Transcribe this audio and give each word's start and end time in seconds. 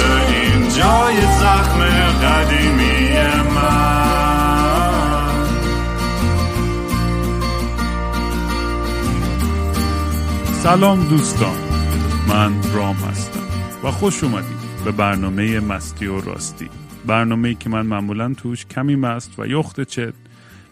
این 0.00 0.68
جای 0.68 1.20
زخم 1.20 1.80
قدیمی 2.22 3.12
من. 3.54 4.12
سلام 10.52 11.04
دوستان. 11.04 11.56
من 12.28 12.52
رام 12.72 12.96
هستم 12.96 13.40
و 13.84 13.90
خوش 13.90 14.24
اومدید 14.24 14.62
به 14.84 14.92
برنامه 14.92 15.60
مستی 15.60 16.06
و 16.06 16.20
راستی. 16.20 16.68
برنامه 17.06 17.54
که 17.54 17.68
من 17.68 17.86
معمولا 17.86 18.34
توش 18.34 18.66
کمی 18.66 18.96
مست 18.96 19.38
و 19.38 19.46
یخت 19.46 19.80
چت 19.80 20.14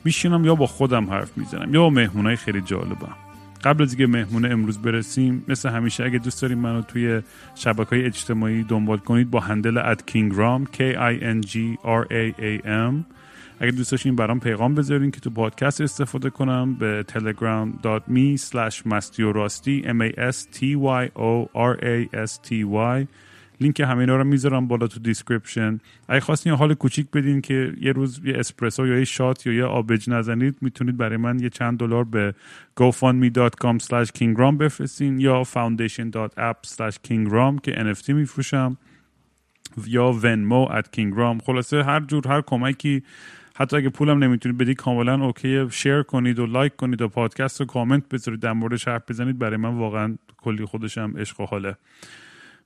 میشینم 0.05 0.45
یا 0.45 0.55
با 0.55 0.67
خودم 0.67 1.11
حرف 1.11 1.31
می‌زنم 1.37 1.75
یا 1.75 1.81
با 1.81 1.91
مهمونای 1.91 2.37
خیلی 2.37 2.61
جالبم. 2.61 3.17
قبل 3.65 3.83
از 3.83 3.93
اینکه 3.93 4.07
مهمون 4.07 4.53
امروز 4.53 4.79
برسیم 4.79 5.45
مثل 5.49 5.69
همیشه 5.69 6.05
اگه 6.05 6.19
دوست 6.19 6.43
داریم 6.43 6.59
منو 6.59 6.83
توی 6.83 7.23
شبکه 7.55 7.91
های 7.91 8.05
اجتماعی 8.05 8.63
دنبال 8.63 8.99
کنید 8.99 9.31
با 9.31 9.41
handle 9.41 9.79
at 9.79 10.07
کینگرام 10.07 10.65
K 10.65 10.79
I 10.95 11.23
N 11.23 11.47
G 11.47 11.57
R 11.85 12.05
A 12.11 12.41
A 12.41 12.67
M. 12.67 13.05
اگه 13.61 13.71
دوست 13.71 13.91
داشتین 13.91 14.17
برام 14.17 14.41
پیغام 14.41 14.75
بذارین 14.75 15.11
که 15.11 15.21
تو 15.21 15.31
پادکست 15.31 15.81
استفاده 15.81 16.31
کنم 16.31 16.75
به 16.75 17.05
telegram.me 17.09 18.41
slash 18.41 18.83
M 19.85 20.01
A 20.01 20.33
S 20.33 20.47
T 20.57 20.77
Y 20.77 21.09
O 21.15 21.49
R 21.55 21.77
A 21.83 22.17
S 22.27 22.39
T 22.49 22.65
Y. 22.65 23.07
لینک 23.61 23.81
همه 23.81 23.99
اینا 23.99 24.17
رو 24.17 24.25
می‌ذارم 24.25 24.69
بالا 24.69 24.87
تو 24.87 25.01
description 25.01 25.81
اگه 26.09 26.21
خواستین 26.21 26.53
حال 26.53 26.75
کوچیک 26.75 27.11
بدین 27.11 27.41
که 27.41 27.73
یه 27.81 27.93
روز 27.93 28.21
یه 28.25 28.39
اسپرسو 28.39 28.87
یا 28.87 28.99
یه 28.99 29.05
shot 29.05 29.47
یا 29.47 29.53
یه 29.53 29.65
آبجو 29.65 30.11
نزنید 30.11 30.57
می‌تونید 30.61 30.97
برای 30.97 31.17
من 31.17 31.39
یه 31.39 31.49
چند 31.49 31.79
دلار 31.79 32.05
به 32.05 32.35
gofundme.com 32.81 33.79
slash 33.79 34.09
kingram 34.19 34.55
بفرستین 34.61 35.21
یا 35.21 35.45
foundation.app 35.45 36.69
slash 36.69 36.95
kingram 37.09 37.61
که 37.63 37.73
NFT 37.73 38.09
میفروشم 38.09 38.77
یا 39.87 40.13
Venmo 40.13 40.67
at 40.67 40.85
kingram. 40.97 41.45
خلاصه 41.45 41.83
هر 41.83 42.01
جور 42.01 42.29
هر 42.29 42.41
کمکی 42.41 43.03
حتی 43.55 43.77
اگه 43.77 43.89
پولم 43.89 44.25
نمی‌تونید 44.25 44.59
بدید 44.59 44.77
کاملا 44.77 45.25
okay. 45.25 45.67
share 45.71 46.03
کنید 46.03 46.39
و 46.39 46.47
لایک 46.47 46.77
کنید 46.77 47.03
و 47.03 47.09
پادکست 47.09 47.61
رو 47.61 47.67
کامنت 47.67 48.09
بذارید 48.09 48.41
در 48.41 48.53
موردش 48.53 48.89
حرف 48.89 49.03
بزنید 49.09 49.39
برای 49.39 49.57
من 49.57 49.79
واقعا 49.79 50.17
کلی 50.37 50.65
خودشم 50.65 51.15
عشق 51.19 51.41
و 51.41 51.45
حاله. 51.45 51.77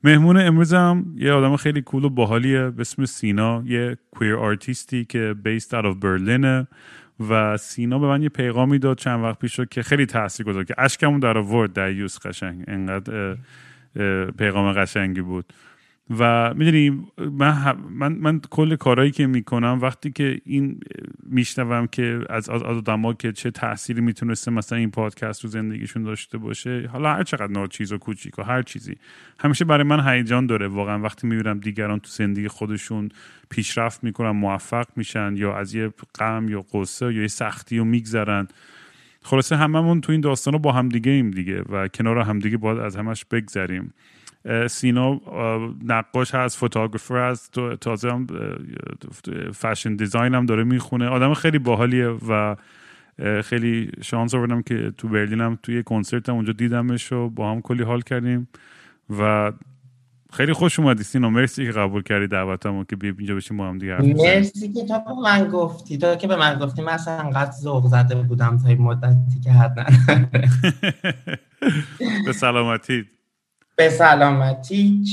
مهمون 0.05 0.37
امروزم 0.37 1.05
یه 1.17 1.33
آدم 1.33 1.57
خیلی 1.57 1.83
cool 1.83 2.05
و 2.05 2.11
باحالیه 2.11 2.71
به 2.71 2.81
اسم 2.81 3.05
سینا 3.05 3.63
یه 3.67 3.97
queer 4.11 4.37
artist 4.37 4.95
ی 4.95 5.05
که 5.05 5.35
based 5.45 5.81
out 5.81 5.85
of 5.85 5.97
برلینه 5.97 6.67
و 7.31 7.57
سینا 7.57 7.99
به 7.99 8.07
من 8.07 8.23
یه 8.23 8.29
پیغامی 8.29 8.79
داد 8.79 8.99
چند 8.99 9.25
وقت 9.25 9.39
پیش 9.39 9.53
شد 9.53 9.69
که 9.69 9.83
خیلی 9.83 10.07
تاثیر 10.07 10.47
گذاشت 10.47 10.69
که 10.69 10.75
اشکمون 10.79 11.21
در 11.21 11.39
آورد 11.39 11.73
در 11.73 11.93
یوز 11.93 12.19
قشنگ. 12.19 12.65
انقدر 12.69 13.37
پیغام 14.39 14.73
قشنگی 14.73 15.21
بود. 15.21 15.53
و 16.19 16.55
می‌دونی 16.55 17.07
من, 17.19 17.77
من, 17.91 18.13
من 18.13 18.41
کل 18.51 18.77
کارهایی 18.77 19.11
که 19.11 19.27
می‌کنم 19.27 19.79
وقتی 19.83 20.11
که 20.11 20.41
این 20.45 20.81
میشنوم 21.23 21.87
که 21.87 22.21
از 22.31 22.49
از 22.49 22.63
آدما 22.63 23.13
که 23.13 23.33
چه 23.33 23.51
تأثیری 23.51 24.01
می‌تونسته 24.01 24.51
مثلا 24.51 24.79
این 24.79 24.91
پادکست 24.91 25.45
رو 25.45 25.51
زندگیشون 25.51 26.03
داشته 26.03 26.39
باشه 26.39 26.89
حالا 26.93 27.15
هر 27.15 27.23
چقدر 27.23 27.53
ناچیز 27.53 27.93
و 27.93 27.99
کوچیک 27.99 28.39
و 28.39 28.43
هر 28.43 28.63
چیزی 28.63 28.97
همیشه 29.39 29.65
برای 29.65 29.85
من 29.85 30.09
هیجان 30.09 30.47
داره 30.47 30.69
واقعا. 30.69 30.99
وقتی 31.01 31.27
می‌بینم 31.27 31.59
دیگران 31.59 31.99
تو 31.99 32.09
زندگی 32.11 32.49
خودشون 32.49 33.09
پیشرفت 33.51 34.05
می‌کنن 34.05 34.31
موفق 34.31 34.87
میشن 34.97 35.37
یا 35.37 35.57
از 35.57 35.75
یه 35.75 35.93
غم 36.19 36.49
یا 36.49 36.65
قصه 36.73 37.15
یا 37.15 37.23
یه 37.23 37.29
سختی 37.29 37.79
رو 37.79 37.85
میگذرن. 37.85 38.49
خلاصه 39.23 39.57
هممون 39.57 40.01
تو 40.01 40.13
این 40.13 40.21
داستان 40.21 40.53
رو 40.53 40.59
با 40.59 40.73
همدیگه 40.73 41.13
ایم 41.13 41.31
دیگه 41.31 41.63
و 41.63 41.89
کنار 41.89 42.19
همدیگه 42.19 42.57
باید 42.57 42.79
از 42.79 42.97
همش 42.97 43.25
بگذریم. 43.25 43.95
سینا 44.71 45.21
نقاش 45.85 46.35
هست 46.35 46.57
فوتوگرافر 46.57 47.31
هست 47.31 47.55
تازه 47.81 48.11
هم 48.11 48.27
فشن 49.55 49.97
دیزاین 49.97 50.35
هم 50.35 50.47
داره 50.47 50.65
می‌خونه. 50.65 51.07
آدم 51.09 51.35
خیلی 51.35 51.59
باحالیه 51.59 52.09
و 52.09 52.57
خیلی 53.45 53.91
شانس 54.03 54.35
آوردم 54.35 54.63
که 54.63 54.93
تو 54.99 55.09
برلین 55.09 55.41
هم 55.41 55.59
توی 55.63 55.83
کنسرت 55.83 56.29
هم 56.29 56.35
اونجا 56.35 56.53
دیدمش 56.53 57.13
و 57.13 57.31
با 57.31 57.51
هم 57.51 57.61
کلی 57.61 57.83
حال 57.83 58.01
کردیم 58.01 58.49
و 59.19 59.53
خیلی 60.33 60.53
خوش 60.53 60.81
اومدی 60.81 61.03
سینا. 61.03 61.31
مرسی 61.31 61.67
که 61.67 61.73
قبول 61.73 62.03
کردی 62.03 62.27
دعوتمو 62.27 62.85
که 62.85 62.97
بیا 62.97 63.13
اینجا 63.19 63.35
بشیم 63.35 63.57
با 63.57 63.69
هم 63.69 63.79
دیگه 63.79 63.97
مرسی 64.03 64.73
که 64.73 64.85
تو 64.85 65.01
به 65.07 65.21
من 65.25 65.49
گفتی. 65.49 65.99
تو 65.99 66.15
که 66.15 66.27
به 66.27 66.37
من 66.37 66.59
گفتی 66.59 66.83
من 66.83 66.93
اصلا 66.93 67.19
انقدر 67.19 67.51
ذوق 67.51 67.87
زده 67.87 68.15
بودم 68.23 68.59
تا 68.59 68.69
این 68.69 68.83
مدتی 68.83 69.41
که 69.45 69.53
حد 69.53 69.75
به 72.27 72.33
سلامتی. 72.33 73.05
به 73.77 73.89
سلامتی 73.89 75.05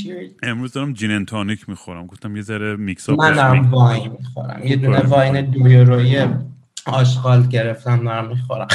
امروز 0.42 0.72
دارم 0.72 0.92
جین 0.92 1.24
تانیک 1.24 1.68
می‌خورم. 1.68 2.06
گفتم 2.06 2.36
یه 2.36 2.42
ذره 2.42 2.76
میکس 2.76 3.08
اپ 3.10 3.20
من 3.20 3.34
دارم 3.34 3.70
واین 3.70 4.12
می‌خورم. 4.18 4.60
یه 4.64 4.76
دونه 4.76 5.00
واین 5.00 5.40
دو 5.40 5.68
یورویی 5.68 6.26
آشغال 6.86 7.46
گرفتم 7.46 8.04
دارم 8.04 8.28
می‌خورم. 8.28 8.66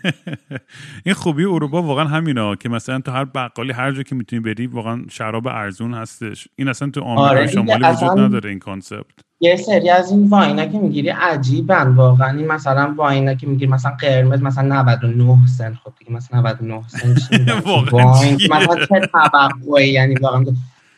این 1.06 1.14
خوبی 1.14 1.44
اروپا 1.44 1.82
واقعا 1.82 2.04
همینا 2.04 2.56
که 2.56 2.68
مثلا 2.68 3.00
تو 3.00 3.10
هر 3.10 3.24
بقالی 3.24 3.72
هر 3.72 3.92
جا 3.92 4.02
که 4.02 4.14
می‌تونی 4.14 4.42
بری 4.42 4.66
واقعا 4.66 5.04
شراب 5.10 5.46
ارزون 5.46 5.94
هستش. 5.94 6.48
این 6.56 6.68
اصلا 6.68 6.90
تو 6.90 7.00
آمریکا 7.00 7.28
آره 7.28 7.46
شمالی 7.46 7.84
وجود 7.84 8.18
نداره 8.18 8.50
این 8.50 8.58
concept. 8.58 9.29
یه 9.40 9.56
سری 9.56 9.90
از 9.90 10.10
این 10.10 10.28
wine 10.28 10.58
ا 10.58 10.66
که 10.66 10.78
می‌گیری 10.78 11.08
عجیبن 11.08 11.88
واقعا. 11.94 12.36
این 12.36 12.46
مثلا 12.46 12.94
wine 12.96 13.26
ا 13.26 13.34
که 13.34 13.46
می‌گیری 13.46 13.70
مثلا 13.70 13.92
قرمز 14.00 14.42
مثلا 14.42 14.82
99 14.82 15.38
سنت 15.58 15.74
خب 15.84 15.92
دیگه 15.98 16.12
مثلا 16.12 16.40
99 16.40 16.82
سنت 16.88 17.14
wine. 17.92 18.34
مثلا 18.34 18.86
چه 18.86 19.00
توقعی؟ 19.12 19.88
یعنی 19.88 20.14
واقعا 20.14 20.44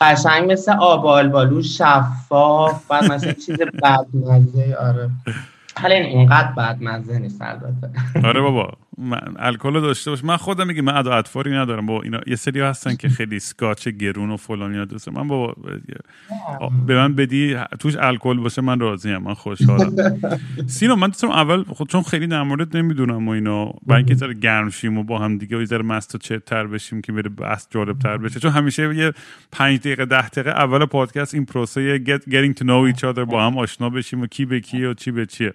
قشنگ 0.01 0.53
مثل 0.53 0.73
آب 0.73 1.07
آلبالو 1.07 1.63
شفاف 1.63 2.87
بعد 2.89 3.13
مثلا 3.13 3.33
چیز 3.33 3.57
بدمزه. 3.59 4.77
آره. 4.81 5.11
حالا 5.83 5.95
این 5.95 6.17
اونقدر 6.19 6.53
بد 6.53 6.79
مزه 6.83 7.19
نیست 7.19 7.43
البته. 7.43 7.91
آره 8.29 8.41
بابا. 8.41 8.73
الکل 9.39 9.81
داشته 9.81 10.11
باش. 10.11 10.25
من 10.25 10.37
خودم 10.37 10.67
میگم 10.67 10.81
من 10.81 10.97
ادا 10.97 11.15
اطفاری 11.15 11.53
ندارم. 11.53 11.87
با 11.87 12.03
اینا 12.03 12.21
یه 12.27 12.37
سری 12.37 12.61
هستن 12.61 12.97
که 12.97 13.09
خیلی 13.19 13.39
سکاچ 13.39 13.89
گرون 13.89 14.31
و 14.31 14.37
فلان 14.37 14.71
اینا 14.73 14.85
دوست 14.85 15.09
من 15.09 15.29
بابا 15.29 15.55
به 16.87 16.95
من 16.95 17.15
بدی 17.15 17.57
توش 17.79 17.97
الکل 17.97 18.41
باشه 18.41 18.63
من 18.63 18.81
راضیم. 18.81 19.17
من 19.17 19.35
خوشحالم. 19.35 19.97
سینا 20.67 20.97
من 20.97 21.07
دوستم 21.07 21.31
اول 21.31 21.63
خود 21.63 21.89
چون 21.89 22.03
خیلی 22.03 22.27
در 22.27 22.43
مورد 22.43 22.77
نمی‌دونم 22.77 23.29
و 23.29 23.31
اینا. 23.31 23.73
با 23.87 23.97
اینکه 23.97 24.15
ذره 24.15 24.35
گرم 24.35 24.71
شیم 24.71 24.99
و 24.99 25.03
با 25.03 25.19
هم 25.19 25.39
دیگه 25.39 25.57
و 25.57 25.65
ذره 25.65 25.83
مست 25.83 26.15
و 26.15 26.19
چتر 26.19 26.67
بشیم 26.67 27.03
که 27.03 27.13
بره 27.13 27.29
بس 27.29 27.67
جالب 27.71 27.99
تر 27.99 28.17
بشه. 28.17 28.41
چون 28.41 28.51
همیشه 28.51 28.97
یه 28.97 29.13
5 29.53 29.79
دقیقه 29.79 30.05
10 30.05 30.29
دقیقه 30.29 30.51
اول 30.51 30.85
پادکست 30.85 31.35
این 31.35 31.45
پروسه 31.45 31.99
get, 31.99 32.21
getting 32.31 32.59
to 32.59 32.65
know 32.65 32.95
each 32.95 33.03
other 33.03 33.21
با 33.21 33.47
هم 33.47 33.59
آشنا 33.59 33.91
بشیم 33.91 34.21
و 34.21 34.27
کی 34.27 34.45
به 34.45 34.61
کی 34.61 34.85
و 34.85 34.95
چی 34.95 35.11
به 35.11 35.27
چیه. 35.27 35.55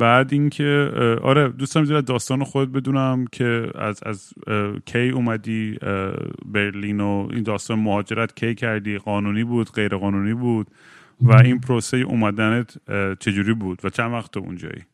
بعد 0.00 0.32
اینکه 0.32 0.90
آره 1.22 1.48
دوستم 1.48 1.84
زیاد 1.84 2.04
داستان 2.04 2.44
خود 2.44 2.72
بدونم 2.72 3.24
که 3.32 3.70
از 3.74 4.02
از 4.02 4.32
کی 4.86 5.08
اومدی 5.08 5.78
برلین 6.44 7.00
و 7.00 7.28
این 7.30 7.42
داستان 7.42 7.78
مهاجرت 7.78 8.36
کی 8.36 8.54
کردی؟ 8.54 8.98
قانونی 8.98 9.44
بود 9.44 9.72
غیر 9.72 9.96
قانونی 9.96 10.34
بود؟ 10.34 10.66
و 11.20 11.36
این 11.36 11.60
پروسه 11.60 11.96
اومدنت 11.96 12.76
چجوری 13.18 13.54
بود؟ 13.54 13.84
و 13.84 13.90
چند 13.90 14.12
وقت 14.12 14.36
اونجایی؟ 14.36 14.84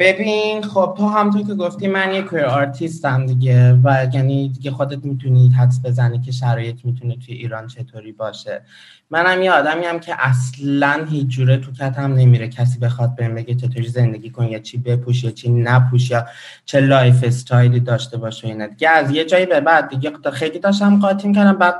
ببین 0.00 0.62
خب 0.62 0.94
تو 0.98 1.08
همونطور 1.08 1.42
که 1.42 1.54
گفتی 1.54 1.88
من 1.88 2.14
یک 2.14 2.24
کویر 2.24 2.44
آرتیستم 2.44 3.26
دیگه 3.26 3.72
و 3.84 4.06
یعنی 4.14 4.48
دیگه 4.48 4.70
خودت 4.70 5.04
می‌تونی 5.04 5.48
حدس 5.48 5.80
بزنی 5.84 6.20
که 6.20 6.32
شرایط 6.32 6.84
می‌تونه 6.84 7.16
توی 7.16 7.34
ایران 7.34 7.66
چطوری 7.66 8.12
باشه. 8.12 8.62
منم 9.10 9.42
یه 9.42 9.52
آدمی 9.52 9.84
هم 9.84 10.00
که 10.00 10.14
اصلا 10.18 11.06
هیچ 11.10 11.26
جوره 11.26 11.56
تو 11.56 11.72
کتم 11.72 12.14
نمیره. 12.14 12.48
کسی 12.48 12.78
بخواد 12.78 13.14
بهم 13.14 13.34
بگه 13.34 13.54
چطوری 13.54 13.88
زندگی 13.88 14.30
کن 14.30 14.44
یا 14.44 14.58
چی 14.58 14.78
بپوش 14.78 15.24
یا 15.24 15.30
چی 15.30 15.50
نپوش 15.50 16.10
یا 16.10 16.26
چه 16.64 16.80
lifestyle 16.80 17.24
ی 17.24 17.80
داشته 17.80 18.16
باشه 18.16 18.48
اینا. 18.48 18.66
دیگه 18.66 18.88
از 18.88 19.10
یه 19.10 19.24
جایی 19.24 19.46
به 19.46 19.60
بعد 19.60 19.88
دیگه 19.88 20.12
خیلی 20.32 20.58
داشتم 20.58 21.00
قاطی 21.00 21.32
کردم 21.32 21.58
بعد 21.58 21.74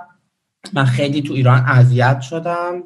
من 0.72 0.84
خیلی 0.84 1.22
تو 1.22 1.34
ایران 1.34 1.64
اذیت 1.66 2.20
شدم. 2.20 2.82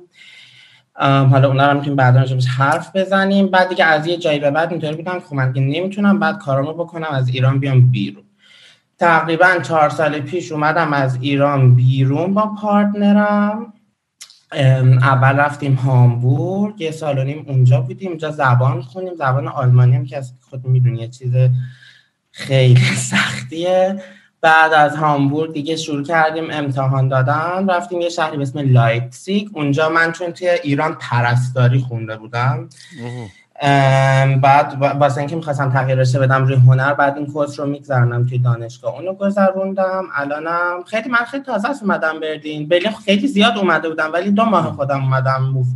حالا 0.96 1.48
اونا 1.48 1.68
رو 1.72 1.74
می‌تونیم 1.74 1.96
بعدا 1.96 2.24
حرف 2.58 2.96
بزنیم. 2.96 3.46
بعد 3.46 3.68
دیگه 3.68 3.84
از 3.84 4.06
یه 4.06 4.16
جایی 4.16 4.38
به 4.38 4.50
بعد 4.50 4.70
اینطوری 4.70 4.96
بودم 4.96 5.20
که 5.20 5.26
خب 5.26 5.34
من 5.34 5.52
نمی‌تونم 5.56 6.18
بعد 6.18 6.38
کارامو 6.38 6.72
بکنم 6.72 7.08
از 7.10 7.28
ایران 7.28 7.58
بیام 7.58 7.90
بیرون. 7.90 8.24
تقریبا 8.98 9.58
چهار 9.62 9.90
سال 9.90 10.20
پیش 10.20 10.52
اومدم 10.52 10.92
از 10.92 11.18
ایران 11.20 11.74
بیرون 11.74 12.34
با 12.34 12.54
partner 12.62 13.48
م. 13.48 13.72
اول 15.02 15.36
رفتیم 15.36 15.74
هامبورگ 15.74 16.80
یه 16.80 16.90
سال 16.90 17.18
و 17.18 17.24
نیم 17.24 17.44
اونجا 17.48 17.80
بودیم. 17.80 18.08
اونجا 18.08 18.30
زبان 18.30 18.82
خوندیم 18.82 19.14
زبان 19.14 19.48
آلمانی 19.48 19.96
هم 19.96 20.04
که 20.04 20.16
از 20.16 20.32
خود 20.50 20.64
می‌دونی 20.64 21.00
یه 21.00 21.08
چیز 21.08 21.32
خیلی 22.30 22.94
سختیه. 23.10 24.02
بعد 24.44 24.72
از 24.72 24.96
هامبورگ 24.96 25.52
دیگه 25.52 25.76
شروع 25.76 26.02
کردیم 26.02 26.44
امتحان 26.50 27.08
دادن. 27.08 27.70
رفتیم 27.70 28.00
یه 28.00 28.08
شهری 28.08 28.36
به 28.36 28.42
اسم 28.42 28.58
لایپزیگ. 28.58 29.48
اونجا 29.52 29.88
من 29.88 30.12
چون 30.12 30.32
توی 30.32 30.48
ایران 30.48 30.96
پرستاری 31.00 31.78
خونده 31.78 32.16
بودم. 32.16 32.68
بعد 34.42 34.76
واسه 35.00 35.18
اینکه 35.18 35.36
می‌خواستم 35.36 35.72
تغییر 35.72 35.98
رشته 35.98 36.18
بدم 36.18 36.44
روی 36.44 36.54
هنر 36.54 36.94
بعد 36.94 37.16
این 37.16 37.26
course 37.26 37.60
رو 37.60 37.66
میگذرنم 37.66 38.26
توی 38.26 38.38
دانشگاه. 38.38 38.94
اونو 38.94 39.14
گذروندم. 39.14 40.04
الانم 40.14 40.82
خیلی 40.86 41.08
من 41.08 41.24
خیلی 41.30 41.42
تازه 41.42 41.70
است 41.70 41.82
اومدم 41.82 42.20
برلین. 42.20 42.68
برلین 42.68 42.92
خیلی 43.04 43.26
زیاد 43.28 43.58
اومده 43.58 43.88
بودم 43.88 44.10
ولی 44.12 44.30
دو 44.30 44.44
ماه 44.44 44.72
خودم 44.72 45.02
اومدم 45.02 45.50
move 45.54 45.66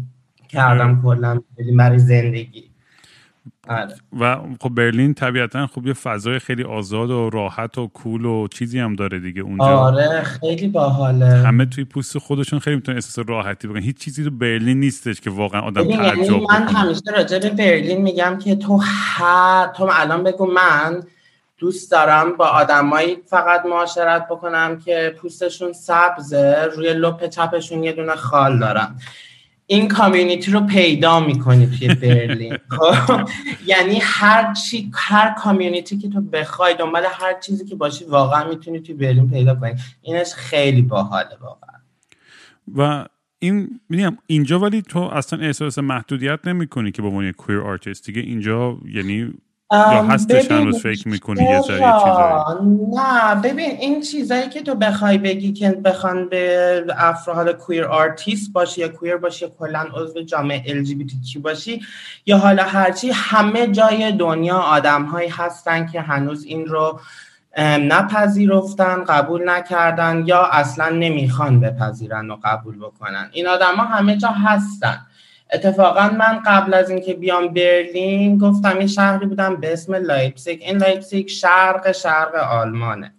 کردم 0.49 1.03
کلا 1.03 1.41
برای 1.76 1.99
زندگی. 1.99 2.68
آره. 3.69 3.94
و 4.20 4.37
خب 4.61 4.69
برلین 4.69 5.15
طبیعتا 5.15 5.67
خب 5.67 5.87
یه 5.87 5.93
فضای 5.93 6.38
خیلی 6.38 6.62
آزاد 6.62 7.11
و 7.11 7.31
راحت 7.31 7.79
و 7.79 7.87
کول 7.87 8.25
و 8.25 8.49
چیزی 8.49 8.79
هم 8.79 8.94
داره 8.94 9.19
دیگه 9.19 9.43
اونجا. 9.43 9.65
آره 9.65 10.23
خیلی 10.23 10.69
باحاله. 10.69 11.26
همه 11.26 11.67
توی 11.67 11.85
پوست 11.85 12.19
خودشون 12.19 12.59
خیلی 12.59 12.76
می‌تونن 12.76 12.97
احساس 12.97 13.29
راحتی 13.29 13.69
بکنن. 13.69 13.82
هیچ 13.82 13.99
چیزی 13.99 14.25
تو 14.25 14.31
برلین 14.31 14.81
نیستش 14.81 15.20
که 15.20 15.31
واقعا 15.31 15.61
آدم 15.61 15.91
یعنی 15.91 15.97
تعجب 15.97 16.43
من 16.50 16.69
همیشه 16.69 17.00
راجع 17.17 17.38
به 17.38 17.50
برلین 17.50 18.03
میگم 18.03 18.38
که 18.44 18.56
تو 18.56 18.81
هر 18.85 19.67
تو 19.67 19.88
الان 19.93 20.23
بگو 20.23 20.47
من 20.47 21.03
دوست 21.59 21.91
دارم 21.91 22.37
با 22.37 22.47
آدمایی 22.47 23.17
فقط 23.26 23.67
معاشرت 23.67 24.29
بکنم 24.29 24.79
که 24.79 25.15
پوستشون 25.20 25.73
سبزه 25.73 26.69
روی 26.76 26.94
لپ 26.94 27.29
چپشون 27.29 27.85
یه 27.85 27.93
دونه 27.93 28.15
خال 28.15 28.59
دارم 28.59 28.99
این 29.70 29.88
community 29.88 30.50
رو 30.50 30.61
پیدا 30.61 31.20
می‌کنی 31.20 31.67
توی 31.67 31.94
برلین. 32.03 32.59
خب؟ 32.69 33.29
یعنی 33.67 33.99
هر 34.03 34.55
چی 34.55 34.91
هر 34.94 35.35
community 35.38 35.99
که 35.99 36.09
تو 36.09 36.20
بخوای 36.20 36.75
دنبال 36.75 37.05
هر 37.11 37.41
چیزی 37.41 37.65
که 37.65 37.75
باشی 37.75 38.05
واقعا 38.05 38.49
می‌تونی 38.49 38.81
توی 38.81 38.94
برلین 38.94 39.31
پیدا 39.31 39.55
کنی. 39.55 39.75
اینش 40.03 40.35
خیلی 40.35 40.82
باحاله 40.82 41.37
واقعا. 41.41 41.79
و 42.76 43.06
این 43.38 43.81
میگم 43.88 44.19
اینجا 44.26 44.59
ولی 44.59 44.82
تو 44.82 44.99
اصلا 44.99 45.38
احساس 45.38 45.79
محدودیت 45.79 46.41
نمی 46.44 46.67
کنی 46.67 46.91
که 46.91 47.03
به 47.03 47.09
عنوان 47.09 47.32
queer 47.32 47.61
artist 47.61 48.06
دیگه 48.06 48.20
اینجا 48.20 48.79
یعنی 48.94 49.35
یا 49.73 50.03
هستش 50.03 50.50
هنوز 50.50 50.82
فکر 50.82 51.09
می‌کنی 51.09 51.43
یه 51.43 51.62
جایی 51.69 51.82
نه 52.93 53.35
ببین 53.35 53.70
این 53.70 54.00
چیزایی 54.00 54.49
که 54.49 54.62
تو 54.62 54.75
بخوای 54.75 55.19
بگی 55.19 55.53
که 55.53 55.70
بخوان 55.70 56.29
به 56.29 56.85
افراد 56.97 57.53
queer 57.53 57.85
artist 57.85 58.53
باشی 58.53 58.81
یا 58.81 58.88
queer 58.88 59.17
باشی 59.17 59.44
یا 59.44 59.53
کلا 59.59 59.87
عضو 59.94 60.23
جامعه 60.23 60.85
کی 61.32 61.38
باشی 61.38 61.81
یا 62.26 62.38
حالا 62.38 62.62
هرچی 62.62 63.11
همه 63.15 63.67
جای 63.67 64.12
دنیا 64.12 64.59
آدم 64.59 65.05
هایی 65.05 65.29
هستن 65.29 65.87
که 65.87 66.00
هنوز 66.00 66.44
این 66.44 66.67
رو 66.67 67.00
نپذیرفتن 67.59 69.05
قبول 69.05 69.49
نکردن 69.50 70.23
یا 70.26 70.44
اصلا 70.44 70.88
نمی‌خوان 70.88 71.61
بپذیرن 71.61 72.31
و 72.31 72.37
قبول 72.44 72.79
بکنن. 72.79 73.31
این 73.32 73.47
آدم 73.47 73.75
ها 73.76 73.85
همه 73.85 74.17
جا 74.17 74.29
هستن. 74.29 75.06
اتفاقا 75.53 76.09
من 76.09 76.41
قبل 76.47 76.75
از 76.75 76.91
اینکه 76.91 77.15
بیام 77.15 77.49
برلین 77.49 78.39
گفتم 78.39 78.79
این 78.79 78.87
شهری 78.87 79.27
بودم 79.27 79.56
به 79.56 79.73
اسم 79.73 79.95
لایپزیگ. 79.95 80.62
این 80.62 80.77
لایپزیگ 80.77 81.29
شرق 81.29 81.93
شرق 81.93 82.35
آلمانه. 82.35 83.15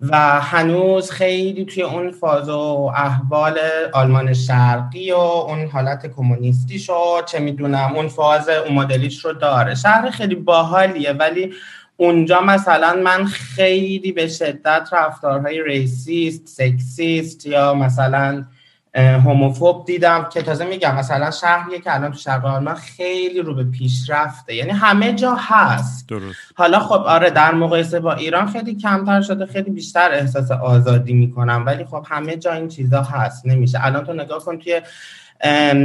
و 0.00 0.16
هنوز 0.40 1.10
خیلی 1.10 1.64
توی 1.64 1.82
اون 1.82 2.10
فاز 2.10 2.48
و 2.48 2.92
احوال 2.96 3.58
آلمان 3.92 4.34
شرقی 4.34 5.12
و 5.12 5.16
اون 5.16 5.66
حالت 5.66 6.06
کمونیستی 6.06 6.78
شد. 6.78 7.24
چه 7.26 7.38
می‌دونم 7.38 7.92
اون 7.96 8.08
فاز 8.08 8.48
اون 8.48 8.74
مدلیش 8.74 9.24
رو 9.24 9.32
داره. 9.32 9.74
شهر 9.74 10.10
خیلی 10.10 10.34
باحالیه 10.34 11.12
ولی 11.12 11.52
اونجا 11.96 12.40
مثلا 12.40 13.00
من 13.04 13.24
خیلی 13.24 14.12
به 14.12 14.28
شدت 14.28 14.88
رفتارهای 14.92 15.62
ریسیست 15.62 16.46
سکسیست 16.46 17.46
یا 17.46 17.74
مثلا 17.74 18.44
هوموفوب 18.94 19.86
دیدم 19.86 20.28
که 20.32 20.42
تازه 20.42 20.64
میگم 20.64 20.96
مثلا 20.96 21.30
شهریه 21.30 21.78
که 21.80 21.94
الان 21.94 22.10
تو 22.10 22.18
شرق 22.18 22.44
آلمان 22.44 22.74
خیلی 22.74 23.40
رو 23.40 23.54
به 23.54 23.64
پیشرفته. 23.64 24.54
یعنی 24.54 24.70
همه 24.70 25.12
جا 25.12 25.34
هست. 25.34 26.08
درست. 26.08 26.38
حالا 26.54 26.78
خب 26.78 26.92
آره 26.92 27.30
در 27.30 27.54
مقایسه 27.54 28.00
با 28.00 28.12
ایران 28.12 28.46
خیلی 28.46 28.74
کمتر 28.74 29.20
شده 29.20 29.46
خیلی 29.46 29.70
بیشتر 29.70 30.10
احساس 30.12 30.50
آزادی 30.50 31.12
می‌کنم. 31.12 31.62
ولی 31.66 31.84
خب 31.84 32.06
همه 32.08 32.36
جا 32.36 32.52
این 32.52 32.68
چیزا 32.68 33.02
هست 33.02 33.46
نمیشه. 33.46 33.78
الان 33.82 34.04
تو 34.04 34.12
نگاه 34.12 34.44
کن 34.44 34.58
توی 34.58 34.80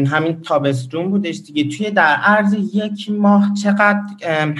همین 0.05 0.41
تابستون 0.41 1.09
بودش 1.09 1.37
دیگه. 1.47 1.77
توی 1.77 1.91
در 1.91 2.15
عرض 2.15 2.55
یک 2.73 3.11
ماه 3.11 3.53
چقدر 3.63 4.01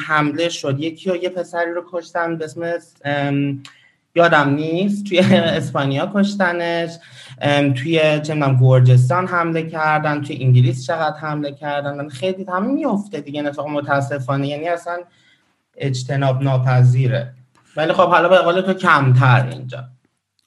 حمله 0.07 0.49
شد؟ 0.49 0.79
یکی 0.79 1.11
و 1.11 1.15
یه 1.15 1.29
پسری 1.29 1.71
رو 1.71 1.85
کشتن 1.91 2.37
به 2.37 2.45
اسم 2.45 2.61
یادم 4.15 4.49
نیست. 4.49 5.05
توی 5.05 5.19
اسپانیا 5.59 6.11
کشتنش. 6.15 6.91
توی 7.75 8.19
چندم 8.19 8.57
گرجستان 8.61 9.27
حمله 9.27 9.69
کردن 9.69 10.21
توی 10.21 10.37
انگلیس 10.43 10.85
چقدر 10.85 11.17
حمله 11.17 11.51
کردن؟ 11.51 12.09
خیلی 12.09 12.45
همه 12.47 12.67
میفته 12.67 13.21
دیگه 13.21 13.45
اتفاق 13.45 13.67
متاسفانه. 13.67 14.47
یعنی 14.47 14.67
اصلا 14.67 14.97
اجتناب 15.77 16.43
ناپذیره. 16.43 17.33
ولی 17.77 17.93
خب 17.93 18.07
حالا 18.07 18.29
به 18.29 18.37
قول 18.37 18.61
تو 18.61 18.73
کمتر 18.73 19.47
اینجا. 19.51 19.83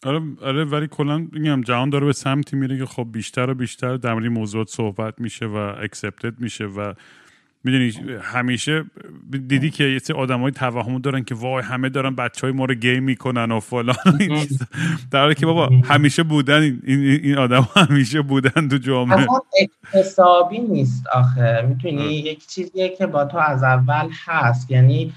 آره 0.07 0.21
آره 0.43 0.65
ولی 0.65 0.87
کلا 0.87 1.19
میگم 1.19 1.61
جهان 1.61 1.91
داره 1.91 2.07
به 2.07 2.13
سمتی 2.13 2.57
میره 2.57 2.79
که 2.79 2.87
خب 2.87 3.07
بیشتر 3.13 3.51
و 3.51 3.55
بیشتر 3.55 3.97
در 3.97 4.15
موضوعات 4.15 4.69
صحبت 4.69 5.15
میشه 5.19 5.47
و 5.47 5.57
اکسپتد 5.57 6.41
میشه 6.41 6.65
و 6.65 6.93
می‌دونی 7.65 7.93
همیشه 8.23 8.85
دیدی 9.49 9.71
که 9.71 9.85
یه 9.85 9.99
سری 9.99 10.17
های 10.17 10.51
توهم 10.51 10.99
دارن 10.99 11.25
که 11.25 11.35
وای 11.35 11.63
همه 11.63 11.89
دارن 11.89 12.15
بچه 12.15 12.41
های 12.41 12.53
ما 12.53 12.65
رو 12.65 12.75
گیم 12.75 13.03
می‌کنن 13.03 13.53
و 13.53 13.61
فلان 13.61 13.97
در 15.11 15.21
حالی 15.21 15.35
که 15.35 15.47
بابا 15.47 15.71
همیشه 15.85 16.23
بودن 16.23 16.63
این, 16.63 17.01
این 17.05 17.39
آدم 17.39 17.69
همیشه 17.77 18.23
بودن 18.23 18.69
تو 18.69 18.79
جامعه. 18.79 19.27
اقتصابی 19.95 20.59
نیست 20.59 21.07
آخه. 21.07 21.67
می‌تونی 21.69 22.15
یک 22.15 22.47
چیزیه 22.47 22.89
که 22.89 23.07
با 23.07 23.25
تو 23.25 23.39
از 23.39 23.63
اول 23.63 24.09
هست. 24.27 24.71
یعنی 24.71 25.13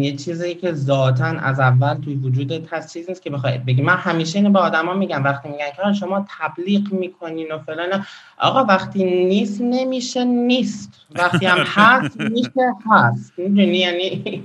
یه 0.00 0.16
چیزی 0.16 0.54
که 0.54 0.72
ذاتا 0.72 1.24
از 1.24 1.60
اول 1.60 1.94
توی 1.94 2.14
وجودت 2.14 2.72
هست 2.72 2.92
چیزی 2.92 3.08
نیست 3.08 3.22
که 3.22 3.30
بخوای 3.30 3.58
بگی. 3.58 3.82
من 3.82 3.96
همیشه 3.96 4.38
اینو 4.38 4.50
به 4.50 4.58
آدما 4.58 4.94
میگم. 4.94 5.24
وقتی 5.24 5.48
میگن 5.48 5.70
که 5.76 5.92
شما 5.92 6.26
تبلیغ 6.38 6.92
می‌کنین 6.92 7.52
و 7.52 7.58
فلان 7.58 8.04
آقا 8.38 8.64
وقتی 8.64 9.04
نیست 9.04 9.60
نمیشه 9.60 10.24
نیست. 10.24 10.92
وقتی 11.14 11.46
هم 11.46 11.58
هست 11.76 12.20
میشه 12.20 12.74
هست. 12.90 13.32
می‌دونی؟ 13.36 13.78
یعنی 13.78 14.42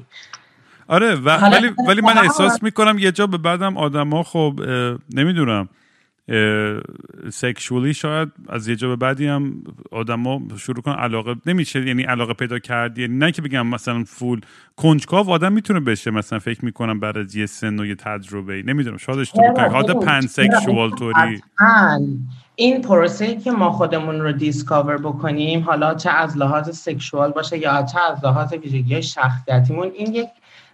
آره 0.87 1.15
ولی 1.15 1.67
ولی 1.87 2.01
من 2.01 2.17
احساس 2.17 2.63
می‌کنم 2.63 2.97
یه 2.99 3.11
جا 3.11 3.27
به 3.27 3.37
بعدم 3.37 3.77
آدما 3.77 4.23
خب 4.23 4.59
نمی‌دونم. 5.13 5.69
سکشولی 7.31 7.93
شاید 7.93 8.29
از 8.49 8.67
یه 8.67 8.75
جا 8.75 8.87
به 8.87 8.95
بعدی 8.95 9.27
هم 9.27 9.63
آدما 9.91 10.41
شروع 10.57 10.81
کنن 10.81 10.95
علاقه 10.95 11.35
نمیشه 11.45 11.87
یعنی 11.87 12.03
علاقه 12.03 12.33
پیدا 12.33 12.59
کردی 12.59 13.01
یعنی 13.01 13.17
نه 13.17 13.31
که 13.31 13.41
بگم 13.41 13.67
مثلا 13.67 14.03
فول 14.03 14.41
کنجکاو 14.75 15.29
آدم 15.29 15.53
می‌تونه 15.53 15.79
بشه 15.79 16.11
مثلا 16.11 16.39
فکر 16.39 16.65
می‌کنم 16.65 16.99
بعد 16.99 17.17
از 17.17 17.35
یه 17.35 17.45
سن 17.45 17.79
و 17.79 17.85
یه 17.85 17.95
تجربه 17.95 18.63
نمی‌دونم 18.65 18.97
شاید 18.97 19.19
اشتباه 19.19 19.53
کنم. 19.53 19.69
حالا 19.69 19.93
pansexual 19.93 20.91
این 22.55 22.81
پروسه 22.81 23.35
که 23.35 23.51
ما 23.51 23.71
خودمون 23.71 24.21
رو 24.21 24.31
discover 24.31 24.97
بکنیم 24.97 25.63
حالا 25.63 25.93
چه 25.93 26.09
از 26.09 26.37
لحاظ 26.37 26.77
sexual 26.77 27.31
باشه 27.31 27.57
یا 27.57 27.85
چه 27.93 27.99
از 28.11 28.25
لحاظ 28.25 28.53
ویژگی 28.53 29.03
شخصیتیمون 29.03 29.91
این 29.95 30.15
یک 30.15 30.27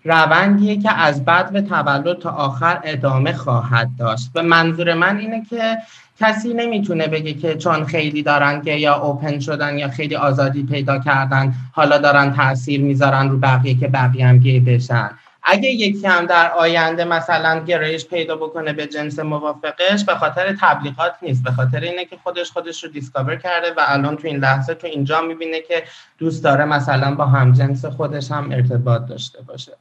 روندیه 0.03 0.81
که 0.81 0.91
از 0.91 1.25
بدو 1.25 1.62
تولد 1.62 2.20
تا 2.20 2.29
آخر 2.29 2.79
ادامه 2.84 3.34
خواهد 3.34 3.89
داشت. 4.00 4.34
به 4.34 4.41
منظور 4.41 4.93
من 4.93 5.17
اینه 5.17 5.46
که 5.50 5.77
کسی 6.20 6.53
نمی‌تونه 6.53 7.08
بگه 7.08 7.34
که 7.34 7.55
چون 7.55 7.86
خیلی 7.86 8.24
دارن 8.24 8.62
که 8.62 8.72
یا 8.72 8.96
open 8.96 9.40
شدن 9.39 9.77
یا 9.77 9.88
خیلی 9.88 10.15
آزادی 10.15 10.63
پیدا 10.63 11.00
کردن 11.00 11.53
حالا 11.74 11.98
دارن 11.98 12.34
تاثیر 12.34 12.81
می‌ذارن 12.81 13.29
رو 13.29 13.38
بقیه 13.38 13.79
که 13.79 13.88
بقیه 13.88 14.27
هم 14.27 14.38
گی 14.38 14.60
بشن. 14.60 15.10
اگه 15.43 15.70
یکی 15.70 16.08
هم 16.08 16.25
در 16.25 16.51
آینده 16.51 17.05
مثلا 17.05 17.60
گرایش 17.60 18.05
پیدا 18.05 18.36
بکنه 18.36 18.74
به 18.74 18.88
جنس 18.88 19.20
موافقش 19.20 20.03
به 20.08 20.15
خاطر 20.15 20.55
تبلیغات 20.62 21.13
نیست. 21.22 21.43
به 21.43 21.51
خاطر 21.51 21.79
اینه 21.79 22.05
که 22.05 22.17
خودش 22.24 22.51
خودش 22.51 22.84
رو 22.84 22.89
discover 22.90 23.36
کرده 23.36 23.67
و 23.77 23.81
الان 23.88 24.15
تو 24.17 24.27
این 24.27 24.38
لحظه 24.38 24.74
تو 24.74 24.88
اینجا 24.88 25.22
می‌بینه 25.22 25.60
که 25.67 25.84
دوست 26.17 26.43
داره 26.43 26.65
مثلا 26.65 27.15
با 27.15 27.25
هم 27.25 27.53
جنس 27.53 27.86
خودش 27.86 28.31
هم 28.31 28.51
ارتباط 28.51 29.05
داشته 29.05 29.41
باشه. 29.41 29.72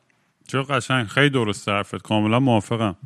چه 0.51 0.63
قشنگ. 0.63 1.07
خیلی 1.07 1.31
درست 1.31 1.69
حرفت. 1.69 2.03
کاملا 2.03 2.41
موافقم. 2.41 2.97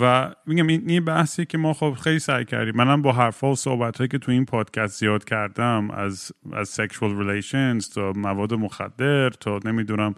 و 0.00 0.34
میگم 0.46 0.66
این 0.66 1.04
بحثی 1.04 1.44
که 1.44 1.58
ما 1.58 1.72
خب 1.72 1.96
خیلی 2.02 2.18
سعی 2.18 2.44
کردیم. 2.44 2.76
منم 2.76 3.02
با 3.02 3.12
حرفا 3.12 3.52
و 3.52 3.56
صحبت 3.56 4.10
که 4.10 4.18
تو 4.18 4.32
این 4.32 4.44
پادکست 4.44 5.00
زیاد 5.00 5.24
کردم 5.24 5.90
از 5.90 6.32
از 6.52 6.68
sexual 6.68 7.18
relations 7.18 7.90
تا 7.90 8.12
مواد 8.16 8.54
مخدر 8.54 9.30
تا 9.30 9.60
نمی‌دونم 9.64 10.14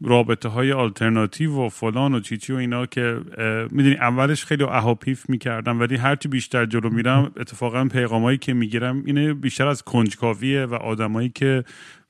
رابطه 0.00 0.48
های 0.48 0.72
آلترناتیو 0.72 1.52
و 1.52 1.68
فلان 1.68 2.14
و 2.14 2.20
چیچی 2.20 2.52
و 2.52 2.56
اینا 2.56 2.86
که 2.86 3.20
می‌دونی 3.70 3.94
اولش 3.94 4.44
خیلی 4.44 4.64
اهاپیف 4.64 5.28
می‌کردم 5.28 5.80
ولی 5.80 5.96
هرچی 5.96 6.28
بیشتر 6.28 6.66
جلو 6.66 6.90
میرم 6.90 7.32
اتفاقا 7.36 7.84
پیغامایی 7.84 8.38
که 8.38 8.54
می‌گیرم 8.54 9.02
اینه 9.06 9.34
بیشتر 9.34 9.66
از 9.66 9.82
کنجکاویه 9.82 10.64
و 10.64 10.74
آدمایی 10.74 11.28
که 11.28 11.64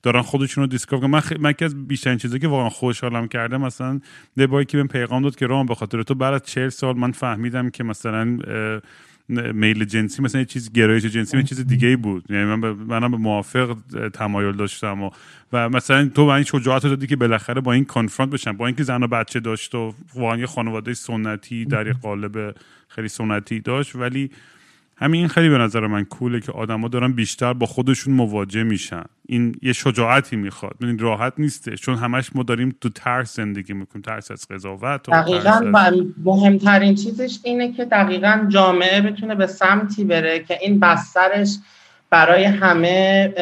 دارن 0.05 0.23
خودشون 0.23 0.63
رو 0.63 0.69
دیسکاو 0.69 1.07
من, 1.07 1.21
خ... 1.21 1.33
من 1.41 1.53
که 1.53 1.65
از 1.65 1.89
بیشترین 1.89 2.19
چیزی 2.19 2.39
که 2.39 2.49
واقعا 2.49 2.69
خوشحالم 2.69 3.29
کرده 3.29 3.57
مثلا 3.57 4.01
یه 4.37 4.65
که 4.65 4.77
به 4.77 4.85
پیغام 4.85 5.23
داد 5.23 5.37
که 5.37 5.47
رام 5.47 5.67
به 5.67 5.75
خاطر 5.75 6.03
تو 6.03 6.15
بعد 6.15 6.35
از 6.35 6.43
40 6.43 6.69
سال 6.69 6.97
من 6.97 7.13
فهمیدم 7.13 7.71
که 7.71 7.85
مثلا 7.85 8.39
میل 9.29 9.85
جنسی 9.85 10.23
مثلا 10.23 10.41
یه 10.41 10.47
چیز 10.47 10.73
گرایش 10.73 11.05
جنسی 11.05 11.37
یه 11.37 11.43
چیز 11.43 11.67
دیگه 11.67 11.89
ای 11.89 11.97
بود. 11.97 12.25
یعنی 12.31 12.45
من 12.45 12.73
منم 12.73 13.11
به 13.11 13.17
موافق 13.17 13.77
تمایل 14.13 14.53
داشتم 14.53 15.03
و, 15.03 15.11
و 15.53 15.69
مثلا 15.69 16.09
تو 16.15 16.27
من 16.27 16.35
این 16.35 16.45
شجاعت 16.45 16.83
دادی 16.83 17.07
که 17.07 17.17
بالاخره 17.17 17.61
با 17.61 17.73
این 17.73 17.85
کانفرانت 17.85 18.33
بشم. 18.33 18.53
با 18.53 18.67
اینکه 18.67 18.83
زن 18.83 19.03
و 19.03 19.07
بچه 19.07 19.41
داشت 19.41 19.75
و 19.75 19.95
واقعا 20.15 20.39
یه 20.39 20.47
خانواده 20.47 20.95
سنتی 20.95 21.65
در 21.65 21.93
قالب 21.93 22.55
خیلی 22.89 23.09
سنتی 23.09 23.61
داشت 23.61 23.97
ولی 23.97 24.31
همین 24.97 25.29
خیلی 25.29 25.49
به 25.49 25.59
نظر 25.59 25.87
من 25.87 26.05
کوله 26.05 26.41
که 26.41 26.53
آدما 26.53 26.89
دارن 26.89 27.13
بیشتر 27.13 27.53
با 27.53 27.67
خودشون 27.67 28.15
مواجه 28.15 28.63
میشن. 28.63 29.03
این 29.27 29.55
یه 29.63 29.73
شجاعتی 29.73 30.37
می‌خواد. 30.37 30.75
این 30.81 30.99
راحت 30.99 31.33
نیسته. 31.39 31.77
چون 31.77 31.95
همش 31.95 32.31
ما 32.37 32.43
داریم 32.43 32.77
تو 32.81 32.89
ترس 32.89 33.37
زندگی 33.37 33.73
می‌کنیم. 33.73 34.03
ترس 34.03 34.31
از 34.31 34.49
قضاوت 34.49 35.11
دقیقا 35.11 35.73
مهمترین 36.25 36.95
چیزش 36.95 37.39
اینه 37.45 37.73
که 37.73 37.85
دقیقا 37.85 38.47
جامعه 38.49 39.01
بتونه 39.01 39.35
به 39.35 39.47
سمتی 39.47 40.05
بره 40.05 40.41
که 40.41 40.59
این 40.61 40.81
بسترش 40.81 41.59
برای 42.11 42.45
همه 42.45 43.33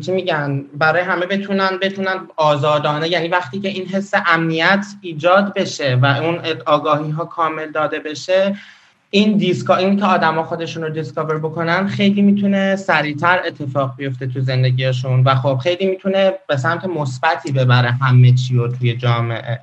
چی 0.00 0.12
میگن؟ 0.12 0.64
برای 0.74 1.02
همه 1.02 1.26
بتونن 1.26 1.70
بتونن 1.82 2.28
آزادانه. 2.36 3.08
یعنی 3.08 3.28
وقتی 3.28 3.60
که 3.60 3.68
این 3.68 3.86
حس 3.86 4.12
امنیت 4.26 4.86
ایجاد 5.00 5.54
بشه 5.54 5.98
و 6.02 6.06
اون 6.06 6.38
آگاهی 6.66 7.10
ها 7.10 7.24
کامل 7.24 7.70
داده 7.70 7.98
بشه 7.98 8.56
این 9.10 9.36
دیسکا 9.36 9.76
این 9.76 9.96
که 9.96 10.04
آدما 10.04 10.42
خودشون 10.42 10.82
رو 10.82 10.88
دیسکاور 10.88 11.38
بکنن 11.38 11.86
خیلی 11.86 12.22
می‌تونه 12.22 12.76
سریعتر 12.76 13.40
اتفاق 13.46 13.96
بیفته 13.96 14.26
تو 14.26 14.40
زندگیشون. 14.40 15.24
و 15.24 15.34
خب 15.34 15.60
خیلی 15.62 15.86
می‌تونه 15.86 16.32
به 16.48 16.56
سمت 16.56 16.84
مثبتی 16.84 17.52
ببره 17.52 17.90
همه 17.90 18.32
چی 18.32 18.56
رو 18.56 18.68
توی 18.68 18.96
جامعه. 18.96 19.60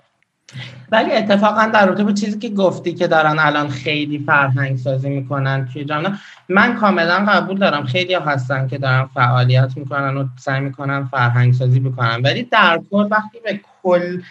ولی 0.91 1.11
اتفاقا 1.11 1.65
در 1.73 1.85
رابطه 1.85 2.03
با 2.03 2.11
چیزی 2.11 2.39
که 2.39 2.49
گفتی 2.49 2.93
که 2.93 3.07
دارن 3.07 3.39
الان 3.39 3.69
خیلی 3.69 4.19
فرهنگ 4.19 4.77
سازی 4.77 5.09
می‌کنن 5.09 5.69
توی 5.73 5.85
جامعه 5.85 6.11
من 6.49 6.75
کاملا 6.75 7.25
قبول 7.29 7.57
دارم. 7.57 7.83
خیلی 7.83 8.13
هستن 8.13 8.67
که 8.67 8.77
دارن 8.77 9.09
فعالیت 9.13 9.71
می‌کنن 9.75 10.17
و 10.17 10.27
سعی 10.39 10.59
می‌کنن 10.59 11.05
فرهنگ 11.05 11.53
سازی 11.53 11.79
بکنن. 11.79 12.21
ولی 12.21 12.43
در 12.43 12.81
کل 12.91 13.07
وقتی 13.11 13.39
به 13.43 13.59
کل 13.83 14.21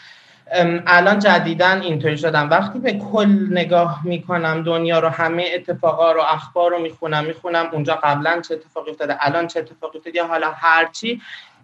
الان 0.87 1.18
جدیدن 1.18 1.82
اینطوری 1.82 2.18
شدم. 2.18 2.50
وقتی 2.50 2.78
به 2.78 2.92
کل 2.92 3.47
نگاه 3.50 4.00
می‌کنم 4.04 4.62
دنیا 4.62 4.99
رو 4.99 5.09
همه 5.09 5.47
اتفاقا 5.54 6.12
رو 6.12 6.21
اخبار 6.21 6.71
رو 6.71 6.78
می‌خونم 6.78 7.25
می‌خونم 7.25 7.66
اونجا 7.73 7.94
قبلا 8.02 8.40
چه 8.40 8.54
اتفاقی 8.54 8.90
افتاده 8.90 9.16
الان 9.21 9.47
چه 9.47 9.61
اتفاقی 9.61 9.99
افتاده 9.99 10.16
یا 10.16 10.26
حالا 10.26 10.52
هرچی 10.56 11.21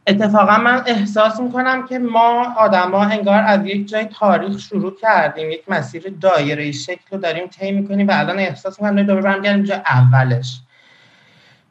اتفاقا 0.06 0.58
من 0.58 0.82
احساس 0.86 1.40
می‌کنم 1.40 1.86
که 1.86 1.98
ما 1.98 2.54
آدما 2.56 3.04
انگار 3.04 3.42
از 3.46 3.66
یک 3.66 3.88
جای 3.88 4.04
تاریخ 4.04 4.58
شروع 4.58 4.96
کردیم 5.00 5.50
یک 5.50 5.62
مسیر 5.68 6.14
دایره 6.20 6.72
شکل 6.72 7.04
رو 7.10 7.18
داریم 7.18 7.46
طی 7.46 7.72
می‌کنیم 7.72 8.08
و 8.08 8.12
الان 8.14 8.38
احساس 8.38 8.82
می‌کنم 8.82 9.02
دوباره 9.02 9.24
برمیگردیم 9.24 9.64
جای 9.64 9.80
اولش. 9.86 10.60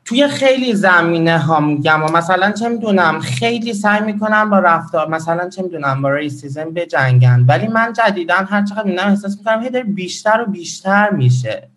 توی 0.07 0.27
خیلی 0.27 0.73
زمینه 0.73 1.39
ها 1.39 1.59
میگم 1.59 2.03
و 2.03 2.17
مثلا 2.17 2.51
چه 2.51 2.69
می‌دونم 2.69 3.19
خیلی 3.19 3.73
سعی 3.73 4.01
می‌کنم 4.01 4.49
با 4.49 4.59
رفتار 4.59 5.09
مثلا 5.09 5.49
چه 5.49 5.63
می‌دونم 5.63 6.01
با 6.01 6.13
ریسیزم 6.13 6.73
بجنگن. 6.73 7.45
ولی 7.47 7.67
من 7.67 7.93
جدیدا 7.93 8.35
هر 8.35 8.65
چقدر 8.65 8.83
می‌دونم 8.83 9.07
احساس 9.07 9.37
می‌کنم 9.37 9.63
هی 9.63 9.83
بیشتر 9.83 10.41
و 10.41 10.51
بیشتر 10.51 11.09
میشه. 11.09 11.69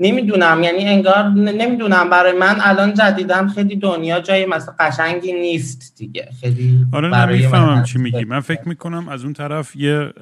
نمی‌دونم 0.00 0.62
یعنی 0.62 0.84
انگار 0.84 1.28
نمی‌دونم 1.28 2.10
برای 2.10 2.38
من 2.38 2.56
الان 2.60 2.94
جدیدم 2.94 3.48
خیلی 3.48 3.76
دنیا 3.76 4.20
جای 4.20 4.46
مثلا 4.46 4.74
قشنگی 4.78 5.32
نیست 5.32 5.94
دیگه. 5.96 6.28
خیلی 6.40 6.86
آره 6.92 7.26
نمی‌فهمم 7.26 7.82
چی 7.82 7.98
میگی. 7.98 8.24
من 8.24 8.40
فکر 8.40 8.68
می‌کنم 8.68 9.08
از 9.08 9.24
اون 9.24 9.32
طرف 9.32 9.76
یه 9.76 10.12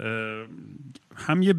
هم 1.17 1.43
یه 1.43 1.55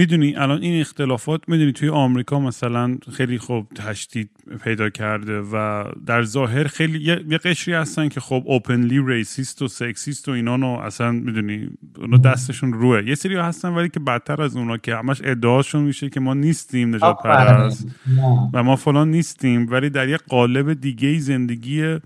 می‌دونی 0.00 0.36
الان 0.36 0.62
این 0.62 0.80
اختلافات 0.80 1.40
می‌دونی 1.48 1.72
توی 1.72 1.88
آمریکا 1.88 2.40
مثلا 2.40 2.98
خیلی 3.12 3.38
خوب 3.38 3.68
تشدید 3.74 4.30
پیدا 4.64 4.90
کرده 4.90 5.40
و 5.40 5.84
در 6.06 6.22
ظاهر 6.22 6.64
خیلی 6.64 6.98
یه 7.28 7.38
قشری 7.38 7.74
هستن 7.74 8.08
که 8.08 8.20
خب 8.20 8.42
اوپنلی 8.46 9.02
ریسیست 9.06 9.62
و 9.62 9.68
سکسیست 9.68 10.28
و 10.28 10.32
اینا 10.32 10.80
اصلا 10.80 11.12
می‌دونی 11.12 11.70
اونا 11.98 12.16
دستشون 12.16 12.72
روه. 12.72 13.02
یه 13.06 13.14
سری 13.14 13.36
هستن 13.36 13.68
ولی 13.68 13.88
که 13.88 14.00
بدتر 14.00 14.42
از 14.42 14.56
اونا 14.56 14.76
که 14.76 14.96
همش 14.96 15.20
ادعاشون 15.24 15.82
میشه 15.82 16.08
که 16.10 16.20
ما 16.20 16.34
نیستیم 16.34 16.94
نجات 16.94 17.22
پرست. 17.22 17.88
و 18.52 18.62
ما 18.62 18.76
فلان 18.76 19.10
نیستیم 19.10 19.66
ولی 19.70 19.90
در 19.90 20.08
یه 20.08 20.16
قالب 20.16 20.72
دیگه 20.72 21.18
زندگی 21.18 21.98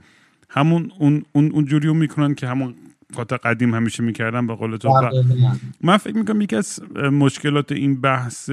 همون 0.48 0.90
اون 0.98 1.22
اون 1.32 1.50
اون 1.50 1.96
می‌کنن 1.96 2.34
که 2.34 2.46
همون 2.48 2.74
قاطع 3.14 3.36
قدیم 3.36 3.74
همیشه 3.74 4.02
می‌کردم 4.02 4.46
به 4.46 4.54
قول 4.54 4.76
تو. 4.76 5.10
من 5.80 5.96
فکر 5.96 6.16
می‌کنم 6.16 6.40
یکی 6.40 6.56
از 6.56 6.80
مشکلات 7.12 7.72
این 7.72 8.00
بحث 8.00 8.50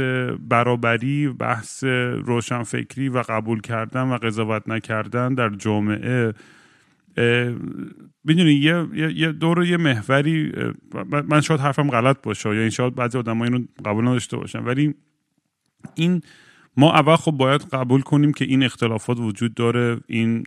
برابری 0.49 1.27
بحث 1.27 1.83
روشنفکری 2.23 3.09
و 3.09 3.23
قبول 3.29 3.61
کردن 3.61 4.01
و 4.01 4.17
قضاوت 4.17 4.67
نکردن 4.67 5.33
در 5.33 5.49
جامعه 5.49 6.33
می‌دونی 8.23 8.53
یه, 8.53 8.87
یه 9.15 9.31
دور 9.31 9.65
یه 9.65 9.77
محوری 9.77 10.51
من 11.29 11.41
شاید 11.41 11.59
حرفم 11.59 11.89
غلط 11.89 12.21
باشه 12.23 12.55
یا 12.55 12.61
این 12.61 12.69
شاید 12.69 12.95
بعضی 12.95 13.17
آدم 13.17 13.41
اینو 13.41 13.59
قبول 13.85 14.07
نداشته 14.07 14.37
باشن. 14.37 14.59
ولی 14.59 14.95
این 15.95 16.21
ما 16.77 16.93
اول 16.93 17.15
خب 17.15 17.31
باید 17.31 17.61
قبول 17.61 18.01
کنیم 18.01 18.33
که 18.33 18.45
این 18.45 18.63
اختلافات 18.63 19.19
وجود 19.19 19.53
داره 19.53 19.99
این 20.07 20.43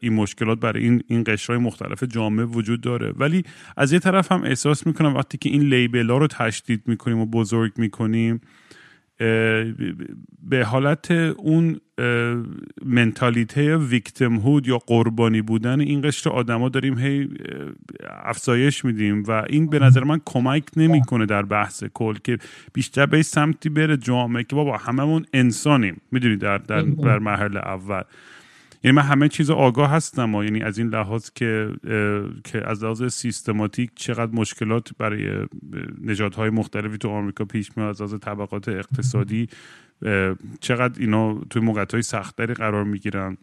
این 0.00 0.12
مشکلات 0.12 0.60
برای 0.60 0.82
این 0.82 1.02
این 1.08 1.24
قشرهای 1.26 1.62
مختلف 1.62 2.02
جامعه 2.02 2.46
وجود 2.46 2.80
داره. 2.80 3.12
ولی 3.16 3.42
از 3.76 3.92
یه 3.92 3.98
طرف 3.98 4.32
هم 4.32 4.44
احساس 4.44 4.86
می‌کنم 4.86 5.14
وقتی 5.14 5.38
که 5.38 5.48
این 5.48 5.62
لیبل 5.62 6.10
ها 6.10 6.18
رو 6.18 6.26
تشدید 6.26 6.82
می‌کنیم 6.86 7.18
و 7.18 7.26
بزرگ 7.26 7.72
می‌کنیم 7.76 8.40
به 10.42 10.64
حالت 10.66 11.10
اون 11.10 11.80
منتالیته 12.84 13.76
ویکتم 13.76 14.34
هود 14.36 14.66
یا 14.66 14.78
قربانی 14.78 15.42
بودن 15.42 15.80
این 15.80 16.00
قشر 16.00 16.30
آدما 16.30 16.68
داریم 16.68 16.98
هی 16.98 17.28
افزایش 18.24 18.84
میدیم 18.84 19.22
و 19.22 19.44
این 19.48 19.70
به 19.70 19.78
نظر 19.78 20.04
من 20.04 20.20
کمک 20.24 20.62
نمی‌کنه 20.76 21.26
در 21.26 21.42
بحث 21.42 21.84
کل 21.94 22.14
که 22.24 22.38
بیشتر 22.72 23.06
به 23.06 23.22
سمتی 23.22 23.68
بره 23.68 23.96
جامعه 23.96 24.44
که 24.44 24.56
بابا 24.56 24.76
هممون 24.76 25.24
انسانیم. 25.32 26.00
می‌دونی 26.12 26.36
در 26.36 26.58
در, 26.58 26.82
در 26.82 27.18
مرحله 27.18 27.58
اول. 27.58 28.02
یعنی 28.84 28.96
من 28.96 29.02
همه 29.02 29.28
چیز 29.28 29.50
آگاه 29.50 29.90
هستم 29.90 30.34
و 30.34 30.44
یعنی 30.44 30.62
از 30.62 30.78
این 30.78 30.88
لحاظ 30.88 31.30
که 31.34 31.72
که 32.44 32.68
از 32.68 32.84
لحاظ 32.84 33.04
سیستماتیک 33.04 33.90
چقدر 33.94 34.32
مشکلات 34.32 34.90
برای 34.98 35.46
نژادهای 36.00 36.50
مختلفی 36.50 36.98
تو 36.98 37.08
آمریکا 37.08 37.44
پیش 37.44 37.76
میاد 37.76 37.88
از 37.88 38.00
لحاظ 38.00 38.14
طبقات 38.14 38.68
اقتصادی 38.68 39.48
چقدر 40.60 41.00
اینا 41.00 41.40
توی 41.50 41.62
موقعیت 41.62 41.92
های 41.92 42.02
سختری 42.02 42.54
قرار 42.54 42.84
می‌گیرن. 42.84 43.36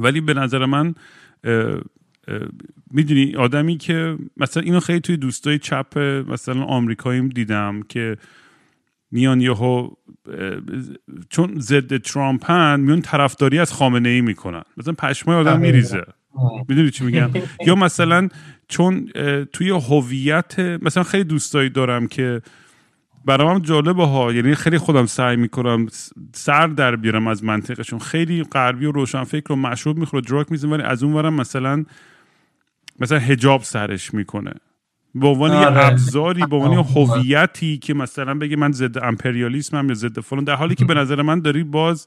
ولی 0.00 0.20
به 0.20 0.34
نظر 0.34 0.66
من 0.66 0.94
می‌دونی 2.90 3.36
آدمی 3.36 3.76
که 3.76 4.18
مثلا 4.36 4.62
اینو 4.62 4.80
خیلی 4.80 5.00
توی 5.00 5.16
دوستای 5.16 5.58
چپ 5.58 5.98
مثلا 6.28 6.62
آمریکاییم 6.62 7.28
دیدم 7.28 7.82
که 7.82 8.16
میان 9.10 9.40
یهو 9.40 9.88
چون 11.30 11.60
ضد 11.60 11.96
ترامپن 11.96 12.80
میان 12.80 13.02
طرفداری 13.02 13.58
از 13.58 13.72
خامنه 13.72 14.08
ای 14.08 14.20
می‌کنن. 14.20 14.62
مثلا 14.76 14.92
پشمای 14.92 15.36
آدم 15.36 15.60
میریزه. 15.60 16.04
می‌دونی 16.68 16.90
چی 16.90 17.04
میگم؟ 17.04 17.30
یا 17.66 17.74
مثلا 17.74 18.28
چون 18.68 19.08
توی 19.52 19.70
هویت 19.70 20.58
مثلا 20.58 21.02
خیلی 21.02 21.24
دوستایی 21.24 21.70
دارم 21.70 22.06
که 22.06 22.42
برام 23.24 23.58
جالبه 23.58 24.06
ها. 24.06 24.32
یعنی 24.32 24.54
خیلی 24.54 24.78
خودم 24.78 25.06
سعی 25.06 25.36
می‌کنم 25.36 25.86
سر 26.32 26.66
در 26.66 26.96
بیارم 26.96 27.26
از 27.26 27.44
منطقشون. 27.44 27.98
خیلی 27.98 28.42
غربی 28.42 28.86
و 28.86 28.92
روشن 28.92 29.24
فکر 29.24 29.52
و 29.52 29.56
مشروب 29.56 29.98
می‌خوره 29.98 30.22
دراک 30.22 30.52
میزن 30.52 30.70
ولی 30.70 30.82
از 30.82 31.02
اون 31.02 31.12
ورم 31.12 31.34
مثلا 31.34 31.84
مثلا 33.00 33.18
هجاب 33.18 33.62
سرش 33.62 34.14
می‌کنه. 34.14 34.52
به 35.14 35.26
عنوان 35.26 35.50
یه 35.50 35.56
آره. 35.56 35.86
ابزاری 35.86 36.46
به 36.46 36.56
عنوان 36.56 36.84
هویتی 36.84 37.78
که 37.78 37.94
مثلا 37.94 38.34
بگه 38.34 38.56
من 38.56 38.72
ضد 38.72 39.04
امپریالیسمم 39.04 39.88
یا 39.88 39.94
ضد 39.94 40.20
فلان 40.20 40.44
در 40.44 40.54
حالی 40.54 40.74
که 40.74 40.84
به 40.84 40.94
نظر 40.94 41.22
من 41.22 41.40
داری 41.40 41.64
باز 41.64 42.06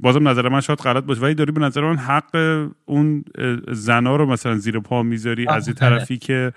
بازم 0.00 0.28
نظر 0.28 0.48
من 0.48 0.60
شاید 0.60 0.78
غلط 0.78 1.04
باشه 1.04 1.20
ولی 1.20 1.34
داری 1.34 1.52
به 1.52 1.60
نظر 1.60 1.80
من 1.80 1.96
حق 1.96 2.66
اون 2.84 3.24
زنا 3.68 4.16
رو 4.16 4.26
مثلا 4.26 4.56
زیر 4.56 4.80
پا 4.80 5.02
می‌ذاری 5.02 5.48
از 5.48 5.68
یه 5.68 5.74
طرفی 5.74 6.18
که 6.18 6.52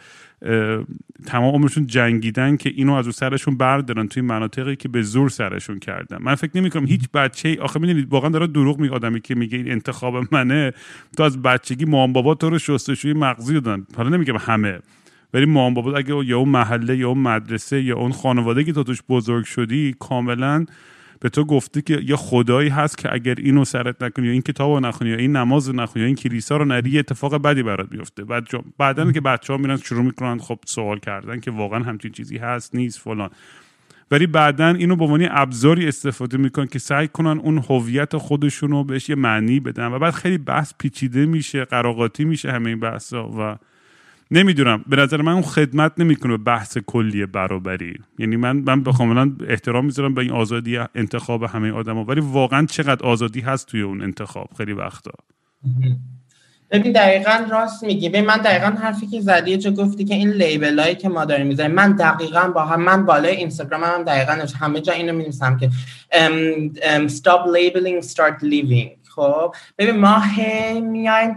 تمام 1.25 1.53
عمرشون 1.53 1.87
جنگیدن 1.87 2.57
که 2.57 2.69
اینو 2.69 2.93
از 2.93 3.05
او 3.05 3.11
سرشون 3.11 3.57
بردارن 3.57 4.07
توی 4.07 4.23
مناطقی 4.23 4.75
که 4.75 4.89
به 4.89 5.01
زور 5.01 5.29
سرشون 5.29 5.79
کردن. 5.79 6.17
من 6.21 6.35
فکر 6.35 6.51
نمی 6.55 6.69
کنم 6.69 6.85
هیچ 6.85 7.09
بچه 7.13 7.57
آخه 7.61 7.79
می‌دونید 7.79 8.13
واقعا 8.13 8.29
داره 8.29 8.47
دروغ 8.47 8.79
میگه 8.79 8.93
آدمی 8.93 9.21
که 9.21 9.35
میگه 9.35 9.57
این 9.57 9.71
انتخاب 9.71 10.33
منه 10.33 10.73
تو 11.17 11.23
از 11.23 11.41
بچگی 11.41 11.85
مام 11.85 12.13
بابا 12.13 12.35
تو 12.35 12.49
رو 12.49 12.59
شستشوی 12.59 13.13
مغزی 13.13 13.53
دادن. 13.53 13.85
حالا 13.97 14.09
نمیگم 14.09 14.37
همه. 14.37 14.79
ولی 15.35 15.45
مام 15.45 15.73
بابا 15.73 15.97
اگه 15.97 16.25
یا 16.25 16.37
اون 16.37 16.49
محله 16.49 16.97
یا 16.97 17.09
اون 17.09 17.17
مدرسه 17.17 17.81
یا 17.81 17.97
اون 17.97 18.11
خانواده 18.11 18.63
که 18.63 18.73
تو 18.73 18.83
توش 18.83 19.01
بزرگ 19.09 19.45
شدی 19.45 19.95
کاملا 19.99 20.65
به 21.19 21.29
تو 21.29 21.45
گفته 21.45 21.81
که 21.81 21.99
یا 22.03 22.15
خدایی 22.15 22.69
هست 22.69 22.97
که 22.97 23.13
اگر 23.13 23.35
اینو 23.37 23.65
سرت 23.65 24.03
نکنی 24.03 24.25
یا 24.25 24.31
این 24.31 24.41
کتاب 24.41 24.71
رو 24.71 24.79
نخونی 24.79 25.09
یا 25.09 25.17
این 25.17 25.35
نماز 25.35 25.67
رو 25.67 25.75
نخونی 25.75 26.01
یا 26.01 26.07
این 26.07 26.15
کلیسا 26.15 26.57
رو 26.57 26.65
نری 26.65 26.99
اتفاق 26.99 27.35
بدی 27.35 27.63
برات 27.63 27.89
بیفته. 27.89 28.23
بعد 28.23 28.47
بعدا 28.77 29.11
که 29.11 29.21
بچه 29.21 29.53
ها 29.53 29.59
میرن 29.59 29.77
شروع 29.77 30.03
می‌کنن 30.03 30.37
خب 30.37 30.59
سوال 30.65 30.99
کردن 30.99 31.39
که 31.39 31.51
واقعا 31.51 31.79
همچین 31.79 32.11
چیزی 32.11 32.37
هست 32.37 32.75
نیست 32.75 32.99
فلان. 32.99 33.29
ولی 34.11 34.27
بعدا 34.27 34.67
اینو 34.67 34.95
به 34.95 35.03
عنوان 35.03 35.27
ابزاری 35.31 35.87
استفاده 35.87 36.37
می‌کنن 36.37 36.67
که 36.67 36.79
سعی 36.79 37.07
کنن 37.07 37.39
اون 37.39 37.57
هویت 37.69 38.17
خودشون 38.17 38.71
رو 38.71 38.83
بهش 38.83 39.09
یه 39.09 39.15
معنی 39.15 39.59
بدن 39.59 39.87
و 39.87 39.99
بعد 39.99 40.13
خیلی 40.13 40.37
بحث 40.37 40.73
پیچیده 40.79 41.25
میشه 41.25 41.65
قراقاتی 41.65 42.25
میشه 42.25 42.51
همه 42.51 42.69
این 42.69 42.79
بحثا 42.79 43.29
و 43.29 43.57
نمی‌دونم. 44.31 44.85
به 44.87 44.95
نظر 44.95 45.21
من 45.21 45.31
اون 45.31 45.41
خدمت 45.41 45.91
نمی‌کنه 45.97 46.37
به 46.37 46.43
بحث 46.43 46.77
کلی 46.77 47.25
برابری. 47.25 47.93
یعنی 48.19 48.35
من 48.35 48.57
من 48.57 48.83
کاملا 48.83 49.31
احترام 49.47 49.85
می‌ذارم 49.85 50.13
به 50.13 50.21
این 50.21 50.31
آزادی 50.31 50.77
انتخاب 50.95 51.43
همه 51.43 51.71
آدما. 51.71 52.03
ولی 52.03 52.21
واقعا 52.21 52.65
چقدر 52.65 53.05
آزادی 53.05 53.39
هست 53.39 53.67
توی 53.67 53.81
اون 53.81 54.01
انتخاب 54.01 54.49
خیلی 54.57 54.73
وقتا. 54.73 55.11
ببین 56.71 56.91
دقیقا 56.91 57.45
راست 57.51 57.83
میگی. 57.83 58.09
ببین 58.09 58.25
من 58.25 58.37
دقیقا 58.37 58.65
حرفی 58.65 59.07
که 59.07 59.21
زدی 59.21 59.57
چه 59.57 59.71
گفتی 59.71 60.05
که 60.05 60.15
این 60.15 60.29
لیبل 60.29 60.79
هایی 60.79 60.95
که 60.95 61.09
ما 61.09 61.25
داریم 61.25 61.47
می‌ذاریم 61.47 61.75
من 61.75 61.91
دقیقا 61.91 62.47
با 62.47 62.65
هم 62.65 62.81
من 62.81 63.05
بالای 63.05 63.35
اینستاگرام 63.35 63.83
هم 63.83 64.03
دقیقا 64.03 64.45
همه 64.59 64.81
جا 64.81 64.93
اینو 64.93 65.13
می‌نویسم 65.13 65.57
که 65.57 65.69
stop 67.07 67.41
labeling 67.55 68.07
start 68.07 68.43
living 68.43 69.04
خب 69.15 69.55
ببین 69.77 69.99
ما 69.99 70.19
هی 70.19 70.81
میایم 70.81 71.35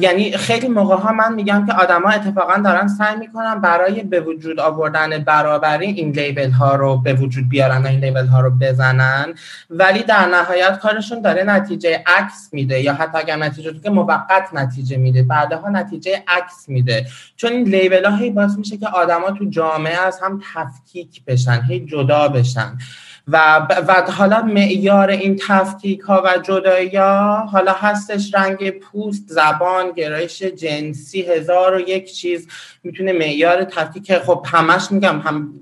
یعنی 0.00 0.36
خیلی 0.36 0.68
موقع 0.68 0.96
ها 0.96 1.12
من 1.12 1.34
میگم 1.34 1.66
که 1.66 1.72
آدما 1.72 2.10
اتفاقا 2.10 2.56
دارن 2.56 2.88
سعی 2.88 3.16
می‌کنن 3.16 3.60
برای 3.60 4.02
به 4.02 4.20
وجود 4.20 4.60
آوردن 4.60 5.18
برابری 5.18 5.86
این 5.86 6.10
لیبل 6.10 6.50
ها 6.50 6.74
رو 6.74 6.96
به 6.96 7.14
وجود 7.14 7.48
بیارن 7.48 7.82
و 7.82 7.86
این 7.86 8.00
لیبل 8.00 8.26
ها 8.26 8.40
رو 8.40 8.50
بزنن 8.50 9.34
ولی 9.70 10.02
در 10.02 10.26
نهایت 10.26 10.78
کارشون 10.78 11.20
داره 11.20 11.44
نتیجه 11.44 12.02
عکس 12.06 12.48
میده 12.52 12.80
یا 12.80 12.94
حتی 12.94 13.18
اگر 13.18 13.36
نتیجه 13.36 13.80
که 13.80 13.90
موقت 13.90 14.48
نتیجه 14.52 14.96
میده 14.96 15.22
بعدها 15.22 15.68
نتیجه 15.68 16.22
عکس 16.28 16.68
میده. 16.68 17.06
چون 17.36 17.52
این 17.52 17.68
لیبل 17.68 18.04
ها 18.04 18.16
هی 18.16 18.30
باعث 18.30 18.58
میشه 18.58 18.76
که 18.76 18.88
آدما 18.88 19.30
تو 19.30 19.44
جامعه 19.44 20.00
از 20.00 20.20
هم 20.22 20.40
تفکیک 20.54 21.24
بشن 21.24 21.62
هی 21.68 21.80
جدا 21.80 22.28
بشن. 22.28 22.78
و, 23.28 23.66
و 23.88 24.10
حالا 24.10 24.42
معیار 24.42 25.10
این 25.10 25.40
تفکیک 25.46 26.00
ها 26.00 26.22
و 26.24 26.38
جدایی 26.42 26.96
ها 26.96 27.46
حالا 27.46 27.72
هستش 27.72 28.34
رنگ 28.34 28.70
پوست 28.70 29.24
زبان 29.28 29.92
گرایش 29.96 30.42
جنسی 30.42 31.22
هزار 31.22 31.74
و 31.74 31.80
یک 31.80 32.12
چیز 32.12 32.48
می‌تونه 32.82 33.12
معیار 33.12 33.64
تفکیک 33.64 34.18
خب 34.18 34.46
همش 34.50 34.92
میگم 34.92 35.20
هم 35.20 35.54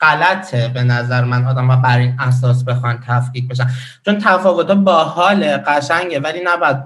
غلطه 0.00 0.68
به 0.68 0.82
نظر 0.82 1.24
من 1.24 1.44
آدم 1.44 1.66
ها 1.66 1.76
بر 1.76 1.98
این 1.98 2.14
اساس 2.18 2.64
بخوان 2.64 3.04
تفکیک 3.06 3.48
بشن. 3.48 3.66
چون 4.04 4.18
تفاوت 4.18 4.70
باحال 4.70 5.56
قشنگه 5.56 6.20
ولی 6.20 6.40
نباید 6.44 6.76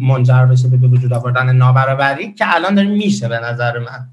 منجر 0.00 0.46
بشه 0.46 0.68
به 0.68 0.88
وجود 0.88 1.12
آوردن 1.12 1.52
نابرابری 1.52 2.32
که 2.32 2.54
الان 2.54 2.74
داره 2.74 2.88
میشه 2.88 3.28
به 3.28 3.38
نظر 3.38 3.78
من. 3.78 4.08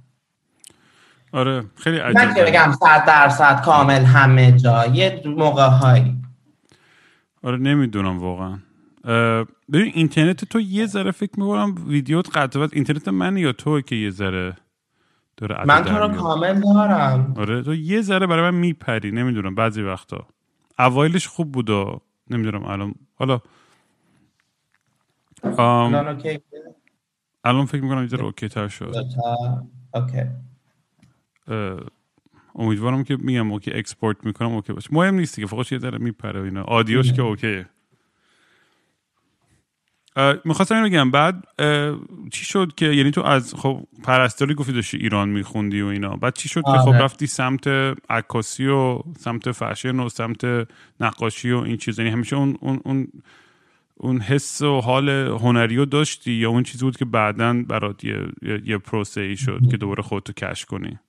آره 1.31 1.63
خیلی 1.75 1.97
عجیبه 1.97 2.25
من 2.25 2.33
که 2.33 2.43
بگم 2.43 2.71
صد 2.71 3.05
درصد 3.05 3.61
کامل 3.65 4.03
همه 4.03 4.51
جا 4.51 4.85
یه 4.85 5.21
موقع 5.25 5.67
هایی 5.67 6.15
آره 7.43 7.57
نمی‌دونم 7.57 8.19
واقعا. 8.19 8.59
ببین 9.73 9.91
اینترنت 9.93 10.45
تو 10.45 10.59
یه 10.59 10.85
ذره 10.85 11.11
فکر 11.11 11.39
می‌کنم 11.39 11.75
ویدیوت 11.87 12.37
قطعات 12.37 12.73
اینترنت 12.73 13.07
من 13.07 13.37
یا 13.37 13.51
تو 13.51 13.81
که 13.81 13.95
یه 13.95 14.09
ذره 14.09 14.57
داره 15.37 15.65
من 15.65 15.83
تو 15.83 15.97
رو 15.97 16.07
کامل 16.07 16.59
دارم. 16.59 17.33
آره 17.37 17.63
تو 17.63 17.73
یه 17.73 18.01
ذره 18.01 18.27
برای 18.27 18.51
من 18.51 18.57
میپری 18.57 19.11
نمی‌دونم 19.11 19.55
بعضی 19.55 19.81
وقتا. 19.81 20.27
اوایلش 20.79 21.27
خوب 21.27 21.51
بود 21.51 21.69
و 21.69 22.01
نمی‌دونم 22.29 22.65
الان 22.65 22.95
حالا 23.15 23.39
الان 27.43 27.65
فکر 27.65 27.81
می‌کنم 27.81 28.01
یه 28.01 28.07
ذره 28.07 28.23
okay 28.23 28.47
تر 28.49 28.67
شد. 28.67 28.95
okay. 29.93 30.23
امیدوارم 32.55 33.03
که 33.03 33.17
میگم 33.19 33.51
okay 33.51 33.73
export 33.73 34.17
می‌کنم 34.25 34.51
okay 34.51 34.73
باشه. 34.73 34.89
مهم 34.91 35.15
نیستی 35.15 35.41
که 35.41 35.47
فقط 35.47 35.71
یه 35.71 35.79
ذره 35.79 35.97
میپره 35.97 36.41
اینا. 36.41 36.63
audio 36.63 36.99
ش 36.99 37.13
که 37.13 37.21
okay 37.21 37.53
ه. 37.53 37.69
می‌خواستم 40.45 40.83
بگم. 40.83 41.11
بعد 41.11 41.43
چی 42.31 42.45
شد 42.45 42.71
که 42.77 42.85
یعنی 42.85 43.11
تو 43.11 43.21
از 43.21 43.55
خب 43.55 43.87
پرستاری 44.03 44.53
گفتی 44.53 44.73
داشتی 44.73 44.97
ایران 44.97 45.29
میخوندی 45.29 45.81
و 45.81 45.85
اینا. 45.85 46.15
بعد 46.15 46.33
چی 46.33 46.49
شد 46.49 46.61
که 46.61 46.71
خب 46.71 46.89
آره. 46.89 46.99
رفتی 46.99 47.27
سمت 47.27 47.67
عکاسی 48.09 48.67
و 48.67 48.99
سمت 49.17 49.51
فشن 49.51 49.99
و 49.99 50.09
سمت 50.09 50.67
نقاشی 50.99 51.51
و 51.51 51.57
این 51.57 51.77
چیز 51.77 51.99
یعنی 51.99 52.11
همیشه 52.11 52.35
اون 52.35 52.57
اون 52.61 52.79
اون 52.85 53.07
اون 53.95 54.21
حس 54.21 54.61
و 54.61 54.81
حال 54.81 55.09
هنری 55.09 55.75
رو 55.75 55.85
داشتی 55.85 56.31
یا 56.31 56.49
اون 56.49 56.63
چیزی 56.63 56.85
بود 56.85 56.97
که 56.97 57.05
بعدا 57.05 57.63
برات 57.67 58.03
یه, 58.03 58.27
یه 58.65 58.77
پروسه 58.77 59.21
ای 59.21 59.37
شد 59.37 59.59
که 59.71 59.77
دوباره 59.77 60.03
خودتو 60.03 60.33
کش 60.33 60.65
کنی؟ 60.65 60.99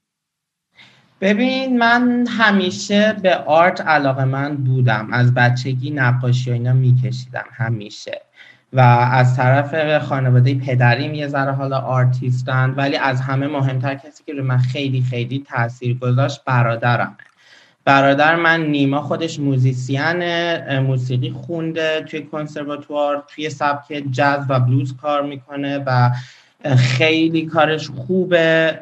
ببین 1.20 1.78
من 1.78 2.26
همیشه 2.26 3.16
به 3.22 3.37
آرت 3.37 3.81
علاقه 3.81 4.24
من 4.24 4.57
بودم. 4.57 5.09
از 5.12 5.35
بچگی 5.35 5.90
نقاشی 5.90 6.50
و 6.50 6.52
اینا 6.52 6.72
میکشیدم 6.72 7.44
همیشه. 7.52 8.22
و 8.72 8.81
از 9.12 9.37
طرف 9.37 9.98
خانواده 10.04 10.54
پدریم 10.54 11.14
یه 11.14 11.28
ذره 11.28 11.52
حالا 11.52 11.78
آرتیستن 11.78 12.70
ولی 12.70 12.96
از 12.96 13.20
همه 13.20 13.46
مهمتر 13.46 13.94
کسی 13.94 14.24
که 14.26 14.33
رو 14.35 14.44
من 14.44 14.59
خیلی 14.59 15.02
خیلی 15.02 15.44
تاثیر 15.48 15.98
گذاشت 15.98 16.44
برادرم 16.44 17.16
برادر 17.85 18.37
من 18.37 18.62
نیما 18.62 19.02
خودش 19.02 19.40
musician 19.40 20.22
موسیقی 20.78 21.31
خونده 21.31 22.04
توی 22.09 22.22
کنسرواتوار 22.22 23.24
توی 23.28 23.50
سبک 23.50 24.02
جاز 24.11 24.44
و 24.48 24.61
بلوز 24.61 24.96
کار 24.96 25.22
می‌کنه 25.22 25.78
و 25.87 26.11
خیلی 26.77 27.47
کارش 27.47 27.90
خوبه 27.90 28.79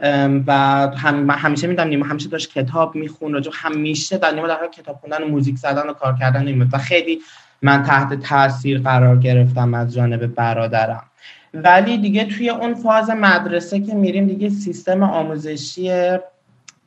و 0.46 0.52
هم 0.96 1.30
همیشه 1.30 1.66
میدیدم 1.66 1.88
نیما 1.88 2.06
همیشه 2.06 2.28
داشت 2.28 2.52
کتاب 2.52 2.94
میخون 2.94 3.40
جو 3.40 3.50
همیشه 3.54 4.18
در 4.18 4.34
نیما 4.34 4.46
در 4.46 4.68
کتاب 4.72 4.96
خوندن 4.96 5.22
و 5.22 5.28
موزیک 5.28 5.56
زدن 5.56 5.88
و 5.88 5.92
کار 5.92 6.16
کردن 6.20 6.44
نیما. 6.44 6.64
و 6.72 6.78
خیلی 6.78 7.18
من 7.62 7.82
تحت 7.82 8.14
تاثیر 8.20 8.80
قرار 8.80 9.16
گرفتم 9.16 9.74
از 9.74 9.94
جانب 9.94 10.26
برادرم. 10.26 11.02
ولی 11.54 11.98
دیگه 11.98 12.24
توی 12.24 12.50
اون 12.50 12.74
فاز 12.74 13.10
مدرسه 13.10 13.80
که 13.80 13.94
میریم 13.94 14.26
دیگه 14.26 14.50
سیستم 14.50 15.02
آموزشی 15.02 15.90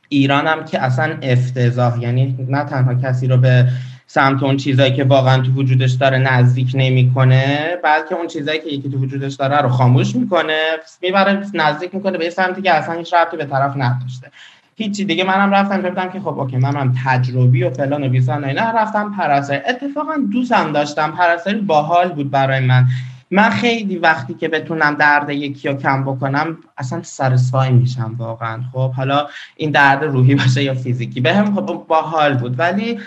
ایران 0.09 0.47
هم 0.47 0.65
که 0.65 0.81
اصلا 0.81 1.17
افتضاح 1.21 2.01
یعنی 2.01 2.47
نه 2.49 2.63
تنها 2.63 2.93
کسی 2.93 3.27
رو 3.27 3.37
به 3.37 3.67
سمت 4.11 4.43
اون 4.43 4.57
چیزایی 4.57 4.93
که 4.93 5.03
واقعا 5.03 5.41
تو 5.41 5.51
وجودش 5.51 5.91
داره 5.91 6.17
نزدیک 6.17 6.71
نمی‌کنه 6.73 7.77
بلکه 7.83 8.15
اون 8.15 8.27
چیزایی 8.27 8.59
که 8.59 8.69
یکی 8.69 8.89
تو 8.89 8.97
وجودش 8.97 9.33
داره 9.33 9.57
رو 9.57 9.69
خاموش 9.69 10.15
می‌کنه 10.15 10.59
می‌بره 11.01 11.45
نزدیک 11.53 11.95
می‌کنه 11.95 12.17
به 12.17 12.29
سمتی 12.29 12.61
که 12.61 12.73
اصلا 12.73 12.95
هیچ 12.95 13.13
ربطی 13.13 13.37
به 13.37 13.45
طرف 13.45 13.73
نداشته. 13.77 14.31
هیچی 14.75 15.05
دیگه 15.05 15.23
منم 15.23 15.51
رفتم 15.51 15.81
گفتم 15.81 16.09
که 16.09 16.19
خب 16.19 16.39
اوکی 16.39 16.57
منم 16.57 16.93
تجربی 17.05 17.63
و 17.63 17.69
فلان 17.69 18.03
و 18.03 18.09
بیسان 18.09 18.43
اینا 18.43 18.71
رفتم 18.71 19.13
پرستاری. 19.17 19.61
اتفاقا 19.69 20.13
دوستم 20.31 20.71
داشتم 20.71 21.11
پرستاری 21.11 21.61
باحال 21.61 22.07
بود 22.07 22.31
برای 22.31 22.59
من. 22.59 22.85
من 23.31 23.49
خیلی 23.49 23.97
وقتی 23.97 24.33
که 24.33 24.47
بتونم 24.47 24.95
درد 24.95 25.29
یکی 25.29 25.67
رو 25.67 25.77
کم 25.77 26.03
بکنم 26.03 26.57
اصلا 26.77 27.03
سرسفای 27.03 27.69
میشم 27.69 28.15
واقعا. 28.17 28.61
خب 28.73 28.91
حالا 28.91 29.27
این 29.55 29.71
درد 29.71 30.03
روحی 30.03 30.35
باشه 30.35 30.63
یا 30.63 30.73
فیزیکی 30.73 31.21
به 31.21 31.33
هم 31.33 31.55
خب 31.55 31.85
باحال 31.87 32.33
بود. 32.33 32.59
ولی 32.59 32.99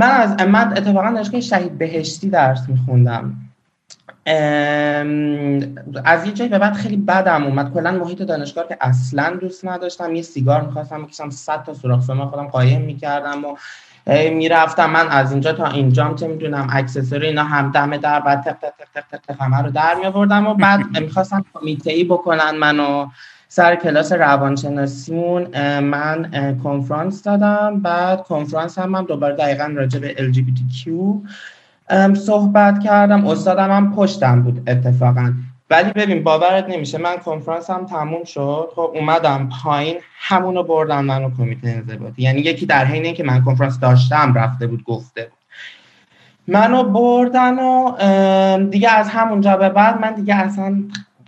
من 0.00 0.10
از 0.10 0.40
من 0.40 0.72
اتفاقا 0.76 1.10
دانشگاه 1.10 1.40
شهید 1.40 1.78
بهشتی 1.78 2.30
درس 2.30 2.68
میخوندم. 2.68 3.34
از 6.04 6.26
یه 6.26 6.32
جایی 6.32 6.50
به 6.50 6.58
بعد 6.58 6.72
خیلی 6.72 6.96
بدم 6.96 7.44
اومد. 7.44 7.74
کلا 7.74 7.90
محیط 7.90 8.22
دانشگاه 8.22 8.68
که 8.68 8.76
اصلا 8.80 9.36
دوست 9.40 9.64
نداشتم. 9.64 10.14
یه 10.14 10.22
سیگار 10.22 10.60
می‌خواستم 10.60 11.02
بکشم 11.02 11.30
صد 11.30 11.62
تا 11.62 11.74
سوراخ 11.74 12.02
سوما 12.02 12.26
خودم 12.26 12.46
قایم 12.46 12.80
می‌کردم 12.80 13.44
و 13.44 13.56
می‌رفتم. 14.30 14.90
من 14.90 15.08
از 15.08 15.32
اینجا 15.32 15.52
تا 15.52 15.66
اینجا 15.66 16.14
چه 16.14 16.28
می‌دونم 16.28 16.66
اکسسوری 16.70 17.26
اینا 17.26 17.44
هم 17.44 17.70
دم 17.70 17.96
در 17.96 18.20
بعد 18.20 18.42
تق 18.42 18.56
تق 18.60 18.72
تق 18.94 19.04
تق 19.10 19.20
تق 19.20 19.42
همه 19.42 19.62
رو 19.62 19.70
در 19.70 19.94
میآوردم 19.94 20.46
و 20.46 20.54
بعد 20.54 20.80
می‌خواستم 21.00 21.44
کمیته 21.54 21.92
ای 21.92 22.04
بکنن 22.04 22.56
منو. 22.56 23.06
سر 23.52 23.76
کلاس 23.76 24.12
روانشناسیمون 24.12 25.46
من 25.80 26.58
کنفرانس 26.62 27.22
دادم. 27.22 27.80
بعد 27.80 28.22
کنفرانس 28.22 28.78
هم 28.78 28.88
من 28.88 29.04
دوباره 29.04 29.36
دقیقا 29.36 29.72
راجع 29.76 29.98
به 29.98 30.14
LGBTQ 30.14 30.90
صحبت 32.14 32.80
کردم. 32.80 33.26
استادم 33.26 33.70
هم 33.70 33.94
پشتم 33.94 34.42
بود 34.42 34.70
اتفاقا. 34.70 35.32
ولی 35.70 35.92
ببین 35.92 36.24
باورت 36.24 36.68
نمیشه 36.68 36.98
من 36.98 37.16
کنفرانس 37.16 37.70
هم 37.70 37.86
تموم 37.86 38.24
شد. 38.24 38.68
خب 38.74 38.92
اومدم 38.94 39.48
پایین 39.64 39.96
همونو 40.18 40.62
بردم 40.62 41.04
منو 41.04 41.30
کمیته 41.38 41.68
انضباطی. 41.68 42.22
یعنی 42.22 42.40
یکی 42.40 42.66
در 42.66 42.84
حین 42.84 43.14
که 43.14 43.24
من 43.24 43.44
کنفرانس 43.44 43.80
داشتم 43.80 44.34
رفته 44.34 44.66
بود 44.66 44.84
گفته 44.84 45.22
بود. 45.22 45.38
منو 46.48 46.82
بردن 46.82 47.58
و 47.58 47.96
دیگه 48.70 48.90
از 48.90 49.08
همونجا 49.08 49.56
به 49.56 49.68
بعد 49.68 50.00
من 50.00 50.14
دیگه 50.14 50.36
اصلا 50.36 50.82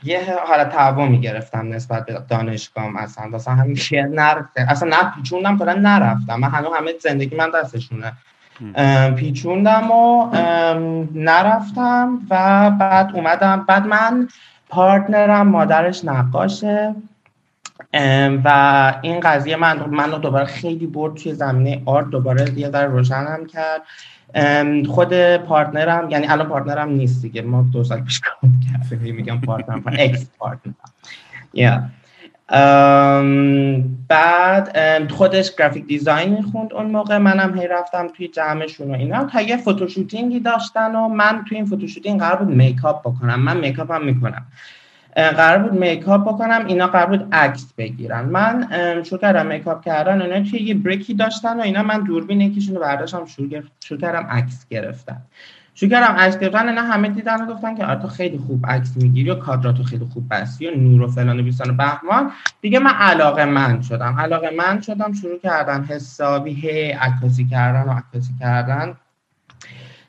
یه 0.04 0.20
حالت 0.46 0.68
تعوا 0.68 1.06
می‌گرفتم 1.06 1.68
نسبت 1.68 2.06
به 2.06 2.22
دانشگاهم 2.28 2.96
اصلا. 2.96 3.30
اصلا 3.34 3.54
همین 3.54 3.76
نرفته. 3.92 4.66
اصلا 4.68 4.88
نه 4.88 5.12
پیچوندم 5.16 5.58
کلا 5.58 5.74
نرفتم. 5.74 6.34
من 6.34 6.48
هنوز 6.48 6.70
همه 6.78 6.92
زندگی 7.00 7.36
من 7.36 7.50
دستشونه. 7.50 8.12
پیچوندم 9.16 9.90
و 9.90 10.30
نرفتم 11.14 12.18
و 12.30 12.70
بعد 12.70 13.10
اومدم. 13.14 13.64
بعد 13.68 13.86
من 13.86 14.28
پارتنرم 14.68 15.48
مادرش 15.48 16.04
نقاشه. 16.04 16.94
و 18.44 18.94
این 19.02 19.20
قضیه 19.20 19.56
من 19.56 19.84
من 19.90 20.10
دوباره 20.10 20.44
خیلی 20.44 20.86
برد 20.86 21.14
توی 21.14 21.34
زمینه 21.34 21.82
آرت. 21.86 22.10
دوباره 22.10 22.58
یه 22.58 22.68
در 22.68 22.86
روشنم 22.86 23.46
کرد. 23.46 23.82
خود 24.88 25.36
partner 25.36 26.01
م 26.01 26.10
یعنی 26.10 26.26
الان 26.26 26.48
partner 26.48 26.83
م 26.83 26.88
نیست 26.88 27.22
دیگه. 27.22 27.42
ما 27.42 27.66
دو 27.72 27.84
سال 27.84 28.00
پیش 28.00 28.20
cut 28.20 28.50
کردیم. 28.90 29.14
میگم 29.14 29.40
partner 29.40 29.77
م 29.77 29.82
ex 29.86 30.30
partner 30.38 30.71
م 30.71 30.76
یا 31.54 31.82
بعد 34.08 35.12
خودش 35.12 35.56
graphic 35.56 35.86
design 35.86 36.32
می‌خوند 36.32 36.72
اون 36.72 36.86
موقع. 36.86 37.18
منم 37.18 37.58
هی 37.58 37.68
رفتم 37.68 38.08
توی 38.16 38.28
جمعشون 38.28 38.90
و 38.90 38.94
اینا. 38.94 39.24
تا 39.24 39.40
یه 39.40 39.56
photoshooting 39.56 40.34
ی 40.34 40.40
داشتن 40.40 40.94
و 40.94 41.08
من 41.08 41.44
توی 41.48 41.56
این 41.56 41.66
photoshooting 41.66 42.20
قرار 42.20 42.36
بود 42.36 42.54
makeup 42.54 43.00
بکنم. 43.00 43.40
من 43.40 43.56
makeup 43.56 43.92
می‌کنم. 43.92 44.46
قرار 45.16 45.58
بود 45.58 45.80
makeup 45.80 46.28
بکنم 46.28 46.64
اینا 46.66 46.86
قرار 46.86 47.06
بود 47.06 47.28
عکس 47.32 47.72
بگیرن. 47.78 48.24
من 48.24 48.68
شروع 49.02 49.20
کردم 49.20 49.46
makeup 49.46 49.84
کردن 49.84 50.22
اینا 50.22 50.50
توی 50.50 50.60
یه 50.60 50.74
break 50.74 51.07
ی 51.07 51.14
داشتن 51.14 51.56
و 51.56 51.60
اینا 51.60 51.82
من 51.82 52.00
دوربین 52.00 52.40
یکیشون 52.40 52.74
رو 52.74 52.80
برداشتم 52.80 53.24
شروع 53.80 54.00
کردم 54.00 54.26
عکس 54.30 54.66
گرفتن. 54.70 55.16
شروع 55.74 55.90
کردم 55.90 56.14
عکس 56.14 56.38
گرفتن 56.38 56.68
اینا 56.68 56.82
همه 56.82 57.08
دیدن 57.08 57.42
و 57.42 57.54
گفتن 57.54 57.74
که 57.74 57.84
آره 57.84 58.02
تو 58.02 58.08
خیلی 58.08 58.38
خوب 58.38 58.66
عکس 58.66 58.96
می‌گیری 58.96 59.30
و 59.30 59.34
کادراتو 59.34 59.82
خیلی 59.82 60.04
خوب 60.12 60.24
بستی 60.30 60.66
و 60.66 60.76
نور 60.76 61.02
و 61.02 61.08
فلان 61.08 61.40
و 61.40 61.42
بیسار 61.42 61.70
و 61.70 61.74
بهمان. 61.74 62.30
دیگه 62.60 62.78
من 62.78 62.90
علاقه‌مند 62.90 63.82
شدم. 63.82 64.16
علاقه‌مند 64.18 64.80
شدم 64.80 65.12
شروع 65.12 65.38
کردم 65.38 65.86
حسابی 65.88 66.52
هی 66.52 66.90
عکاسی 66.90 67.46
کردن 67.46 67.82
و 67.82 67.92
عکاسی 67.92 68.32
کردن. 68.40 68.94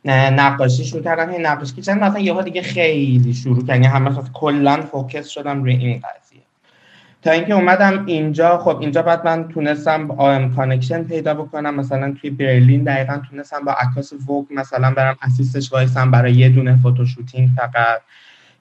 نقاشی 0.05 0.85
شروع 0.85 1.03
کردم 1.03 1.29
هی 1.29 1.37
نقاشی 1.39 1.81
کردن 1.81 2.03
مثلا 2.03 2.19
یه 2.19 2.41
دیگه 2.43 2.61
خیلی 2.61 3.33
شروع 3.33 3.57
کردم 3.61 3.73
یعنی 3.73 3.85
همه 3.85 4.11
کلا 4.33 4.81
focus 4.81 5.27
شدم 5.27 5.63
روی 5.63 5.73
این 5.73 5.97
قضیه. 5.97 6.41
تا 7.21 7.31
اینکه 7.31 7.53
اومدم 7.53 8.05
اینجا. 8.05 8.57
خب 8.57 8.79
اینجا 8.79 9.01
بعد 9.01 9.25
من 9.25 9.47
تونستم 9.47 10.11
آم 10.11 10.55
connection 10.55 11.03
پیدا 11.03 11.33
بکنم. 11.33 11.75
مثلا 11.75 12.15
توی 12.21 12.29
برلین 12.29 12.83
دقیقا 12.83 13.21
تونستم 13.29 13.59
با 13.65 13.71
عکاس 13.71 14.13
Vogue 14.27 14.45
مثلا 14.51 14.91
برم 14.91 15.17
assist 15.21 15.60
ش 15.60 15.73
وایسم 15.73 16.11
برای 16.11 16.33
یه 16.33 16.49
دونه 16.49 16.75
photoshooting 16.81 17.49
فقط. 17.57 18.01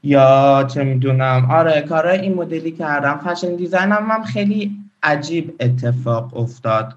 یا 0.03 0.67
چه 0.75 0.85
می‌دونم. 0.85 1.49
آره 1.51 1.81
کارای 1.81 2.21
این 2.21 2.35
مدلی 2.35 2.71
کردم. 2.71 3.21
fashion 3.27 3.57
design 3.57 4.03
م 4.03 4.11
هم 4.11 4.23
خیلی 4.23 4.77
عجیب 5.03 5.55
اتفاق 5.61 6.37
افتاد. 6.37 6.95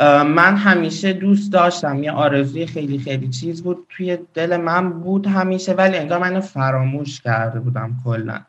من 0.00 0.56
همیشه 0.56 1.12
دوست 1.12 1.52
داشتم 1.52 2.02
یه 2.02 2.12
آرزوی 2.12 2.66
خیلی 2.66 2.98
خیلی 2.98 3.28
چیز 3.28 3.62
بود. 3.62 3.86
توی 3.88 4.18
دل 4.34 4.56
من 4.56 4.90
بود 4.90 5.26
همیشه 5.26 5.72
ولی 5.72 5.96
انگار 5.96 6.18
منو 6.18 6.40
فراموش 6.40 7.20
کرده 7.20 7.60
بودم 7.60 7.96
کلا. 8.04 8.40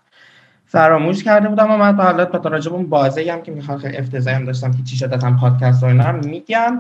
فراموش 0.66 1.24
کرده 1.24 1.48
بودم 1.48 1.72
و 1.72 1.78
من 1.78 1.96
حالا 1.96 2.24
راجع 2.24 2.54
به 2.54 2.74
اون 2.74 2.90
بازه 2.90 3.32
هم 3.34 3.42
که 3.42 3.52
می‌خوام 3.52 3.78
خیلی 3.78 3.98
افتضاحی 3.98 4.36
هم 4.36 4.46
داشتم 4.46 4.72
که 4.72 4.84
چی 4.84 4.96
شد 4.98 5.14
اصلا 5.14 5.38
پادکست 5.42 5.84
رو 5.84 5.90
اینا 5.90 6.04
هم 6.04 6.16
میگم. 6.16 6.80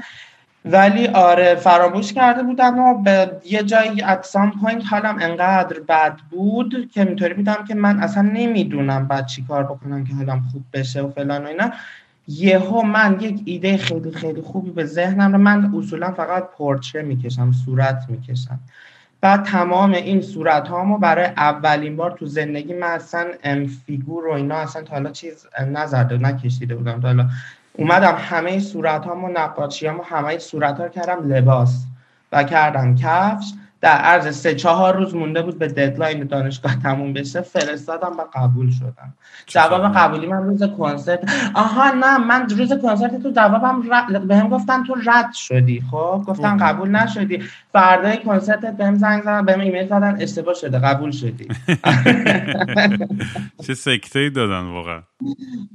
ولی 0.66 1.08
آره 1.08 1.56
فراموش 1.56 2.14
کرده 2.14 2.44
بودم 2.44 2.80
و 2.80 3.04
به 3.04 3.32
یه 3.46 3.64
جایی 3.64 4.04
at 4.04 4.26
some 4.26 4.52
point 4.62 4.84
حالم 4.90 5.18
انقدر 5.22 5.80
بد 5.80 6.18
بود 6.30 6.92
که 6.94 7.02
اینطوری 7.02 7.34
بودم 7.34 7.66
که 7.68 7.76
من 7.76 8.00
اصلا 8.00 8.24
نمی‌دونم 8.24 9.08
بعد 9.08 9.26
چی 9.26 9.46
کار 9.48 9.64
بکنم 9.64 10.04
که 10.04 10.14
حالم 10.14 10.44
خوب 10.52 10.64
بشه 10.74 11.02
و 11.02 11.12
فلان 11.12 11.44
و 11.44 11.48
اینا. 11.48 11.72
یهو 12.28 12.82
من 12.82 13.18
یک 13.22 13.42
ایده 13.46 13.78
خیلی 13.78 14.12
خیلی 14.12 14.42
خوبی 14.42 14.72
به 14.72 14.86
ذهنم 14.86 15.32
رو 15.32 15.38
من 15.38 15.74
اصولا 15.78 16.12
فقط 16.12 16.50
پورتره 16.58 17.02
می‌کشم 17.02 17.52
صورت 17.52 18.06
می‌کشم. 18.10 18.60
بعد 19.22 19.44
تمام 19.44 19.92
این 19.92 20.22
صورت 20.22 20.68
هامو 20.68 20.98
برای 20.98 21.26
اولین 21.26 21.96
بار 21.96 22.12
تو 22.12 22.26
زندگی 22.26 22.74
من 22.74 22.88
اصلا 22.88 23.28
فیگور 23.86 24.28
و 24.28 24.32
اینا 24.32 24.56
اصلا 24.56 24.84
تا 24.84 24.94
حالا 24.94 25.12
چیز 25.12 25.48
نزده 25.72 26.18
نکشیده 26.18 26.76
بودم. 26.76 27.02
تا 27.02 27.08
حالا 27.08 27.30
اومدم 27.74 28.16
همه 28.18 28.60
صورت 28.60 29.06
هامو 29.06 29.28
نقاشی 29.28 29.88
همه 29.88 30.38
صورت 30.38 30.80
ها 30.80 30.90
کردم 30.90 31.34
لباس 31.34 31.86
و 32.32 32.44
کردم 32.44 32.96
کفش. 32.96 33.46
در 33.82 33.98
عرض 33.98 34.38
سه 34.38 34.56
چهار 34.56 34.98
روز 34.98 35.16
مونده 35.16 35.42
بود 35.42 35.60
به 35.60 35.68
deadline 35.68 36.24
دانشگاه 36.24 36.76
تموم 36.76 37.13
بشه 37.13 37.42
فرستادم 37.42 38.18
و 38.18 38.24
قبول 38.34 38.72
شدم. 38.72 39.13
جواب 39.46 39.96
قبولی 39.96 40.28
من 40.28 40.44
روز 40.44 40.63
کنسرت. 40.63 41.32
آها 41.54 41.92
نه 41.92 42.18
من 42.18 42.50
روز 42.50 42.74
کنسرت 42.74 43.24
تو 43.24 43.32
جوابم 43.32 43.84
ر... 43.90 44.20
به 44.20 44.36
هم 44.36 44.50
گفتن 44.50 44.84
تو 44.84 44.96
رد 45.06 45.34
شدی 45.34 45.84
خب؟ 45.92 46.24
گفتم 46.28 46.58
قبول 46.58 46.90
نشدی. 46.90 47.44
فردای 47.72 48.18
کنسرت 48.18 48.78
بهم 48.78 48.96
زنگ 48.96 49.24
زدن 49.24 49.46
بهم 49.46 49.60
ایمیل 49.60 49.88
زدن 49.88 50.18
اشتباه 50.22 50.54
شده 50.54 50.80
قبول 50.80 51.12
شدی. 51.12 51.48
چه 53.66 53.74
سکته 53.74 54.20
ای 54.20 54.30
دادن 54.30 54.62
واقعا. 54.62 55.02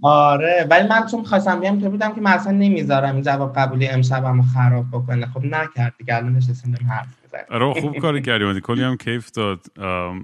آره 0.02 0.66
ولی 0.70 0.88
من 0.88 1.06
چون 1.06 1.24
خواستم 1.24 1.60
بیام 1.60 1.80
تو 1.80 1.90
بودم 1.90 2.14
که 2.14 2.20
من 2.20 2.32
اصلا 2.32 2.52
نمی‌ذارم 2.52 3.14
این 3.14 3.24
جواب 3.24 3.56
قبولی 3.56 3.88
امشبمو 3.88 4.42
خراب 4.42 4.84
بکنه. 4.92 5.26
خب 5.26 5.44
نکرد 5.44 5.94
دیگه 5.98 6.16
الان 6.16 6.36
نشستیم 6.36 6.76
حرف 6.88 7.21
آره 7.50 7.80
خوب 7.80 7.98
کاری 7.98 8.22
کردی. 8.22 8.60
کلی 8.60 8.82
هم 8.82 8.96
کیف 8.96 9.30
داد 9.30 9.60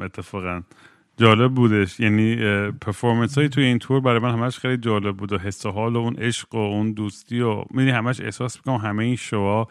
اتفاقا. 0.02 0.62
جالب 1.16 1.54
بودش. 1.54 2.00
یعنی 2.00 2.36
پرفورمنس 2.70 3.38
های 3.38 3.48
توی 3.48 3.64
این 3.64 3.78
تور 3.78 4.00
برای 4.00 4.18
من 4.18 4.32
همش 4.32 4.58
خیلی 4.58 4.76
جالب 4.76 5.16
بود 5.16 5.32
و 5.32 5.38
حس 5.38 5.66
و 5.66 5.70
حال 5.70 5.96
و 5.96 5.98
اون 5.98 6.16
عشق 6.16 6.54
و 6.54 6.58
اون 6.58 6.92
دوستی 6.92 7.40
و 7.40 7.64
می‌دونی 7.70 7.90
همش 7.90 8.20
احساس 8.20 8.56
می‌کنم 8.56 8.76
همه 8.76 9.04
این 9.04 9.16
شوها 9.16 9.68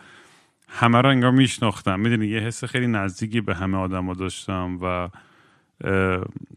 همه 0.69 1.01
رو 1.01 1.09
انگار 1.09 1.31
میشناختم. 1.31 1.99
می‌دونی 1.99 2.27
یه 2.27 2.39
حس 2.39 2.63
خیلی 2.63 2.87
نزدیکی 2.87 3.41
به 3.41 3.55
همه 3.55 3.77
آدم 3.77 4.13
داشتم 4.13 4.77
و 4.81 5.09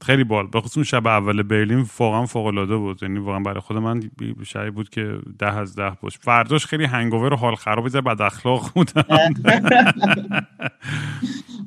خیلی 0.03 0.25
بال 0.25 0.47
به 0.47 0.61
خصوص 0.61 0.87
شب 0.87 1.07
اول 1.07 1.43
برلین 1.43 1.87
واقعا 1.99 2.27
فوق 2.27 2.47
العاده 2.47 2.77
بود. 2.77 3.03
یعنی 3.03 3.19
واقعا 3.19 3.41
برای 3.41 3.61
خود 3.61 3.77
من 3.77 4.03
شایی 4.43 4.71
بود 4.71 4.89
که 4.89 5.19
ده 5.39 5.59
از 5.59 5.75
ده 5.77 5.93
باش. 6.03 6.19
فرداش 6.19 6.67
خیلی 6.67 6.85
هنگوور 6.85 7.33
و 7.33 7.37
حال 7.37 7.55
خراب 7.55 7.89
زد 7.89 8.05
بد 8.05 8.23
اخلاق 8.23 8.71
بودم. 8.75 9.05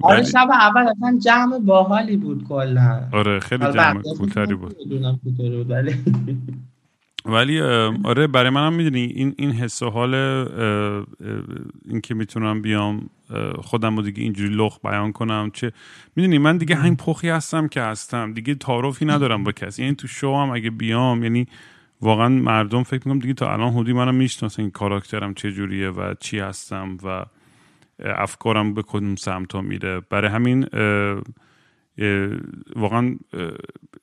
آره 0.02 0.24
شب 0.24 0.48
اول 0.52 0.82
اصلا 0.82 1.20
جمع 1.26 1.60
باحالی 1.60 2.18
بود 2.18 2.48
کلا. 2.48 3.08
آره 3.12 3.40
خیلی 3.40 3.66
جمع 3.74 4.02
کوتری 4.18 4.56
بود. 4.56 4.76
ولی 7.26 7.62
آره 8.04 8.28
برای 8.28 8.50
منم 8.50 8.74
می‌دونی 8.74 9.04
این 9.04 9.36
این 9.38 9.52
حس 9.52 9.82
و 9.82 9.90
حال 9.90 10.14
این 11.86 12.02
که 12.04 12.16
می‌تونم 12.16 12.62
بیام 12.62 13.10
خودم 13.62 13.96
رو 13.96 14.02
دیگه 14.02 14.24
اینجوری 14.24 14.56
لخ 14.56 14.80
بیان 14.84 15.12
کنم 15.12 15.52
چه 15.54 15.72
می‌دونی 16.16 16.38
من 16.38 16.58
دیگه 16.58 16.76
همین 16.76 16.96
پخی 16.96 17.30
هستم 17.30 17.68
که 17.68 17.82
هستم 17.82 18.34
دیگه 18.34 18.56
تعارفی 18.56 19.06
ندارم 19.06 19.44
با 19.44 19.52
کسی. 19.52 19.84
یعنی 19.84 19.96
تو 19.96 20.08
شو 20.08 20.36
هم 20.36 20.50
اگه 20.52 20.70
بیام 20.70 21.24
یعنی 21.24 21.48
واقعا 22.02 22.30
مردم 22.30 22.84
فکر 22.84 23.08
می‌کنم 23.08 23.20
دیگه 23.20 23.34
تا 23.34 23.54
الان 23.54 23.74
حدودی 23.74 23.94
منم 23.94 24.16
می‌شناسن 24.16 24.62
این 24.62 24.72
کاراکترم 24.72 25.34
چه 25.34 25.52
جوریه 25.52 25.90
و 25.90 26.14
چی 26.20 26.40
هستم 26.40 26.98
و 27.04 27.26
افکارم 28.06 28.74
به 28.74 28.82
کدوم 28.82 29.16
سمت 29.16 29.56
میره. 29.56 30.00
برای 30.10 30.32
همین 30.32 30.66
واقعا 32.76 33.16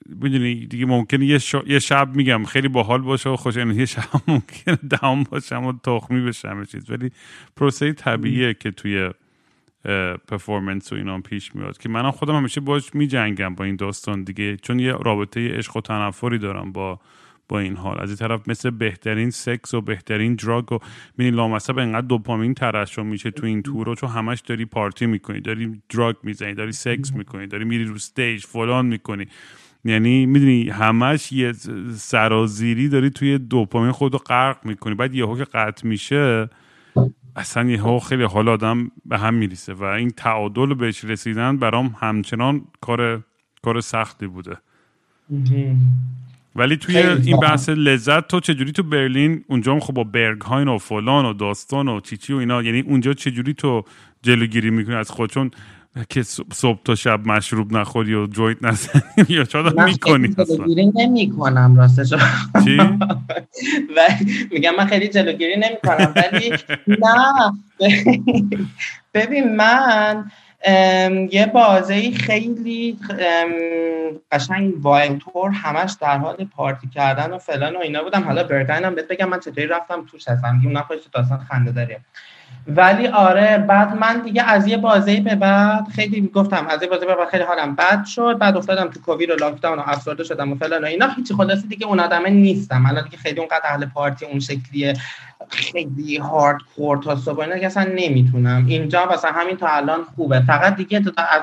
می‌دونی 0.07 0.67
دیگه 0.67 0.87
ممکنه 0.87 1.27
یه, 1.27 1.41
یه 1.67 1.79
شب 1.79 2.15
میگم 2.15 2.45
خیلی 2.45 2.69
باحال 2.69 3.01
باشه 3.01 3.31
و 3.31 3.37
خوش 3.37 3.57
یه 3.57 3.87
شب 3.87 4.05
ممکنه 4.29 4.79
دهم 4.91 5.23
باشم 5.23 5.65
و 5.65 5.73
تخمی 5.85 6.21
بشم 6.21 6.65
چیز. 6.65 6.91
ولی 6.91 7.11
پروسه 7.57 7.93
طبیعیه 7.93 8.55
که 8.55 8.71
توی 8.71 9.11
پرفورمنس 10.29 10.93
و 10.93 10.97
اینا 10.97 11.21
پیش 11.21 11.55
میاد 11.55 11.79
که 11.79 11.89
منم 11.89 12.11
خودم 12.11 12.37
همیشه 12.37 12.61
باش 12.61 12.95
میجنگم 12.95 13.55
با 13.55 13.65
این 13.65 13.77
داستان 13.77 14.25
دیگه. 14.25 14.57
چون 14.57 14.79
یه 14.79 14.93
رابطه 14.93 15.49
عشق 15.49 15.77
و 15.77 15.81
تنفری 15.81 16.39
دارم 16.39 16.73
با 16.73 17.01
با 17.51 17.59
این 17.59 17.77
حال. 17.77 18.01
از 18.01 18.09
این 18.09 18.17
طرف 18.17 18.49
مثل 18.49 18.71
بهترین 18.71 19.31
سکس 19.31 19.75
و 19.75 19.81
بهترین 19.81 20.35
دراگ 20.35 20.73
و 20.73 20.79
می‌بینی 21.19 21.37
لامصب 21.37 21.79
انقدر 21.79 22.07
دوپامین 22.07 22.55
ترشح 22.55 23.03
میشه 23.03 23.31
تو 23.31 23.47
این 23.47 23.63
تور 23.63 23.95
چون 23.95 24.11
همش 24.11 24.41
داری 24.41 24.65
پارتی 24.65 25.07
می‌کنی 25.07 25.41
داری 25.41 25.83
دراگ 25.89 26.17
می‌زنی 26.23 26.55
داری 26.55 26.73
سکس 26.73 27.13
می‌کنی 27.13 27.47
داری 27.47 27.65
میری 27.65 27.85
رو 27.85 27.95
استیج 27.95 28.45
فلان 28.45 28.87
می‌کنی. 28.87 29.27
یعنی 29.85 30.27
می‌دونی 30.27 30.69
همش 30.69 31.33
یه 31.33 31.53
سرازیری 31.97 32.89
داری 32.89 33.11
توی 33.11 33.39
دوپامین 33.39 33.93
خود 33.93 34.13
رو 34.13 34.19
غرق 34.19 34.67
می‌کنی. 34.67 34.95
بعد 34.95 35.15
یهو 35.15 35.37
که 35.37 35.45
قطع 35.45 35.87
میشه 35.87 36.49
اصلا 37.37 37.71
یهو 37.71 37.99
خیلی 37.99 38.23
حال 38.23 38.49
آدم 38.49 38.91
به 39.05 39.19
هم 39.19 39.35
میریسه 39.35 39.75
و 39.75 39.83
این 39.83 40.11
تعادل 40.11 40.75
بهش 40.75 41.05
رسیدن 41.05 41.57
برام 41.57 41.97
همچنان 42.01 42.65
کار 42.81 43.25
کار 43.63 43.81
سختی 43.81 44.27
بوده. 44.27 44.57
ولی 46.57 46.77
توی 46.77 46.97
این 46.97 47.37
بحث 47.37 47.69
لذت 47.69 48.29
تو 48.29 48.41
چجوری 48.41 48.73
تو 48.73 48.83
برلین 48.83 49.45
اونجا 49.49 49.73
هم 49.73 49.81
خب 49.81 49.95
با 49.95 50.05
برگ 50.05 50.41
هاین 50.41 50.69
و 50.69 50.79
فلان 50.79 51.25
و 51.25 51.33
داستان 51.33 51.89
و 51.89 52.01
چیچی 52.01 52.33
و 52.33 52.37
اینا 52.37 52.63
یعنی 52.63 52.81
اونجا 52.81 53.13
چجوری 53.13 53.55
تو 53.55 53.85
جلوگیری 54.23 54.71
می‌کنی؟ 54.71 54.95
از 54.95 55.11
خود 55.11 55.31
چون 55.31 55.51
که 56.09 56.23
صبح 56.53 56.79
تا 56.85 56.95
شب 56.95 57.27
مشروب 57.27 57.73
نخوری 57.73 58.15
و 58.15 58.27
جویت 58.27 58.63
نزنی 58.63 59.03
یا 59.29 59.45
چرا 59.45 59.85
می‌کنی؟ 59.85 60.29
جلوگیری 60.29 60.93
نمی 60.95 61.31
کنم 61.31 61.77
راستش. 61.77 62.15
چی؟ 62.65 62.79
میگم 64.53 64.75
من 64.79 64.87
خیلی 64.87 65.09
جلوگیری 65.09 65.57
نمی 65.57 65.77
کنم 65.85 66.15
ولی 66.17 66.53
نه. 66.87 67.53
ببین 69.15 69.57
من 69.57 70.31
یه 71.31 71.51
بازه 71.55 72.11
خیلی 72.11 72.99
قشنگ 74.33 74.75
wild 74.81 75.19
طور 75.19 75.51
همش 75.51 75.97
در 76.01 76.19
حال 76.19 76.37
پارتی 76.57 76.89
کردن 76.89 77.31
و 77.31 77.39
فلان 77.39 77.77
و 77.77 77.79
اینا 77.79 78.03
بودم. 78.03 78.23
حالا 78.23 78.45
Berghain 78.45 78.85
هم 78.85 78.95
بهت 78.95 79.09
بگم 79.09 79.29
من 79.29 79.41
چطوری 79.41 79.67
رفتم؟ 79.67 80.07
توش 80.07 80.29
هستم. 80.29 80.61
اون 80.65 80.83
خودش 80.83 81.01
داستان 81.13 81.39
خنده 81.39 81.73
داره. 81.73 82.01
ولی 82.67 83.07
آره 83.07 83.59
بعد 83.59 83.97
من 83.97 84.21
دیگه 84.21 84.43
از 84.43 84.67
یه 84.67 84.77
بازه 84.77 85.21
به 85.21 85.35
بعد 85.35 85.89
خیلی 85.89 86.31
گفتم 86.35 86.67
از 86.67 86.83
یه 86.83 86.89
بازه 86.89 87.07
به 87.07 87.15
بعد 87.15 87.29
خیلی 87.29 87.43
حالم 87.43 87.75
بد 87.75 88.05
شد. 88.05 88.39
بعد 88.39 88.57
افتادم 88.57 88.91
تو 88.91 89.01
کووید 89.01 89.31
و 89.31 89.35
lockdown 89.35 89.79
و 89.79 89.83
افسرده 89.87 90.25
شدم 90.25 90.53
و 90.53 90.55
فلان 90.55 90.85
و 90.85 90.87
اینا. 90.87 91.09
هیچی 91.09 91.35
خلاصه 91.35 91.69
دیگه 91.69 91.87
اون 91.87 92.01
آدمه 92.01 92.31
نیستم. 92.31 92.87
الان 92.87 93.05
دیگه 93.05 93.17
خیلی 93.17 93.39
اونقدر 93.39 93.61
اهل 93.65 93.87
پارتی 93.87 94.27
اون 94.27 94.41
شکلیه. 94.41 94.95
خیلی 95.51 96.17
hardcore 96.17 96.99
تا 97.03 97.17
صبح 97.17 97.41
اینا 97.41 97.67
اصلا 97.67 97.87
نمی‌تونم. 97.95 98.67
اینجا 98.67 99.07
واسه 99.07 99.29
همین 99.29 99.57
تا 99.57 99.69
الان 99.69 100.01
خوبه. 100.17 100.41
فقط 100.41 100.77
دیگه 100.77 101.01
تا 101.01 101.23
از 101.23 101.43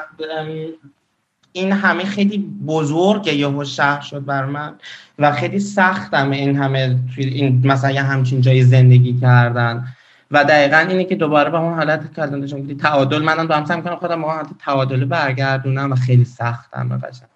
این 1.52 1.72
همه 1.72 2.06
خیلی 2.06 2.38
بزرگ 2.68 3.28
یهو 3.28 3.64
شهر 3.64 4.02
شد 4.02 4.26
بر 4.26 4.46
من. 4.46 4.76
و 5.20 5.32
خیلی 5.32 5.60
سختم 5.60 6.32
این 6.32 6.58
همه 6.58 6.96
توی 7.16 7.26
این 7.26 7.68
مثلا 7.68 8.02
همچین 8.02 8.42
جای 8.42 8.64
زندگی 8.64 9.20
کردن. 9.22 9.88
و 10.32 10.44
دقیقا 10.44 10.78
اینه 10.78 11.06
که 11.06 11.16
دوباره 11.16 11.50
به 11.50 11.58
اون 11.58 11.74
حالت 11.74 12.14
کردن 12.14 12.40
داشتم 12.40 12.78
تعادل 12.78 13.22
منم 13.22 13.48
دارم 13.48 13.66
سعی 13.66 13.82
کنم 13.82 13.96
خودم 13.96 14.26
حالت 14.26 14.48
تعادل 14.60 15.06
برگردونم 15.06 15.92
و 15.92 15.96
خیلی 15.96 16.26
سختم 16.26 16.98
قشنگ 16.98 17.30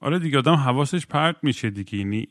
آره 0.00 0.18
دیگه 0.18 0.38
آدم 0.38 0.54
حواسش 0.54 1.06
پرت 1.06 1.36
میشه 1.42 1.70
دیگه. 1.70 1.98
یعنی 1.98 2.28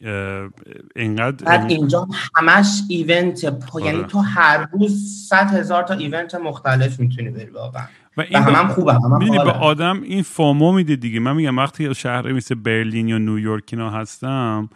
اینقدر 0.96 1.46
بعد 1.46 1.72
اینجا 1.72 2.08
همش 2.36 2.68
ایونت 2.90 3.46
آره. 3.46 3.86
یعنی 3.86 4.04
تو 4.04 4.20
هر 4.20 4.68
روز 4.72 5.26
صد 5.30 5.54
هزار 5.54 5.84
تا 5.84 5.94
ایونت 5.94 6.36
مختلف 6.36 7.00
می‌تونی 7.00 7.30
بری 7.30 7.50
واقعا. 7.50 7.84
و 8.18 8.22
این 8.22 8.44
هم 8.44 8.68
خوبه 8.68 8.94
هم, 8.94 9.20
به 9.20 9.52
آدم 9.52 10.02
این 10.02 10.24
فامو 10.24 10.72
میده 10.72 10.96
دیگه. 10.96 11.20
من 11.20 11.36
میگم 11.36 11.58
وقتی 11.58 11.96
شهر 11.96 12.32
مثل 12.32 12.56
برلین 12.56 13.08
یا 13.08 13.18
نیویورک 13.18 13.64
اینا 13.72 13.90
هستم 13.90 14.70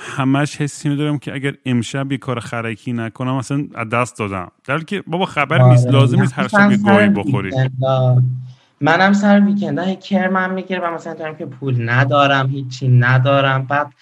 همش 0.00 0.56
حسی 0.56 0.88
میدارم 0.88 1.18
که 1.18 1.34
اگر 1.34 1.54
امشب 1.66 2.12
یه 2.12 2.18
کار 2.18 2.40
خرکی 2.40 2.92
نکنم 2.92 3.36
مثلا 3.36 3.64
از 3.74 3.88
دست 3.88 4.18
دادم. 4.18 4.50
در 4.64 4.78
که 4.78 5.02
بابا 5.06 5.26
خبر 5.26 5.62
نیست 5.62 5.86
آره. 5.86 5.96
لازم 5.96 6.20
نیست 6.20 6.38
هر 6.38 6.48
شب 6.48 6.76
گویی 6.76 7.08
بخوری. 7.08 7.50
منم 8.80 9.12
سر 9.12 9.40
ویکند. 9.40 9.78
های 9.78 9.96
کرمم 9.96 10.50
می‌گیره 10.50 10.80
و 10.80 10.94
مثلا 10.94 11.14
دارم 11.14 11.36
که 11.36 11.46
پول 11.46 11.90
ندارم 11.90 12.50
هیچی 12.50 12.88
ندارم. 12.88 13.66
بعد 13.66 13.92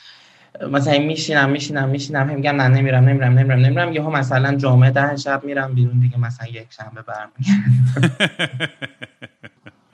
مثلا 0.72 0.98
میشینم 0.98 1.50
میشینم 1.50 1.88
میشینم 1.88 2.26
میگم 2.26 2.56
نه 2.56 2.68
نمیرم 2.68 3.04
نمیرم 3.04 3.38
نمیرم 3.38 3.58
نمیرم. 3.58 3.92
یهو 3.92 4.10
مثلا 4.10 4.54
جمعه 4.54 4.90
ده 4.90 5.16
شب 5.16 5.44
میرم 5.44 5.74
بیرون 5.74 6.00
دیگه 6.00 6.20
مثلا 6.20 6.48
یک 6.48 6.66
شنبه 6.70 7.02
برمیگردم. 7.02 8.12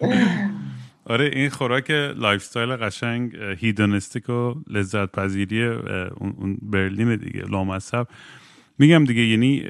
آره 1.06 1.30
این 1.32 1.48
خوراک 1.48 1.90
lifestyle 1.90 2.76
قشنگ 2.76 3.36
hedonistic 3.36 4.28
و 4.28 4.54
لذت 4.70 5.12
پذیری 5.12 5.64
اون 5.64 6.58
برلین 6.62 7.16
دیگه 7.16 7.40
لامصب. 7.40 8.06
میگم 8.78 9.04
دیگه 9.04 9.22
یعنی 9.22 9.64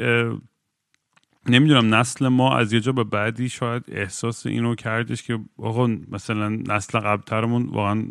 نمی‌دونم 1.47 1.94
نسل 1.94 2.29
ما 2.29 2.57
از 2.57 2.73
یه 2.73 2.81
جا 2.81 2.92
به 2.92 3.05
بعدی 3.05 3.49
شاید 3.49 3.85
احساس 3.88 4.47
اینو 4.47 4.75
کردش 4.75 5.23
که 5.23 5.38
آقا 5.59 5.87
مثلا 5.87 6.49
نسل 6.49 6.99
قبلترمون 6.99 7.66
واقعا 7.66 8.05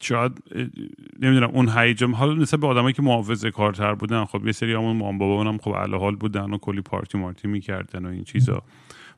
شاید 0.00 0.42
نمی‌دونم 1.20 1.50
اون 1.50 1.68
هیجم 1.68 2.14
حالا 2.14 2.34
نسبت 2.34 2.60
به 2.60 2.66
آدمایی 2.66 2.92
که 2.92 3.02
محافظه 3.02 3.50
کارتر 3.50 3.94
بودن 3.94 4.24
خب 4.24 4.46
یه 4.46 4.52
سری 4.52 4.74
همون 4.74 4.96
مامان 4.96 5.18
بابا 5.18 5.58
خب 5.58 5.74
حال 5.74 6.16
بودن 6.16 6.50
و 6.50 6.58
کلی 6.58 6.80
پارتی 6.80 7.18
مارتی 7.18 7.48
می‌کردن 7.48 8.06
و 8.06 8.08
این 8.08 8.24
چیزا. 8.24 8.62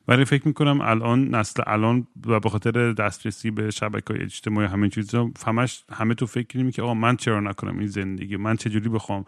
ولی 0.07 0.25
فکر 0.25 0.47
می‌کنم 0.47 0.81
الان 0.81 1.35
نسل 1.35 1.63
الان 1.67 2.07
و 2.25 2.39
به 2.39 2.49
خاطر 2.49 2.91
دسترسی 2.91 3.51
به 3.51 3.71
شبکه 3.71 4.13
های 4.13 4.23
اجتماعی 4.23 4.67
همین 4.67 4.89
چیزا 4.89 5.31
همش 5.45 5.83
همه 5.91 6.13
تو 6.13 6.25
فکر 6.25 6.47
کنیم 6.47 6.71
که 6.71 6.81
آقا 6.81 6.93
من 6.93 7.15
چرا 7.15 7.39
نکنم 7.39 7.79
این 7.79 7.87
زندگی؟ 7.87 8.37
من 8.37 8.55
چجوری 8.55 8.89
بخوام؟ 8.89 9.25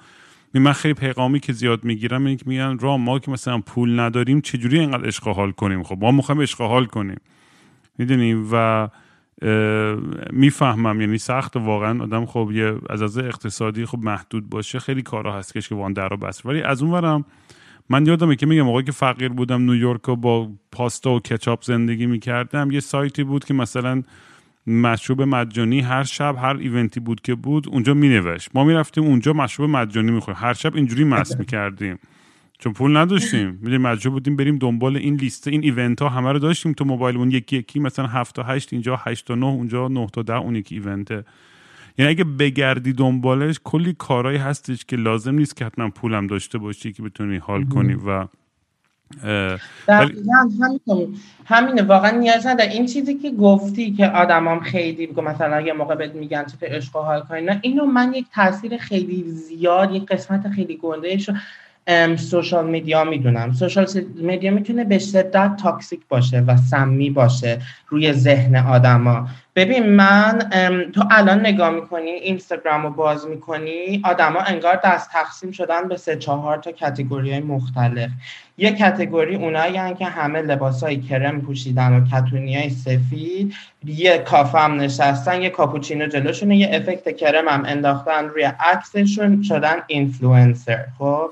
من 0.54 0.74
خیلی 0.74 0.94
پیغامی 0.94 1.40
که 1.40 1.54
زیاد 1.54 1.84
می‌گیرم 1.84 2.26
اینه 2.26 2.38
که 2.38 2.44
میگن 2.48 2.78
را 2.80 2.98
ما 2.98 3.20
که 3.20 3.32
مثلا 3.32 3.60
پول 3.60 4.00
نداریم 4.00 4.42
چجوری 4.42 4.80
اینقدر 4.80 5.06
عشق 5.06 5.28
حال 5.28 5.52
کنیم؟ 5.52 5.84
خب 5.84 5.98
ما 6.02 6.12
می‌خوایم 6.12 6.48
حال 6.60 6.86
کنیم. 6.86 7.20
می‌دونیم 7.98 8.50
و 8.52 8.88
می‌فهمم. 10.32 11.02
یعنی 11.02 11.18
سخت 11.18 11.58
واقعا 11.58 12.04
آدم 12.04 12.26
خب 12.26 12.50
یه 12.54 12.76
از 12.90 13.02
از 13.02 13.18
اقتصادی 13.18 13.86
خب 13.86 14.00
محدود 14.00 14.50
باشه. 14.50 14.80
خیلی 14.80 15.02
کارا 15.02 15.38
هست 15.38 15.54
که 15.54 15.76
وان 15.76 15.94
در 15.94 16.10
بس 16.10 16.46
ولی 16.46 16.62
از 16.62 16.82
اون 16.82 16.92
من 17.90 18.06
یادمه 18.06 18.36
که 18.36 18.46
میگم 18.46 18.62
موقعی 18.62 18.84
که 18.84 18.92
فقیر 18.92 19.30
بودم 19.30 19.62
نیویورک 19.62 20.10
و 20.10 20.16
با 20.16 20.52
پاستا 20.72 21.12
و 21.12 21.20
کچاپ 21.20 21.64
زندگی 21.64 22.06
می‌کردم 22.06 22.72
یه 22.72 22.80
سایتی 22.80 23.24
بود 23.24 23.46
که 23.46 23.54
مثلا 23.54 24.04
مشروب 24.68 25.22
مجانی 25.22 25.80
هر 25.80 26.04
شب 26.04 26.36
هر 26.38 26.56
ایونتی 26.56 27.00
بود 27.00 27.22
که 27.22 27.36
بود 27.36 27.70
اونجا 27.70 27.94
مینوشت. 27.94 28.50
ما 28.54 28.64
می‌رفتیم 28.64 29.04
اونجا 29.04 29.34
مشروب 29.34 29.70
مجانی 29.70 30.12
می‌خوریم. 30.12 30.40
هر 30.42 30.54
شب 30.54 30.76
اینجوری 30.76 31.04
مس 31.04 31.40
می‌کردیم. 31.40 32.00
چون 32.60 32.74
پول 32.74 32.98
نداشتیم. 32.98 33.50
می‌دونیم 33.50 33.82
مجبور 33.82 34.14
بودیم 34.14 34.36
بریم 34.36 34.58
دنبال 34.58 34.98
این 34.98 35.16
لیست 35.16 35.48
این 35.48 35.64
ایونت 35.64 36.02
ها 36.02 36.10
همه 36.10 36.32
رو 36.32 36.40
داشتیم. 36.40 36.74
تو 36.74 36.86
موبایلمون 36.86 37.32
یکی 37.32 37.58
یکی 37.58 37.80
مثلا 37.80 38.08
7 38.08 38.36
تا 38.36 38.44
8 38.44 38.74
اینجا 38.74 38.96
8 38.96 39.28
تا 39.28 39.36
9 39.36 39.46
اونجا 39.46 39.88
9 39.88 40.08
تا 40.14 40.22
10 40.22 40.34
اون 40.34 40.56
یکی 40.56 40.76
ایونته. 40.76 41.26
یعنی 41.98 42.12
اگه 42.12 42.24
بگردی 42.24 42.94
دنبالش 42.94 43.60
کلی 43.64 43.96
کارهایی 43.98 44.38
هستش 44.38 44.86
که 44.86 44.96
لازم 44.96 45.36
نیست 45.36 45.58
که 45.58 45.66
حتما 45.66 45.90
پولم 45.90 46.28
داشته 46.28 46.58
باشی 46.58 46.94
که 46.94 47.04
بتونی 47.04 47.38
حال 47.38 47.64
کنی 47.64 47.94
و 47.94 48.26
دقیقا 49.88 50.34
همین 50.62 51.18
همینه 51.46 51.82
واقعا 51.82 52.12
نیاز 52.12 52.48
نداره. 52.48 52.72
این 52.72 52.86
چیزی 52.86 53.14
که 53.14 53.32
گفتی 53.32 53.92
که 53.92 54.08
آدمام 54.08 54.60
خیلی 54.60 55.08
بگو 55.08 55.22
مثلا 55.22 55.62
یه 55.62 55.74
موقع 55.74 55.96
بهت 55.96 56.16
میگن 56.16 56.46
چه 56.46 56.68
عشق 56.68 56.96
و 56.96 57.00
حال 57.00 57.22
کنی 57.22 57.50
اینو 57.62 57.86
من 57.86 58.14
یک 58.14 58.26
تاثیر 58.36 58.78
خیلی 58.78 59.24
زیاد 59.28 59.96
یک 59.96 60.06
قسمت 60.06 60.50
خیلی 60.50 60.78
گنده 60.78 61.18
سوشال 62.18 62.70
میدیا 62.70 63.04
می‌دونم. 63.04 63.54
سوشال 63.54 63.88
میدیا 64.16 64.52
می‌تونه 64.52 64.84
به 64.84 65.00
شدت 65.00 65.58
تاکسیک 65.58 66.02
باشه 66.10 66.40
و 66.40 66.58
سمی 66.58 67.10
باشه 67.10 67.62
روی 67.88 68.14
ذهن 68.14 68.56
آدما. 68.56 69.28
ببین 69.56 69.90
من 69.90 70.50
تو 70.94 71.04
الان 71.12 71.40
نگاه 71.40 71.70
می‌کنی 71.70 72.10
اینستاگرام 72.10 72.84
رو 72.84 72.90
باز 72.90 73.28
می‌کنی 73.28 74.02
آدما 74.04 74.40
انگار 74.40 74.80
دست 74.86 75.12
تقسیم 75.12 75.52
شدن 75.52 75.88
به 75.88 75.98
سه 75.98 76.16
چهار 76.16 76.58
تا 76.58 76.72
کتگوری 76.72 77.32
های 77.32 77.40
مختلف. 77.40 78.10
یه 78.58 78.72
category 78.72 79.36
اونایی 79.36 79.94
که 79.94 80.06
همه 80.06 80.42
لباس 80.42 80.84
های 80.84 81.02
کرم 81.02 81.42
پوشیدن 81.42 81.94
و 81.94 82.06
کتونی 82.12 82.56
های 82.56 82.70
سفید 82.70 83.56
یه 83.86 84.18
کافه 84.18 84.60
هم 84.60 84.82
نشستن 84.82 85.42
یه 85.42 85.50
کاپوچینو 85.50 86.08
جلوشونه 86.08 86.58
یه 86.58 86.70
effect 86.74 87.18
کرم 87.18 87.48
هم 87.48 87.64
انداختن 87.66 88.30
روی 88.30 88.44
عکسشون 88.44 89.44
شدن 89.44 89.76
اینفلوئنسر 89.88 90.86
خب؟ 91.00 91.30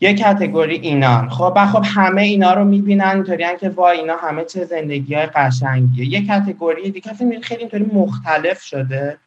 یه 0.00 0.14
category 0.14 0.74
اینان. 0.74 1.28
خب 1.28 1.64
خب 1.72 1.84
همه 1.94 2.22
اینا 2.22 2.54
رو 2.54 2.64
می‌بینن 2.64 3.06
اینطوری 3.06 3.44
که 3.60 3.68
وای 3.68 3.98
اینا 3.98 4.16
همه 4.16 4.44
چه 4.44 4.64
زندگی 4.64 5.14
های 5.14 5.26
قشنگیه. 5.26 6.06
یه 6.06 6.26
category 6.26 6.90
دیگه 6.90 7.12
خیلی 7.42 7.60
اینطوری 7.60 7.84
مختلف 7.84 8.62
شده 8.62 9.18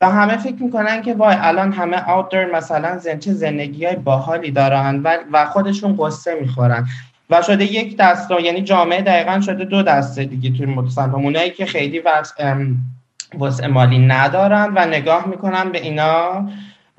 و 0.00 0.10
همه 0.10 0.36
فکر 0.36 0.62
می‌کنن 0.62 1.02
که 1.02 1.14
وای 1.14 1.36
الان 1.38 1.72
همه 1.72 2.10
outdoor 2.10 2.56
مثلا 2.56 2.98
زن 2.98 3.18
چه 3.18 3.32
زندگی 3.32 3.84
های 3.84 3.96
باحالی 3.96 4.50
دارن 4.50 5.00
و, 5.04 5.16
و 5.32 5.44
خودشون 5.44 5.96
غصه 5.98 6.34
می‌خورن. 6.40 6.86
و 7.30 7.42
شده 7.42 7.64
یک 7.64 7.96
دسته 7.96 8.42
یعنی 8.42 8.62
جامعه 8.62 9.02
دقیقا 9.02 9.40
شده 9.40 9.64
دو 9.64 9.82
دسته 9.82 10.24
دیگه 10.24 10.50
توی 10.50 10.66
متصنف 10.66 11.14
اونایی 11.14 11.50
که 11.50 11.66
خیلی 11.66 12.02
وسع 13.34 13.66
مالی 13.66 13.98
ندارن 13.98 14.72
و 14.74 14.86
نگاه 14.86 15.28
می‌کنن 15.28 15.72
به 15.72 15.80
اینا 15.80 16.48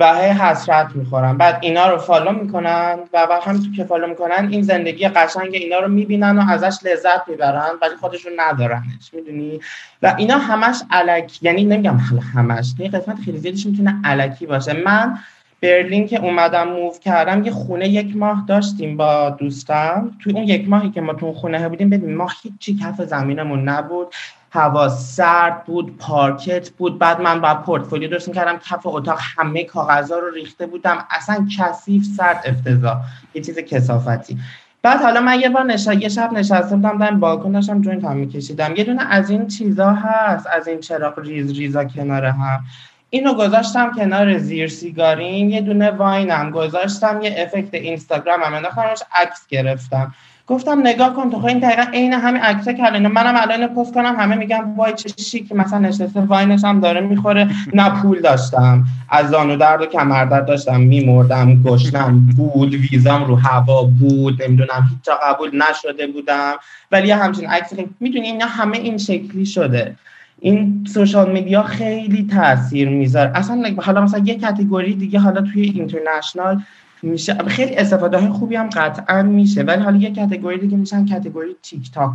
و 0.02 0.16
هی 0.16 0.30
حسرت 0.30 0.96
می‌خورن 0.96 1.38
بعد 1.38 1.58
اینا 1.62 1.90
رو 1.90 1.98
follow 1.98 2.32
می‌کنن 2.32 3.00
و 3.14 3.28
بعد 3.28 3.44
هم 3.44 3.72
که 3.78 3.84
follow 3.84 4.08
می‌کنن 4.08 4.48
این 4.52 4.62
زندگی 4.62 5.08
قشنگ 5.08 5.50
اینا 5.54 5.80
رو 5.80 5.88
می‌بینن 5.88 6.40
و 6.40 6.50
ازش 6.50 6.78
لذت 6.86 7.28
می‌برن 7.28 7.70
ولی 7.82 7.96
خودشون 8.00 8.32
ندارنش 8.38 9.14
می‌دونی؟ 9.14 9.60
و 10.02 10.16
اینا 10.18 10.38
همش 10.38 10.82
الکی 10.92 11.44
یعنی 11.44 11.64
نمیگم 11.64 11.98
همش 12.36 12.74
یه 12.80 12.90
قسمت 12.90 13.20
خیلی 13.26 13.38
زیادش 13.38 13.66
می‌تونه 13.66 14.02
الکی 14.04 14.46
باشه. 14.46 14.74
من 14.74 15.18
برلین 15.62 16.08
که 16.08 16.20
اومدم 16.20 16.68
move 16.68 16.94
کردم 17.02 17.44
یه 17.44 17.52
خونه 17.52 17.90
یک 17.90 18.18
ماه 18.18 18.44
داشتیم 18.48 18.98
با 18.98 19.30
دوستم. 19.30 20.18
توی 20.24 20.34
اون 20.34 20.44
یک 20.44 20.70
ماهی 20.70 20.90
که 20.90 21.02
ما 21.02 21.14
تو 21.14 21.34
خونه 21.34 21.70
بودیم 21.70 21.90
ببین 21.90 22.16
ما 22.16 22.28
هیچی 22.44 22.80
کف 22.84 23.02
زمینمون 23.02 23.70
نبود. 23.70 24.08
هوا 24.52 24.90
سرد 24.90 25.66
بود 25.66 25.98
پارکت 25.98 26.70
بود. 26.70 27.00
بعد 27.00 27.22
من 27.22 27.42
با 27.42 27.56
پورتفولیو 27.56 28.10
درست 28.10 28.34
کردم 28.34 28.58
کف 28.58 28.82
اتاق 28.84 29.20
همه 29.38 29.64
کاغذها 29.64 30.20
رو 30.20 30.30
ریخته 30.30 30.66
بودم. 30.68 31.06
اصلا 31.10 31.48
کثیف 31.58 32.06
سرد 32.18 32.42
افتضاح. 32.46 32.98
یه 33.34 33.42
چیز 33.42 33.60
کثافتی 33.60 34.38
بعد 34.84 35.02
حالا 35.02 35.22
من 35.22 35.40
یه 35.40 35.50
بار 35.50 35.64
نشا... 35.64 35.94
یه 35.94 36.10
شب 36.10 36.34
نشسته 36.34 36.76
بودم 36.76 36.98
در 36.98 37.12
بالکن 37.12 37.52
داشتم 37.52 37.82
joint 37.82 38.04
هم 38.04 38.18
میکشیدم. 38.18 38.76
یه 38.76 38.84
دونه 38.84 39.04
از 39.04 39.30
این 39.30 39.48
چیزا 39.48 39.92
هست 39.92 40.48
از 40.48 40.68
این 40.68 40.80
چراغ 40.80 41.20
ریز 41.20 41.52
ریزا 41.52 41.84
کنار 41.84 42.26
هم. 42.26 42.64
اینو 43.10 43.34
گذاشتم 43.34 43.92
کنار 43.92 44.38
زیر 44.38 44.68
سیگاریم. 44.68 45.50
یه 45.50 45.62
دونه 45.62 45.92
واینم 45.92 46.52
گذاشتم 46.52 47.22
یه 47.22 47.36
افکت 47.38 47.74
اینستاگرام 47.74 48.44
هم 48.44 48.54
انداختمش 48.54 49.00
عکس 49.16 49.48
گرفتم. 49.48 50.14
گفتم 50.52 50.80
نگاه 50.80 51.14
کن 51.14 51.30
تو 51.30 51.40
خب 51.40 51.46
این 51.46 51.60
دقیقا 51.60 51.86
عین 51.94 52.14
همین 52.14 52.42
عکسه 52.42 52.74
که 52.74 52.86
الان 52.86 53.08
منم 53.08 53.34
الان 53.38 53.68
پست 53.68 53.94
کنم 53.94 54.16
همه 54.20 54.36
میگن 54.36 54.74
وای 54.78 54.94
چه 54.94 55.10
شیک 55.24 55.52
مثلا 55.52 55.80
نشسته 55.80 56.22
واینش 56.22 56.64
هم 56.64 56.80
داره 56.80 57.02
می‌خوره. 57.02 57.48
نه 57.74 57.90
پول 57.90 58.22
داشتم. 58.22 58.84
از 59.10 59.30
زانو 59.30 59.58
درد 59.58 59.82
و 59.82 59.86
کمر 59.86 60.26
درد 60.26 60.46
داشتم. 60.46 60.80
میمردم 60.80 61.64
گشنم 61.64 62.26
بود 62.38 62.74
ویزام 62.74 63.24
رو 63.24 63.36
هوا 63.36 63.84
بود 63.84 64.44
نمی‌دونم 64.44 64.88
هیچ 64.90 65.00
جا 65.04 65.20
قبول 65.24 65.64
نشده 65.64 66.08
بودم. 66.08 66.54
ولی 66.92 67.12
همچین 67.12 67.50
عکس 67.50 67.74
می‌دونی 68.00 68.28
اینا 68.28 68.46
همه 68.46 68.78
این 68.78 68.98
شکلی 68.98 69.46
شده. 69.46 69.96
این 70.40 70.86
سوشال 70.94 71.32
میدیا 71.32 71.64
خیلی 71.64 72.28
تاثیر 72.34 72.90
می‌ذاره. 72.90 73.32
اصلا 73.36 73.64
حالا 73.82 74.02
مثلا 74.02 74.22
یه 74.26 74.36
کتگوری 74.36 74.94
دیگه 74.94 75.20
حالا 75.20 75.42
توی 75.42 75.62
اینترنشنال 75.62 76.62
میشه. 77.04 77.34
خیلی 77.34 77.76
استفاده 77.76 78.18
های 78.18 78.30
خوبی 78.30 78.56
هم 78.56 78.70
قطعا 78.70 79.24
میشه. 79.24 79.64
ولی 79.64 79.82
حالا 79.82 79.98
یه 79.98 80.12
کتگوری 80.12 80.60
دیگه 80.60 80.78
میشن 80.78 81.06
کتگوری 81.06 81.56
تیک 81.64 81.92
تاک 81.92 82.12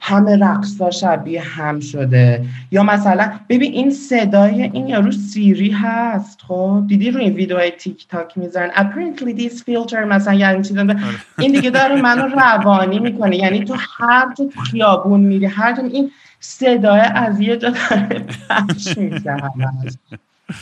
همه 0.00 0.36
رقصا 0.36 0.90
شبیه 0.90 1.42
هم 1.42 1.80
شده. 1.80 2.44
یا 2.70 2.82
مثلا 2.82 3.32
ببین 3.48 3.72
این 3.72 3.90
صدای 3.90 4.62
این 4.62 4.88
یارو 4.88 5.12
سیری 5.12 5.70
هست 5.70 6.40
خب؟ 6.48 6.84
دیدی 6.86 7.10
روی 7.10 7.24
این 7.24 7.32
ویدیوهای 7.32 7.70
تیک 7.70 8.08
تاک 8.08 8.38
می‌ذارن؟ 8.38 8.70
Apparently 8.70 9.40
this 9.40 9.58
filter 9.58 9.94
مثلا 9.94 10.34
یعنی 10.34 10.62
چیز 10.62 10.76
این 11.38 11.52
دیگه 11.52 11.70
داره 11.70 12.02
منو 12.02 12.22
روانی 12.22 12.98
می‌کنه. 12.98 13.36
یعنی 13.36 13.64
تو 13.64 13.74
هر 13.78 14.34
جا 14.38 14.62
خیابون 14.62 15.20
میری 15.20 15.46
هر 15.46 15.76
جا 15.76 15.82
این 15.82 16.10
صدای 16.40 17.00
از 17.00 17.40
یه 17.40 17.56
جا 17.56 17.70
داره 17.70 18.24
پخش 18.48 18.98
میشه 18.98 19.36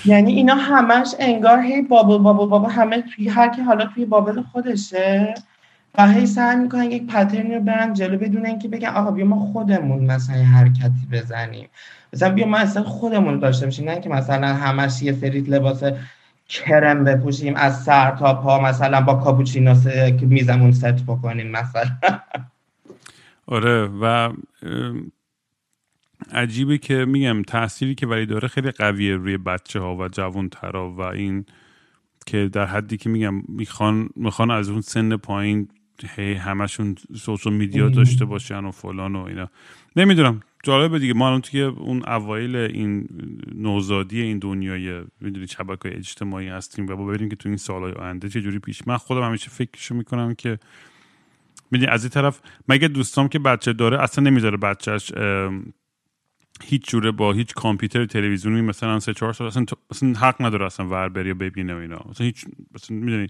یعنی 0.04 0.32
اینا 0.32 0.54
همش 0.54 1.14
انگار 1.18 1.60
هی 1.60 1.82
بابل 1.82 2.18
بابل 2.18 2.46
بابل 2.46 2.70
همه 2.70 3.02
توی 3.02 3.28
هر 3.28 3.48
که 3.48 3.62
حالا 3.62 3.86
توی 3.86 4.04
بابل 4.04 4.42
خودشه 4.42 5.34
و 5.98 6.08
هی 6.08 6.26
سعی 6.26 6.56
می‌کنن 6.56 6.90
یک 6.90 7.06
پترنی 7.06 7.54
رو 7.54 7.60
برن 7.60 7.92
جلو 7.92 8.18
بدون 8.18 8.46
اینکه 8.46 8.68
بگن 8.68 8.88
آقا 8.88 9.10
بیا 9.10 9.24
ما 9.24 9.36
خودمون 9.52 10.04
مثلا 10.04 10.36
حرکتی 10.36 11.06
بزنیم. 11.12 11.68
مثلا 12.12 12.30
بیا 12.30 12.46
ما 12.46 12.58
اصلا 12.58 12.82
خودمون 12.82 13.38
داشته 13.38 13.64
باشیم 13.64 13.88
نه 13.88 14.00
که 14.00 14.08
مثلا 14.08 14.46
همش 14.46 15.02
یه 15.02 15.12
سری 15.12 15.40
لباس 15.40 15.82
کرم 16.48 17.04
بپوشیم 17.04 17.56
از 17.56 17.82
سر 17.82 18.10
تا 18.10 18.34
پا 18.34 18.60
مثلا 18.60 19.00
با 19.00 19.14
کاپوچینو 19.14 19.74
میزمون 20.20 20.72
ست 20.72 21.02
بکنیم 21.06 21.50
مثلا. 21.50 21.90
آره 23.46 23.88
و 24.02 24.32
عجیبه 26.32 26.78
که 26.78 27.04
میگم 27.04 27.42
تأثیری 27.42 27.94
که 27.94 28.06
ولی 28.06 28.26
داره 28.26 28.48
خیلی 28.48 28.70
قویه 28.70 29.16
روی 29.16 29.38
بچه 29.38 29.80
ها 29.80 29.96
و 29.96 30.08
جوان 30.08 30.48
ترا 30.48 30.90
و 30.90 31.00
این 31.00 31.46
که 32.26 32.48
در 32.52 32.66
حدی 32.66 32.96
که 32.96 33.10
میگم 33.10 33.42
می‌خوان 33.48 34.08
می‌خوان 34.16 34.50
از 34.50 34.68
اون 34.68 34.80
سن 34.80 35.16
پایین 35.16 35.68
هی 36.16 36.34
همشون 36.34 36.94
سوشال 37.16 37.52
میدیا 37.52 37.88
داشته 37.88 38.24
باشن 38.24 38.64
و 38.64 38.70
فلان 38.70 39.16
و 39.16 39.24
اینا. 39.24 39.50
نمی‌دونم 39.96 40.40
جالبه 40.64 40.98
دیگه. 40.98 41.14
ما 41.14 41.26
الان 41.26 41.40
توی 41.40 41.62
اون 41.62 42.02
اوایل 42.08 42.56
این 42.56 43.08
نوزادی 43.54 44.20
این 44.20 44.38
دنیای 44.38 45.00
می‌دونی 45.20 45.46
شبکه 45.46 45.96
اجتماعی 45.96 46.48
هستیم 46.48 46.86
و 46.86 46.96
با 46.96 47.04
ببینیم 47.04 47.28
که 47.28 47.36
تو 47.36 47.48
این 47.48 47.58
سالهای 47.58 47.92
آینده 47.92 48.28
چه 48.28 48.40
جوری 48.40 48.58
پیش 48.58 48.86
من 48.86 48.96
خودم 48.96 49.22
همیشه 49.22 49.50
فکرشو 49.50 49.94
می‌کنم 49.94 50.34
که 50.34 50.58
می‌دونی 51.70 51.90
از 51.90 52.04
این 52.04 52.10
طرف 52.10 52.40
یکی 52.68 52.88
دوستام 52.88 53.28
که 53.28 53.38
بچه 53.38 53.72
داره 53.72 54.02
اصلا 54.02 54.24
نمی‌ذاره 54.24 54.56
بچهش 54.56 55.12
هیچ 56.64 56.90
جوره 56.90 57.10
با 57.10 57.32
هیچ 57.32 57.54
کامپیوتر 57.54 58.06
تلویزیونی 58.06 58.60
مثلا 58.60 59.00
سه 59.00 59.14
چهار 59.14 59.32
سال 59.32 59.46
اصلا, 59.46 59.64
اصلا 59.90 60.12
حق 60.12 60.42
نداره 60.42 60.66
اصلا 60.66 60.88
ور 60.88 61.08
بری 61.08 61.30
و 61.30 61.34
ببینه 61.34 61.74
و 61.74 61.78
اینا. 61.78 61.96
اصلا 61.96 62.26
هیچ 62.26 62.44
مثلا 62.74 62.96
می‌دونی 62.96 63.26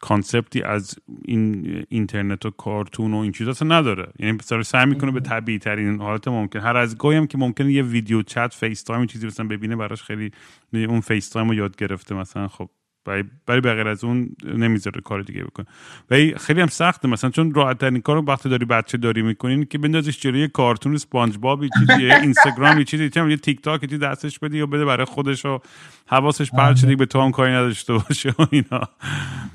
concept 0.00 0.54
ی 0.54 0.62
از 0.62 0.98
این 1.24 1.84
اینترنت 1.88 2.46
و 2.46 2.50
کارتون 2.50 3.14
و 3.14 3.16
این 3.16 3.32
چیزا 3.32 3.50
اصلا 3.50 3.78
نداره. 3.78 4.12
یعنی 4.18 4.38
سر 4.42 4.62
سعی 4.62 4.86
می‌کنه 4.86 5.10
به 5.10 5.20
طبیعی 5.20 5.58
ترین 5.58 6.00
حالت 6.00 6.28
ممکن. 6.28 6.60
هر 6.60 6.76
از 6.76 6.98
گاهی 6.98 7.16
هم 7.16 7.26
که 7.26 7.38
ممکنه 7.38 7.72
یه 7.72 7.82
video 7.82 8.22
chat 8.22 8.54
FaceTime 8.54 9.06
چیزی 9.06 9.26
مثلا 9.26 9.46
ببینه 9.46 9.76
براش 9.76 10.02
خیلی 10.02 10.30
اون 10.72 11.00
FaceTime 11.00 11.48
رو 11.48 11.54
یاد 11.54 11.76
گرفته 11.76 12.14
مثلا. 12.14 12.48
خب 12.48 12.70
برای 13.04 13.24
برای 13.46 13.60
بغیر 13.60 13.88
از 13.88 14.04
اون 14.04 14.36
نمی‌ذاره 14.54 15.00
کار 15.00 15.22
دیگه 15.22 15.44
بکنه. 15.44 15.66
و 16.10 16.38
خیلی 16.38 16.60
هم 16.60 16.66
سخته. 16.66 17.08
مثلا 17.08 17.30
چون 17.30 17.54
راحت 17.54 17.78
ترین 17.78 18.00
کارو 18.00 18.24
وقتی 18.24 18.48
داری 18.48 18.64
بچه 18.64 18.98
داری 18.98 19.22
می‌کنین 19.22 19.64
که 19.64 19.78
بندازش 19.78 20.20
جلوی 20.20 20.48
کارتون 20.48 20.94
اسپانج 20.94 21.38
باب 21.38 21.64
چیزی 21.66 22.12
اینستاگرام 22.12 22.84
چیزی 22.84 23.10
یه 23.14 23.36
تیک 23.44 23.62
تاک 23.62 23.80
چیزی 23.80 23.98
دستش 23.98 24.38
بدی 24.38 24.58
یا 24.58 24.66
بده 24.66 24.84
برای 24.84 25.04
خودش 25.04 25.46
و 25.46 25.58
حواسش 26.06 26.50
پرت 26.50 26.76
شده 26.76 26.96
به 26.96 27.06
تو 27.06 27.20
هم 27.20 27.30
کاری 27.30 27.52
نداشته 27.52 27.92
باشه 27.92 28.34
و 28.38 28.46
اینا. 28.50 28.88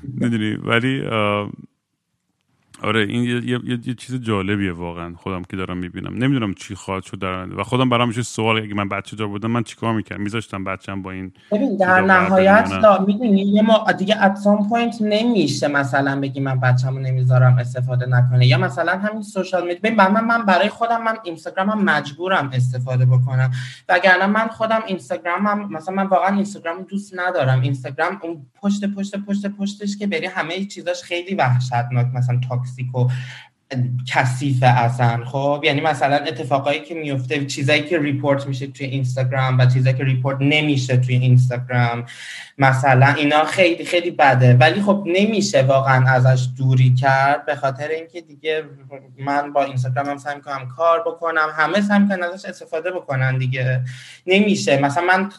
می‌دونی؟ 0.02 0.54
ولی 0.54 1.02
آره 2.82 3.00
این 3.00 3.24
یه, 3.24 3.50
یه،, 3.50 3.60
یه،, 3.64 3.94
چیز 3.94 4.20
جالبیه 4.20 4.72
واقعا 4.72 5.14
خودم 5.16 5.42
که 5.42 5.56
دارم 5.56 5.76
می‌بینم. 5.76 6.14
نمی‌دونم 6.14 6.54
چی 6.54 6.74
خواهد 6.74 7.02
شد 7.02 7.18
در 7.18 7.54
و 7.54 7.64
خودم 7.64 7.88
برام 7.88 8.08
میشه 8.08 8.22
سوال 8.22 8.62
اگه 8.62 8.74
من 8.74 8.88
بچه 8.88 9.16
جا 9.16 9.26
بودم 9.26 9.50
من 9.50 9.62
چیکار 9.62 9.94
می‌کردم؟ 9.94 10.22
میذاشتم 10.22 10.64
بچم 10.64 11.02
با 11.02 11.10
این 11.10 11.32
ببین 11.52 11.76
در 11.76 12.00
نهایت 12.00 12.72
می‌دونی 13.06 13.42
یه 13.42 13.62
ما 13.62 13.92
دیگه 13.98 14.24
at 14.24 14.36
some 14.36 14.68
point 14.68 14.96
نمیشه 15.00 15.68
مثلا 15.68 16.20
بگی 16.20 16.40
من 16.40 16.60
بچه‌مو 16.60 16.98
نمی‌ذارم 16.98 17.58
استفاده 17.58 18.06
نکنه. 18.06 18.46
یا 18.46 18.58
مثلا 18.58 18.98
همین 18.98 19.22
social 19.22 19.62
media 19.62 19.80
ببین 19.82 19.94
من 19.94 20.24
من 20.24 20.44
برای 20.44 20.68
خودم 20.68 21.02
من 21.02 21.14
اینستاگرامم 21.24 21.84
مجبورم 21.84 22.50
استفاده 22.52 23.06
بکنم. 23.06 23.50
وگرنه 23.88 24.26
من 24.26 24.48
خودم 24.48 24.80
اینستاگرامم 24.86 25.72
مثلا 25.72 25.94
من 25.94 26.06
واقعا 26.06 26.34
اینستاگرام 26.34 26.82
دوست 26.82 27.18
ندارم. 27.18 27.60
اینستاگرام 27.60 28.20
اون 28.22 28.46
پشت 28.62 28.84
پشت 28.96 29.16
پشت 29.16 29.46
پشتش 29.46 29.96
که 29.98 30.06
بری 30.06 30.26
همه 30.26 30.64
چیزاش 30.64 31.02
خیلی 31.02 31.34
وحشتناک 31.34 32.06
مثلا 32.14 32.40
toxic 32.70 32.94
و 32.94 33.08
کثیفه 34.08 34.66
اصلا 34.66 35.24
خب 35.24 35.62
یعنی 35.64 35.80
مثلا 35.80 36.16
اتفاقایی 36.16 36.80
که 36.80 36.94
میفته 36.94 37.44
چیزایی 37.44 37.82
که 37.82 37.98
report 37.98 38.46
میشه 38.46 38.66
توی 38.66 38.86
اینستاگرام 38.86 39.58
و 39.58 39.66
چیزایی 39.66 39.96
که 39.96 40.04
report 40.04 40.36
نمیشه 40.40 40.96
توی 40.96 41.14
اینستاگرام 41.14 42.06
مثلا 42.58 43.06
اینا 43.06 43.44
خیلی 43.44 43.84
خیلی 43.84 44.10
بده. 44.10 44.54
ولی 44.54 44.82
خب 44.82 45.04
نمیشه 45.06 45.62
واقعا 45.62 46.10
ازش 46.10 46.48
دوری 46.58 46.94
کرد 46.94 47.46
به 47.46 47.54
خاطر 47.54 47.88
اینکه 47.88 48.20
دیگه 48.20 48.64
من 49.18 49.52
با 49.52 49.64
اینستاگرام 49.64 50.08
هم 50.08 50.18
سعی 50.18 50.40
کار 50.76 51.00
بکنم 51.06 51.48
همه 51.56 51.80
سعی 51.80 51.98
می‌کنن 51.98 52.22
ازش 52.22 52.44
استفاده 52.44 52.90
بکنن 52.90 53.38
دیگه. 53.38 53.84
نمیشه. 54.26 54.78
مثلا 54.78 55.04
من 55.04 55.30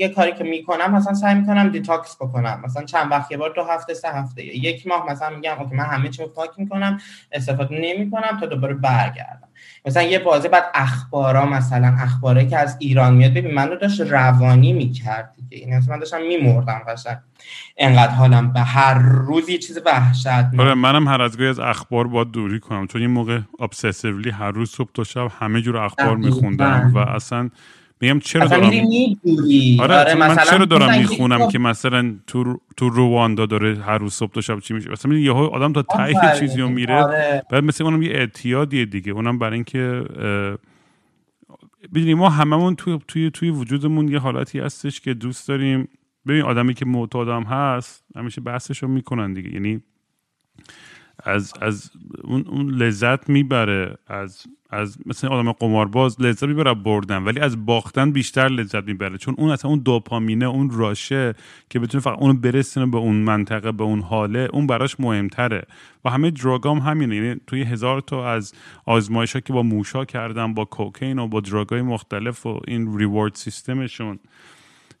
یه 0.00 0.08
کاری 0.08 0.32
که 0.32 0.44
می‌کنم 0.44 0.94
مثلا 0.94 1.14
سعی 1.14 1.34
می‌کنم 1.34 1.68
detox 1.68 2.16
بکنم. 2.16 2.60
مثلا 2.64 2.84
چند 2.84 3.10
وقت 3.10 3.30
یه 3.30 3.36
بار 3.36 3.52
دو 3.56 3.64
هفته 3.64 3.94
سه 3.94 4.08
هفته 4.08 4.44
یک 4.44 4.86
ماه 4.86 5.10
مثلا 5.10 5.36
میگم 5.36 5.56
okay 5.58 5.76
من 5.76 5.84
همه 5.84 6.08
چی 6.08 6.22
رو 6.22 6.28
پاک 6.28 6.50
می‌کنم 6.56 6.98
استفاده 7.32 7.78
نمی‌کنم 7.80 8.40
تا 8.40 8.46
دوباره 8.46 8.74
برگردم. 8.74 9.48
مثلا 9.84 10.02
یه 10.02 10.18
بازه 10.18 10.48
بعد 10.48 10.64
اخبارا 10.74 11.46
مثلا 11.46 11.96
اخباره 11.98 12.46
که 12.46 12.58
از 12.58 12.76
ایران 12.80 13.14
میاد 13.14 13.34
ببین 13.34 13.54
منو 13.54 13.76
داشت 13.76 14.00
روانی 14.00 14.72
می‌کرد 14.72 15.34
دیگه. 15.36 15.64
این 15.64 15.82
من 15.88 15.98
داشتم 15.98 16.22
میمردم 16.22 16.82
قشنگ. 16.88 17.18
انقدر 17.76 18.12
حالم 18.12 18.52
به 18.52 18.60
هر 18.60 18.98
روز 18.98 19.48
یه 19.48 19.58
چیز 19.58 19.78
وحشت 19.86 20.26
آره 20.58 20.74
منم 20.74 21.08
هر 21.08 21.22
از 21.22 21.40
از 21.40 21.58
اخبار 21.58 22.08
با 22.08 22.24
دوری 22.24 22.60
کنم. 22.60 22.86
چون 22.86 23.00
این 23.00 23.10
موقع 23.10 23.40
ابسسیولی 23.60 24.30
هر 24.30 24.50
روز 24.50 24.70
صبح 24.70 24.90
تا 24.94 25.04
شب 25.04 25.28
همه 25.40 25.60
جور 25.60 25.76
اخبار 25.76 26.16
میخوندم 26.16 26.92
و 26.94 26.98
اصلا 26.98 27.50
میگم 28.00 28.18
چرا 28.20 28.46
دارم 28.46 28.70
آره, 29.80 29.94
آره 29.94 30.14
من 30.14 30.36
چرا 30.36 30.64
دارم 30.64 30.98
می‌خونم 30.98 31.48
که 31.48 31.58
مثلا 31.58 32.14
تو 32.26 32.60
تو 32.76 32.88
رواندا 32.88 33.46
داره 33.46 33.82
هر 33.82 33.98
روز 33.98 34.14
صبح 34.14 34.32
تا 34.32 34.40
شب 34.40 34.60
چی 34.60 34.74
میشه؟ 34.74 34.90
مثلا 34.90 35.14
یه 35.14 35.32
آدم 35.32 35.72
تا 35.72 35.82
ته 35.82 36.38
چیزی 36.38 36.60
رو 36.60 36.68
میره. 36.68 37.02
آره. 37.02 37.42
بعد 37.50 37.64
مثل 37.64 37.84
اونم 37.84 38.02
یه 38.02 38.10
اعتیادیه 38.10 38.84
دیگه. 38.84 39.12
اونم 39.12 39.38
برای 39.38 39.54
اینکه 39.54 40.04
ببینیم 41.94 42.18
ما 42.18 42.28
هممون 42.28 42.76
توی 42.76 42.98
توی 43.08 43.30
توی 43.30 43.50
وجودمون 43.50 44.08
یه 44.08 44.18
حالتی 44.18 44.60
هستش 44.60 45.00
که 45.00 45.14
دوست 45.14 45.48
داریم. 45.48 45.88
ببین 46.26 46.42
آدمی 46.42 46.74
که 46.74 46.86
معتادم 46.86 47.42
هست 47.42 48.04
همیشه 48.16 48.40
بحثش 48.40 48.82
رو 48.82 48.88
می‌کنن 48.88 49.32
دیگه. 49.32 49.54
یعنی 49.54 49.82
از 51.24 51.52
از 51.60 51.90
اون, 52.24 52.44
اون 52.48 52.70
لذت 52.70 53.28
می‌بره 53.28 53.98
از 54.06 54.46
از 54.70 54.98
مثل 55.06 55.28
آدم 55.28 55.52
قمارباز 55.52 56.20
لذت 56.20 56.44
می‌بره 56.44 56.74
بردن 56.74 57.24
ولی 57.24 57.40
از 57.40 57.66
باختن 57.66 58.12
بیشتر 58.12 58.48
لذت 58.48 58.84
می‌بره 58.84 59.18
چون 59.18 59.34
اون 59.38 59.50
اصلا 59.50 59.70
اون 59.70 59.78
دوپامینه 59.78 60.46
اون 60.46 60.70
راشه 60.70 61.34
که 61.70 61.78
بتونه 61.78 62.02
فقط 62.02 62.18
اونو 62.18 62.34
برسونه 62.34 62.86
به 62.86 62.98
اون 62.98 63.16
منطقه 63.16 63.72
به 63.72 63.84
اون 63.84 64.00
حاله 64.00 64.48
اون 64.52 64.66
براش 64.66 65.00
مهمتره. 65.00 65.62
و 66.04 66.10
همه 66.10 66.30
دراگام 66.30 66.78
همینه 66.78 67.16
یعنی 67.16 67.40
توی 67.46 67.62
هزار 67.62 68.00
تا 68.00 68.30
از 68.30 68.52
آزمایش 68.86 69.32
ها 69.32 69.40
که 69.40 69.52
با 69.52 69.62
موشا 69.62 70.04
کردن 70.04 70.54
با 70.54 70.64
کوکین 70.64 71.18
و 71.18 71.28
با 71.28 71.40
دراگای 71.40 71.82
مختلف 71.82 72.46
و 72.46 72.60
این 72.68 72.98
ریوارد 72.98 73.34
سیستمشون. 73.34 74.18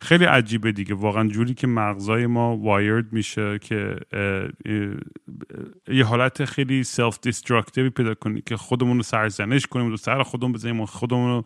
خیلی 0.02 0.24
عجیبه 0.24 0.72
دیگه. 0.72 0.94
واقعا 0.94 1.28
جوری 1.28 1.54
که 1.54 1.66
مغزای 1.66 2.26
ما 2.26 2.56
wired 2.56 3.12
میشه 3.12 3.58
که 3.58 3.96
یه 5.88 6.04
حالت 6.04 6.44
خیلی 6.44 6.84
self-destructive 6.84 7.18
ی 7.22 7.90
پیدا 7.90 8.14
کنی 8.14 8.42
که 8.46 8.56
خودمون 8.56 8.96
رو 8.96 9.02
سرزنش 9.02 9.66
کنیم 9.66 9.92
و 9.92 9.96
سر 9.96 10.22
خودمون 10.22 10.52
بزنیم 10.52 10.80
و 10.80 10.86
خودمون 10.86 11.30
رو 11.30 11.44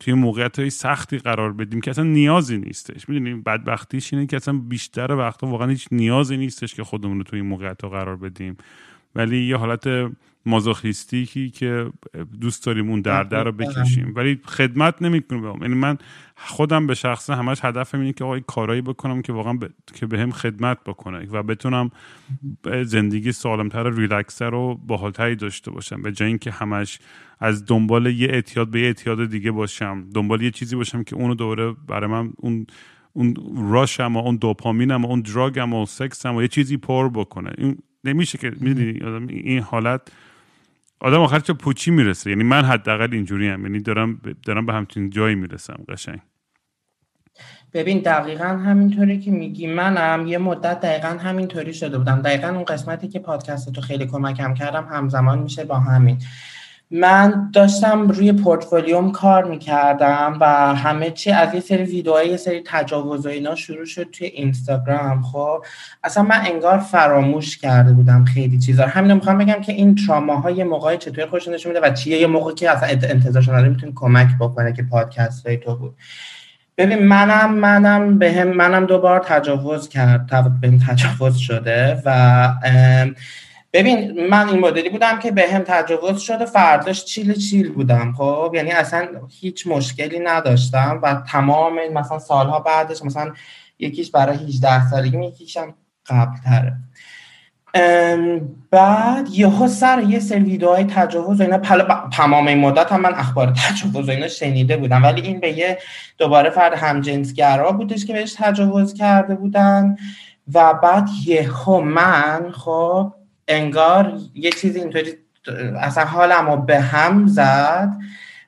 توی 0.00 0.14
موقعیت 0.14 0.58
های 0.58 0.70
سختی 0.70 1.18
قرار 1.18 1.52
بدیم 1.52 1.80
که 1.80 1.90
اصلا 1.90 2.04
نیازی 2.04 2.58
نیستش. 2.58 3.08
می‌دونیم 3.08 3.42
بدبختیش 3.42 4.12
اینه 4.14 4.26
که 4.26 4.36
اصلا 4.36 4.58
بیشتر 4.58 5.12
وقتا 5.12 5.46
واقعا 5.46 5.68
هیچ 5.68 5.88
نیازی 5.90 6.36
نیستش 6.36 6.74
که 6.74 6.84
خودمون 6.84 7.18
رو 7.18 7.22
توی 7.22 7.42
موقعیت 7.42 7.82
ها 7.82 7.88
قرار 7.88 8.16
بدیم. 8.16 8.56
ولی 9.14 9.44
یه 9.44 9.56
حالت 9.56 9.86
مازوخیستیکی 10.48 11.50
که 11.50 11.90
دوست 12.40 12.66
داریم 12.66 12.90
اون 12.90 13.00
درده 13.00 13.36
رو 13.36 13.52
بکشیم. 13.52 14.12
ولی 14.16 14.40
خدمت 14.44 15.02
نمی‌کنیم 15.02 15.62
یعنی 15.62 15.74
من 15.74 15.98
خودم 16.36 16.86
به 16.86 16.94
شخصه 16.94 17.34
همش 17.34 17.58
هدفم 17.64 18.00
اینه 18.00 18.12
که 18.12 18.24
آقای 18.24 18.42
کارایی 18.46 18.80
بکنم 18.80 19.22
که 19.22 19.32
واقعا 19.32 19.52
ب... 19.52 19.68
که 19.94 20.06
به 20.06 20.18
هم 20.18 20.30
خدمت 20.30 20.78
بکنه 20.86 21.26
و 21.30 21.42
بتونم 21.42 21.90
زندگی 22.82 23.32
سالمتر 23.32 23.90
ریلکسر 23.90 24.54
و 24.54 24.74
باحالتری 24.86 25.36
داشته 25.36 25.70
باشم. 25.70 26.02
به 26.02 26.12
جای 26.12 26.28
اینکه 26.28 26.50
همش 26.50 26.98
از 27.40 27.64
دنبال 27.66 28.06
یه 28.06 28.28
اعتیاد 28.28 28.70
به 28.70 28.80
یه 28.80 28.86
اعتیاد 28.86 29.30
دیگه 29.30 29.50
باشم. 29.50 30.04
دنبال 30.14 30.42
یه 30.42 30.50
چیزی 30.50 30.76
باشم 30.76 31.02
که 31.02 31.16
اونو 31.16 31.34
دوباره 31.34 31.74
برای 31.88 32.10
من 32.10 32.32
اون 32.36 32.66
اون 33.12 33.34
راشم 33.70 34.16
و 34.16 34.18
اون 34.18 34.36
دوپامینم 34.36 35.04
و 35.04 35.08
اون 35.08 35.20
دراگم 35.20 35.74
و 35.74 35.86
سکسم 35.86 36.34
و 36.34 36.42
یه 36.42 36.48
چیزی 36.48 36.76
پر 36.76 37.08
بکنه. 37.08 37.50
این 37.58 37.78
نمیشه 38.04 38.38
که 38.38 38.52
می‌دونی؟ 38.60 38.98
این 39.28 39.60
حالت 39.60 40.12
آدم 41.00 41.20
آخر 41.20 41.40
چه 41.40 41.52
پوچی 41.52 41.90
می‌رسه؟ 41.90 42.30
یعنی 42.30 42.44
من 42.44 42.64
حداقل 42.64 43.08
اینجوری 43.12 43.48
هم 43.48 43.62
یعنی 43.62 43.80
دارم 43.80 44.20
دارم 44.46 44.66
به 44.66 44.72
همچین 44.72 45.10
جایی 45.10 45.34
می‌رسم 45.34 45.84
قشنگ. 45.88 46.20
ببین 47.72 47.98
دقیقا 47.98 48.44
همینطوری 48.44 49.20
که 49.20 49.30
میگی. 49.30 49.66
منم 49.66 50.26
یه 50.26 50.38
مدت 50.38 50.80
دقیقا 50.80 51.08
همینطوری 51.08 51.74
شده 51.74 51.98
بودم. 51.98 52.22
دقیقا 52.22 52.48
اون 52.48 52.64
قسمتی 52.64 53.08
که 53.08 53.18
پادکست 53.18 53.72
تو 53.72 53.80
خیلی 53.80 54.06
کمکم 54.06 54.54
کردم 54.54 54.88
همزمان 54.90 55.38
میشه 55.38 55.64
با 55.64 55.78
همین. 55.78 56.18
من 56.90 57.50
داشتم 57.52 58.08
روی 58.08 58.32
پورتفولیوم 58.32 59.12
کار 59.12 59.44
می‌کردم 59.44 60.36
و 60.40 60.74
همه 60.74 61.10
چی 61.10 61.30
از 61.30 61.54
یه 61.54 61.60
سری 61.60 61.82
ویدیوهای 61.82 62.28
یه 62.28 62.36
سری 62.36 62.62
تجاوز 62.66 63.26
و 63.26 63.28
اینا 63.28 63.54
شروع 63.54 63.84
شد 63.84 64.10
توی 64.10 64.26
اینستاگرام. 64.26 65.22
خب 65.22 65.64
اصلا 66.04 66.22
من 66.22 66.40
انگار 66.46 66.78
فراموش 66.78 67.58
کرده 67.58 67.92
بودم 67.92 68.24
خیلی 68.24 68.58
چیزا 68.58 68.86
همین 68.86 69.12
می‌خوام 69.12 69.38
بگم 69.38 69.60
که 69.60 69.72
این 69.72 69.94
تراما 69.94 70.50
یه 70.50 70.64
موقعی 70.64 70.98
چطور 70.98 71.26
خوش 71.26 71.48
نشون 71.48 71.72
میده 71.72 71.86
و 71.86 71.92
چیه 71.92 72.18
یه 72.18 72.26
موقعی 72.26 72.54
که 72.54 72.70
اصلا 72.70 72.88
انتظارش 72.88 73.48
نداره 73.48 73.68
می‌تونه 73.68 73.92
کمک 73.94 74.28
بکنه 74.40 74.72
که 74.72 74.82
پادکست 74.82 75.46
های 75.46 75.56
تو 75.56 75.76
بود. 75.76 75.94
ببین 76.78 77.06
منم 77.06 77.54
منم 77.54 78.18
به 78.18 78.32
هم 78.32 78.48
منم 78.48 78.86
دوبار 78.86 79.20
تجاوز 79.20 79.88
کرد 79.88 80.30
بهم 80.60 80.78
تجاوز 80.88 81.36
شده 81.36 82.02
و 82.04 82.48
ببین 83.72 84.26
من 84.28 84.48
این 84.48 84.58
مدلی 84.58 84.88
بودم 84.88 85.18
که 85.18 85.30
به 85.30 85.52
هم 85.52 85.62
تجاوز 85.66 86.20
شده 86.20 86.44
فرداش 86.44 87.04
چیل 87.04 87.34
چیل 87.34 87.72
بودم 87.72 88.12
خب؟ 88.12 88.52
یعنی 88.54 88.70
اصلا 88.70 89.08
هیچ 89.40 89.66
مشکلی 89.66 90.18
نداشتم 90.18 91.00
و 91.02 91.22
تمام 91.32 91.78
مثلا 91.92 92.18
سالها 92.18 92.60
بعدش 92.60 93.04
مثلا 93.04 93.32
یکیش 93.78 94.10
برای 94.10 94.36
18 94.36 94.90
سالگی 94.90 95.18
یکیش 95.18 95.56
هم 95.56 95.74
قبل 96.06 96.36
تره 96.44 96.76
بعد 98.70 99.28
یهو 99.30 99.68
سر 99.68 100.02
یه 100.08 100.20
سری 100.20 100.40
ویدیوهای 100.40 100.84
تجاوز 100.84 101.40
و 101.40 101.42
اینا 101.42 101.58
تمام 102.12 102.46
این 102.46 102.58
مدت 102.58 102.92
هم 102.92 103.00
من 103.00 103.14
اخبار 103.14 103.52
تجاوز 103.56 104.08
و 104.08 104.10
اینا 104.10 104.28
شنیده 104.28 104.76
بودم 104.76 105.02
ولی 105.02 105.20
این 105.20 105.40
به 105.40 105.58
یه 105.58 105.78
دوباره 106.18 106.50
فرد 106.50 106.74
همجنسگرا 106.74 107.72
بودش 107.72 108.06
که 108.06 108.12
بهش 108.12 108.34
تجاوز 108.38 108.94
کرده 108.94 109.34
بودن 109.34 109.96
و 110.54 110.74
بعد 110.74 111.08
یهو 111.26 111.80
من 111.80 112.50
خب 112.52 113.12
انگار 113.48 114.18
یه 114.34 114.50
چیزی 114.50 114.80
اینطوری 114.80 115.14
اصلا 115.80 116.04
حالم 116.04 116.50
رو 116.50 116.56
به 116.56 116.80
هم 116.80 117.26
زد. 117.26 117.92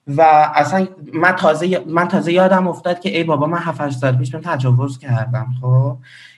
و 0.06 0.22
اصلا 0.54 0.86
من 1.14 1.32
تازه 1.32 1.82
من 1.86 2.08
تازه 2.08 2.32
یادم 2.32 2.68
افتاد 2.68 3.00
که 3.00 3.16
ای 3.16 3.24
بابا 3.24 3.46
من 3.46 3.58
7 3.58 3.90
سال 3.90 4.16
پیش 4.16 4.34
من 4.34 4.40
تجاوز 4.40 4.98
کردم 4.98 5.46
خب؟ 5.60 5.96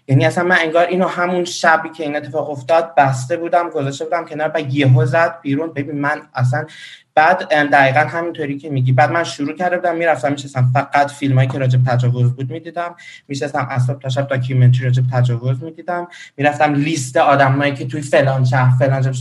یعنی 0.08 0.24
اصلا 0.24 0.44
من 0.44 0.56
انگار 0.60 0.86
اینو 0.86 1.06
همون 1.06 1.44
شبی 1.44 1.88
که 1.88 2.04
این 2.04 2.16
اتفاق 2.16 2.50
افتاد 2.50 2.94
بسته 2.94 3.36
بودم 3.36 3.70
گذاشته 3.70 4.04
بودم 4.04 4.24
کنار 4.24 4.52
و 4.54 4.60
یهو 4.60 5.06
زد 5.06 5.40
بیرون. 5.42 5.72
ببین 5.72 6.00
من 6.00 6.22
اصلا 6.34 6.66
بعد 7.14 7.48
دقیقا 7.48 8.00
همینطوری 8.00 8.58
که 8.58 8.70
میگی. 8.70 8.92
بعد 8.92 9.12
من 9.12 9.24
شروع 9.24 9.52
کرده 9.52 9.76
بودم 9.76 9.96
می‌رفتم 9.96 10.32
میشستم 10.32 10.70
فقط 10.74 11.10
فیلمایی 11.10 11.48
که 11.48 11.58
راجب 11.58 11.80
تجاوز 11.86 12.32
بود 12.32 12.50
می‌دیدم. 12.50 12.94
میشستم 13.28 13.66
اصلا 13.70 13.94
تا 13.94 14.08
شب 14.08 14.26
داکیومنتری 14.26 14.84
راجب 14.84 15.02
تجاوز 15.12 15.62
می‌دیدم. 15.62 16.08
می‌رفتم 16.36 16.74
لیست 16.74 17.16
آدمایی 17.16 17.74
که 17.74 17.86
توی 17.86 18.00
فلان 18.00 18.44
شهر 18.44 18.76
فلان 18.78 19.02
جا 19.02 19.12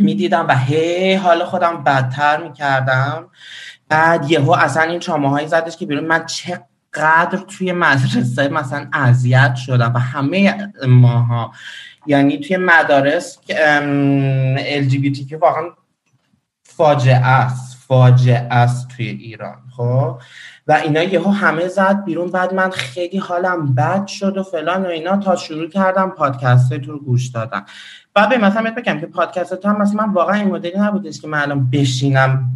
می‌دیدم 0.00 0.46
و 0.48 0.56
هی 0.56 1.14
حال 1.14 1.44
خودم 1.44 1.84
بدتر 1.84 2.42
می‌کردم. 2.42 3.30
بعد 3.88 4.30
یهو 4.30 4.50
اصلا 4.50 4.82
این 4.82 5.00
چامه 5.00 5.46
زدش 5.46 5.76
که 5.76 5.86
بیرون 5.86 6.04
من 6.04 6.26
چقدر 6.26 7.38
توی 7.48 7.72
مدرسه 7.72 8.48
مثلا 8.48 8.88
اذیت 8.92 9.54
شدم 9.54 9.92
و 9.94 9.98
همه 9.98 10.72
ماها. 10.86 11.52
یعنی 12.06 12.38
توی 12.38 12.56
مدارس 12.56 13.38
LGBT 14.78 15.28
که 15.28 15.36
واقعا 15.36 15.62
فاجعه 16.62 17.26
است 17.26 17.78
فاجعه 17.88 18.46
است 18.50 18.88
توی 18.88 19.06
ایران 19.08 19.58
خب؟ 19.76 20.20
و 20.66 20.72
اینا 20.72 21.02
یهو 21.02 21.30
همه 21.30 21.68
زد 21.68 22.04
بیرون 22.04 22.30
بعد 22.30 22.54
من 22.54 22.70
خیلی 22.70 23.18
حالم 23.18 23.74
بد 23.74 24.06
شد 24.06 24.36
و 24.36 24.42
فلان 24.42 24.82
و 24.82 24.88
اینا 24.88 25.16
تا 25.16 25.36
شروع 25.36 25.68
کردم 25.68 26.10
پادکست 26.10 26.74
تو 26.74 26.92
رو 26.92 26.98
گوش 26.98 27.26
دادم 27.26 27.66
بعد 28.14 28.28
به 28.28 28.38
مثلا 28.38 28.70
بگم 28.76 29.00
که 29.00 29.06
پادکست 29.06 29.66
هم 29.66 29.82
مثلا 29.82 30.06
من 30.06 30.12
واقعا 30.12 30.34
این 30.34 30.48
مدلی 30.48 30.78
نبودش 30.78 31.20
که 31.20 31.28
من 31.28 31.42
الان 31.42 31.70
بشینم 31.70 32.52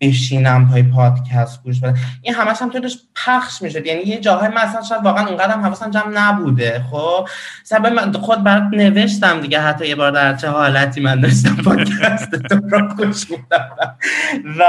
بشینم 0.00 0.68
پای 0.70 0.82
پادکست 0.82 1.62
گوش 1.62 1.80
بدم. 1.80 1.94
این 2.22 2.34
همش 2.34 2.62
هم 2.62 2.70
توش 2.70 2.96
پخش 3.26 3.62
می‌شد. 3.62 3.86
یعنی 3.86 4.02
یه 4.02 4.20
جاهای 4.20 4.48
مثلا 4.48 4.82
شاید 4.82 5.04
واقعا 5.04 5.26
اونقدر 5.26 5.60
حواسم 5.60 5.90
جمع 5.90 6.12
نبوده. 6.14 6.84
خب؟ 6.90 7.28
سبب 7.64 7.86
من 7.86 8.12
خود 8.12 8.42
برات 8.42 8.62
نوشتم 8.72 9.40
دیگه. 9.40 9.60
حتی 9.60 9.88
یه 9.88 9.94
بار 9.94 10.10
در 10.10 10.34
چه 10.34 10.48
حالتی 10.48 11.00
من 11.00 11.20
داشتم 11.20 11.56
پادکست 11.64 12.30
تو 12.34 12.54
رو 12.54 12.88
گوش 12.94 13.30
می‌دادم. 13.30 13.96
و 14.58 14.64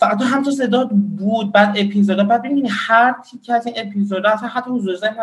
فقط 0.00 0.22
هم 0.22 0.42
تو 0.42 0.50
صدا 0.50 0.84
بود. 1.18 1.52
بعد 1.52 1.68
اپیزودا 1.76 2.24
بعد 2.24 2.42
ببینید 2.42 2.70
هر 2.70 3.14
تیکه 3.30 3.54
از 3.54 3.66
این 3.66 3.74
اپیزودا 3.78 4.30
حتی 4.30 4.70
حضور 4.70 4.96
ذهن 4.96 5.16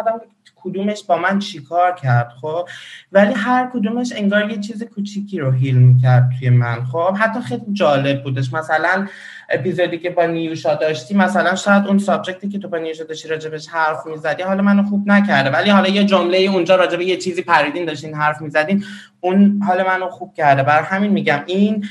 کدومش 0.64 1.04
با 1.04 1.18
من 1.18 1.40
چیکار 1.40 1.96
کرد 1.96 2.32
خب؟ 2.42 2.68
ولی 3.12 3.34
هر 3.34 3.70
کدومش 3.74 4.14
انگار 4.16 4.50
یه 4.50 4.58
چیز 4.58 4.84
کوچیکی 4.84 5.40
رو 5.40 5.52
هیل 5.52 5.76
می‌کرد 5.76 6.30
توی 6.40 6.50
من 6.50 6.84
خب؟ 6.86 7.16
حتی 7.20 7.42
خیلی 7.42 7.64
جالب 7.74 8.24
بودش. 8.24 8.54
مثلا 8.54 9.08
اپیزودی 9.50 9.98
که 9.98 10.10
با 10.10 10.26
نیوشا 10.26 10.76
داشتی 10.76 11.16
مثلا 11.16 11.56
شاید 11.56 11.88
اون 11.88 11.98
سابجکتی 11.98 12.50
که 12.50 12.60
تو 12.60 12.68
با 12.68 12.78
نیوشا 12.78 13.04
داشتی 13.04 13.28
راجبش 13.28 13.68
حرف 13.68 14.06
می‌زدی 14.06 14.44
حالا 14.44 14.62
منو 14.62 14.84
خوب 14.84 15.08
نکرده. 15.08 15.50
ولی 15.50 15.70
حالا 15.70 15.90
یه 15.90 16.04
جمله 16.04 16.38
اونجا 16.38 16.76
راجب 16.76 17.02
یه 17.02 17.18
چیزی 17.18 17.42
پریدین 17.42 17.86
داشتین 17.86 18.14
حرف 18.14 18.42
می‌زدین 18.42 18.84
اون 19.22 19.62
حال 19.68 19.84
منو 19.84 20.10
خوب 20.10 20.34
کرده. 20.34 20.64
بر 20.64 20.82
همین 20.82 21.12
میگم 21.12 21.44
این 21.46 21.86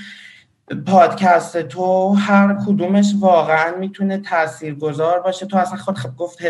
پادکست 0.74 1.62
تو 1.62 2.14
هر 2.14 2.56
کدومش 2.66 3.14
واقعا 3.20 3.76
می‌تونه 3.76 4.18
تاثیرگذار 4.18 5.20
باشه. 5.20 5.46
تو 5.46 5.56
اصلا 5.56 5.78
خود 5.78 5.98
خب 5.98 6.16
گفت 6.16 6.42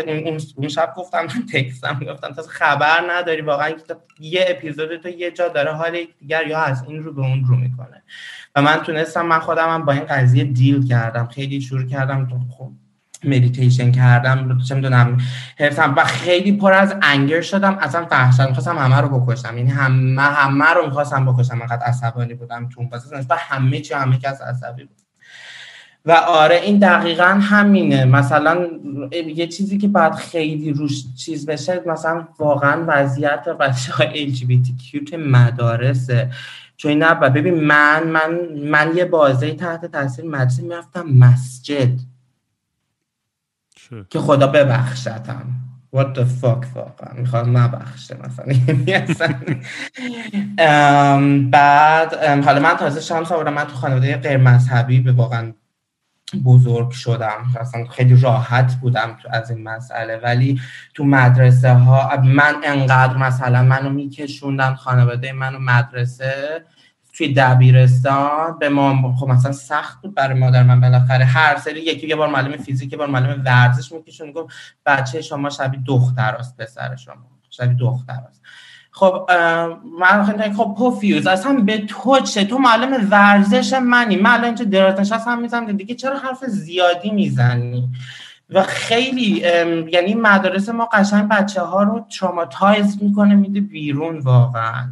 اون 0.57 0.67
شب 0.67 0.93
گفتم 0.97 1.27
text 1.53 1.90
م 1.90 1.99
گفتم 2.09 2.33
تو 2.33 2.41
خبر 2.41 3.03
نداری. 3.09 3.41
واقعا 3.41 3.73
یه 4.19 4.45
اپیزود 4.47 4.95
تو 4.95 5.09
یه 5.09 5.31
جا 5.31 5.47
داره 5.47 5.73
حال 5.73 5.97
دیگر 6.19 6.47
یا 6.47 6.59
از 6.59 6.83
این 6.87 7.03
رو 7.03 7.13
به 7.13 7.21
اون 7.21 7.45
رو 7.45 7.55
می‌کنه. 7.55 8.03
و 8.55 8.61
من 8.61 8.77
تونستم 8.77 9.25
من 9.25 9.39
خودم 9.39 9.69
هم 9.69 9.85
با 9.85 9.93
این 9.93 10.05
قضیه 10.05 10.43
deal 10.43 10.87
کردم. 10.87 11.27
خیلی 11.27 11.61
شروع 11.61 11.85
کردم. 11.85 12.27
تو 12.27 12.39
خب 12.57 12.71
مدیتیشن 13.23 13.91
کردم 13.91 14.57
چه 14.67 14.75
می‌دونم 14.75 15.17
حرفم 15.59 15.93
و 15.97 16.03
خیلی 16.03 16.51
پر 16.51 16.73
از 16.73 16.95
anger 17.01 17.41
شدم 17.41 17.77
اصلا 17.81 18.07
وحشت 18.11 18.41
می‌خواستم 18.41 18.77
همه 18.77 19.01
رو 19.01 19.19
بکشم. 19.19 19.57
یعنی 19.57 19.69
همه 19.69 20.21
همه 20.21 20.65
رو 20.65 20.85
می‌خواستم 20.85 21.25
بکشم. 21.25 21.61
انقدر 21.61 21.83
عصبانی 21.83 22.33
بودم 22.33 22.69
تو 22.69 22.89
و 23.29 23.35
همه 23.39 23.79
چی 23.79 23.93
همه 23.93 24.17
کس 24.17 24.41
عصبی 24.41 24.83
بود. 24.83 24.97
و 26.05 26.11
آره 26.11 26.55
این 26.55 26.79
دقیقا 26.79 27.39
همینه. 27.41 28.05
مثلا 28.05 28.67
یه 29.35 29.47
چیزی 29.47 29.77
که 29.77 29.87
باید 29.87 30.13
خیلی 30.13 30.73
روش 30.73 31.03
چیز 31.15 31.45
بشه 31.45 31.81
مثلا 31.85 32.27
واقعا 32.39 32.83
وضعیت 32.87 33.49
بچه 33.49 33.93
های 33.93 34.33
LGBTQ 34.35 35.13
مدارسه. 35.13 36.29
چون 36.77 36.91
نه 36.91 37.13
ببین 37.13 37.63
من 37.63 38.03
من 38.07 38.31
من 38.71 38.91
یه 38.95 39.05
بازه 39.05 39.53
تحت 39.53 39.85
تاثیر 39.85 40.25
مدرسه 40.25 40.63
می‌رفتم 40.63 41.05
مسجد. 41.07 42.12
که 44.09 44.19
خدا 44.19 44.47
ببخشتم 44.47 45.45
what 45.95 46.17
the 46.17 46.25
fuck 46.41 46.65
واقعا. 46.75 47.13
می‌خوام 47.13 47.57
نبخشه 47.57 48.17
مثلا. 48.25 48.55
بعد 51.51 52.13
حالا 52.45 52.59
من 52.59 52.77
تازه 52.77 53.01
شانس 53.01 53.31
آوردم. 53.31 53.53
من 53.53 53.63
تو 53.63 53.75
خانواده 53.75 54.17
غیر 54.17 54.37
مذهبی 54.37 54.99
به 54.99 55.11
واقعا 55.11 55.53
بزرگ 56.45 56.91
شدم. 56.91 57.53
اصلا 57.59 57.85
خیلی 57.85 58.21
راحت 58.21 58.75
بودم 58.75 59.17
از 59.29 59.51
این 59.51 59.63
مسئله. 59.63 60.17
ولی 60.23 60.61
تو 60.93 61.03
مدرسه 61.03 61.73
ها 61.73 62.21
من 62.23 62.55
انقدر 62.63 63.17
مثلا 63.17 63.63
منو 63.63 63.89
میکشوندن 63.89 64.75
خانواده 64.75 65.31
منو 65.31 65.59
مدرسه 65.59 66.65
توی 67.13 67.33
دبیرستان 67.33 68.59
به 68.59 68.69
ما 68.69 69.15
خب 69.15 69.27
مثلا 69.27 69.51
سخت 69.51 70.01
بود 70.01 70.15
برای 70.15 70.39
مادر 70.39 70.63
من 70.63 70.81
بالاخره. 70.81 71.25
هر 71.25 71.57
سری 71.57 71.81
یکی 71.81 72.07
یه 72.07 72.15
بار 72.15 72.29
معلم 72.29 72.57
فیزیک 72.57 72.91
یه 72.91 72.97
بار 72.97 73.07
معلم 73.07 73.41
ورزش 73.45 73.91
میکشون 73.91 74.31
گفت 74.31 74.55
بچه 74.85 75.21
شما 75.21 75.49
شبیه 75.49 75.79
دختر 75.87 76.35
است 76.35 76.57
پسر 76.57 76.95
شما. 76.95 77.15
شبیه 77.49 77.77
دختر 77.79 78.19
است 78.29 78.41
خب 78.91 79.29
من 79.99 80.25
خیلی 80.25 80.53
خب 80.53 80.75
پوفیوز 80.77 81.27
اصلا 81.27 81.53
به 81.53 81.77
تو 81.77 82.19
چه؟ 82.19 82.45
تو 82.45 82.57
معلم 82.57 83.07
ورزش 83.11 83.73
منی. 83.73 84.15
من 84.15 84.31
الان 84.31 84.45
اینجا 84.45 84.65
درات 84.65 84.99
نشستم 84.99 85.39
می‌زنم. 85.39 85.71
دیگه 85.71 85.95
چرا 85.95 86.17
حرف 86.17 86.45
زیادی 86.45 87.11
می‌زنی؟ 87.11 87.89
و 88.49 88.63
خیلی 88.63 89.43
یعنی 89.91 90.13
مدارس 90.13 90.69
ما 90.69 90.85
قشنگ 90.93 91.29
بچه 91.29 91.61
ها 91.61 91.83
رو 91.83 92.05
تراماتایز 92.19 93.03
می‌کنه 93.03 93.35
میده 93.35 93.61
بیرون 93.61 94.19
واقعا. 94.19 94.89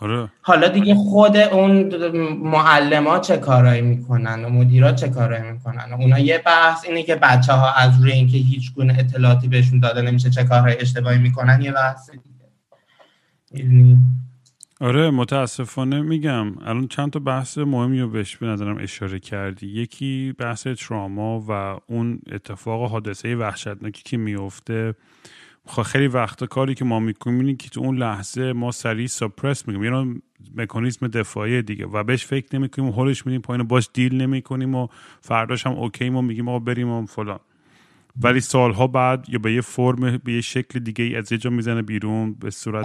آره. 0.00 0.28
حالا 0.42 0.68
دیگه 0.68 0.94
خود 0.94 1.36
اون 1.36 1.94
معلم 2.42 3.20
چه 3.20 3.36
کارایی 3.36 3.82
می‌کنن 3.82 4.44
و 4.44 4.48
مدیرا 4.48 4.92
چه 4.92 5.08
کارایی 5.08 5.52
می‌کنن؟ 5.52 5.92
و 5.92 5.94
اونا 5.94 6.18
یه 6.18 6.42
بحث 6.46 6.84
اینه 6.84 7.02
که 7.02 7.16
بچه 7.16 7.52
ها 7.52 7.72
از 7.72 8.02
روی 8.02 8.12
اینکه 8.12 8.38
هیچ 8.38 8.74
گونه 8.74 8.98
اطلاعاتی 8.98 9.48
بهشون 9.48 9.80
داده 9.80 10.02
نمیشه 10.02 10.30
چه 10.30 10.44
کارهای 10.44 10.80
اشتباهی 10.80 11.18
می‌کنن 11.18 11.62
یه 11.62 11.72
بحث 11.72 12.10
دیگه. 12.10 13.96
آره 14.80 15.10
متاسفانه 15.10 16.00
میگم. 16.00 16.58
الان 16.58 16.88
چند 16.88 17.10
تا 17.10 17.18
بحث 17.18 17.58
مهمی 17.58 18.00
رو 18.00 18.08
بهش 18.08 18.36
به 18.36 18.46
نظرم 18.46 18.78
اشاره 18.80 19.18
کردی. 19.20 19.66
یکی 19.66 20.34
بحث 20.38 20.66
تراما 20.66 21.44
و 21.48 21.80
اون 21.86 22.20
اتفاق 22.32 22.90
حادثه 22.90 23.36
وحشتناکی 23.36 24.02
که 24.04 24.16
میفته 24.16 24.94
خیلی 25.68 26.06
وقتا 26.06 26.46
کاری 26.46 26.74
که 26.74 26.84
ما 26.84 27.00
می‌کنیم 27.00 27.40
اینه 27.40 27.54
که 27.54 27.68
تو 27.68 27.80
اون 27.80 27.98
لحظه 27.98 28.52
ما 28.52 28.70
سریع 28.70 29.06
سپرس 29.06 29.68
می‌کنیم. 29.68 29.94
یعنی 29.94 30.22
مکانیزم 30.56 31.06
دفاعی 31.06 31.62
دیگه 31.62 31.86
و 31.86 32.04
بهش 32.04 32.26
فکر 32.26 32.56
نمی‌کنیم 32.56 32.88
و 32.88 32.92
هولش 32.92 33.26
میدیم 33.26 33.40
پایین 33.40 33.66
باش 33.66 33.88
دیل 33.92 34.14
نمی‌کنیم 34.22 34.74
و 34.74 34.88
فرداش 35.20 35.66
هم 35.66 35.72
اوکی 35.72 36.10
ما 36.10 36.20
میگیم 36.20 36.48
آقا 36.48 36.58
بریم 36.58 36.88
و 36.88 37.06
فلان. 37.06 37.38
ولی 38.22 38.40
سالها 38.40 38.86
بعد 38.86 39.24
یا 39.28 39.38
به 39.38 39.52
یه 39.52 39.60
فرم 39.60 40.16
به 40.24 40.32
یه 40.32 40.40
شکل 40.40 40.78
دیگه 40.78 41.04
ای 41.04 41.16
از 41.16 41.32
یه 41.32 41.38
جا 41.38 41.50
می‌زنه 41.50 41.82
بیرون 41.82 42.34
به 42.34 42.50
صورت 42.50 42.84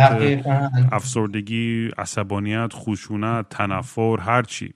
افسردگی 0.91 1.89
عصبانیت 1.97 2.71
خشونت 2.73 3.49
تنفر 3.49 4.17
هرچی 4.19 4.73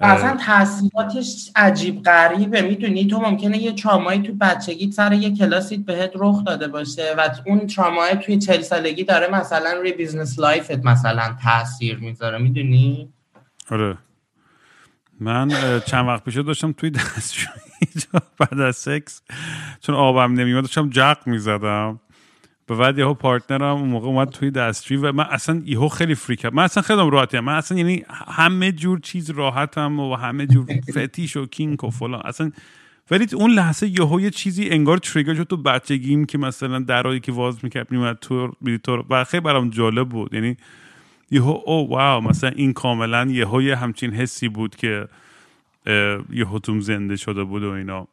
اصلا 0.00 0.36
تاثیراتش 0.46 1.50
عجیب 1.56 2.02
غریبه. 2.02 2.62
می‌دونی؟ 2.62 3.06
تو 3.06 3.20
ممکنه 3.20 3.58
یه 3.58 3.72
ترامایی 3.72 4.22
تو 4.22 4.32
بچگی 4.40 4.92
سر 4.92 5.12
یه 5.12 5.36
کلاسیت 5.36 5.80
بهت 5.80 6.12
رخ 6.14 6.44
داده 6.44 6.68
باشه 6.68 7.14
و 7.18 7.28
اون 7.46 7.66
ترامای 7.66 8.16
توی 8.16 8.38
چل 8.38 8.60
سالگی 8.60 9.04
داره 9.04 9.30
مثلا 9.30 9.72
روی 9.72 9.92
business 9.92 10.38
life 10.38 10.75
ت 10.75 10.84
مثلا 10.84 11.36
تاثیر 11.42 11.98
می‌ذاره. 11.98 12.38
می‌دونی؟ 12.38 13.12
آره. 13.70 13.98
من 15.20 15.48
چند 15.86 16.08
وقت 16.08 16.24
پیش 16.24 16.36
داشتم 16.36 16.72
توی 16.72 16.90
دستشویی 16.90 17.60
بعد 18.38 18.60
از 18.60 18.76
سکس 18.76 19.22
چون 19.80 19.94
آبم 19.94 20.32
نمیاد 20.32 20.62
داشتم 20.62 20.90
جق 20.90 21.18
می‌زدم. 21.26 22.00
و 22.70 22.76
بعد 22.76 22.98
یهو 22.98 23.14
partner 23.14 23.68
م 23.68 23.76
اون 23.76 23.88
موقع 23.88 24.06
اومد 24.06 24.28
توی 24.28 24.50
دستشویی 24.50 25.00
و 25.00 25.12
من 25.12 25.26
اصلا 25.30 25.62
یهو 25.64 25.88
خیلی 25.88 26.14
freak 26.14 26.46
من 26.46 26.62
اصلا 26.62 26.82
خیلی 26.82 27.10
راحتم 27.10 27.40
من 27.40 27.54
اصلا 27.54 27.78
یعنی 27.78 28.04
همه 28.08 28.72
جور 28.72 29.00
چیز 29.00 29.30
راحتم 29.30 30.00
و 30.00 30.14
همه 30.14 30.46
جور 30.46 30.66
فتیش 30.90 31.36
و 31.36 31.46
kink 31.46 31.84
و 31.84 31.90
فلان. 31.90 32.22
اصلا 32.24 32.52
ولی 33.10 33.26
اون 33.34 33.50
لحظه 33.50 33.88
یهو 33.88 34.20
یه 34.20 34.30
چیزی 34.30 34.68
انگار 34.68 34.98
trigger 34.98 35.34
شد 35.34 35.44
تو 35.44 35.56
بچگیم 35.56 36.24
که 36.24 36.38
مثلا 36.38 36.78
درایی 36.78 37.20
که 37.20 37.32
واز 37.32 37.58
می‌کرد 37.62 37.90
میومد 37.90 38.18
تو 38.20 38.52
تو 38.82 39.04
و 39.10 39.24
خیلی 39.24 39.40
برام 39.40 39.70
جالب 39.70 40.08
بود. 40.08 40.34
یعنی 40.34 40.56
یهو 41.30 41.62
او 41.66 41.90
واو. 41.90 42.24
مثلا 42.24 42.50
این 42.50 42.72
کاملا 42.72 43.26
یهو 43.30 43.62
یه 43.62 43.76
همچین 43.76 44.10
حسی 44.10 44.48
بود 44.48 44.76
که 44.76 45.08
یهو 46.32 46.58
توم 46.58 46.80
زنده 46.80 47.16
شده 47.16 47.44
بود 47.44 47.62
و 47.62 47.70
اینا. 47.70 48.08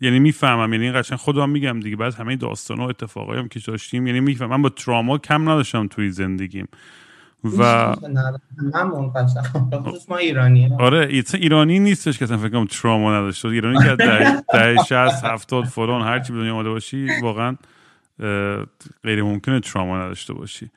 یعنی 0.00 0.18
می‌فهمم 0.18 0.72
یعنی 0.72 0.92
قشنگ 0.92 1.18
خودم 1.18 1.50
میگم 1.50 1.80
دیگه 1.80 1.96
بعد 1.96 2.14
همه 2.14 2.36
داستان 2.36 2.78
و 2.78 2.82
اتفاقایی 2.82 3.40
هم 3.40 3.48
که 3.48 3.60
داشتیم 3.66 4.06
یعنی 4.06 4.20
می‌فهمم 4.20 4.50
من 4.50 4.62
با 4.62 4.68
تراما 4.68 5.18
کم 5.18 5.42
نداشتم 5.42 5.86
توی 5.86 6.10
زندگیم 6.10 6.68
و 7.44 7.94
ما 10.08 10.16
ایرانی 10.16 10.70
آره 10.78 11.22
ایرانی 11.34 11.78
نیستش 11.78 12.18
که 12.18 12.24
اصلا 12.24 12.38
فکر 12.38 12.48
کنم 12.48 12.66
تراما 12.66 13.18
نداشته 13.18 13.48
ایرانی 13.48 13.78
که 13.78 13.96
ده 13.96 14.76
60 14.88 15.24
70 15.24 15.64
فلان 15.64 16.02
هر 16.02 16.18
چی 16.18 16.32
دنیا 16.32 16.52
آماده 16.52 16.68
باشی 16.68 17.08
واقعا 17.22 17.56
غیر 19.04 19.22
ممکنه 19.22 19.60
تراما 19.60 19.98
نداشته 19.98 20.34
باشی 20.34 20.70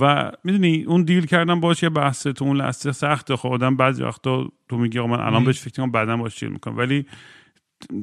و 0.00 0.32
می‌دونی 0.44 0.84
اون 0.84 1.02
دیل 1.02 1.26
کردن 1.26 1.60
باش 1.60 1.82
یه 1.82 1.88
بحثه 1.88 2.32
تو 2.32 2.44
اون 2.44 2.56
لحظه 2.56 2.92
سخته 2.92 3.36
خب 3.36 3.48
آدم 3.48 3.76
بعضی 3.76 4.02
وقتا 4.02 4.48
تو 4.68 4.76
میگی 4.76 5.00
من 5.00 5.20
الان 5.20 5.44
بهش 5.44 5.60
فکر 5.60 5.70
کنم 5.70 5.90
بعدا 5.90 6.16
باش 6.16 6.40
دیل 6.40 6.48
می‌کنم 6.48 6.78
ولی 6.78 7.06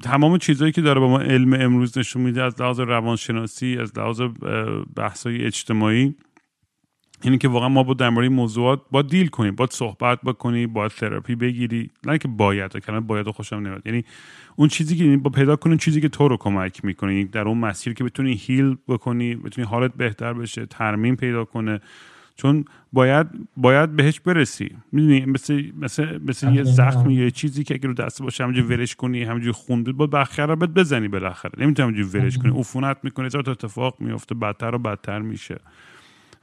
تمام 0.04 0.38
چیزهایی 0.38 0.72
که 0.72 0.82
داره 0.82 1.00
با 1.00 1.08
ما 1.08 1.20
علم 1.20 1.54
امروز 1.54 1.98
نشون 1.98 2.22
میده 2.22 2.44
از 2.44 2.62
لحاظ 2.62 2.80
روانشناسی 2.80 3.78
از 3.78 3.98
لحاظ 3.98 4.22
بحثای 4.96 5.44
اجتماعی 5.44 6.16
اینه 7.24 7.38
که 7.38 7.48
واقعا 7.48 7.70
ما 7.70 7.84
با 7.84 8.10
مورد 8.10 8.32
موضوعات 8.32 8.82
با 8.92 9.02
دیل 9.02 9.28
کنیم 9.28 9.56
با 9.56 9.68
صحبت 9.72 10.22
بکنی 10.22 10.68
با 10.68 10.90
تراپی 10.90 11.36
بگیری. 11.36 11.90
نه 12.06 12.18
که 12.18 12.28
باید 12.28 12.78
کلمه 12.78 13.00
باید 13.00 13.30
خوشم 13.30 13.56
نمیاد. 13.56 13.82
یعنی 13.86 14.04
اون 14.56 14.68
چیزی 14.68 14.96
که 14.96 15.18
با 15.18 15.30
پیدا 15.30 15.56
کنی 15.56 15.78
چیزی 15.78 16.02
که 16.02 16.10
تو 16.10 16.28
رو 16.28 16.38
کمک 16.38 16.86
می‌کنه. 16.86 17.14
یعنی 17.14 17.26
در 17.26 17.48
اون 17.48 17.58
مسیر 17.58 17.94
که 17.94 18.04
بتونی 18.04 18.34
هیل 18.34 18.78
بکنی 18.88 19.36
بتونی 19.36 19.68
حالت 19.68 19.94
بهتر 19.94 20.34
بشه 20.34 20.66
ترمیم 20.66 21.16
پیدا 21.16 21.46
کنه. 21.46 21.82
چون 22.38 22.66
باید 22.94 23.28
باید 23.58 23.96
بهش 23.96 24.20
برسی. 24.20 24.76
می‌دونی 24.92 25.26
مثل 25.26 25.64
مثل 25.80 26.20
مثل 26.28 26.54
یه 26.54 26.64
زخم 26.64 27.10
یه 27.10 27.32
چیزی 27.32 27.64
که 27.64 27.74
اگه 27.74 27.88
رو 27.88 27.94
دست 27.94 28.22
باشه 28.22 28.44
همونجوری 28.44 28.68
ورش 28.68 28.96
کنی 28.96 29.24
همونجوری 29.24 29.52
خون 29.52 29.84
بود 29.84 29.98
با 29.98 30.08
بالاخره 30.08 30.56
بهت 30.56 30.70
بزنی 30.70 31.08
بالاخره. 31.08 31.52
نمی‌تونی 31.58 31.90
همونجوری 31.90 32.24
ورش 32.24 32.38
کنی. 32.38 32.60
عفونت 32.60 32.98
می‌کنه 33.04 33.30
تا 33.30 33.40
اتفاق 33.40 33.96
میفته 34.00 34.36
بدتر 34.36 34.76
و 34.76 34.78
بدتر 34.78 35.20
میشه. 35.20 35.58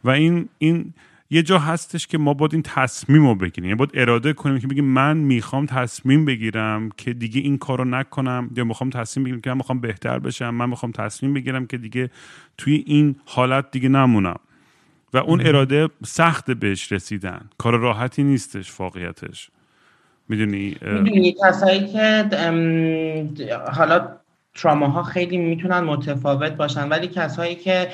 و 0.04 0.10
این 0.10 0.48
این 0.58 0.94
یه 1.30 1.42
جا 1.42 1.58
هستش 1.58 2.06
که 2.06 2.18
ما 2.18 2.34
باید 2.34 2.52
این 2.52 2.62
تصمیم 2.62 3.26
رو 3.26 3.34
بگیریم. 3.34 3.64
یعنی 3.64 3.74
باید 3.74 3.90
اراده 3.94 4.32
کنیم 4.32 4.58
که 4.58 4.66
بگیم 4.66 4.84
من 4.84 5.16
می‌خوام 5.16 5.66
تصمیم 5.66 6.24
بگیرم 6.24 6.90
که 6.96 7.12
دیگه 7.12 7.40
این 7.40 7.58
کار 7.58 7.78
رو 7.78 7.84
نکنم 7.84 8.50
یا 8.56 8.64
می‌خوام 8.64 8.90
تصمیم 8.90 9.24
بگیرم 9.24 9.40
که 9.40 9.50
من 9.50 9.56
می‌خوام 9.56 9.80
بهتر 9.80 10.18
بشم. 10.18 10.50
من 10.50 10.68
می‌خوام 10.68 10.92
تصمیم 10.92 11.34
بگیرم 11.34 11.66
که 11.66 11.78
دیگه 11.78 12.10
توی 12.58 12.84
این 12.86 13.16
حالت 13.24 13.70
دیگه 13.70 13.88
نمونم. 13.88 14.36
و 15.14 15.16
اون 15.16 15.46
اراده 15.46 15.88
سخت 16.06 16.50
بهش 16.50 16.92
رسیدن. 16.92 17.50
کار 17.58 17.78
راحتی 17.78 18.22
نیستش 18.22 18.80
واقعیتش. 18.80 19.50
می‌دونی 20.28 20.76
می‌دونی 20.82 21.34
کسایی 21.44 21.92
که 21.92 22.28
حالا 23.72 24.16
تراماها 24.54 25.02
خیلی 25.02 25.36
می‌تونن 25.36 25.80
متفاوت 25.80 26.52
باشن 26.52 26.88
ولی 26.88 27.08
کسایی 27.08 27.54
که 27.54 27.88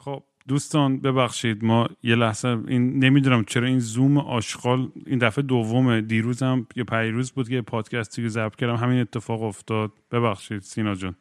خب 0.00 0.22
دوستان 0.48 1.00
ببخشید 1.00 1.64
ما 1.64 1.88
یه 2.02 2.14
لحظه 2.14 2.48
این 2.48 3.04
نمی‌دونم 3.04 3.44
چرا 3.44 3.66
این 3.66 3.78
زوم 3.78 4.18
آشغال 4.18 4.88
این 5.06 5.18
دفعه 5.18 5.42
دومه 5.42 6.00
دیروزم 6.00 6.66
یه 6.76 6.84
پیروز 6.84 7.32
بود 7.32 7.48
که 7.48 7.62
پادکستی 7.62 8.22
که 8.22 8.28
ضبط 8.28 8.56
کردم 8.56 8.76
همین 8.76 9.00
اتفاق 9.00 9.42
افتاد. 9.42 9.92
ببخشید 10.12 10.62
سینا 10.62 10.94
جون 10.94 11.14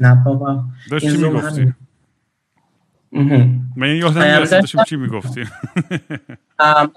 نه 0.00 0.24
بابا 0.24 0.64
داشتی 0.90 1.16
می‌گفتی؟ 1.16 1.74
من 3.76 3.96
یادم 3.96 4.44
داشتیم 4.44 4.84
چی 4.84 4.96
می‌گفتیم؟ 4.96 5.46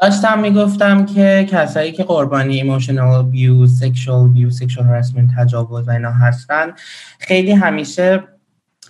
داشتم 0.02 0.40
می‌گفتم 0.40 1.06
که 1.06 1.48
کسایی 1.52 1.92
که 1.92 2.04
قربانی 2.04 2.56
emotional 2.56 3.26
abuse 3.26 3.68
sexual 3.68 4.30
abuse 4.30 4.50
sexual 4.50 4.88
harassment 4.88 5.30
تجاوز 5.38 5.88
و 5.88 5.92
اینا 5.92 6.12
هستن 6.12 6.74
خیلی 7.20 7.52
همیشه 7.52 8.24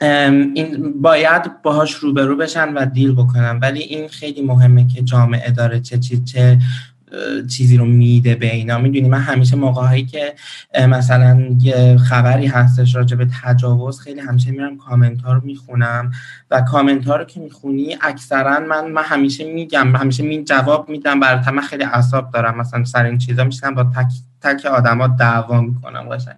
این 0.02 0.94
باید 1.02 1.62
باهاش 1.62 1.94
روبرو 1.94 2.36
بشن 2.36 2.74
و 2.74 2.86
deal 2.86 3.16
بکنن. 3.16 3.60
ولی 3.62 3.80
این 3.80 4.08
خیلی 4.08 4.42
مهمه 4.42 4.88
که 4.88 5.02
جامعه 5.02 5.52
داره 5.52 5.80
چه 5.80 5.98
چی 5.98 6.24
چه 6.24 6.60
چیزی 7.50 7.78
رو 7.78 7.86
میده 7.86 8.36
به 8.36 8.54
اینا. 8.54 8.78
می‌دونی 8.78 9.10
من 9.10 9.20
همیشه 9.20 9.56
موقعهایی 9.56 10.06
که 10.06 10.34
مثلا 10.88 11.48
یه 11.62 11.98
خبری 11.98 12.48
هستش 12.48 12.96
راجع 12.96 13.18
به 13.18 13.28
تجاوز 13.44 14.00
خیلی 14.00 14.20
همیشه 14.20 14.52
میرم 14.52 14.78
کامنت 14.78 15.22
ها 15.22 15.34
رو 15.34 15.42
می‌خونم. 15.44 16.12
و 16.52 16.62
کامنت 16.62 17.06
ها 17.08 17.16
رو 17.16 17.24
که 17.24 17.40
می‌خونی 17.40 17.98
اکثرا 18.02 18.60
من 18.60 18.92
من 18.92 19.04
همیشه 19.04 19.54
میگم 19.54 19.96
همیشه 19.96 20.24
می 20.24 20.44
جواب 20.44 20.90
میدم 20.90 21.20
برای 21.20 21.52
من 21.54 21.62
خیلی 21.62 21.84
اعصاب 21.84 22.32
دارم. 22.32 22.58
مثلا 22.58 22.84
سر 22.84 23.06
این 23.06 23.18
چیزا 23.18 23.44
میشنم 23.44 23.76
با 23.76 23.84
تک 23.84 24.12
تک 24.42 24.66
آدما 24.66 25.08
دعوا 25.08 25.62
می‌کنم 25.62 26.10
قشنگ. 26.10 26.36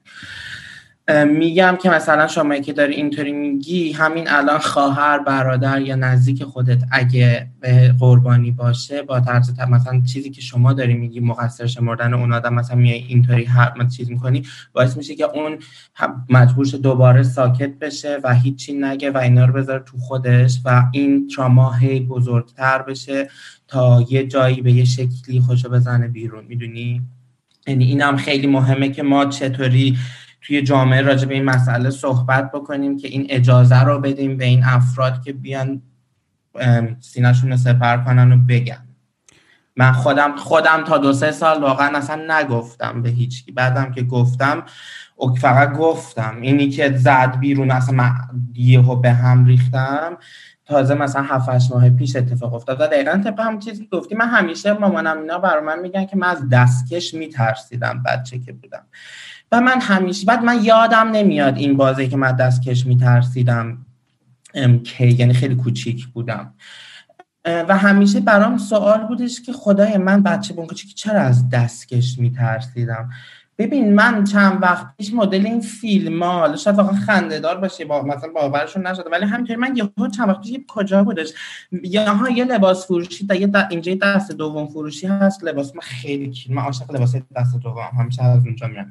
میگم 1.27 1.77
که 1.81 1.89
مثلا 1.89 2.27
شما 2.27 2.57
که 2.57 2.73
داری 2.73 2.93
اینطوری 2.93 3.31
میگی 3.31 3.91
همین 3.91 4.25
الان 4.27 4.59
خواهر 4.59 5.19
برادر 5.19 5.81
یا 5.81 5.95
نزدیک 5.95 6.43
خودت 6.43 6.83
اگه 6.91 7.47
به 7.59 7.95
قربانی 7.99 8.51
باشه 8.51 9.01
با 9.01 9.19
طرز 9.19 9.59
مثلا 9.59 10.01
چیزی 10.01 10.29
که 10.29 10.41
شما 10.41 10.73
داری 10.73 10.93
میگی 10.93 11.19
مقصر 11.19 11.67
شمردن 11.67 12.13
اون 12.13 12.33
آدم 12.33 12.53
مثلا 12.53 12.75
میای 12.75 12.97
اینطوری 12.97 13.45
هر 13.45 13.87
چیز 13.97 14.09
می‌کنی 14.09 14.43
باعث 14.73 14.97
میشه 14.97 15.15
که 15.15 15.23
اون 15.23 15.57
مجبور 16.29 16.65
دوباره 16.65 17.23
ساکت 17.23 17.79
بشه 17.79 18.19
و 18.23 18.35
هیچی 18.35 18.73
نگه 18.73 19.11
و 19.11 19.17
اینا 19.17 19.45
رو 19.45 19.53
بذاره 19.53 19.83
تو 19.85 19.97
خودش 19.97 20.59
و 20.65 20.83
این 20.91 21.27
تراما 21.27 21.73
هی 21.73 21.99
بزرگتر 21.99 22.81
بشه 22.81 23.29
تا 23.67 24.05
یه 24.09 24.27
جایی 24.27 24.61
به 24.61 24.71
یه 24.71 24.85
شکلی 24.85 25.39
خوشو 25.39 25.69
بزنه 25.69 26.07
بیرون. 26.07 26.45
می‌دونی؟ 26.45 27.01
یعنی 27.67 27.85
اینم 27.85 28.17
خیلی 28.17 28.47
مهمه 28.47 28.89
که 28.89 29.03
ما 29.03 29.25
چطوری 29.25 29.97
توی 30.47 30.61
جامعه 30.61 31.01
راجع 31.01 31.27
به 31.27 31.33
این 31.33 31.43
مسئله 31.43 31.89
صحبت 31.89 32.51
بکنیم 32.51 32.97
که 32.97 33.07
این 33.07 33.27
اجازه 33.29 33.83
رو 33.83 33.99
بدیم 33.99 34.37
به 34.37 34.45
این 34.45 34.63
افراد 34.63 35.23
که 35.23 35.33
بیان 35.33 35.81
سینهشون 36.99 37.51
رو 37.51 37.57
سپر 37.57 37.97
کنن 37.97 38.31
و 38.31 38.37
بگن. 38.37 38.87
من 39.75 39.91
خودم 39.91 40.35
خودم 40.35 40.83
تا 40.83 40.97
دو 40.97 41.13
سه 41.13 41.31
سال 41.31 41.61
واقعا 41.61 41.97
اصلا 41.97 42.25
نگفتم 42.27 43.01
به 43.01 43.09
هیچکی. 43.09 43.51
بعدم 43.51 43.91
که 43.91 44.03
گفتم 44.03 44.63
فقط 45.41 45.73
گفتم. 45.73 46.37
اینی 46.41 46.69
که 46.69 46.97
زد 46.97 47.39
بیرون 47.39 47.71
اصلا 47.71 47.95
من 47.95 48.11
یهو 48.53 48.95
به 48.95 49.11
هم 49.11 49.45
ریختم. 49.45 50.17
تازه 50.65 50.93
مثلا 50.95 51.23
7 51.23 51.71
ماه 51.71 51.89
پیش 51.89 52.15
اتفاق 52.15 52.53
افتاد. 52.53 52.81
و 52.81 52.87
دقیقا 52.87 53.21
طبق 53.23 53.39
هم 53.39 53.59
چیزی 53.59 53.87
گفتی 53.91 54.15
من 54.15 54.27
همیشه 54.27 54.73
مامانم 54.73 55.17
اینا 55.17 55.37
برای 55.37 55.63
من 55.63 55.79
میگن 55.79 56.05
که 56.05 56.17
من 56.17 56.27
از 56.27 56.49
دستکش 56.49 57.13
میترسیدم 57.13 58.03
بچه 58.05 58.39
که 58.39 58.53
بودم. 58.53 58.83
و 59.51 59.61
من 59.61 59.81
همیشه 59.81 60.25
بعد 60.25 60.43
من 60.43 60.63
یادم 60.63 61.11
نمیاد 61.11 61.57
این 61.57 61.77
بازی 61.77 62.07
که 62.07 62.17
من 62.17 62.31
دستکش 62.31 62.85
میترسیدم. 62.85 63.85
که 64.83 65.05
یعنی 65.05 65.33
خیلی 65.33 65.55
کوچیک 65.55 66.07
بودم. 66.07 66.53
و 67.45 67.77
همیشه 67.77 68.19
برام 68.19 68.57
سوال 68.57 69.07
بودش 69.07 69.41
که 69.41 69.53
خدای 69.53 69.97
من 69.97 70.23
بچه 70.23 70.53
بون 70.53 70.67
کوچیک 70.67 70.95
چرا 70.95 71.21
از 71.21 71.49
دستکش 71.49 72.19
میترسیدم؟ 72.19 73.09
ببین 73.57 73.93
من 73.93 74.23
چند 74.23 74.63
وقت 74.63 74.97
پیش 74.97 75.13
مدل 75.13 75.45
این 75.45 75.61
فیلم 75.61 76.23
ها 76.23 76.55
شاید 76.55 76.77
واقعا 76.77 76.95
خنده 76.95 77.39
دار 77.39 77.57
باشه 77.57 77.85
با 77.85 78.01
مثلا 78.01 78.29
باورشون 78.35 78.87
نشده 78.87 79.09
ولی 79.09 79.25
همینطوری 79.25 79.59
من 79.59 79.75
یه 79.75 79.89
چند 80.17 80.29
وقت 80.29 80.41
پیش 80.41 80.59
کجا 80.67 81.03
بودش؟ 81.03 81.29
یا 81.71 82.19
یه 82.35 82.45
لباس 82.45 82.85
فروشی 82.87 83.27
تا 83.27 83.35
یه 83.35 83.51
اینجا 83.69 83.95
دست 84.01 84.31
دوم 84.31 84.67
فروشی 84.67 85.07
هست 85.07 85.43
لباس 85.43 85.75
من 85.75 85.81
خیلی 85.81 86.33
من 86.49 86.61
عاشق 86.61 86.91
لباس 86.91 87.15
دست 87.35 87.55
دوم 87.59 87.89
همیشه 87.99 88.23
از 88.23 88.45
اونجا 88.45 88.67
میرم 88.67 88.89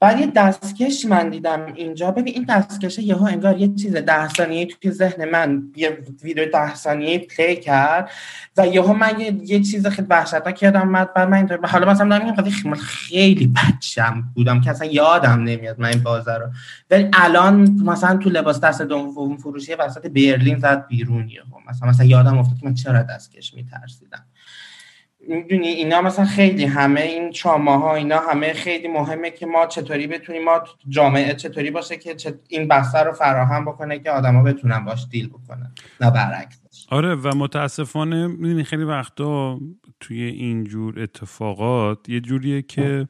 بعد 0.00 0.20
یه 0.20 0.26
دستکش 0.26 1.04
من 1.04 1.28
دیدم 1.28 1.72
اینجا. 1.74 2.10
ببین 2.10 2.34
این 2.34 2.44
دستکش 2.48 2.98
یهو 2.98 3.22
انگار 3.24 3.58
یه 3.58 3.74
چیز 3.74 3.96
ده 3.96 4.28
ثانیه 4.28 4.66
توی 4.66 4.90
ذهن 4.90 5.30
من 5.30 5.62
یه 5.76 5.98
ویدیو 6.22 6.50
ده 6.50 6.74
ثانیه 6.74 7.18
پلی 7.18 7.56
کرد 7.56 8.10
و 8.56 8.66
یهو 8.66 8.92
من 8.92 9.20
یه, 9.20 9.34
یه 9.42 9.60
چیز 9.60 9.86
خیلی 9.86 10.08
وحشتناک 10.10 10.62
یادم 10.62 10.80
اومد. 10.80 11.14
بعد 11.14 11.28
من 11.28 11.36
اینطور 11.36 11.66
حالا 11.66 11.90
مثلا 11.90 12.08
دارم 12.08 12.30
میگم 12.30 12.74
خیلی 12.74 13.46
بچم 13.46 14.24
بودم 14.34 14.60
که 14.60 14.70
اصلا 14.70 14.86
یادم 14.86 15.42
نمیاد 15.42 15.80
من 15.80 15.88
این 15.88 16.02
بازه 16.02 16.34
رو. 16.34 16.46
ولی 16.90 17.08
الان 17.12 17.70
مثلا 17.84 18.16
تو 18.16 18.30
لباس 18.30 18.60
دست 18.60 18.82
دوم 18.82 19.36
فروشی 19.36 19.74
وسط 19.74 20.06
برلین 20.06 20.58
زد 20.58 20.86
بیرون 20.86 21.28
یهو. 21.28 21.60
مثلا 21.68 21.88
مثلا 21.88 22.06
یادم 22.06 22.38
افتاد 22.38 22.58
که 22.58 22.66
من 22.66 22.74
چرا 22.74 23.02
دستکش 23.02 23.54
میترسیدم. 23.54 24.24
می‌دونی 25.28 25.68
اینا 25.68 26.02
مثلا 26.02 26.24
خیلی 26.24 26.64
همه 26.64 27.00
این 27.00 27.32
ها 27.44 27.94
اینا 27.94 28.18
همه 28.18 28.52
خیلی 28.52 28.88
مهمه 28.88 29.30
که 29.30 29.46
ما 29.46 29.66
چطوری 29.66 30.06
بتونیم 30.06 30.44
ما 30.44 30.60
جامعه 30.88 31.34
چطوری 31.34 31.70
باشه 31.70 31.96
که 31.96 32.16
این 32.48 32.68
بستر 32.68 33.04
رو 33.04 33.12
فراهم 33.12 33.64
بکنه 33.64 33.98
که 33.98 34.10
آدما 34.10 34.42
بتونن 34.42 34.84
باش 34.84 35.06
دیل 35.10 35.28
بکنن 35.28 35.74
نه 36.00 36.10
برعکس 36.10 36.60
آره 36.90 37.14
و 37.14 37.36
متاسفانه 37.36 38.26
می‌دونی 38.26 38.64
خیلی 38.64 38.84
وقتا 38.84 39.60
توی 40.00 40.22
اینجور 40.22 41.02
اتفاقات 41.02 42.08
یه 42.08 42.20
جوریه 42.20 42.62
که 42.62 43.08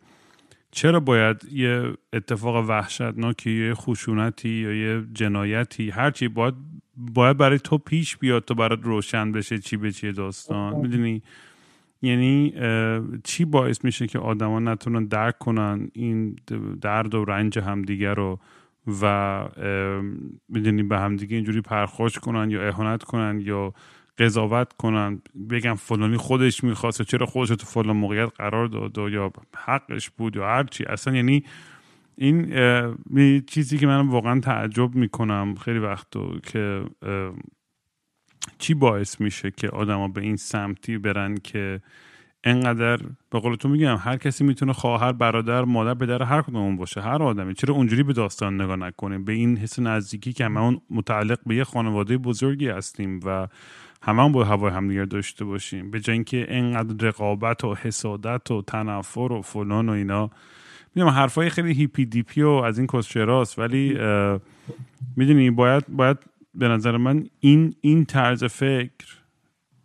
چرا 0.71 1.01
باید 1.01 1.45
یه 1.53 1.93
اتفاق 2.13 2.69
وحشتناکی 2.69 3.67
یه 3.67 3.75
خشونتی 3.75 4.49
یا 4.49 4.73
یه 4.75 5.05
جنایتی 5.13 5.91
هرچی 5.91 6.29
باید 6.29 6.55
باید 6.97 7.37
برای 7.37 7.59
تو 7.59 7.79
پیش 7.79 8.17
بیاد 8.17 8.45
تو 8.45 8.55
برات 8.55 8.79
روشن 8.83 9.33
بشه 9.33 9.59
چی 9.59 9.77
به 9.77 9.93
چیه 9.93 10.13
داستان. 10.13 10.77
می‌دونی؟ 10.77 11.23
یعنی 12.05 12.55
چی 13.25 13.45
باعث 13.45 13.85
میشه 13.85 14.07
که 14.07 14.19
آدما 14.19 14.61
نتونن 14.61 15.05
درک 15.05 15.39
کنن 15.39 15.89
این 15.93 16.37
درد 16.81 17.15
و 17.15 17.25
رنج 17.25 17.59
همدیگه 17.59 18.15
رو 18.15 18.39
و 19.03 19.45
می‌دونی 20.49 20.83
به 20.83 20.99
همدیگه 20.99 21.37
اینجوری 21.37 21.61
پرخوش 21.61 22.19
کنن 22.19 22.51
یا 22.51 22.69
اهانت 22.69 23.03
کنن 23.03 23.41
یا 23.41 23.75
قضاوت 24.19 24.73
کنن 24.73 25.23
بگم 25.51 25.75
فلانی 25.75 26.17
خودش 26.17 26.65
می‌خواست 26.65 27.03
چرا 27.03 27.27
خودش 27.27 27.49
تو 27.49 27.67
فلان 27.67 27.97
موقعیت 27.97 28.31
قرار 28.37 28.67
داد 28.67 28.99
یا 28.99 29.33
حقش 29.57 30.11
بود 30.11 30.37
یا 30.37 30.47
هرچی 30.47 30.85
اصلا 30.85 31.17
یعنی 31.17 31.45
این 32.17 32.55
چیزی 33.47 33.79
که 33.79 33.87
من 33.87 34.09
واقعا 34.09 34.41
تعجب 34.41 34.95
می‌کنم 34.95 35.55
خیلی 35.55 35.79
وقتو 35.79 36.39
که 36.43 36.83
چی 38.59 38.75
باعث 38.75 39.21
میشه 39.21 39.51
که 39.51 39.69
آدما 39.69 40.09
به 40.09 40.21
این 40.21 40.37
سمتی 40.37 40.99
برن 40.99 41.37
که 41.37 41.81
انقدر 42.45 42.97
به 43.31 43.41
قول 43.41 43.55
تو 43.55 43.69
میگم 43.69 43.97
هر 43.97 44.17
کسی 44.17 44.45
می‌تونه 44.45 44.73
خواهر 44.73 45.13
برادر 45.13 45.65
مادر 45.65 45.95
پدر 45.95 46.23
هر 46.23 46.43
کدوم 46.43 46.77
باشه 46.77 47.01
هر 47.01 47.23
آدمی. 47.23 47.55
چرا 47.55 47.75
اونجوری 47.75 48.03
به 48.03 48.13
داستان 48.13 48.61
نگاه 48.61 48.77
نکنیم؟ 48.77 49.25
به 49.25 49.33
این 49.33 49.57
حس 49.57 49.79
نزدیکی 49.79 50.33
که 50.33 50.45
همه 50.45 50.81
متعلق 50.91 51.39
به 51.47 51.57
یه 51.57 51.65
خانواده 51.65 52.19
بزرگی 52.19 52.69
هستیم 52.69 53.21
و 53.25 53.49
همه 54.03 54.29
با 54.29 54.45
هوای 54.45 54.73
همدیگر 54.73 55.05
داشته 55.05 55.45
باشیم. 55.45 55.91
به 55.91 56.01
جای 56.01 56.13
اینکه 56.13 56.47
انقدر 56.49 57.07
رقابت 57.07 57.65
و 57.65 57.75
حسادت 57.75 58.51
و 58.51 58.63
تنفر 58.63 59.33
و 59.33 59.43
فلان 59.43 59.89
و 59.89 59.93
اینا. 59.93 60.31
می‌دونم 60.95 61.15
حرفای 61.15 61.51
خیلی 61.51 61.73
هیپی 61.73 62.07
دیپی 62.07 62.43
و 62.43 62.49
از 62.49 62.79
این 62.79 62.87
کسچراست 62.87 63.59
ولی 63.59 63.99
می‌دونی 65.17 65.51
باید 65.51 65.85
باید 65.89 66.19
به 66.55 66.69
نظر 66.69 66.97
من 66.97 67.27
این 67.41 67.75
این 67.81 68.05
طرز 68.05 68.45
فکر 68.45 69.25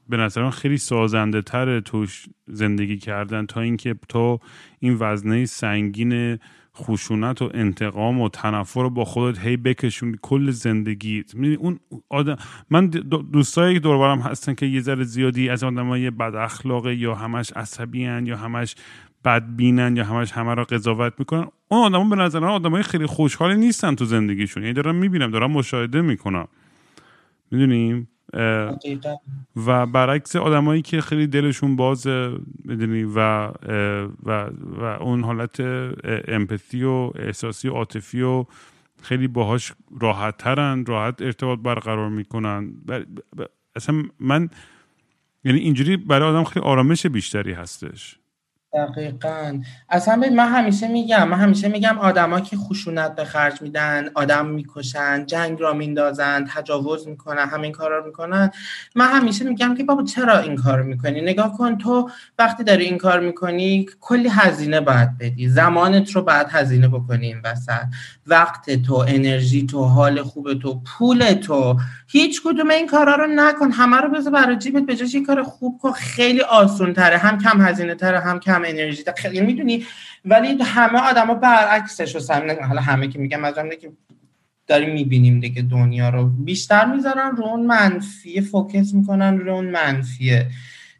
به 0.09 0.17
نظر 0.17 0.43
من 0.43 0.49
خیلی 0.49 0.77
سازنده 0.77 1.41
تره 1.41 1.81
توش 1.81 2.25
زندگی 2.47 2.97
کردن 2.97 3.45
تا 3.45 3.61
اینکه 3.61 3.95
تو 4.09 4.39
این 4.79 4.97
وزنه 4.99 5.45
سنگین 5.45 6.39
خشونت 6.75 7.41
و 7.41 7.49
انتقام 7.53 8.21
و 8.21 8.29
تنفر 8.29 8.81
رو 8.81 8.89
با 8.89 9.05
خودت 9.05 9.39
هی 9.39 9.57
بکشون 9.57 10.17
کل 10.21 10.51
زندگی. 10.51 11.23
اون 11.59 11.79
آدم 12.09 12.37
من 12.69 12.87
دوستایی 13.31 13.79
دوربارم 13.79 14.19
هستن 14.19 14.53
که 14.53 14.65
یه 14.65 14.81
ذره 14.81 15.03
زیادی 15.03 15.49
از 15.49 15.63
آدمای 15.63 16.09
بد 16.09 16.35
اخلاقه 16.35 16.95
یا 16.95 17.15
همش 17.15 17.53
عصبی 17.53 17.99
یا 17.99 18.37
همش 18.37 18.75
بدبینن 19.25 19.97
یا 19.97 20.03
همش 20.03 20.31
همه 20.31 20.53
را 20.53 20.63
قضاوت 20.63 21.13
می‌کنن. 21.19 21.47
اون 21.67 21.81
آدما 21.81 22.09
به 22.09 22.15
نظر 22.15 22.39
من 22.39 22.47
آدمای 22.47 22.83
خیلی 22.83 23.05
خوشحالی 23.05 23.55
نیستن 23.55 23.95
تو 23.95 24.05
زندگیشون. 24.05 24.63
یعنی 24.63 24.73
دارم 24.73 24.95
می‌بینم 24.95 25.31
دارم 25.31 25.51
مشاهده 25.51 26.01
می‌کنم. 26.01 26.47
می‌دونیم 27.51 28.07
و 29.65 29.85
برعکس 29.85 30.35
آدمایی 30.35 30.81
که 30.81 31.01
خیلی 31.01 31.27
دلشون 31.27 31.75
باز 31.75 32.07
می‌دونی؟ 32.65 33.03
و, 33.03 33.47
و 34.23 34.49
و 34.77 34.83
اون 34.83 35.23
حالت 35.23 35.59
امپاتی 36.27 36.83
و 36.83 37.11
احساسی 37.15 37.67
و 37.67 37.71
عاطفی 37.71 38.21
و 38.21 38.45
خیلی 39.01 39.27
باهاش 39.27 39.73
راحت 39.99 40.37
ترن 40.37 40.85
راحت 40.85 41.21
ارتباط 41.21 41.59
برقرار 41.59 42.09
می‌کنن. 42.09 42.73
اصلا 43.75 44.03
من 44.19 44.49
یعنی 45.43 45.59
اینجوری 45.59 45.97
برای 45.97 46.29
آدم 46.29 46.43
خیلی 46.43 46.65
آرامش 46.65 47.05
بیشتری 47.05 47.53
هستش. 47.53 48.19
دقیقا. 48.73 49.61
اصلا 49.89 50.15
من 50.15 50.47
همیشه 50.47 50.87
میگم 50.87 51.27
من 51.27 51.37
همیشه 51.37 51.67
میگم 51.67 51.99
آدما 51.99 52.39
که 52.39 52.57
خشونت 52.57 53.15
به 53.15 53.25
خرج 53.25 53.61
میدن 53.61 54.09
آدم 54.15 54.45
می‌کشن 54.45 55.25
جنگ 55.25 55.61
را 55.61 55.73
میندازن 55.73 56.45
تجاوز 56.49 57.07
می‌کنن 57.07 57.45
همین 57.45 57.71
کارا 57.71 57.97
رو 57.97 58.05
می‌کنن. 58.05 58.51
من 58.95 59.07
همیشه 59.07 59.45
میگم 59.45 59.75
که 59.75 59.83
بابا 59.83 60.03
چرا 60.03 60.39
این 60.39 60.55
کار 60.55 60.81
می‌کنی؟ 60.81 61.21
نگاه 61.21 61.57
کن 61.57 61.77
تو 61.77 62.09
وقتی 62.39 62.63
داری 62.63 62.85
این 62.85 62.97
کار 62.97 63.19
می‌کنی 63.19 63.85
کلی 64.01 64.29
هزینه 64.29 64.81
باید 64.81 65.17
بدی. 65.17 65.47
زمانت 65.47 66.11
رو 66.11 66.21
باید 66.21 66.47
هزینه 66.49 66.87
بکنی 66.87 67.27
این 67.27 67.41
وسط. 67.43 67.85
وقت 68.27 68.83
تو 68.83 68.95
انرژی 69.07 69.65
تو 69.65 69.83
حال 69.83 70.21
خوب 70.21 70.53
تو 70.53 70.81
پول 70.85 71.33
تو. 71.33 71.77
هیچ 72.07 72.41
کدوم 72.45 72.69
این 72.69 72.87
کارا 72.87 73.15
رو 73.15 73.27
نکن. 73.27 73.71
همه 73.71 73.97
رو 73.97 74.09
بذار 74.09 74.33
برای 74.33 74.57
جیبت 74.57 74.83
به 74.83 74.95
کار 75.27 75.43
خوب 75.43 75.79
کن. 75.81 75.91
خیلی 75.91 76.41
آسون 76.41 76.93
تره 76.93 77.17
هم 77.17 77.37
کم 77.37 77.61
هزینه 77.61 77.95
تره 77.95 78.19
هم 78.19 78.39
کم 78.39 78.58
انرژی 78.65 79.03
خیلی 79.17 79.41
می‌دونی. 79.41 79.85
ولی 80.25 80.63
همه 80.63 80.99
آدما 80.99 81.33
برعکسش 81.33 82.15
رو 82.15 82.21
حالا 82.67 82.81
همه 82.81 83.07
که 83.07 83.19
میگم 83.19 83.45
از 83.45 83.55
که 83.81 83.91
داریم 84.67 84.93
می‌بینیم 84.93 85.39
دیگه 85.39 85.61
دنیا 85.61 86.09
رو 86.09 86.29
بیشتر 86.29 86.85
می‌ذارن. 86.85 87.35
رو 87.35 87.43
اون 87.43 87.65
منفی 87.65 88.41
فوکس 88.41 88.93
می‌کنن 88.93 89.37
رو 89.37 89.53
اون 89.53 89.69
منفیه 89.69 90.47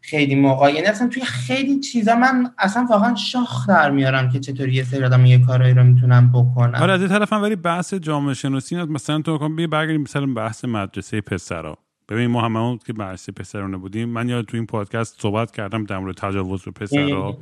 خیلی 0.02 0.34
موقع 0.34 0.72
یعنی 0.72 0.86
اصلا 0.86 1.08
توی 1.08 1.22
خیلی 1.22 1.80
چیزا 1.80 2.14
من 2.14 2.50
اصلا 2.58 2.86
واقعا 2.90 3.14
شاخ 3.14 3.68
در 3.68 3.90
میارم 3.90 4.30
که 4.30 4.40
چطوری 4.40 4.72
یه 4.72 4.84
سری 4.84 5.04
آدم 5.04 5.26
یه 5.26 5.38
کارایی 5.38 5.74
رو 5.74 5.84
می‌تونم 5.84 6.32
بکنم 6.32 6.82
آره 6.82 6.92
از 6.92 7.08
طرف 7.08 7.32
ولی 7.32 7.56
بحث 7.56 7.94
جامعه 7.94 8.34
شناسی 8.34 8.76
مثلا 8.76 9.22
تو 9.22 9.38
کن 9.38 9.56
برگردیم 9.56 10.00
مثلا 10.00 10.26
بحث 10.26 10.64
مدرسه 10.64 11.20
پسرا. 11.20 11.78
ببین 12.10 12.26
ما 12.26 12.44
هممون 12.44 12.78
که 12.78 12.92
بحث 12.92 13.30
پسرانه 13.30 13.76
بودیم 13.76 14.08
من 14.08 14.28
یاد 14.28 14.44
تو 14.44 14.56
این 14.56 14.66
پادکست 14.66 15.22
صحبت 15.22 15.50
کردم 15.50 15.84
در 15.84 15.98
مورد 15.98 16.16
تجاوز 16.16 16.62
به 16.62 16.70
پسرا 16.70 17.38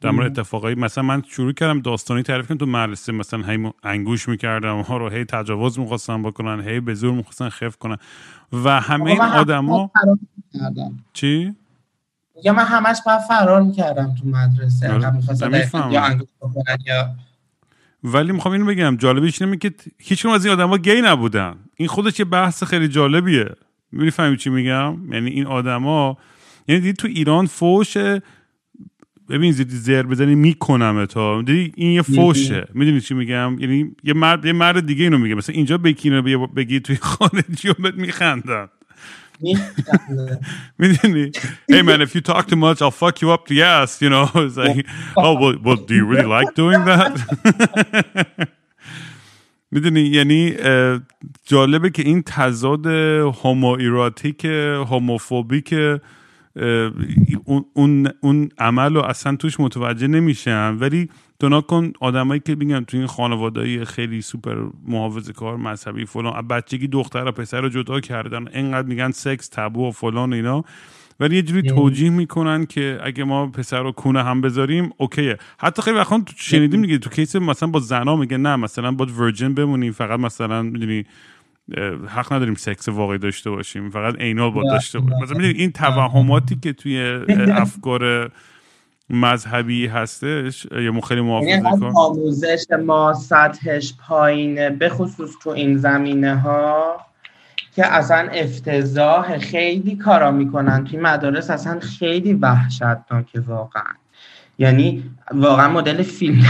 در 0.00 0.10
مورد 0.10 0.38
اتفاقایی. 0.38 0.74
مثلا 0.74 1.04
من 1.04 1.22
شروع 1.28 1.52
کردم 1.52 1.80
داستانی 1.80 2.22
تعریف 2.22 2.48
کنم 2.48 2.58
تو 2.58 2.66
مدرسه 2.66 3.12
مثلا 3.12 3.42
هی 3.42 3.72
انگوش 3.82 4.28
می‌کردم 4.28 4.80
ها 4.80 4.96
رو 4.96 5.08
هی 5.08 5.24
تجاوز 5.24 5.78
می‌خواستن 5.78 6.22
بکنن 6.22 6.68
هی 6.68 6.80
به 6.80 6.94
زور 6.94 7.14
می‌خواستن 7.14 7.48
خف 7.48 7.76
کنن. 7.76 7.96
و 8.52 8.80
همه 8.80 9.10
این 9.10 9.20
آدما 9.20 9.90
چی؟ 11.12 11.54
یا 12.44 12.52
من 12.52 12.64
همش 12.64 12.98
باید 13.06 13.20
فرار 13.20 13.62
می‌کردم 13.62 14.14
تو 14.14 14.28
مدرسه 14.28 14.92
آره. 14.92 15.92
یا 15.92 16.02
انگوش 16.02 16.28
یا 16.86 17.14
ولی 18.04 18.32
می‌خوام 18.32 18.52
اینو 18.52 18.66
بگم 18.66 18.96
جالبیش 18.96 19.42
اینه 19.42 19.56
که 19.56 19.74
هیچ 19.98 20.26
از 20.26 20.44
این 20.44 20.54
آدما 20.54 20.78
گی 20.78 21.00
نبودن. 21.00 21.56
این 21.74 21.88
خودش 21.88 22.18
یه 22.18 22.24
بحث 22.24 22.64
خیلی 22.64 22.88
جالبیه. 22.88 23.54
می‌فهمی 23.92 24.36
چی 24.36 24.50
میگم؟ 24.50 25.12
یعنی 25.12 25.30
این 25.30 25.46
آدما 25.46 26.18
یعنی 26.68 26.92
تو 26.92 27.08
ایران 27.08 27.46
فوش 27.46 27.96
ببین 29.28 29.52
زیدی 29.52 29.76
زر 29.76 30.02
بزنی 30.02 30.34
می‌کنم 30.34 31.06
تا. 31.06 31.42
دیدی 31.42 31.72
این 31.76 31.90
یه 31.90 32.02
فوشه. 32.02 32.66
می‌دونی 32.74 33.00
چی 33.00 33.14
میگم؟ 33.14 33.56
یعنی 33.58 33.90
یه 34.02 34.14
مرد 34.14 34.44
یه 34.44 34.52
مرد 34.52 34.86
دیگه 34.86 35.04
اینو 35.04 35.18
میگه. 35.18 35.34
مثلا 35.34 35.54
اینجا 35.54 35.78
بکینه 35.78 36.22
بگی 36.46 36.80
توی 36.80 36.96
خارجی 36.96 37.68
و 37.68 37.74
بهت 37.78 37.94
میخندن. 37.94 38.68
می‌دونی؟ 40.78 41.30
Hey 41.72 41.82
man 41.82 42.00
if 42.06 42.14
you 42.14 42.20
talk 42.20 42.46
too 42.48 42.56
much 42.56 42.78
I'll 42.82 42.90
fuck 42.90 43.16
you 43.22 43.30
up 43.30 43.46
the 43.48 43.62
ass 43.62 44.02
you 44.02 44.10
know? 44.14 44.26
It's 44.34 44.56
like 44.56 44.86
oh 45.16 45.34
well, 45.40 45.54
well 45.64 45.76
do 45.88 45.94
you 45.94 46.06
really 46.12 46.30
like 46.36 46.50
doing 46.54 46.82
that? 46.90 47.12
می‌دونی؟ 49.70 50.00
یعنی 50.00 50.54
جالبه 51.44 51.90
که 51.90 52.02
این 52.02 52.22
تضاد 52.22 52.86
هومو 52.86 53.68
ایراتیک 53.68 54.44
هوموفوبیک 54.44 55.74
اون, 57.74 58.08
اون 58.20 58.48
عمل 58.58 58.94
رو 58.94 59.00
اصلا 59.00 59.36
توش 59.36 59.60
متوجه 59.60 60.06
نمیشن. 60.06 60.74
ولی 60.74 61.08
تو 61.40 61.60
کن 61.60 61.92
آدمایی 62.00 62.40
که 62.40 62.54
میگن 62.54 62.84
تو 62.84 62.96
این 62.96 63.06
خانواده 63.06 63.84
خیلی 63.84 64.22
سوپر 64.22 64.56
محافظه 64.86 65.32
کار 65.32 65.56
مذهبی 65.56 66.06
فلان 66.06 66.48
بچگی 66.48 66.88
دختر 66.88 67.24
و 67.26 67.32
پسر 67.32 67.60
رو 67.60 67.68
جدا 67.68 68.00
کردن 68.00 68.44
انقدر 68.52 68.88
میگن 68.88 69.10
سکس 69.10 69.48
تبو 69.48 69.88
و 69.88 69.90
فلان 69.90 70.32
اینا. 70.32 70.64
ولی 71.20 71.36
یه 71.36 71.42
جوری 71.42 71.68
توجیه 71.68 72.10
می‌کنن 72.10 72.66
که 72.66 72.98
اگه 73.02 73.24
ما 73.24 73.46
پسر 73.46 73.82
رو 73.82 73.92
کونه 73.92 74.22
هم 74.22 74.40
بذاریم 74.40 74.90
اوکیه. 74.96 75.36
حتی 75.58 75.82
خیلی 75.82 75.96
وقتا 75.96 76.22
شنیدیم 76.36 76.82
دیگه 76.82 76.98
تو 76.98 77.10
کیس 77.10 77.36
مثلا 77.36 77.68
با 77.68 77.80
زنا 77.80 78.16
میگه 78.16 78.36
نه 78.36 78.56
مثلا 78.56 78.92
با 78.92 79.06
ورجن 79.06 79.54
بمونی 79.54 79.90
فقط 79.90 80.20
مثلا 80.20 80.62
می‌دونی 80.62 81.04
حق 82.06 82.32
نداریم 82.32 82.54
سکس 82.54 82.88
واقعی 82.88 83.18
داشته 83.18 83.50
باشیم 83.50 83.90
فقط 83.90 84.16
عینال 84.16 84.50
با 84.50 84.62
داشته 84.62 84.98
باشیم. 84.98 85.22
مثلا 85.22 85.44
این 85.44 85.72
توهماتی 85.72 86.56
که 86.62 86.72
توی 86.72 87.20
افکار 87.62 88.30
مذهبی 89.10 89.86
هستش 89.86 90.66
یا 90.72 91.00
خیلی 91.00 91.20
محافظه 91.20 91.48
یعنی 91.50 91.90
آموزش 91.96 92.64
ما 92.86 93.14
سطحش 93.14 93.94
پایینه 94.08 94.70
به 94.70 94.88
خصوص 94.88 95.30
تو 95.42 95.50
این 95.50 95.76
زمینه 95.76 96.36
ها 96.36 96.96
که 97.76 97.94
اصلا 97.94 98.28
افتضاح 98.32 99.38
خیلی 99.38 99.96
کارا 99.96 100.30
می‌کنن 100.30 100.84
توی 100.84 100.98
مدارس 100.98 101.50
اصلا 101.50 101.80
خیلی 101.80 102.34
وحشتناکه 102.34 103.40
واقعا. 103.40 103.92
یعنی 104.58 105.04
واقعا 105.34 105.72
مدل 105.72 106.02
فیلم 106.02 106.42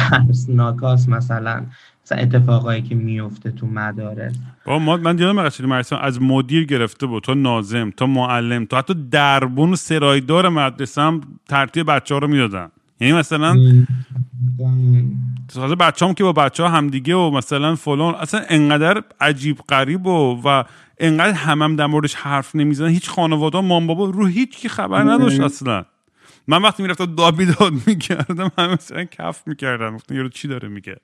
ناکاس 0.48 1.08
مثلا 1.08 1.62
اتفاقایی 2.12 2.82
که 2.82 2.94
میفته 2.94 3.50
تو 3.50 3.66
مدارس. 3.66 4.34
با 4.64 4.78
ما 4.78 4.96
من 4.96 5.16
دیدم 5.16 5.42
قشنگ 5.42 5.66
مرسان 5.66 6.00
از 6.02 6.22
مدیر 6.22 6.66
گرفته 6.66 7.06
بود 7.06 7.22
تا 7.22 7.34
نازم 7.34 7.90
تا 7.90 8.06
معلم 8.06 8.64
تا 8.64 8.78
حتی 8.78 8.94
دربون 9.10 9.74
سرایدار 9.74 10.48
مدرسه 10.48 11.02
هم 11.02 11.20
ترتیب 11.48 11.86
بچه 11.90 12.14
ها 12.14 12.18
رو 12.18 12.28
می‌دادن. 12.28 12.68
یعنی 13.00 13.12
مثلا 13.12 13.56
تازه 15.54 15.74
بچه 15.74 16.06
هم 16.06 16.14
که 16.14 16.24
با 16.24 16.32
بچه 16.32 16.62
ها 16.62 16.68
همدیگه 16.68 17.14
و 17.14 17.30
مثلا 17.30 17.74
فلان 17.74 18.14
اصلا 18.14 18.40
انقدر 18.48 19.02
عجیب 19.20 19.58
قریب 19.68 20.06
و 20.06 20.40
و 20.44 20.64
انقدر 20.98 21.32
همم 21.32 21.62
هم 21.62 21.76
در 21.76 21.86
موردش 21.86 22.14
حرف 22.14 22.54
نمی‌زنن. 22.54 22.88
هیچ 22.88 23.10
خانواده 23.10 23.60
مام 23.60 23.86
بابا 23.86 24.10
رو 24.10 24.26
هیچ 24.26 24.56
کی 24.56 24.68
خبر 24.68 25.02
نداشت 25.02 25.40
اصلا. 25.40 25.84
من 26.50 26.62
وقتی 26.62 26.82
می‌رفتم 26.82 27.14
داد 27.14 27.36
بیداد 27.36 27.72
می‌کردم 27.86 28.52
همه 28.58 28.74
مثلا 28.74 29.04
کف 29.04 29.42
می‌کردم 29.46 29.94
گفتم 29.94 30.14
یارو 30.14 30.28
چی 30.28 30.48
داره 30.48 30.68
میگه؟ 30.68 30.96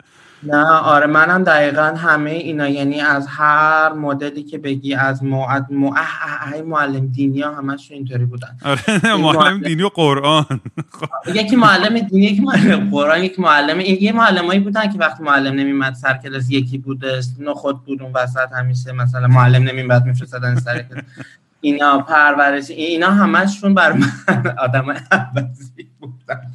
نه 0.43 0.67
آره 0.67 1.07
منم 1.07 1.45
دقیقا 1.45 1.83
همه 1.83 2.31
اینا. 2.31 2.69
یعنی 2.69 3.01
از 3.01 3.27
هر 3.27 3.93
مدلی 3.93 4.43
که 4.43 4.59
بگی 4.59 4.95
از 4.95 5.25
مو... 5.25 5.47
مو... 5.71 5.95
معلم 6.67 7.07
دینی 7.07 7.41
ها 7.41 7.55
همش 7.55 7.91
اینطوری 7.91 8.25
بودن. 8.25 8.57
آره 8.65 9.17
معلم 9.17 9.61
دینی 9.63 9.83
و 9.83 9.89
قرآن. 9.89 10.61
یکی 11.35 11.57
معلم 11.57 11.99
دینی 11.99 12.27
یکی 12.27 12.41
معلم 12.41 12.91
قرآن 12.91 13.25
یکی 13.25 13.43
معلم 13.43 13.79
این 13.79 13.99
یه 14.01 14.13
معلمایی 14.13 14.61
بودن 14.61 14.93
که 14.93 14.99
وقتی 14.99 15.23
معلم 15.23 15.55
نمیمد 15.55 15.95
سر 15.95 16.17
کلاس 16.17 16.51
یکی 16.51 16.79
بوده 16.79 17.21
خود 17.55 17.85
بود 17.85 18.03
اون 18.03 18.13
وسط 18.13 18.53
همیشه 18.53 18.93
مثلا 18.93 19.27
معلم 19.27 19.63
نمیمد 19.63 20.07
میفرستادن 20.07 20.55
سر 20.55 20.85
اینا 21.61 21.99
پرورش 21.99 22.71
اینا 22.71 23.11
همشون 23.11 23.75
بر 23.75 23.93
من 23.93 24.11
آدم 24.59 24.91
عوضی 25.11 25.91
بودن. 26.01 26.53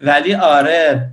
ولی 0.00 0.34
آره 0.34 1.10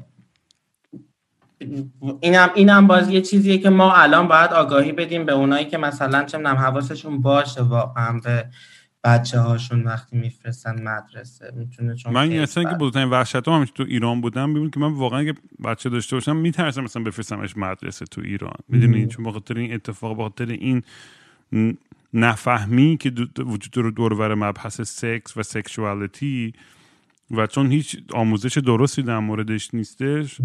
اینم 2.20 2.50
اینم 2.56 2.88
باز 2.88 3.10
یه 3.10 3.22
چیزیه 3.22 3.58
که 3.58 3.70
ما 3.70 3.94
الان 3.94 4.28
باید 4.28 4.52
آگاهی 4.52 4.92
بدیم 4.92 5.26
به 5.26 5.34
اونایی 5.34 5.66
که 5.66 5.78
مثلا 5.78 6.24
چه 6.24 6.38
می‌دونم 6.38 6.56
حواسشون 6.56 7.22
باشه 7.22 7.62
واقعا 7.62 8.20
به 8.20 8.46
بچه 9.04 9.40
هاشون 9.40 9.84
وقتی 9.84 10.18
میفرستن 10.18 10.84
مدرسه. 10.84 11.52
می‌تونه 11.56 11.96
چون 11.96 12.14
من 12.14 12.32
اصلا 12.32 12.64
که 12.64 12.76
بودن 12.76 13.04
وحشت 13.04 13.48
هم 13.48 13.66
تو 13.66 13.84
ایران 13.84 14.22
بودم 14.22 14.54
ببین 14.54 14.70
که 14.70 14.80
من 14.80 14.94
واقعا 14.94 15.20
اگه 15.20 15.34
بچه 15.64 15.90
داشته 15.90 16.16
باشم 16.16 16.36
میترسم 16.36 16.84
مثلا 16.84 17.04
بفرستمش 17.04 17.58
مدرسه 17.58 18.06
تو 18.06 18.22
ایران. 18.22 18.56
می‌دونی؟ 18.68 19.08
چون 19.08 19.26
بخاطر 19.26 19.58
این 19.58 19.74
اتفاق 19.74 20.18
بخاطر 20.18 20.46
این 20.46 20.84
نفهمی 22.16 22.97
که 22.97 23.11
وجود 23.38 23.78
رو 23.78 23.91
دور 23.91 24.36
مبحث 24.36 24.82
سکس 24.82 25.38
و 25.38 25.43
sexuality 25.43 26.53
و 27.32 27.47
چون 27.47 27.72
هیچ 27.72 27.97
آموزش 28.13 28.57
درستی 28.57 29.01
در 29.01 29.20
موردش 29.20 29.74
نیستش 29.74 30.41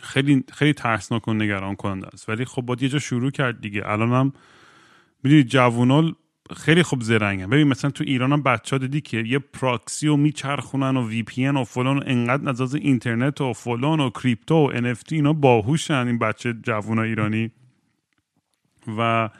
خیلی 0.00 0.44
خیلی 0.52 0.72
ترسناک 0.72 1.28
و 1.28 1.34
نگران 1.34 1.76
کننده 1.76 2.06
است. 2.06 2.28
ولی 2.28 2.44
خب 2.44 2.62
باید 2.62 2.82
یه 2.82 2.88
جا 2.88 2.98
شروع 2.98 3.30
کرد 3.30 3.60
دیگه. 3.60 3.82
الان 3.84 4.12
هم 4.12 4.32
ببینید 5.24 5.46
جوونا 5.46 6.14
خیلی 6.56 6.82
خوب 6.82 7.02
زرنگن. 7.02 7.50
ببین 7.50 7.68
مثلا 7.68 7.90
تو 7.90 8.04
ایران 8.06 8.32
هم 8.32 8.42
بچه 8.42 8.76
ها 8.76 8.78
دیدی 8.78 9.00
که 9.00 9.18
یه 9.26 9.38
پراکسی 9.38 10.08
و 10.08 10.16
میچرخونن 10.16 10.96
و 10.96 11.08
VPN 11.08 11.46
و 11.46 11.64
فلان 11.64 11.98
و 11.98 12.02
انقدر 12.06 12.42
نزاز 12.42 12.74
اینترنت 12.74 13.40
و 13.40 13.52
فلان 13.52 14.00
و 14.00 14.10
crypto 14.10 14.54
و 14.54 14.94
NFT 14.94 15.12
اینا 15.12 15.32
باهوشن 15.32 16.06
این 16.06 16.18
بچه 16.18 16.52
جوونا 16.52 17.02
ایرانی. 17.02 17.50
و 18.98 19.30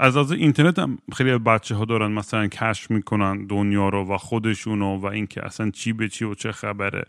از 0.00 0.16
از 0.16 0.32
اینترنت 0.32 0.78
هم 0.78 0.98
خیلی 1.16 1.38
بچه 1.38 1.74
ها 1.74 1.84
دارن 1.84 2.12
مثلا 2.12 2.46
کشف 2.46 2.90
می‌کنن 2.90 3.46
دنیا 3.46 3.88
رو 3.88 4.04
و 4.04 4.16
خودشونو 4.16 4.96
و 4.96 5.06
اینکه 5.06 5.46
اصلا 5.46 5.70
چی 5.70 5.92
به 5.92 6.08
چی 6.08 6.24
و 6.24 6.34
چه 6.34 6.52
خبره. 6.52 7.04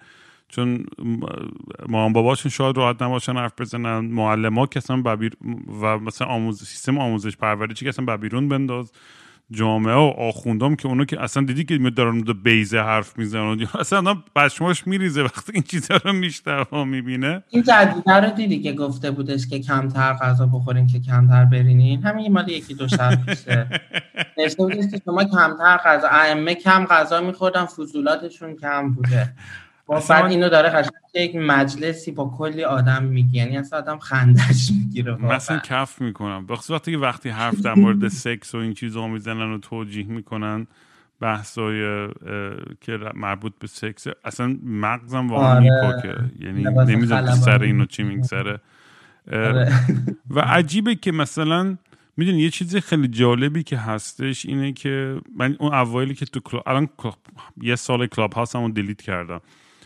چون 0.47 0.85
ما 1.89 2.09
باباشون 2.09 2.51
شاید 2.51 2.77
راحت 2.77 3.01
نباشن 3.01 3.33
حرف 3.33 3.53
بزنن. 3.59 3.99
معلم 3.99 4.59
ها 4.59 4.65
ببیر 5.05 5.33
و 5.81 5.99
مثلا 5.99 6.27
آموز 6.27 6.63
سیستم 6.63 6.97
آموزش 6.97 7.37
پرورشی 7.37 7.85
که 7.85 7.89
اصلا 7.89 8.05
ببیرون 8.05 8.49
بنداز. 8.49 8.91
جامعه 9.51 9.95
و 9.95 10.13
آخوندام 10.17 10.75
که 10.75 10.87
اونو 10.87 11.05
که 11.05 11.23
اصلا 11.23 11.43
دیدی 11.43 11.63
که 11.63 11.89
دارن 11.89 12.19
دو 12.19 12.33
بیزه 12.33 12.79
حرف 12.79 13.17
می‌زنن؟ 13.17 13.67
اصلا 13.79 13.99
آدم 13.99 14.23
پشماش 14.35 14.87
میریزه 14.87 15.23
وقتی 15.23 15.51
این 15.53 15.63
چیزا 15.63 15.97
رو 16.05 16.13
میشتر 16.13 16.65
و 16.71 16.85
می‌بینه. 16.85 17.43
این 17.49 17.63
جدیده 17.63 18.13
رو 18.13 18.29
دیدی 18.29 18.61
که 18.61 18.73
گفته 18.73 19.11
بودش 19.11 19.47
که 19.47 19.59
کمتر 19.59 20.13
غذا 20.13 20.45
بخورین 20.45 20.87
که 20.87 20.99
کمتر 20.99 21.45
برینین؟ 21.45 22.03
همین 22.03 22.31
مال 22.31 22.49
یکی 22.49 22.73
دو 22.73 22.87
شب 22.87 23.25
پیشه 23.25 23.67
بودش 24.57 24.91
که 24.91 25.01
شما 25.05 25.23
کمتر 25.23 25.77
غذا 25.85 26.07
ائمه 26.07 26.55
کم 26.55 26.85
غذا 26.85 27.21
میخوردن 27.21 27.65
فضولاتشون 27.65 28.55
کم 28.55 28.93
بوده. 28.93 29.33
بعد 29.87 30.25
اینو 30.25 30.49
داره 30.49 30.69
قشنگ 30.69 30.91
یک 31.13 31.35
مجلسی 31.35 32.11
با 32.11 32.33
کلی 32.37 32.63
آدم 32.63 33.03
میگی 33.03 33.37
یعنی 33.37 33.57
اصلا 33.57 33.79
آدم 33.79 33.97
خندش 33.97 34.71
می‌گیره 34.71 35.15
مثلا 35.15 35.59
کف 35.59 36.01
می‌کنم. 36.01 36.45
بخصوص 36.45 36.71
وقتی 36.71 36.91
که 36.91 36.97
وقتی 36.97 37.29
حرف 37.29 37.59
در 37.61 37.73
مورد 37.73 38.07
سکس 38.07 38.55
و 38.55 38.57
این 38.57 38.73
چیزا 38.73 39.07
می‌زنن 39.07 39.53
و 39.53 39.57
توجیه 39.57 40.05
می‌کنن 40.05 40.67
بحثای 41.19 42.07
که 42.81 42.99
مربوط 43.13 43.53
به 43.59 43.67
سکس 43.67 44.07
اصلا 44.25 44.57
مغزم 44.63 45.29
واقعا 45.29 45.55
آره. 45.55 45.59
میپاکه. 45.59 46.15
یعنی 46.39 46.63
نمی‌دونم 46.63 47.35
سر 47.35 47.61
اینو 47.61 47.85
چی 47.85 48.03
میگذره 48.03 48.59
آره. 49.31 49.71
و 50.29 50.39
عجیبه 50.39 50.95
که 50.95 51.11
مثلا 51.11 51.77
می‌دونی 52.17 52.41
یه 52.41 52.49
چیزی 52.49 52.81
خیلی 52.81 53.07
جالبی 53.07 53.63
که 53.63 53.77
هستش 53.77 54.45
اینه 54.45 54.71
که 54.71 55.21
من 55.37 55.55
اون 55.59 55.73
اوایلی 55.73 56.15
که 56.15 56.25
تو 56.25 56.39
کلاب 56.39 56.63
الان 56.67 56.89
یه 57.61 57.75
سال 57.75 58.07
Clubhouse 58.07 58.55
همون 58.55 58.71
delete 58.71 59.01
کردم. 59.01 59.41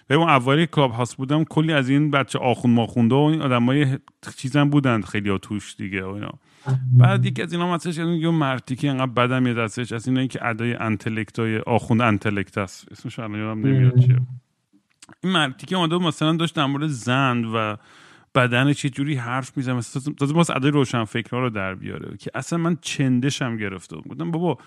به 0.10 0.16
اون 0.16 0.30
اولی 0.30 0.68
Clubhouse 0.68 1.18
بودم 1.18 1.44
کلی 1.44 1.74
از 1.74 1.90
این 1.90 2.12
بچه 2.12 2.40
آخون 2.40 2.72
ماخونده 2.72 3.16
و 3.16 3.18
این 3.18 3.42
آدمای 3.42 3.98
چیزم 4.38 4.70
بودند 4.70 5.06
خیلی 5.06 5.30
ها 5.30 5.38
توش 5.38 5.76
دیگه 5.76 6.04
و 6.04 6.10
اینا. 6.10 6.32
بعد 6.94 7.26
یکی 7.26 7.42
از 7.42 7.54
اینا 7.54 7.74
مثلا 7.74 8.16
یه 8.16 8.30
مرتیکه 8.30 8.90
انقدر 8.90 9.12
بدم 9.12 9.48
یه 9.48 9.54
دستش 9.54 9.92
از 9.92 10.08
اینایی 10.08 10.28
که 10.28 10.48
ادای 10.48 10.74
intellect 10.74 11.40
های 11.40 11.58
آخوند 11.58 12.02
intellect 12.02 12.58
است. 12.58 12.92
اسمش 12.92 13.20
الان 13.20 13.40
یادم 13.40 13.68
نمیاد 13.68 14.00
چیه. 14.00 14.20
این 15.24 15.34
مرتی 15.34 15.68
که 15.68 15.76
اومده 15.76 15.98
مثلا 15.98 16.36
داشت 16.36 16.56
در 16.56 16.66
مورد 16.66 16.88
زن 16.88 17.46
و 17.46 17.76
بدنش 18.36 18.78
چه 18.78 18.90
جوری 18.90 19.16
حرف 19.16 19.58
می‌زنه 19.58 19.76
مثلا 19.76 20.14
تازه 20.14 20.34
باز 20.34 20.50
ادای 20.50 20.72
روشن 20.72 21.04
فکرها 21.04 21.40
رو 21.40 21.50
در 21.50 21.76
بیاره 21.76 22.18
که 22.18 22.32
اصلا 22.36 22.60
من 22.60 22.78
چندشم 22.82 23.58
گرفته 23.58 23.96
بودم 23.98 24.32
بابا 24.32 24.58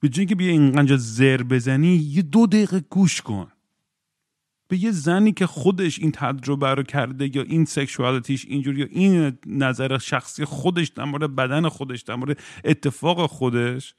به 0.00 0.08
جای 0.08 0.26
که 0.26 0.34
بیا 0.34 0.50
اینقدر 0.50 0.96
زر 0.96 1.42
بزنی 1.42 1.96
یه 1.96 2.22
دو 2.22 2.46
دقیقه 2.46 2.80
گوش 2.90 3.20
کن. 3.20 3.46
به 4.72 4.84
یه 4.84 4.90
زنی 4.90 5.32
که 5.32 5.46
خودش 5.46 5.98
این 5.98 6.12
تجربه 6.12 6.74
رو 6.74 6.82
کرده 6.82 7.36
یا 7.36 7.42
این 7.42 7.64
سکشوالتیش 7.64 8.46
اینجوری 8.48 8.80
یا 8.80 8.86
این 8.90 9.38
نظر 9.46 9.98
شخصی 9.98 10.44
خودش 10.44 10.88
در 10.88 11.04
مورد 11.04 11.36
بدن 11.36 11.68
خودش 11.68 12.02
در 12.02 12.14
مورد 12.14 12.38
اتفاق 12.64 13.26
خودش 13.26 13.94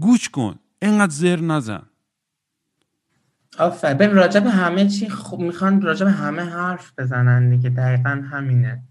گوش 0.00 0.28
کن. 0.28 0.58
اینقدر 0.82 1.12
زر 1.12 1.40
نزن. 1.40 1.82
آفر 3.58 3.94
ببین 3.94 4.16
راجب 4.16 4.46
همه 4.46 4.88
چی 4.88 5.08
خوب 5.08 5.40
می‌خوان 5.40 5.82
راجب 5.82 6.06
همه 6.06 6.42
حرف 6.42 6.92
بزنن 6.98 7.50
دیگه. 7.50 7.70
دقیقا 7.70 8.24
همینه. 8.30 8.82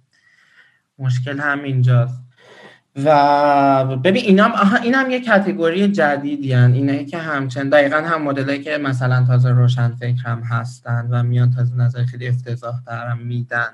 مشکل 0.99 1.39
همینجاست. 1.39 2.21
و 2.95 3.97
ببین 4.03 4.23
اینام 4.23 4.51
آها 4.51 4.77
اینم 4.77 5.11
یه 5.11 5.19
کتگوری 5.19 5.87
جدیدی 5.87 6.53
هن. 6.53 6.73
اینایی 6.73 7.05
که 7.05 7.17
همچنان 7.17 7.69
دقیقا 7.69 7.97
هم 7.97 8.21
مدلایی 8.21 8.63
که 8.63 8.77
مثلا 8.77 9.25
تازه 9.27 9.49
روشن 9.49 9.95
فکر 9.95 10.23
هم 10.25 10.39
هستن 10.39 11.07
و 11.11 11.23
میان 11.23 11.51
تازه 11.51 11.75
نظر 11.75 12.05
خیلی 12.05 12.27
افتضاح 12.27 12.75
دارم 12.87 13.17
میدن 13.17 13.73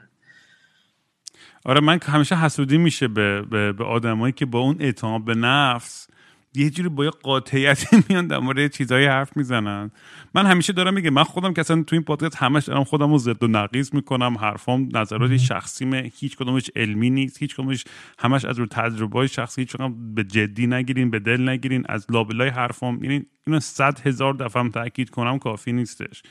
آره 1.65 1.81
من 1.81 1.99
همیشه 2.03 2.35
حسودی 2.35 2.77
میشه 2.77 3.07
به, 3.07 3.41
به, 3.41 3.73
به 3.73 3.83
آدمایی 3.83 4.33
که 4.33 4.45
با 4.45 4.59
اون 4.59 4.75
اعتماد 4.79 5.25
به 5.25 5.35
نفس 5.35 6.08
یه 6.55 6.69
جوری 6.69 6.89
با 6.89 7.05
یه 7.05 7.09
قاطعیتی 7.09 7.97
میان 8.09 8.27
در 8.27 8.39
مورد 8.39 8.71
چیزایی 8.71 9.05
حرف 9.05 9.37
می‌زنن. 9.37 9.91
من 10.35 10.45
همیشه 10.45 10.73
دارم 10.73 10.93
میگه 10.93 11.09
من 11.09 11.23
خودم 11.23 11.53
که 11.53 11.61
اصلا 11.61 11.83
تو 11.83 11.95
این 11.95 12.03
پادکست 12.03 12.35
همش 12.35 12.65
دارم 12.65 12.83
خودم 12.83 13.11
رو 13.11 13.17
زد 13.17 13.43
و 13.43 13.47
نقیز 13.47 13.95
می‌کنم 13.95 14.37
حرفام 14.37 14.89
نظرات 14.93 15.37
شخصیمه 15.37 16.11
هیچ 16.15 16.37
کدومش 16.37 16.69
علمی 16.75 17.09
نیست 17.09 17.37
هیچ 17.41 17.55
کدومش 17.55 17.85
همش 18.19 18.45
از 18.45 18.59
رو 18.59 18.65
تجربه 18.65 19.27
شخصی 19.27 19.61
هیچ 19.61 19.75
به 20.15 20.23
جدی 20.23 20.67
نگیرین 20.67 21.09
به 21.09 21.19
دل 21.19 21.49
نگیرین 21.49 21.85
از 21.89 22.05
لابلای 22.09 22.49
حرفام 22.49 23.03
یعنی 23.03 23.25
اینو 23.47 23.59
صد 23.59 23.99
هزار 24.07 24.33
دفعه 24.33 24.61
هم 24.61 24.69
تاکید 24.69 25.09
کنم 25.09 25.39
کافی 25.39 25.71
نیستش. 25.71 26.23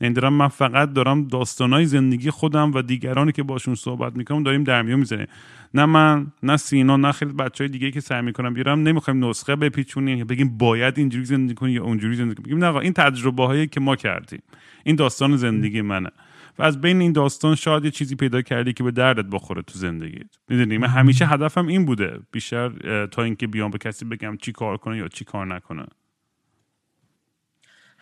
این 0.00 0.12
دارم 0.12 0.32
من 0.32 0.48
فقط 0.48 0.92
دارم 0.92 1.28
داستانای 1.28 1.86
زندگی 1.86 2.30
خودم 2.30 2.72
و 2.74 2.82
دیگرانی 2.82 3.32
که 3.32 3.42
باشون 3.42 3.74
صحبت 3.74 4.16
می‌کنم 4.16 4.42
داریم 4.42 4.64
در 4.64 4.82
میون 4.82 4.98
می‌زنیم 4.98 5.26
نه 5.74 5.84
من 5.84 6.26
نه 6.42 6.56
سینا 6.56 6.96
نه 6.96 7.12
خیلی 7.12 7.32
بچه 7.32 7.64
های 7.64 7.68
دیگه 7.68 7.90
که 7.90 8.00
سعی 8.00 8.22
می‌کنم 8.22 8.54
بیارم 8.54 8.82
نمی‌خوایم 8.82 9.24
نسخه 9.24 9.56
بپیچونیم 9.56 10.26
بگیم 10.26 10.58
باید 10.58 10.98
اینجوری 10.98 11.24
زندگی 11.24 11.54
کنیم 11.54 11.74
یا 11.74 11.84
اونجوری 11.84 12.16
زندگی 12.16 12.42
کنیم 12.42 12.64
نه 12.64 12.76
این 12.76 12.92
تجربه 12.92 13.46
هایی 13.46 13.66
که 13.66 13.80
ما 13.80 13.96
کردیم 13.96 14.42
این 14.84 14.96
داستان 14.96 15.36
زندگی 15.36 15.82
منه. 15.82 16.10
و 16.58 16.62
از 16.62 16.80
بین 16.80 17.00
این 17.00 17.12
داستان 17.12 17.54
شاید 17.54 17.84
یه 17.84 17.90
چیزی 17.90 18.16
پیدا 18.16 18.42
کردی 18.42 18.72
که 18.72 18.84
به 18.84 18.90
دردت 18.90 19.24
بخوره 19.24 19.62
تو 19.62 19.78
زندگیت 19.78 20.36
می‌دونی 20.48 20.78
من 20.78 20.88
همیشه 20.88 21.26
هدفم 21.26 21.66
این 21.66 21.84
بوده 21.84 22.18
بیشتر 22.32 23.06
تا 23.06 23.22
اینکه 23.22 23.46
بیام 23.46 23.70
به 23.70 23.78
کسی 23.78 24.04
بگم 24.04 24.36
چی 24.36 24.52
کار 24.52 24.76
کنه 24.76 24.98
یا 24.98 25.08
چی 25.08 25.24
کار 25.24 25.46
نکنه. 25.46 25.86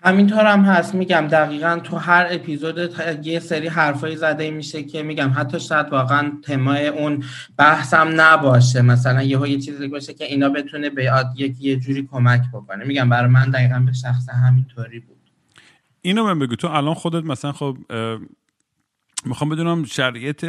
همینطور 0.03 0.47
هم 0.47 0.61
هست. 0.61 0.95
میگم 0.95 1.29
دقیقا 1.31 1.81
تو 1.85 1.97
هر 1.97 2.27
اپیزود 2.31 2.79
یه 3.23 3.41
سری 3.41 3.69
حرفایی 3.69 4.17
زده 4.17 4.51
میشه 4.51 4.83
که 4.83 5.03
میگم 5.03 5.33
حتی 5.37 5.61
شاید 5.61 5.89
واقعا 5.89 6.33
تمای 6.43 6.89
اون 6.89 7.25
بحثم 7.57 8.09
نباشه. 8.17 8.83
مثلا 8.83 9.23
یه 9.23 9.51
یه 9.51 9.59
چیزی 9.59 9.89
باشه 9.89 10.15
که 10.15 10.25
اینا 10.25 10.49
بتونه 10.49 10.91
به 10.91 11.13
یه 11.59 11.77
جوری 11.77 12.09
کمک 12.13 12.43
بکنه. 12.53 12.85
میگم 12.85 13.09
برای 13.09 13.31
من 13.31 13.51
دقیقا 13.51 13.79
به 13.79 13.93
شخص 13.93 14.29
همینطوری 14.29 15.01
بود. 15.01 15.19
اینو 16.01 16.25
من 16.25 16.39
بگو. 16.39 16.57
تو 16.57 16.69
الان 16.69 16.95
خودت 16.95 17.25
مثلا 17.25 17.53
خب 17.53 17.77
می‌خوام 19.25 19.51
بدونم 19.51 19.85
شرایط 19.85 20.45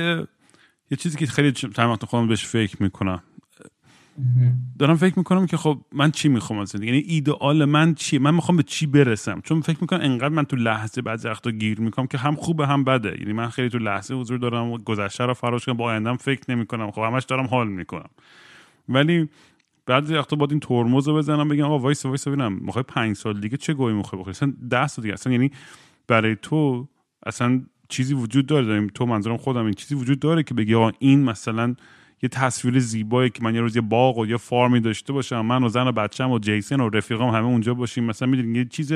یه 0.91 0.97
چیزی 0.97 1.17
که 1.17 1.25
خیلی 1.25 1.51
تمام 1.51 1.95
خودم 1.95 2.27
بهش 2.27 2.45
فکر 2.45 2.83
می‌کنم. 2.83 3.23
دارم 4.79 4.95
فکر 4.95 5.13
می‌کنم 5.17 5.45
که 5.45 5.57
خب 5.57 5.81
من 5.91 6.11
چی 6.11 6.29
می‌خوام 6.29 6.59
از 6.59 6.69
زندگی 6.69 6.87
یعنی 6.87 6.99
ایدئال 7.07 7.65
من 7.65 7.93
چیه 7.93 8.19
من 8.19 8.35
می‌خوام 8.35 8.57
به 8.57 8.63
چی 8.63 8.85
برسم؟ 8.85 9.41
چون 9.41 9.61
فکر 9.61 9.77
می‌کنم 9.81 9.99
انقدر 10.01 10.29
من 10.29 10.43
تو 10.43 10.55
لحظه 10.55 11.01
بعد 11.01 11.25
وقتا 11.25 11.51
گیر 11.51 11.81
می‌کنم 11.81 12.07
که 12.07 12.17
هم 12.17 12.35
خوبه 12.35 12.67
هم 12.67 12.83
بده. 12.83 13.15
یعنی 13.19 13.33
من 13.33 13.49
خیلی 13.49 13.69
تو 13.69 13.77
لحظه 13.79 14.13
حضور 14.13 14.37
دارم 14.37 14.71
و 14.71 14.77
گذشته 14.77 15.25
رو 15.25 15.33
فراموش 15.33 15.65
کنم 15.65 15.77
با 15.77 15.85
آیندهم 15.85 16.17
فکر 16.17 16.41
نمی‌کنم. 16.49 16.91
خب 16.91 17.01
همش 17.01 17.23
دارم 17.23 17.45
حال 17.45 17.67
می‌کنم. 17.67 18.09
ولی 18.89 19.29
بعد 19.85 20.11
وقتا 20.11 20.35
باید 20.35 20.51
این 20.51 20.59
ترمز 20.59 21.07
رو 21.07 21.15
بزنم 21.15 21.47
بگم 21.47 21.63
آقا 21.63 21.79
وایسا 21.79 22.05
وایسا 22.05 22.27
ببینم 22.27 22.53
می‌خوای 22.53 22.83
پنج 22.87 23.15
سال 23.15 23.39
دیگه 23.39 23.57
چه 23.57 23.73
گویی 23.73 23.95
می‌خوای 23.95 24.19
بخوری؟ 24.19 24.35
اصلا 24.35 24.53
10 24.69 24.87
سال 24.87 25.03
دیگه. 25.03 25.13
اصلا 25.13 25.33
یعنی 25.33 25.51
برای 26.07 26.37
تو 26.41 26.87
اصلا 27.25 27.61
چیزی 27.89 28.13
وجود 28.13 28.45
داره. 28.45 28.65
داریم 28.65 28.87
تو 28.87 29.05
منظورم 29.05 29.37
خودم 29.37 29.65
این 29.65 29.73
چیزی 29.73 29.95
وجود 29.95 30.19
داره 30.19 30.43
که 30.43 30.53
بگی 30.53 30.75
آقا 30.75 30.91
این 30.99 31.23
مثلا 31.23 31.75
یه 32.21 32.29
تصویر 32.29 32.79
زیبایی 32.79 33.29
که 33.29 33.43
من 33.43 33.55
یه 33.55 33.61
روز 33.61 33.75
یه 33.75 33.81
باغ 33.81 34.17
و 34.17 34.25
یه 34.25 34.37
farm 34.37 34.71
ی 34.71 34.79
داشته 34.79 35.13
باشم 35.13 35.41
من 35.41 35.63
و 35.63 35.69
زن 35.69 35.87
و 35.87 35.91
بچم 35.91 36.31
و 36.31 36.39
جیسن 36.39 36.79
و 36.81 36.89
رفیقام 36.89 37.35
همه 37.35 37.45
اونجا 37.45 37.73
باشیم. 37.73 38.03
مثلا 38.03 38.27
می‌دونی 38.27 38.57
یه 38.57 38.65
چیز 38.65 38.93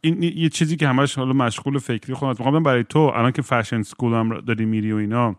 این 0.00 0.22
یه 0.22 0.48
چیزی 0.48 0.76
که 0.76 0.88
همش 0.88 1.14
حالا 1.14 1.32
مشغول 1.32 1.78
فکری 1.78 2.14
خودم 2.14 2.30
می‌خوام 2.30 2.62
برای 2.62 2.84
تو 2.84 2.98
الان 2.98 3.32
که 3.32 3.42
fashion 3.42 3.82
school 3.82 4.12
هم 4.12 4.40
داری 4.40 4.64
میری 4.64 4.92
و 4.92 4.96
اینا 4.96 5.36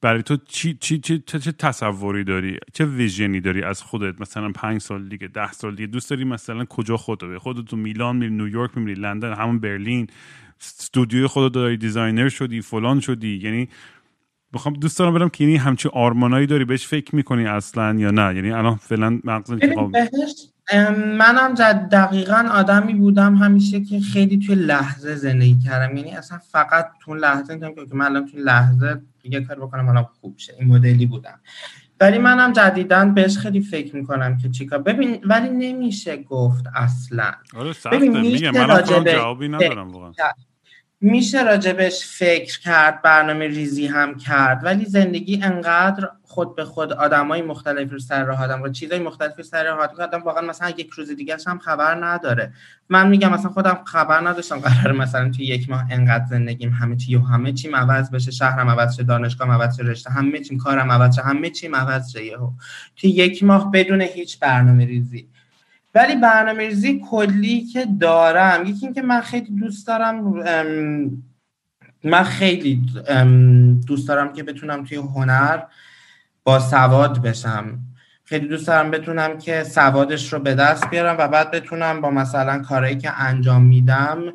برای 0.00 0.22
تو 0.22 0.36
چی, 0.36 0.74
چی, 0.74 0.98
چی, 0.98 1.22
چه, 1.26 1.38
چه 1.38 1.52
تصوری 1.52 2.24
داری؟ 2.24 2.58
چه 2.72 2.84
vision 2.84 3.32
ی 3.32 3.40
داری 3.40 3.62
از 3.62 3.82
خودت؟ 3.82 4.20
مثلا 4.20 4.52
پنج 4.52 4.80
سال 4.80 5.08
دیگه 5.08 5.28
ده 5.28 5.52
سال 5.52 5.74
دیگه 5.74 5.86
دوست 5.86 6.10
داری 6.10 6.24
مثلا 6.24 6.64
کجا 6.64 6.96
خودت 6.96 7.38
خودت 7.38 7.64
تو 7.64 7.76
میلان 7.76 8.16
میری 8.16 8.34
نیویورک 8.34 8.78
میری 8.78 9.00
لندن 9.00 9.34
همون 9.34 9.58
برلین. 9.58 10.06
studio 10.60 11.17
ی 11.17 11.26
خودت 11.26 11.54
داری 11.54 11.76
designer 11.76 12.28
شدی 12.28 12.60
فلان 12.60 13.00
شدی. 13.00 13.36
یعنی 13.36 13.68
بخوام 14.52 14.74
دوست 14.74 14.98
دارم 14.98 15.14
برم 15.14 15.28
که 15.28 15.44
یعنی 15.44 15.56
همچین 15.56 15.88
آرمانایی 15.92 16.46
داری 16.46 16.64
بهش 16.64 16.86
فکر 16.86 17.16
می‌کنی 17.16 17.46
اصلا 17.46 17.94
یا 17.94 18.10
نه؟ 18.10 18.34
یعنی 18.34 18.50
الان 18.50 18.76
فعلا 18.76 19.20
مغز 19.24 19.50
منم 20.96 21.54
دقیقا 21.90 22.48
آدمی 22.52 22.94
بودم 22.94 23.34
همیشه 23.34 23.80
که 23.80 24.00
خیلی 24.00 24.38
توی 24.46 24.54
لحظه 24.54 25.14
زندگی 25.14 25.58
کردم. 25.64 25.96
یعنی 25.96 26.16
اصلا 26.16 26.38
فقط 26.38 26.90
تو 27.00 27.14
لحظه 27.14 27.58
که 27.58 27.94
من 27.94 28.04
الان 28.04 28.26
توی 28.26 28.40
لحظه 28.40 29.00
یه 29.24 29.40
کار 29.40 29.60
بکنم 29.60 29.86
حالا 29.86 30.08
خوب 30.20 30.34
شه. 30.38 30.54
این 30.58 30.68
مدلی 30.68 31.06
بودم. 31.06 31.40
ولی 32.00 32.18
منم 32.18 32.52
جدیدن 32.52 33.14
بهش 33.14 33.38
خیلی 33.38 33.60
فکر 33.60 33.96
می‌کنم 33.96 34.36
که 34.36 34.48
چیکار 34.48 34.78
ببین 34.78 35.20
ولی 35.24 35.48
نمیشه 35.48 36.16
گفت 36.16 36.64
اصلا. 36.74 37.32
آره 37.56 37.72
ببین 37.92 38.20
میگم. 38.20 38.50
من 38.50 38.84
جوابی 39.04 39.48
ندارم 39.48 39.88
واقعا. 39.88 40.12
میشه 41.00 41.44
راجبش 41.44 42.06
فکر 42.06 42.60
کرد 42.60 43.02
برنامه 43.02 43.46
ریزی 43.46 43.86
هم 43.86 44.14
کرد 44.14 44.64
ولی 44.64 44.84
زندگی 44.84 45.40
انقدر 45.42 46.08
خود 46.22 46.56
به 46.56 46.64
خود 46.64 46.92
آدمای 46.92 47.42
مختلفی 47.42 47.90
رو 47.90 47.98
سر 47.98 48.24
راه 48.24 48.44
آدم 48.44 48.62
و 48.62 48.68
چیزای 48.68 48.98
مختلفی 48.98 49.42
سر 49.42 49.64
راه 49.64 49.90
آدم 50.00 50.22
واقعا 50.22 50.42
مثلا 50.42 50.70
یک 50.70 50.90
روز 50.90 51.10
دیگه 51.10 51.36
هم 51.46 51.58
خبر 51.58 52.04
نداره. 52.04 52.52
من 52.88 53.08
میگم 53.08 53.32
مثلا 53.32 53.50
خودم 53.50 53.78
خبر 53.84 54.28
نداشتم 54.28 54.60
قرار 54.60 54.92
مثلا 54.92 55.30
توی 55.30 55.44
یک 55.44 55.70
ماه 55.70 55.84
انقدر 55.90 56.24
زندگیم 56.30 56.70
همه 56.70 56.96
چی 56.96 57.16
و 57.16 57.20
همه 57.20 57.52
چیم 57.52 57.76
عوض 57.76 58.10
بشه 58.10 58.30
شهرم 58.30 58.70
عوض 58.70 58.96
شه 58.96 59.02
دانشگاهم 59.02 59.50
عوض 59.50 59.76
شه 59.76 59.82
رشته 59.82 60.10
همه 60.10 60.40
چیم 60.40 60.58
کارم 60.58 60.92
عوض 60.92 61.14
شه 61.14 61.22
همه 61.22 61.50
چیم 61.50 61.76
عوض 61.76 62.12
شه 62.12 62.24
یهو. 62.24 62.50
توی 62.96 63.10
یک 63.10 63.42
ماه 63.42 63.70
بدون 63.70 64.00
هیچ 64.00 64.38
برنامه 64.38 64.86
ریزی. 64.86 65.28
ولی 65.94 66.16
برنامه 66.16 66.66
ریزی 66.66 67.02
کلی 67.10 67.60
که 67.60 67.86
دارم 68.00 68.66
یکی 68.66 68.86
اینکه 68.86 69.02
من 69.02 69.20
خیلی 69.20 69.50
دوست 69.50 69.86
دارم 69.86 70.34
من 72.04 72.22
خیلی 72.22 72.82
دوست 73.86 74.08
دارم 74.08 74.32
که 74.32 74.42
بتونم 74.42 74.84
توی 74.84 74.96
هنر 74.96 75.62
با 76.44 76.58
سواد 76.58 77.22
بشم. 77.22 77.78
خیلی 78.24 78.48
دوست 78.48 78.66
دارم 78.66 78.90
بتونم 78.90 79.38
که 79.38 79.64
سوادش 79.64 80.32
رو 80.32 80.38
به 80.38 80.54
دست 80.54 80.90
بیارم 80.90 81.16
و 81.18 81.28
بعد 81.28 81.50
بتونم 81.50 82.00
با 82.00 82.10
مثلا 82.10 82.58
کارهایی 82.58 82.96
که 82.96 83.20
انجام 83.20 83.62
میدم 83.62 84.32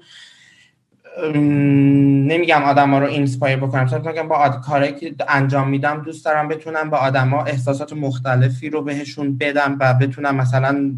نمیگم 2.28 2.64
آدم 2.64 2.90
ها 2.90 3.00
رو 3.00 3.08
inspire 3.08 3.58
بکنم. 3.58 4.02
میگم 4.06 4.28
با 4.28 4.50
کارهایی 4.50 4.94
که 4.94 5.16
انجام 5.28 5.70
میدم 5.70 6.02
دوست 6.02 6.26
دارم 6.26 6.48
بتونم 6.48 6.90
با 6.90 6.98
آدما 6.98 7.44
احساسات 7.44 7.94
مختلفی 7.94 8.70
رو 8.70 8.82
بهشون 8.82 9.38
بدم 9.38 9.78
و 9.80 9.94
بتونم 9.94 10.36
مثلا 10.36 10.92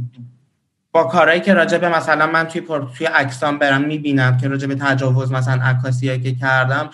با 0.95 1.03
کارهایی 1.03 1.41
که 1.41 1.53
راجع 1.53 1.77
به 1.77 1.89
مثلا 1.89 2.27
من 2.27 2.47
توی 2.47 2.61
توی 2.97 3.07
عکسام 3.07 3.57
برم 3.57 3.81
می‌بینم 3.81 4.37
که 4.37 4.47
راجع 4.47 4.67
به 4.67 4.75
تجاوز 4.75 5.31
مثلا 5.31 5.63
عکاسی 5.63 6.19
که 6.19 6.35
کردم 6.35 6.89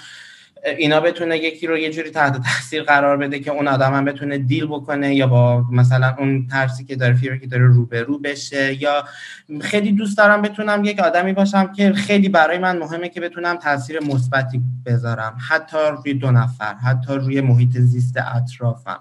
اینا 0.78 1.00
بتونه 1.00 1.38
یکی 1.38 1.68
رو 1.68 1.78
یه 1.78 1.92
جوری 1.92 2.10
تحت 2.10 2.42
تاثیر 2.44 2.84
قرار 2.84 3.18
بده 3.18 3.40
که 3.40 3.52
اون 3.52 3.68
آدم 3.68 3.94
هم 3.94 4.06
بتونه 4.06 4.38
دیل 4.38 4.66
بکنه 4.66 5.16
یا 5.16 5.28
با 5.28 5.66
مثلا 5.72 6.16
اون 6.20 6.48
ترسی 6.48 6.86
که 6.86 6.96
داره 6.96 7.14
فیری 7.14 7.40
که 7.40 7.48
داره 7.48 7.68
رو 7.68 8.20
بشه 8.20 8.82
یا 8.82 9.04
خیلی 9.62 9.92
دوست 9.92 10.18
دارم 10.18 10.42
بتونم 10.42 10.86
یک 10.86 11.00
آدمی 11.00 11.34
باشم 11.34 11.74
که 11.74 11.94
خیلی 11.94 12.30
برای 12.30 12.58
من 12.58 12.78
مهمه 12.78 13.10
که 13.10 13.22
بتونم 13.22 13.56
تاثیر 13.56 14.00
مثبتی 14.04 14.62
بذارم. 14.86 15.38
حتی 15.50 15.78
روی 15.78 16.14
دو 16.14 16.32
نفر 16.32 16.74
حتی 16.74 17.14
روی 17.14 17.42
محیط 17.42 17.78
زیست 17.78 18.18
اطرافم. 18.18 19.00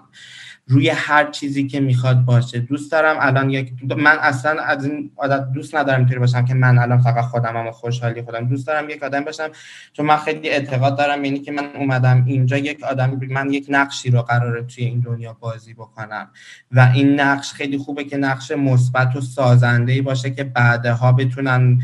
روی 0.67 0.89
هر 0.89 1.31
چیزی 1.31 1.67
که 1.67 1.79
می‌خواد 1.79 2.25
باشه. 2.25 2.59
دوست 2.59 2.91
دارم 2.91 3.15
الان 3.19 3.49
یک 3.49 3.73
من 3.97 4.17
اصلا 4.19 4.61
از 4.61 4.85
این 4.85 5.11
عادت 5.17 5.51
دوست 5.51 5.75
ندارم 5.75 5.99
اینطوری 5.99 6.19
باشم 6.19 6.45
که 6.45 6.53
من 6.53 6.77
الان 6.77 7.01
فقط 7.01 7.25
خودم 7.25 7.67
و 7.67 7.71
خوشحالی 7.71 8.21
خودم. 8.21 8.47
دوست 8.47 8.67
دارم 8.67 8.89
یک 8.89 9.03
آدم 9.03 9.23
باشم. 9.23 9.49
چون 9.93 10.05
من 10.05 10.17
خیلی 10.17 10.49
اعتقاد 10.49 10.97
دارم 10.97 11.25
یعنی 11.25 11.39
که 11.39 11.51
من 11.51 11.75
اومدم 11.75 12.23
اینجا 12.27 12.57
یک 12.57 12.83
آدم 12.83 13.19
من 13.29 13.53
یک 13.53 13.65
نقشی 13.69 14.09
رو 14.09 14.21
قراره 14.21 14.63
توی 14.63 14.85
این 14.85 14.99
دنیا 14.99 15.37
بازی 15.39 15.73
بکنم. 15.73 16.29
و 16.71 16.91
این 16.93 17.19
نقش 17.19 17.53
خیلی 17.53 17.77
خوبه 17.77 18.03
که 18.03 18.17
نقش 18.17 18.51
مثبت 18.51 19.15
و 19.15 19.21
سازنده 19.21 20.01
باشه 20.01 20.29
که 20.29 20.43
بعدها 20.43 21.11
بتونن 21.11 21.81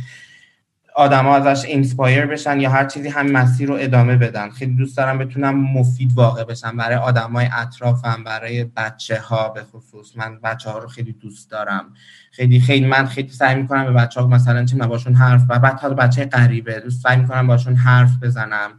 آدما 0.97 1.35
ازش 1.35 1.65
inspire 1.65 2.25
بشن 2.25 2.59
یا 2.59 2.69
هر 2.69 2.85
چیزی 2.85 3.09
هم 3.09 3.31
مسیر 3.31 3.67
رو 3.67 3.75
ادامه 3.79 4.15
بدن. 4.17 4.49
خیلی 4.49 4.75
دوست 4.75 4.97
دارم 4.97 5.17
بتونم 5.17 5.59
مفید 5.59 6.13
واقع 6.15 6.43
بشم 6.43 6.77
برای 6.77 6.95
آدمای 6.95 7.49
اطرافم 7.53 8.23
برای 8.25 8.63
بچه 8.63 9.19
ها 9.19 9.49
به 9.49 9.63
خصوص. 9.63 10.17
من 10.17 10.39
بچه 10.43 10.69
ها 10.69 10.77
رو 10.77 10.87
خیلی 10.87 11.11
دوست 11.13 11.51
دارم. 11.51 11.85
خیلی 12.31 12.59
خیلی 12.59 12.85
من 12.85 13.05
خیلی 13.05 13.29
سعی 13.29 13.55
می‌کنم 13.55 13.85
به 13.85 13.91
بچه 13.91 14.21
ها 14.21 14.27
مثلا 14.27 14.65
چه 14.65 14.77
باشون 14.77 15.13
حرف 15.13 15.41
و 15.49 15.59
بعد 15.59 15.79
حالا 15.79 15.93
بچه 15.93 16.25
غریبه 16.25 16.79
دوست 16.79 17.03
سعی 17.03 17.17
می‌کنم 17.17 17.47
باشون 17.47 17.75
حرف 17.75 18.09
بزنم. 18.21 18.69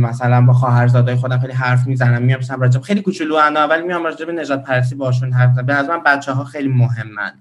مثلا 0.00 0.40
با 0.40 0.52
خواهرزادای 0.52 1.14
خودم 1.14 1.38
خیلی 1.38 1.52
حرف 1.52 1.86
می‌زنم. 1.86 2.22
میام 2.22 2.40
راجب 2.58 2.80
خیلی 2.80 3.02
کوچولو 3.02 3.34
انا 3.34 3.60
ولی 3.60 3.82
میام 3.82 4.04
راجب 4.04 4.30
نجات 4.30 4.62
پرسی 4.62 4.94
باشون 4.94 5.32
حرف 5.32 5.50
بزنم 5.50 5.66
به 5.66 5.74
نظر 5.74 5.98
بچه 5.98 6.32
ها 6.32 6.44
خیلی 6.44 6.68
مهمن. 6.68 7.32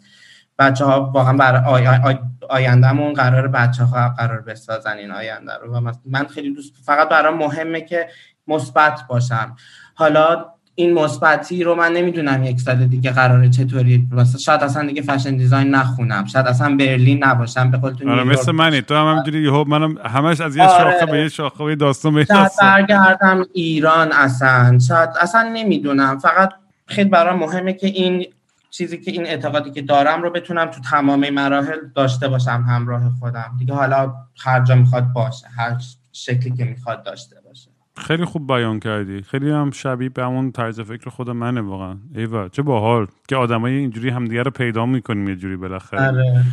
بچه 0.60 0.86
ها 0.86 1.12
واقعا 1.14 1.34
برای 1.34 1.62
آی 1.66 1.88
آی 1.88 2.18
آیندهمون 2.50 3.14
قرار 3.14 3.48
بچه 3.48 3.84
ها 3.84 4.10
قرار 4.10 4.42
بسازن 4.42 4.98
این 4.98 5.12
آینده 5.12 5.52
رو. 5.62 5.78
و 5.78 5.92
من 6.06 6.26
خیلی 6.26 6.54
دوست 6.54 6.74
فقط 6.86 7.10
برای 7.10 7.34
مهمه 7.34 7.82
که 7.82 8.08
مثبت 8.48 9.00
باشم. 9.10 9.56
حالا 9.96 10.46
این 10.76 10.94
مثبتی 10.94 11.64
رو 11.64 11.76
من 11.76 11.94
نمی‌دونم 11.94 12.44
یک 12.44 12.60
سال 12.60 12.86
دیگه 12.88 13.12
قراره 13.12 13.50
چطوری 13.50 14.08
واسه 14.12 14.38
شاید 14.38 14.62
اصلا 14.62 14.88
دیگه 14.88 15.02
فشن 15.02 15.38
دیزاین 15.38 15.76
نخونم. 15.76 16.26
شاید 16.26 16.48
اصلا 16.48 16.76
برلین 16.76 17.24
نباشم 17.24 17.72
به 17.72 17.78
قول 17.78 17.94
تو 17.94 18.10
آره 18.10 18.24
مثل 18.24 18.52
منی. 18.52 18.82
تو 18.82 18.96
هم 18.96 19.12
همینجوری 19.12 19.44
یهو 19.44 19.64
منم 19.64 19.98
همش 19.98 20.42
از 20.42 20.56
یه 20.56 20.64
آره. 20.64 20.92
شاخه 20.92 21.12
به 21.12 21.18
یه 21.18 21.30
شاخه 21.30 21.64
به 21.66 21.76
داستان 21.76 22.14
به 22.14 22.26
شاید 22.26 22.52
برگردم 22.62 23.44
ایران 23.54 24.12
اصلا. 24.12 24.80
شاید 24.88 25.10
اصلا 25.22 25.50
نمی‌دونم. 25.54 26.20
فقط 26.20 26.50
خیلی 26.86 27.10
برای 27.10 27.36
مهمه 27.36 27.74
که 27.74 27.88
این 27.88 28.26
چیزی 28.70 28.98
که 28.98 29.12
این 29.12 29.26
اعتقادی 29.26 29.72
که 29.72 29.82
دارم 29.82 30.24
رو 30.24 30.30
بتونم 30.30 30.66
تو 30.66 30.82
تمام 30.82 31.30
مراحل 31.30 31.80
داشته 31.96 32.28
باشم 32.28 32.66
همراه 32.68 33.10
خودم. 33.10 33.56
دیگه 33.60 33.74
حالا 33.74 34.14
هر 34.44 34.64
جا 34.64 34.76
می‌خواد 34.76 35.14
باشه 35.14 35.48
هر 35.58 35.78
شکلی 36.12 36.52
که 36.52 36.66
می‌خواد 36.66 37.04
داشته 37.04 37.36
باشه. 37.46 37.70
خیلی 37.98 38.26
خوب 38.26 38.48
بیان 38.48 38.80
کردی. 38.80 39.22
خیلی 39.22 39.52
هم 39.52 39.72
شبیه 39.72 40.10
به 40.10 40.24
همون 40.24 40.52
طرز 40.52 40.80
فکر 40.82 41.10
خود 41.10 41.30
منه 41.30 41.62
واقعا. 41.62 41.98
ایوا 42.16 42.50
چه 42.50 42.62
باحال 42.62 43.08
که 43.28 43.36
آدمای 43.36 43.74
اینجوری 43.74 44.10
همدیگه 44.10 44.44
رو 44.44 44.52
پیدا 44.52 44.86
می‌کنیم 44.86 45.30
یه 45.30 45.36
جوری 45.36 45.56
بالاخره. 45.56 46.08
آره. 46.08 46.44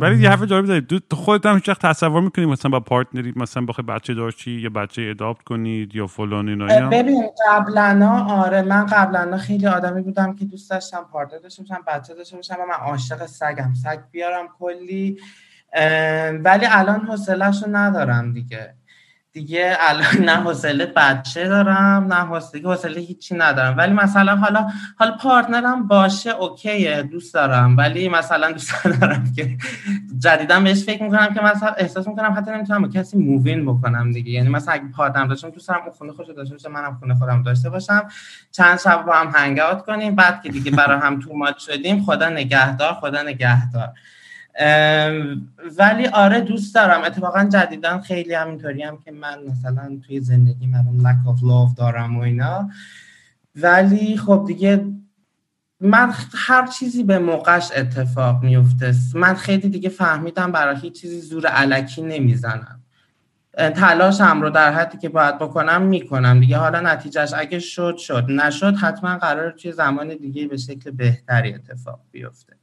ولی 0.00 0.22
یه 0.22 0.30
حرف 0.30 0.42
جالب 0.42 0.66
دارید 0.66 1.02
تو 1.10 1.16
خودت 1.16 1.46
هم 1.46 1.54
هیچ 1.54 1.70
تصور 1.70 2.22
می‌کنی 2.22 2.46
مثلا 2.46 2.70
با 2.70 2.80
پارتنری 2.80 3.32
مثلا 3.36 3.64
بخوای 3.66 3.86
بچه 3.86 4.14
داشتی 4.14 4.50
یا 4.50 4.70
بچه 4.70 5.02
اداپت 5.10 5.42
کنید 5.42 5.94
یا 5.94 6.06
فلان 6.06 6.48
اینا 6.48 6.90
ببین 6.90 7.30
قبلا 7.48 8.26
آره 8.30 8.62
من 8.62 8.86
قبلا 8.86 9.36
خیلی 9.36 9.66
آدمی 9.66 10.02
بودم 10.02 10.34
که 10.34 10.44
دوست 10.44 10.70
داشتم 10.70 11.06
پارتنر 11.12 11.38
داشته 11.38 11.62
باشم 11.62 11.82
بچه 11.86 12.14
داشته 12.14 12.36
باشم 12.36 12.56
من 12.68 12.74
عاشق 12.74 13.26
سگم. 13.26 13.74
سگ 13.74 13.98
بیارم 14.10 14.48
کلی 14.58 15.18
ولی 16.44 16.66
الان 16.70 17.00
حوصله‌شو 17.00 17.66
ندارم 17.70 18.32
دیگه. 18.32 18.74
دیگه 19.32 19.76
الان 19.80 20.24
نه 20.24 20.36
حوصله 20.36 20.86
بچه 20.86 21.48
دارم 21.48 22.04
نه 22.04 22.14
حوصله 22.14 22.62
حوصله 22.62 23.00
هیچی 23.00 23.34
ندارم. 23.34 23.76
ولی 23.76 23.92
مثلا 23.92 24.36
حالا 24.36 24.68
حالا 24.98 25.16
partner 25.16 25.77
م 25.77 25.86
باشه 25.86 26.30
okay 26.30 26.88
ه 26.88 27.02
دوست 27.02 27.34
دارم. 27.34 27.76
ولی 27.76 28.08
مثلا 28.08 28.52
دوست 28.52 28.84
دارم 28.84 29.32
که 29.36 29.58
جدیدا 30.18 30.60
بهش 30.60 30.84
فکر 30.84 31.02
می‌کنم 31.02 31.34
که 31.34 31.40
مثلا 31.40 31.68
احساس 31.68 32.08
می‌کنم 32.08 32.34
حتی 32.36 32.50
نمی‌تونم 32.50 32.82
با 32.82 32.88
کسی 32.88 33.18
move 33.18 33.50
in 33.50 33.66
بکنم 33.66 34.12
دیگه. 34.12 34.30
یعنی 34.30 34.48
مثلا 34.48 34.74
اگه 34.74 34.88
partner 34.96 35.24
م 35.24 35.28
داشتم 35.28 35.50
دوست 35.50 35.68
دارم 35.68 35.80
خونه 35.98 36.12
خودش 36.12 36.28
داشته 36.36 36.54
باشه 36.54 36.68
منم 36.68 36.96
خونه 37.00 37.14
خودم 37.14 37.42
داشته 37.42 37.70
باشم. 37.70 38.08
چند 38.52 38.78
شب 38.78 39.04
با 39.06 39.12
هم 39.12 39.32
hang 39.34 39.60
کنیم 39.86 40.14
بعد 40.14 40.42
که 40.42 40.48
دیگه 40.48 40.70
برای 40.70 40.98
هم 41.00 41.20
too 41.20 41.34
much 41.34 41.58
شدیم 41.58 42.02
خدا 42.02 42.28
نگهدار 42.28 42.94
خدا 42.94 43.22
نگهدار. 43.22 43.88
ولی 45.78 46.06
آره 46.06 46.40
دوست 46.40 46.74
دارم. 46.74 47.02
اتفاقا 47.02 47.44
جدیدا 47.44 48.00
خیلی 48.00 48.34
همینطوری 48.34 48.82
هم 48.82 48.98
که 48.98 49.12
من 49.12 49.38
مثلا 49.48 50.00
توی 50.06 50.20
زندگی 50.20 50.66
من 50.66 50.84
lack 51.02 51.28
of 51.28 51.40
love 51.40 51.76
دارم 51.76 52.16
و 52.16 52.20
اینا. 52.20 52.70
ولی 53.56 54.16
خب 54.16 54.44
دیگه 54.46 54.84
من 55.80 56.12
هر 56.34 56.66
چیزی 56.66 57.04
به 57.04 57.18
موقعش 57.18 57.70
اتفاق 57.76 58.42
میفته. 58.42 58.94
من 59.14 59.34
خیلی 59.34 59.68
دیگه 59.68 59.88
فهمیدم 59.88 60.52
برای 60.52 60.76
هیچ 60.76 61.00
چیزی 61.00 61.20
زور 61.20 61.46
علکی 61.46 62.02
نمی‌زنم. 62.02 62.80
تلاشم 63.58 64.42
رو 64.42 64.50
در 64.50 64.72
حدی 64.72 64.98
که 64.98 65.08
باید 65.08 65.38
بکنم 65.38 65.82
می‌کنم. 65.82 66.40
دیگه 66.40 66.56
حالا 66.56 66.80
نتیجهش 66.80 67.34
اگه 67.36 67.58
شد 67.58 67.96
شد. 67.96 68.26
نشد 68.28 68.74
حتما 68.76 69.18
قرار 69.18 69.50
توی 69.50 69.72
زمان 69.72 70.16
دیگه 70.16 70.46
به 70.46 70.56
شکل 70.56 70.90
بهتری 70.90 71.54
اتفاق 71.54 72.00
بیفته. 72.10 72.57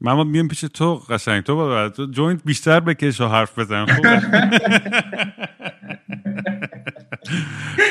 من 0.00 0.12
ما 0.12 0.24
بیام 0.24 0.48
پیش 0.48 0.60
تو 0.60 0.94
قشنگ. 0.94 1.42
تو 1.42 1.56
با 1.56 1.88
تو 1.88 2.06
جوینت 2.06 2.44
بیشتر 2.44 2.80
بکش 2.80 3.20
و 3.20 3.28
حرف 3.28 3.58
بزن 3.58 3.86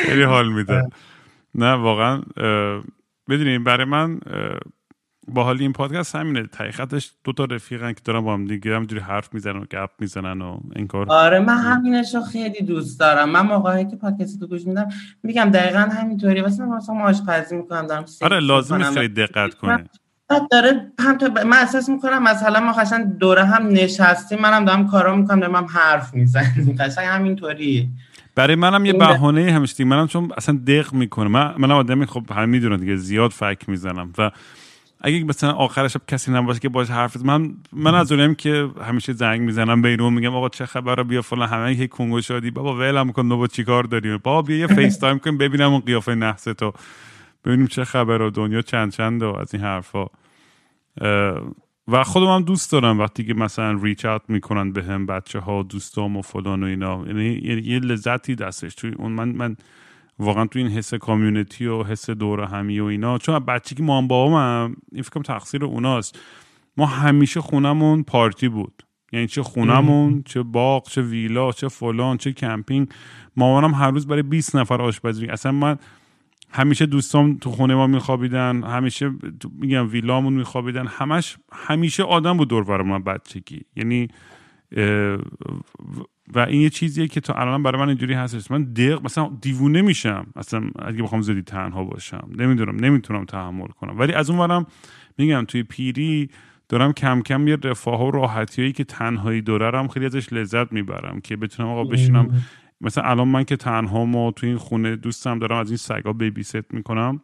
خیلی 0.06 0.24
حال 0.24 0.54
میده. 0.54 0.90
نه 1.56 1.74
واقعا 1.74 2.22
بدونیم 3.30 3.64
برای 3.64 3.86
من 3.86 4.20
با 5.28 5.44
حال 5.44 5.58
این 5.60 5.74
پادکست 5.74 6.16
همینه. 6.16 6.50
حقیقتش 6.58 7.12
دو 7.24 7.34
تا 7.34 7.46
رفیقن 7.46 7.94
که 7.94 8.02
دارن 8.04 8.22
با 8.22 8.34
هم 8.34 8.46
دیگه 8.46 8.76
همجوری 8.76 9.02
حرف 9.02 9.34
می‌زنن 9.34 9.58
و 9.58 9.66
گپ 9.66 9.90
می‌زنن 10.00 10.42
و 10.42 10.60
این 10.76 10.88
کار 10.88 11.12
آره 11.12 11.40
من 11.40 11.58
همینش 11.58 12.16
رو 12.16 12.22
خیلی 12.22 12.62
دوست 12.66 13.00
دارم. 13.00 13.30
من 13.30 13.42
موقعی 13.42 13.86
که 13.86 13.96
پادکست 13.96 14.42
رو 14.42 14.48
گوش 14.48 14.68
میدم 14.68 14.90
میگم 15.24 15.50
دقیقا 15.54 15.80
همینطوری 15.80 16.42
واسه 16.42 16.66
من 16.66 16.78
مثلا 16.78 16.96
آشپزی 16.96 17.58
می‌کنم 17.58 17.88
دارم 17.88 18.06
آره 18.22 18.40
لازم 18.40 18.84
خیلی 18.84 19.08
دقت 19.08 19.54
کنه 19.54 19.86
بعد 20.30 20.50
داره 20.52 20.92
هم 21.00 21.18
تا 21.18 21.28
من 21.46 21.58
احساس 21.58 21.90
می‌کنم 21.90 22.24
مثلا 22.24 22.60
ما 22.60 22.72
قشنگ 22.72 23.18
دوره 23.18 23.46
هم 23.46 23.68
نشستیم 23.68 24.40
منم 24.42 24.66
دارم 24.66 24.88
کارا 24.88 25.16
می‌کنم 25.16 25.40
دارم 25.40 25.56
هم 25.56 25.66
حرف 25.66 26.14
می‌زنیم 26.14 26.76
قشنگ 26.80 27.06
همینطوری. 27.06 27.90
برای 28.36 28.56
منم 28.56 28.86
یه 28.86 28.94
بهانه 28.94 29.52
همیشه 29.52 29.84
منم 29.86 30.08
چون 30.08 30.32
اصلا 30.38 30.60
دق 30.68 30.94
می‌کنه 30.94 31.28
من 31.30 31.54
منم 31.58 31.72
آدمی 31.76 32.06
خب 32.06 32.24
همه 32.32 32.46
می‌دونن 32.46 32.78
دیگه 32.78 32.96
زیاد 32.96 33.32
فک 33.32 33.70
می‌زنم. 33.70 34.14
و 34.18 34.32
اگه 35.02 35.24
مثلا 35.24 35.52
آخر 35.52 35.88
شب 35.88 36.02
کسی 36.08 36.32
نباشه 36.32 36.60
که 36.60 36.70
باش 36.70 36.90
حرف 36.90 37.18
من 37.18 37.52
من 37.74 37.96
از 37.96 38.12
اونیم 38.12 38.36
که 38.36 38.70
همیشه 38.88 39.14
زنگ 39.14 39.42
می‌زنم 39.42 39.82
به 39.82 39.90
اینو 39.90 40.10
میگم 40.10 40.36
آقا 40.36 40.50
چه 40.50 40.66
خبره 40.66 41.04
بیا 41.04 41.22
فلان. 41.22 41.50
همه 41.50 41.74
یک 41.74 41.90
کنگو 41.90 42.22
شدی 42.22 42.52
بابا 42.52 42.76
ولم 42.76 43.12
کن 43.12 43.30
بابا 43.30 43.48
چیکار 43.48 43.84
داریم؟ 43.84 44.18
بابا 44.24 44.42
بیا 44.42 44.58
یه 44.58 44.68
فیس 44.68 44.98
تایم 44.98 45.20
کن 45.20 45.38
ببینم 45.38 45.72
اون 45.72 45.82
قیافه 45.82 46.16
نحس 46.16 46.44
تو. 46.44 46.74
ببینیم 47.48 47.68
چه 47.68 47.84
خبر 47.84 48.22
و 48.22 48.30
دنیا 48.30 48.62
چند 48.62 48.92
چند 48.92 49.24
و 49.24 49.36
از 49.36 49.54
این 49.54 49.64
حرفا. 49.64 50.06
و 51.88 52.04
خودم 52.04 52.26
هم 52.26 52.42
دوست 52.42 52.72
دارم 52.72 53.00
وقتی 53.00 53.24
که 53.24 53.34
مثلا 53.34 53.80
ریچ 53.82 54.06
اوت 54.06 54.22
می‌کنن 54.28 54.72
به 54.72 54.84
هم 54.84 55.06
بچه 55.06 55.40
ها 55.40 55.64
دوستام 55.64 56.18
و 56.18 56.22
فلان 56.22 56.64
و 56.64 56.66
اینا. 56.66 57.04
یعنی 57.08 57.42
یه 57.64 57.80
لذتی 57.80 58.36
دستش. 58.36 58.76
توی 58.76 58.92
اون 58.92 59.12
من 59.12 59.30
من 59.30 59.56
واقعا 60.20 60.46
تو 60.46 60.60
این 60.60 60.68
حس 60.68 60.94
کامیونیتی 60.94 61.66
و 61.66 61.84
حس 61.84 62.10
دور 62.10 62.44
همی 62.44 62.80
و 62.80 62.86
اینا. 62.86 63.18
چون 63.18 63.40
بچه 63.40 63.76
که 63.76 63.84
ما 63.84 64.02
هم 64.02 64.12
هم 64.12 64.76
این 64.92 65.04
فکرم 65.04 65.24
تقصیر 65.24 65.66
اوناست. 65.66 66.20
ما 66.78 66.86
همیشه 66.86 67.42
خونمون 67.42 68.04
پارتی 68.04 68.48
بود. 68.48 68.84
یعنی 69.12 69.28
چه 69.28 69.44
خونمون 69.44 70.24
چه 70.26 70.44
باغ 70.44 70.88
چه 70.88 71.02
ویلا 71.02 71.52
چه 71.52 71.68
فلان 71.68 72.18
چه 72.18 72.32
کمپینگ. 72.32 72.90
مامانم 73.36 73.74
هر 73.74 73.92
روز 73.92 74.08
برای 74.08 74.22
20 74.22 74.56
نفر 74.56 74.82
آشپزی. 74.82 75.28
اصلا 75.28 75.52
من 75.52 75.78
همیشه 76.52 76.86
دوستان 76.86 77.38
تو 77.38 77.52
خونه 77.52 77.76
ما 77.76 77.88
میخوابیدن 77.88 78.64
همیشه 78.64 79.12
میگم 79.60 79.90
ویلامون 79.90 80.34
میخوابیدن 80.34 80.88
همش 80.88 81.38
همیشه 81.54 82.04
آدم 82.04 82.38
بود 82.38 82.50
دور 82.50 82.82
من 82.82 83.04
بچگی. 83.04 83.62
یعنی 83.76 84.08
و 86.34 86.40
این 86.40 86.62
یه 86.62 86.70
چیزیه 86.70 87.08
که 87.08 87.22
تا 87.22 87.34
الان 87.34 87.64
برای 87.64 87.82
من 87.82 87.88
اینجوری 87.88 88.14
هستش. 88.14 88.52
من 88.52 88.64
دق 88.64 89.06
مثلا 89.06 89.32
دیوونه 89.42 89.82
میشم. 89.82 90.28
اصلا 90.36 90.70
اگه 90.80 91.04
بخوام 91.04 91.22
زدی 91.22 91.42
تنها 91.42 91.84
باشم. 91.84 92.30
نمی‌دونم 92.38 92.86
نمی‌تونم 92.86 93.26
تحمل 93.26 93.68
کنم. 93.68 94.00
ولی 94.00 94.14
از 94.14 94.30
اون 94.30 94.40
ورم 94.40 94.66
میگم 95.18 95.46
توی 95.48 95.64
پیری 95.64 96.30
دارم 96.70 96.94
کم 96.94 97.22
کم 97.22 97.48
یه 97.48 97.58
رفاه 97.64 98.08
و 98.08 98.12
راحتی 98.12 98.72
که 98.72 98.84
تنهایی 98.84 99.42
دارم 99.42 99.88
خیلی 99.88 100.06
ازش 100.06 100.34
لذت 100.34 100.74
می‌برم 100.74 101.20
که 101.22 101.36
بتونم 101.36 101.70
آقا 101.70 101.84
بشینم 101.84 102.44
مثلا 102.82 103.04
الان 103.04 103.28
من 103.28 103.44
که 103.44 103.56
تنها 103.56 104.06
ما 104.06 104.32
تو 104.32 104.48
این 104.48 104.58
خونه 104.58 104.96
دوستم 104.96 105.40
دارم 105.40 105.58
از 105.58 105.70
این 105.70 105.78
سگا 105.78 106.14
babysit 106.14 106.74
می‌کنم. 106.74 107.22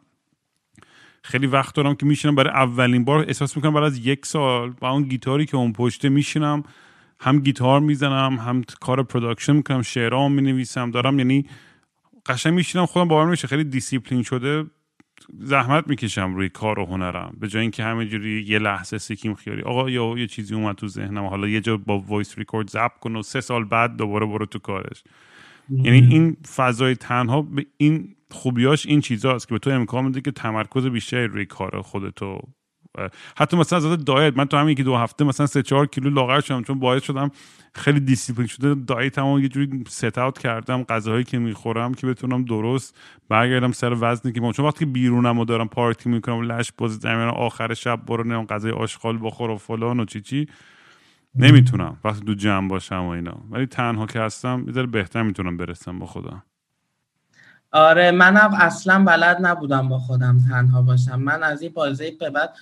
خیلی 1.22 1.46
وقت 1.46 1.74
دارم 1.74 1.94
که 1.94 2.06
میشینم. 2.06 2.34
برای 2.34 2.52
اولین 2.52 3.04
بار 3.04 3.18
احساس 3.18 3.56
می‌کنم 3.56 3.74
بعد 3.74 3.84
از 3.84 4.06
یک 4.06 4.26
سال 4.26 4.70
با 4.70 4.90
اون 4.90 5.02
گیتاری 5.02 5.46
که 5.46 5.56
اون 5.56 5.72
پشته 5.72 6.08
میشینم 6.08 6.62
هم 7.20 7.40
گیتار 7.40 7.80
می‌زنم 7.80 8.36
هم 8.36 8.62
کار 8.80 9.02
production 9.02 9.56
می‌کنم 9.56 9.82
شعرام 9.82 10.32
می‌نویسم 10.32 10.90
دارم 10.90 11.18
یعنی 11.18 11.46
قشنگ 12.26 12.54
میشینم 12.54 12.86
خودم 12.86 13.08
باور 13.08 13.30
میشه 13.30 13.48
خیلی 13.48 13.64
دیسیپلین 13.64 14.22
شده 14.22 14.64
زحمت 15.38 15.88
می‌کشم 15.88 16.34
روی 16.34 16.48
کار 16.48 16.78
و 16.78 16.86
هنرم. 16.86 17.36
به 17.40 17.48
جای 17.48 17.62
اینکه 17.62 17.84
همینجوری 17.84 18.42
یه 18.42 18.58
لحظه 18.58 18.98
سیکیم 18.98 19.34
خیاری 19.34 19.62
آقا 19.62 19.90
یا 19.90 20.14
یه 20.18 20.26
چیزی 20.26 20.54
اومد 20.54 20.74
تو 20.74 20.88
ذهنم 20.88 21.24
حالا 21.24 21.48
یه 21.48 21.60
جا 21.60 21.76
با 21.76 21.98
voice 21.98 22.38
record 22.38 22.70
زب 22.70 22.90
کن 23.00 23.16
و 23.16 23.22
سه 23.22 23.40
سال 23.40 23.64
بعد 23.64 23.96
دوباره 23.96 24.26
برو 24.26 24.46
تو 24.46 24.58
کارش. 24.58 25.04
یعنی 25.70 26.08
این 26.10 26.36
فضای 26.56 26.94
تنها 26.94 27.42
به 27.42 27.66
این 27.76 28.14
خوبیاش 28.30 28.86
این 28.86 29.00
چیزاست 29.00 29.48
که 29.48 29.54
به 29.54 29.58
تو 29.58 29.70
امکان 29.70 30.04
میده 30.04 30.20
که 30.20 30.30
تمرکز 30.30 30.86
بیشتری 30.86 31.26
روی 31.26 31.44
کار 31.44 31.82
خودتو 31.82 32.38
حتی 33.36 33.56
مثلا 33.56 33.92
از 33.92 34.04
diet 34.04 34.36
من 34.36 34.44
تو 34.44 34.56
همین 34.56 34.74
که 34.74 34.82
دو 34.82 34.96
هفته 34.96 35.24
مثلا 35.24 35.46
سه 35.46 35.62
چهار 35.62 35.86
کیلو 35.86 36.10
لاغر 36.10 36.40
شدم 36.40 36.62
چون 36.62 36.78
باعث 36.78 37.02
شدم 37.02 37.30
خیلی 37.74 38.00
دیسیپلین 38.00 38.46
شده 38.46 38.74
diet 38.74 39.18
هم 39.18 39.38
یه 39.38 39.48
جوری 39.48 39.84
set 39.88 40.18
out 40.18 40.38
کردم 40.38 40.82
غذاهایی 40.82 41.24
که 41.24 41.38
می‌خورم 41.38 41.94
که 41.94 42.06
بتونم 42.06 42.44
درست 42.44 42.96
برگردم 43.28 43.72
سر 43.72 43.96
وزنی 44.00 44.32
که 44.32 44.40
ما 44.40 44.52
چون 44.52 44.66
وقتی 44.66 44.78
که 44.78 44.86
بیرونم 44.86 45.38
و 45.38 45.44
دارم 45.44 45.68
party 45.68 46.08
می‌کنم 46.08 46.36
و 46.36 46.42
لش 46.42 46.72
باز 46.78 46.98
زمین 46.98 47.28
آخر 47.28 47.74
شب 47.74 48.00
برو 48.06 48.24
نمی‌دونم 48.24 48.46
غذای 48.46 48.72
آشغال 48.72 49.18
بخور 49.22 49.50
و 49.50 49.56
فلان 49.56 50.00
و 50.00 50.04
چی 50.04 50.20
چی 50.20 50.46
نمی‌تونم. 51.36 51.96
وقتی 52.04 52.24
تو 52.26 52.34
جمع 52.34 52.68
باشم 52.68 53.04
و 53.04 53.08
اینا. 53.08 53.36
ولی 53.50 53.66
تنها 53.66 54.06
که 54.06 54.20
هستم 54.20 54.64
یه 54.76 54.82
بهتر 54.82 55.22
می‌تونم 55.22 55.56
برسم 55.56 55.98
با 55.98 56.06
خودم. 56.06 56.42
آره 57.72 58.10
منم 58.10 58.54
اصلا 58.54 59.04
بلد 59.04 59.46
نبودم 59.46 59.88
با 59.88 59.98
خودم 59.98 60.38
تنها 60.48 60.82
باشم. 60.82 61.20
من 61.20 61.42
از 61.42 61.62
این 61.62 61.72
بازی 61.72 62.10
به 62.10 62.30
بعد 62.30 62.56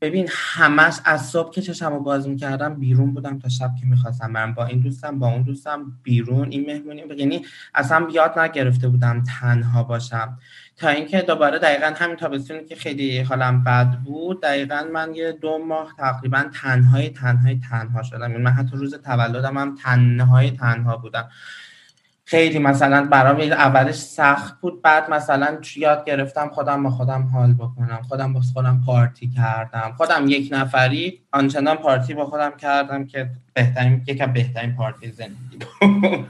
ببین 0.00 0.28
همش 0.30 0.96
از 1.04 1.26
صبح 1.26 1.52
که 1.52 1.62
چشم 1.62 1.92
رو 1.92 2.00
باز 2.00 2.28
می‌کردم 2.28 2.74
بیرون 2.74 3.14
بودم 3.14 3.38
تا 3.38 3.48
شب 3.48 3.70
که 3.80 3.86
می‌خواستم 3.86 4.30
من 4.30 4.54
با 4.54 4.66
این 4.66 4.80
دوستم 4.80 5.18
با 5.18 5.28
اون 5.28 5.42
دوستم 5.42 5.92
بیرون 6.02 6.48
این 6.50 6.66
مهمونی 6.66 7.02
یعنی 7.16 7.46
اصلا 7.74 8.08
یاد 8.12 8.38
نگرفته 8.38 8.88
بودم 8.88 9.22
تنها 9.22 9.82
باشم. 9.82 10.38
تا 10.76 10.88
اینکه 10.88 11.22
دوباره 11.22 11.58
دقیقا 11.58 11.92
همین 11.96 12.16
تابستونی 12.16 12.64
که 12.64 12.76
خیلی 12.76 13.20
حالم 13.20 13.64
بد 13.64 13.90
بود 14.04 14.42
دقیقا 14.42 14.86
من 14.92 15.14
یه 15.14 15.32
دو 15.32 15.58
ماه 15.58 15.94
تقریبا 15.98 16.44
تنهای 16.62 17.08
تنهای 17.08 17.60
تنها 17.70 18.02
شدم. 18.02 18.30
یعنی 18.30 18.42
من 18.42 18.50
حتی 18.50 18.76
روز 18.76 18.94
تولدم 18.94 19.58
هم 19.58 19.74
تنهای 19.82 20.50
تنها 20.50 20.96
بودم. 20.96 21.28
خیلی 22.24 22.58
مثلا 22.58 23.04
برام 23.04 23.40
اولش 23.40 23.94
سخت 23.94 24.60
بود 24.60 24.82
بعد 24.82 25.10
مثلا 25.10 25.58
یاد 25.76 26.04
گرفتم 26.04 26.48
خودم 26.48 26.82
با 26.82 26.90
خودم 26.90 27.22
حال 27.22 27.54
بکنم 27.54 28.00
خودم 28.08 28.32
با 28.32 28.40
خودم 28.40 28.82
پارتی 28.86 29.30
کردم. 29.30 29.94
خودم 29.96 30.28
یک 30.28 30.48
نفری 30.52 31.20
آنچنان 31.36 31.76
پارتی 31.76 32.14
با 32.14 32.26
خودم 32.26 32.52
کردم 32.56 33.06
که 33.06 33.30
بهترین 33.54 34.02
یکم 34.06 34.32
بهترین 34.32 34.76
پارتی 34.76 35.10
زندگی 35.10 35.58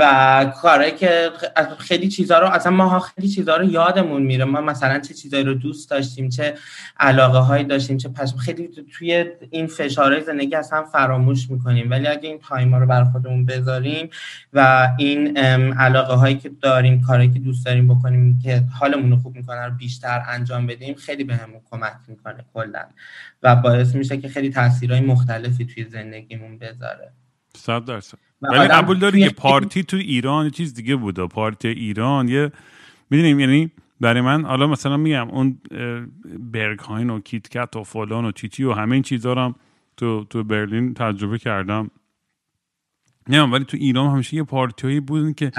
و 0.00 0.52
کاره 0.56 0.90
که 0.90 1.30
خیلی 1.78 2.08
چیزها 2.08 2.38
رو 2.38 2.46
اصلا 2.46 2.72
ما 2.72 2.98
خیلی 2.98 3.28
چیزها 3.28 3.56
رو 3.56 3.64
یادمون 3.64 4.22
میره. 4.22 4.44
ما 4.44 4.60
مثلا 4.60 4.98
چه 4.98 5.14
چیزایی 5.14 5.44
رو 5.44 5.54
دوست 5.54 5.90
داشتیم 5.90 6.28
چه 6.28 6.54
علاقه 7.00 7.38
هایی 7.38 7.64
داشتیم 7.64 7.96
چه 7.96 8.08
پس 8.08 8.34
خیلی 8.36 8.68
توی 8.98 9.24
این 9.50 9.66
فشارهای 9.66 10.22
زندگی 10.22 10.54
اصلا 10.54 10.82
فراموش 10.82 11.50
می‌کنیم. 11.50 11.90
ولی 11.90 12.06
اگه 12.06 12.28
این 12.28 12.38
تایم 12.48 12.74
رو 12.74 12.86
بر 12.86 13.04
خودمون 13.04 13.46
بذاریم 13.46 14.10
و 14.52 14.88
این 14.98 15.38
علاقه 15.72 16.14
هایی 16.14 16.34
که 16.34 16.50
داریم 16.62 17.00
کاری 17.00 17.30
که 17.30 17.38
دوست 17.38 17.66
داریم 17.66 17.88
بکنیم 17.88 18.38
که 18.44 18.62
حالمون 18.80 19.10
رو 19.10 19.16
خوب 19.16 19.36
می‌کنه 19.36 19.64
رو 19.64 19.74
بیشتر 19.74 20.22
انجام 20.28 20.66
بدیم 20.66 20.94
خیلی 20.94 21.24
بهمون 21.24 21.60
کمک 21.70 21.96
می‌کنه 22.08 22.44
کلا. 22.54 22.82
و 23.42 23.56
باعث 23.56 23.94
میشه 24.00 24.16
که 24.16 24.28
خیلی 24.28 24.50
تاثیرهای 24.50 25.00
مختلفی 25.00 25.64
توی 25.64 25.84
زندگیمون 25.84 26.58
بذاره. 26.58 27.12
صد 27.56 27.84
درصد. 27.84 28.18
ولی 28.42 28.68
قبول 28.68 28.98
داری 28.98 29.22
که 29.22 29.30
پارتی 29.30 29.82
تو 29.82 29.96
ایران 29.96 30.44
یه 30.44 30.50
چیز 30.50 30.74
دیگه 30.74 30.96
بوده. 30.96 31.26
پارتی 31.26 31.68
ایران 31.68 32.28
یه 32.28 32.52
می‌دونیم 33.10 33.40
یعنی 33.40 33.70
برای 34.00 34.20
من 34.20 34.44
حالا 34.44 34.66
مثلا 34.66 34.96
میگم 34.96 35.30
اون 35.30 35.58
برگ 36.38 36.78
هاین 36.78 37.10
و 37.10 37.20
کیتکت 37.20 37.76
و 37.76 37.84
فلان 37.84 38.24
و 38.24 38.32
چیچی 38.32 38.64
و 38.64 38.72
همه 38.72 38.92
این 38.92 39.02
چیزا 39.02 39.32
رو 39.32 39.54
تو 39.96 40.24
تو 40.24 40.44
برلین 40.44 40.94
تجربه 40.94 41.38
کردم. 41.38 41.90
نه 43.28 43.42
ولی 43.42 43.64
تو 43.64 43.76
ایران 43.76 44.10
همیشه 44.10 44.36
یه 44.36 44.42
پارتی 44.42 44.86
هایی 44.86 45.00
بودن 45.00 45.32
که 45.32 45.52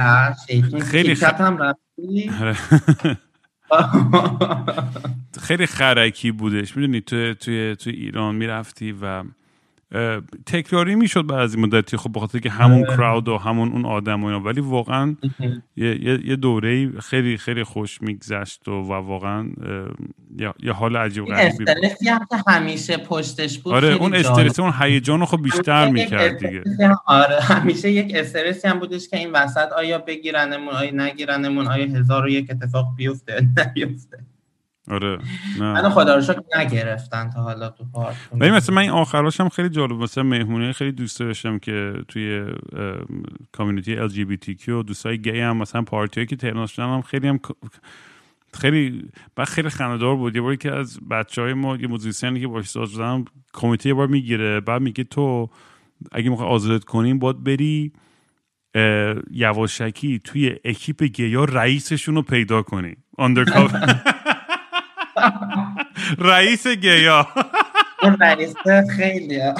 خیلی 0.81 1.15
خ... 1.15 1.23
خیلی 5.47 5.65
خرکی 5.65 6.31
بودش. 6.31 6.77
می‌دونی 6.77 7.01
تو 7.01 7.33
توی 7.33 7.75
توی 7.75 7.93
ایران 7.93 8.35
می‌رفتی 8.35 8.95
و 9.01 9.23
تکراری 10.45 10.95
می‌شد 10.95 11.27
بعضی 11.27 11.59
مدتی 11.59 11.97
خب 11.97 12.11
بخاطر 12.13 12.39
که 12.39 12.49
همون 12.49 12.83
کراود. 12.83 13.27
و 13.27 13.37
همون 13.37 13.71
اون 13.71 13.85
آدم 13.85 14.23
و 14.23 14.25
اینا. 14.25 14.39
ولی 14.39 14.61
واقعا 14.61 15.15
یه, 15.75 16.19
یه 16.27 16.35
دوره 16.35 16.99
خیلی 16.99 17.37
خیلی 17.37 17.63
خوش 17.63 18.01
میگذشت 18.01 18.67
و, 18.67 18.71
و 18.71 18.93
واقعا 18.93 19.49
یه 20.63 20.71
حال 20.71 20.97
عجیب 20.97 21.25
غریبی 21.25 21.65
که 21.65 22.37
همیشه 22.47 22.97
پشتش 22.97 23.59
بود 23.59 23.73
آره 23.73 23.87
اون 23.87 24.15
استرس 24.15 24.59
اون 24.59 24.73
هیجان 24.79 25.19
رو 25.19 25.25
خب 25.25 25.41
بیشتر 25.41 25.89
می‌کرد 25.89 26.37
دیگه. 26.37 26.63
آره 27.05 27.39
همیشه 27.41 27.91
یک 27.91 28.15
استرسی 28.15 28.67
هم 28.67 28.79
بودش 28.79 29.07
که 29.07 29.17
این 29.17 29.31
وسط 29.31 29.71
آیا 29.71 29.97
بگیرنمون 29.97 30.73
آیا 30.73 30.91
نگیرنمون 30.93 31.67
آیا 31.67 31.85
هزار 31.85 32.25
و 32.25 32.29
یک 32.29 32.51
اتفاق 32.51 32.95
بیفته 32.95 33.47
نیفته. 33.75 34.30
آره 34.89 35.17
نه. 35.59 35.73
من 35.73 35.89
خدا 35.89 36.15
رو 36.15 36.21
شکر 36.21 36.41
نگرفتن 36.59 37.29
تا 37.29 37.41
حالا 37.41 37.69
تو 37.69 37.85
پارک. 37.93 38.15
ولی 38.33 38.51
مثلا 38.51 38.75
من 38.75 38.81
این 38.81 38.91
آخراش 38.91 39.41
هم 39.41 39.49
خیلی 39.49 39.69
جالب 39.69 39.91
مثلا 39.91 40.23
مهمونی 40.23 40.73
خیلی 40.73 40.91
دوست 40.91 41.19
داشتم 41.19 41.59
که 41.59 41.93
توی 42.07 42.45
کامیونیتی 43.51 43.95
ال 43.95 44.07
جی 44.07 44.25
بی 44.25 44.37
تی 44.37 44.55
کیو 44.55 44.83
دوستای 44.83 45.17
گی 45.21 45.39
هم 45.39 45.57
مثلا 45.57 45.81
پارتی 45.81 46.25
که 46.25 46.35
تهران 46.35 46.65
شدن 46.67 46.85
هم 46.85 47.01
خیلی 47.01 47.27
هم 47.27 47.39
خیلی 48.53 49.09
بعد 49.35 49.47
خیلی 49.47 49.69
خنده‌دار 49.69 50.15
بود. 50.15 50.35
یه 50.35 50.41
باری 50.41 50.57
که 50.57 50.71
از 50.71 50.99
بچه 51.09 51.41
های 51.41 51.53
ما 51.53 51.75
یه 51.75 51.87
musician 51.87 52.35
ی 52.35 52.41
که 52.41 52.47
باش 52.47 52.69
ساز 52.69 52.91
بودم 52.91 53.25
کمیته 53.53 53.89
یه 53.89 53.95
بار 53.95 54.07
می‌گیره 54.07 54.59
بعد 54.59 54.81
میگه 54.81 55.03
تو 55.03 55.49
اگه 56.11 56.29
می‌خوای 56.29 56.49
آزادت 56.49 56.83
کنیم 56.83 57.19
باید 57.19 57.43
بری 57.43 57.91
یواشکی 59.31 60.19
توی 60.19 60.55
اکیپ 60.65 61.03
گیا 61.03 61.43
رئیسشون 61.43 62.15
رو 62.15 62.21
پیدا 62.21 62.61
کنی. 62.61 62.95
undercover 63.17 64.01
رئیس 66.31 66.67
گیا. 66.67 67.27
اون 68.03 68.17
رئیس 68.19 68.53
خیلی 68.97 69.41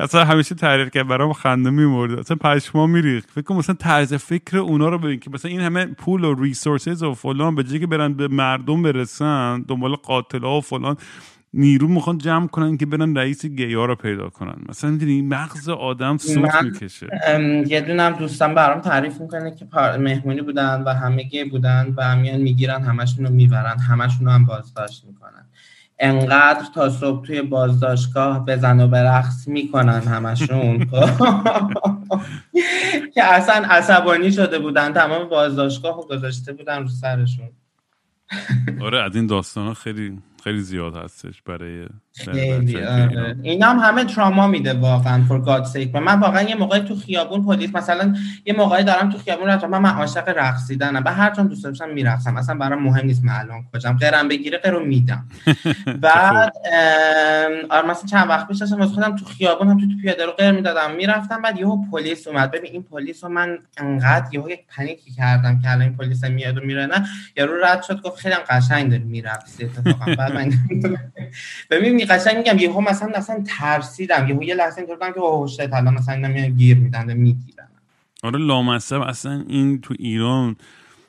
اصلا 0.00 0.24
همیشه 0.24 0.54
تعریف 0.54 0.90
که 0.90 1.04
برام 1.04 1.32
خنده 1.32 1.70
میومد 1.70 2.18
اصلا 2.18 2.36
پشما 2.36 2.86
میریخت. 2.86 3.30
فکر 3.30 3.42
کنم 3.42 3.58
مثلا 3.58 3.76
طرز 3.78 4.14
فکر 4.14 4.58
اونا 4.58 4.88
رو 4.88 4.98
ببین 4.98 5.20
که 5.20 5.30
مثلا 5.30 5.50
این 5.50 5.60
همه 5.60 5.86
پول 5.86 6.24
و 6.24 6.34
resources 6.34 7.02
و 7.02 7.14
فلان 7.14 7.54
به 7.54 7.64
جایی 7.64 7.80
که 7.80 7.86
برن 7.86 8.14
به 8.14 8.28
مردم 8.28 8.82
برسن 8.82 9.62
دنبال 9.68 9.94
قاتلا 9.94 10.58
و 10.58 10.60
فلان 10.60 10.96
نیرو 11.54 11.88
می‌خوان 11.88 12.18
جمع 12.18 12.46
کنن 12.46 12.76
که 12.76 12.86
برن 12.86 13.16
رئیس 13.16 13.46
گیا 13.46 13.84
رو 13.84 13.94
پیدا 13.94 14.28
کنن. 14.28 14.56
مثلا 14.68 14.90
می‌دونی 14.90 15.22
مغز 15.22 15.68
آدم 15.68 16.16
سوت 16.16 16.62
می‌کشه. 16.62 17.06
یه 17.66 17.80
دونم 17.80 18.12
دوستان 18.12 18.54
برام 18.54 18.80
تعریف 18.80 19.20
می‌کنه 19.20 19.54
که 19.54 19.66
مهمونی 19.98 20.42
بودن 20.42 20.82
و 20.82 20.94
همه 20.94 21.22
گی 21.22 21.44
بودن 21.44 21.94
و 21.96 22.16
میان 22.16 22.40
می‌گیرن 22.40 22.82
همشون 22.82 23.26
رو 23.26 23.32
می‌برن 23.32 23.78
همشون 23.78 24.28
هم 24.28 24.44
بازداشت 24.44 25.04
می‌کنن. 25.06 25.46
انقدر 25.98 26.64
تا 26.74 26.88
صبح 26.88 27.26
توی 27.26 27.42
بازداشتگاه 27.42 28.44
بزن 28.46 28.80
و 28.80 28.88
برقص 28.88 29.48
می‌کنن 29.48 30.00
همشون. 30.00 30.78
که 33.14 33.24
اصلا 33.24 33.64
عصبانی 33.70 34.32
شده 34.32 34.58
بودن 34.58 34.92
تمام 34.92 35.28
بازداشتگاه 35.28 35.96
رو 35.96 36.02
گذاشته 36.02 36.52
بودن 36.52 36.82
رو 36.82 36.88
سرشون. 36.88 37.48
آره 38.80 39.02
از 39.02 39.16
این 39.16 39.26
داستان 39.26 39.74
خیلی 39.74 40.18
خیلی 40.44 40.60
زیاد 40.60 40.96
هستش 40.96 41.42
برای 41.42 41.86
خیلی 42.14 42.84
آره. 42.84 43.36
اینا. 43.42 43.66
هم 43.66 43.78
همه 43.78 44.04
تراما 44.04 44.46
میده 44.46 44.72
واقعا 44.72 45.24
فور 45.24 45.40
گاد 45.40 45.64
سیک 45.64 45.94
من 45.94 46.20
واقعا 46.20 46.42
یه 46.42 46.54
موقعی 46.54 46.80
تو 46.80 46.96
خیابون 46.96 47.44
پلیس 47.44 47.74
مثلا 47.74 48.14
یه 48.46 48.54
موقعی 48.54 48.84
دارم 48.84 49.10
تو 49.10 49.18
خیابون 49.18 49.48
رفتم 49.48 49.68
من, 49.68 49.78
من 49.78 49.90
عاشق 49.90 50.28
رقصیدنم 50.28 51.02
و 51.04 51.14
هر 51.14 51.34
چون 51.34 51.46
دوست 51.46 51.64
داشتم 51.64 51.88
میرقصم. 51.88 52.36
اصلا 52.36 52.54
برام 52.54 52.82
مهم 52.82 53.06
نیست 53.06 53.24
معلوم 53.24 53.64
کجام. 53.74 53.96
قرم 53.96 54.28
بگیره 54.28 54.58
قرو 54.58 54.84
میدم. 54.84 55.28
بعد 56.02 56.52
آره 57.70 57.86
مثلا 57.88 58.06
چند 58.10 58.28
وقت 58.28 58.48
پیش 58.48 58.58
داشتم 58.58 58.86
خودم 58.86 59.16
تو 59.16 59.24
خیابون 59.24 59.68
هم 59.68 59.78
تو, 59.78 59.86
تو 59.86 59.92
پیاده 60.02 60.26
رو 60.26 60.32
قر 60.32 60.52
می‌دادم 60.52 60.94
می‌رفتم. 60.96 61.42
بعد 61.42 61.58
یهو 61.58 61.90
پلیس 61.90 62.28
اومد. 62.28 62.50
ببین 62.50 62.72
این 62.72 62.82
پلیس 62.82 63.24
رو 63.24 63.30
من 63.30 63.58
انقدر 63.76 64.26
یهو 64.32 64.50
یک 64.50 64.60
پنیکی 64.76 65.10
کردم 65.10 65.60
که 65.60 65.70
الان 65.70 65.82
این 65.82 65.96
پلیس 65.96 66.24
میاد 66.24 66.58
و 66.58 66.60
میره 66.60 66.86
نه؟ 66.86 67.06
یارو 67.36 67.64
رد 67.64 67.82
شد 67.82 68.02
گفت 68.02 68.16
خیلی 68.16 68.34
قشنگ 68.34 68.90
داری 68.90 69.04
میرقصی 69.04 69.64
اتفاقا. 69.64 70.14
بعد 70.34 70.52
من 70.82 70.96
ببین 71.70 72.06
قشنگ 72.08 72.36
میگم 72.36 72.58
یهو 72.58 72.80
مثلا 72.80 73.18
مثلا 73.18 73.44
ترسیدم. 73.46 74.28
یهو 74.28 74.42
یه 74.42 74.54
لحظه 74.54 74.78
اینطور 74.78 75.12
که 75.12 75.20
اوه 75.20 75.48
شت 75.48 75.72
الان 75.72 75.94
مثلا 75.94 76.14
اینا 76.14 76.48
گیر 76.48 76.78
میدن 76.78 77.16
می‌گیرن. 77.16 77.68
آره 78.22 78.38
لامصب. 78.38 79.00
اصلا 79.00 79.44
این 79.48 79.80
تو 79.80 79.94
ایران 79.98 80.56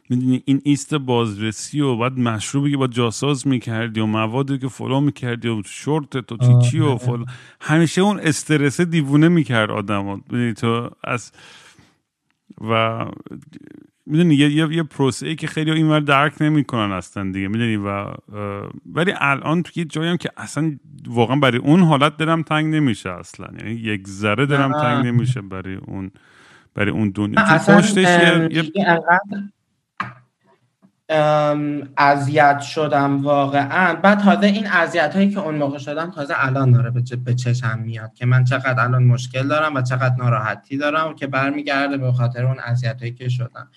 می‌دونی 0.10 0.44
این 0.46 0.62
ایست 0.64 0.94
بازرسی 0.94 1.82
و 1.82 1.96
بعد 1.96 2.20
مشروبی 2.20 2.72
که 2.72 2.78
با 2.78 2.88
جاساز 2.88 3.48
می‌کردی 3.48 4.00
و 4.00 4.06
موادی 4.06 4.58
که 4.58 4.68
فلان 4.68 5.04
می‌کردی 5.04 5.48
و 5.48 5.64
شورت 5.66 6.18
تو 6.18 6.38
چی 6.38 6.70
چی 6.72 6.80
و 6.80 6.98
فلان. 6.98 7.26
همیشه 7.62 8.02
اون 8.02 8.20
استرس 8.20 8.82
دیوونه 8.82 9.28
می‌کرد 9.28 9.72
آدم 9.72 10.22
تو 10.58 10.90
از 11.04 11.32
و 12.62 13.06
می‌دونی 14.10 14.36
یه 14.36 14.50
یه, 14.52 14.74
یه 14.74 14.84
پروسه 14.84 15.28
ای 15.28 15.36
که 15.36 15.48
خیلی 15.48 15.72
اینور 15.72 16.00
درک 16.00 16.42
نمی‌کنن 16.42 16.92
اصلا 16.92 17.32
دیگه 17.32 17.48
می‌دونی؟ 17.48 17.78
و 17.78 18.06
ولی 18.94 19.14
الان 19.18 19.64
تو 19.64 19.80
یه 19.80 19.86
جایی 19.86 20.10
هم 20.10 20.18
که 20.18 20.30
اصلا 20.38 20.78
واقعا 21.08 21.36
برای 21.36 21.58
اون 21.58 21.84
حالت 21.84 22.18
دلم 22.18 22.44
تنگ 22.44 22.76
نمیشه 22.76 23.10
اصلا. 23.10 23.48
یعنی 23.58 23.72
یک 23.72 24.08
ذره 24.08 24.46
دلم 24.46 24.72
تنگ 24.72 25.06
نمیشه 25.06 25.42
برای 25.42 25.76
اون 25.76 26.12
برای 26.76 26.92
اون 26.92 27.10
دنیا. 27.10 27.40
اصلا 27.40 27.82
اذیت 31.98 32.60
شدم 32.60 33.24
واقعا. 33.24 33.96
بعد 33.96 34.20
تازه 34.20 34.46
این 34.46 34.68
اذیت 34.68 35.16
هایی 35.16 35.30
که 35.30 35.40
اون 35.40 35.56
موقع 35.56 35.78
شدم 35.78 36.12
تازه 36.12 36.34
الان 36.38 36.72
داره 36.72 36.92
به 37.26 37.34
چشم 37.34 37.80
میاد 37.80 38.14
که 38.14 38.26
من 38.26 38.44
چقدر 38.44 38.84
الان 38.84 39.04
مشکل 39.04 39.48
دارم 39.48 39.76
و 39.76 39.82
چقدر 39.82 40.16
ناراحتی 40.18 40.78
دارم 40.78 41.16
که 41.16 41.28
برمیگرده 41.28 41.98
به 41.98 42.12
خاطر 42.12 42.46
اون 42.46 42.60
اذیت 42.60 43.00
هایی 43.00 43.14
که 43.14 43.30
شدم. 43.30 43.68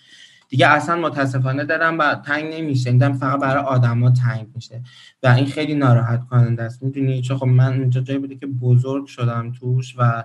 دیگه 0.52 0.68
اصلا 0.68 0.96
متاسفانه 0.96 1.64
دارم 1.64 1.98
و 1.98 2.14
تنگ 2.14 2.54
نمیشه. 2.54 2.90
این 2.90 3.12
فقط 3.12 3.40
برای 3.40 3.64
آدما 3.64 4.10
تنگ 4.10 4.46
میشه. 4.54 4.82
و 5.22 5.26
این 5.26 5.46
خیلی 5.46 5.74
ناراحت 5.74 6.24
کننده 6.24 6.62
است. 6.62 6.82
می‌دونی؟ 6.82 7.22
چون 7.22 7.36
خب 7.36 7.46
من 7.46 7.72
اینجا 7.72 8.00
جایی 8.00 8.18
بوده 8.18 8.36
که 8.36 8.46
بزرگ 8.46 9.06
شدم 9.06 9.52
توش 9.52 9.94
و 9.98 10.24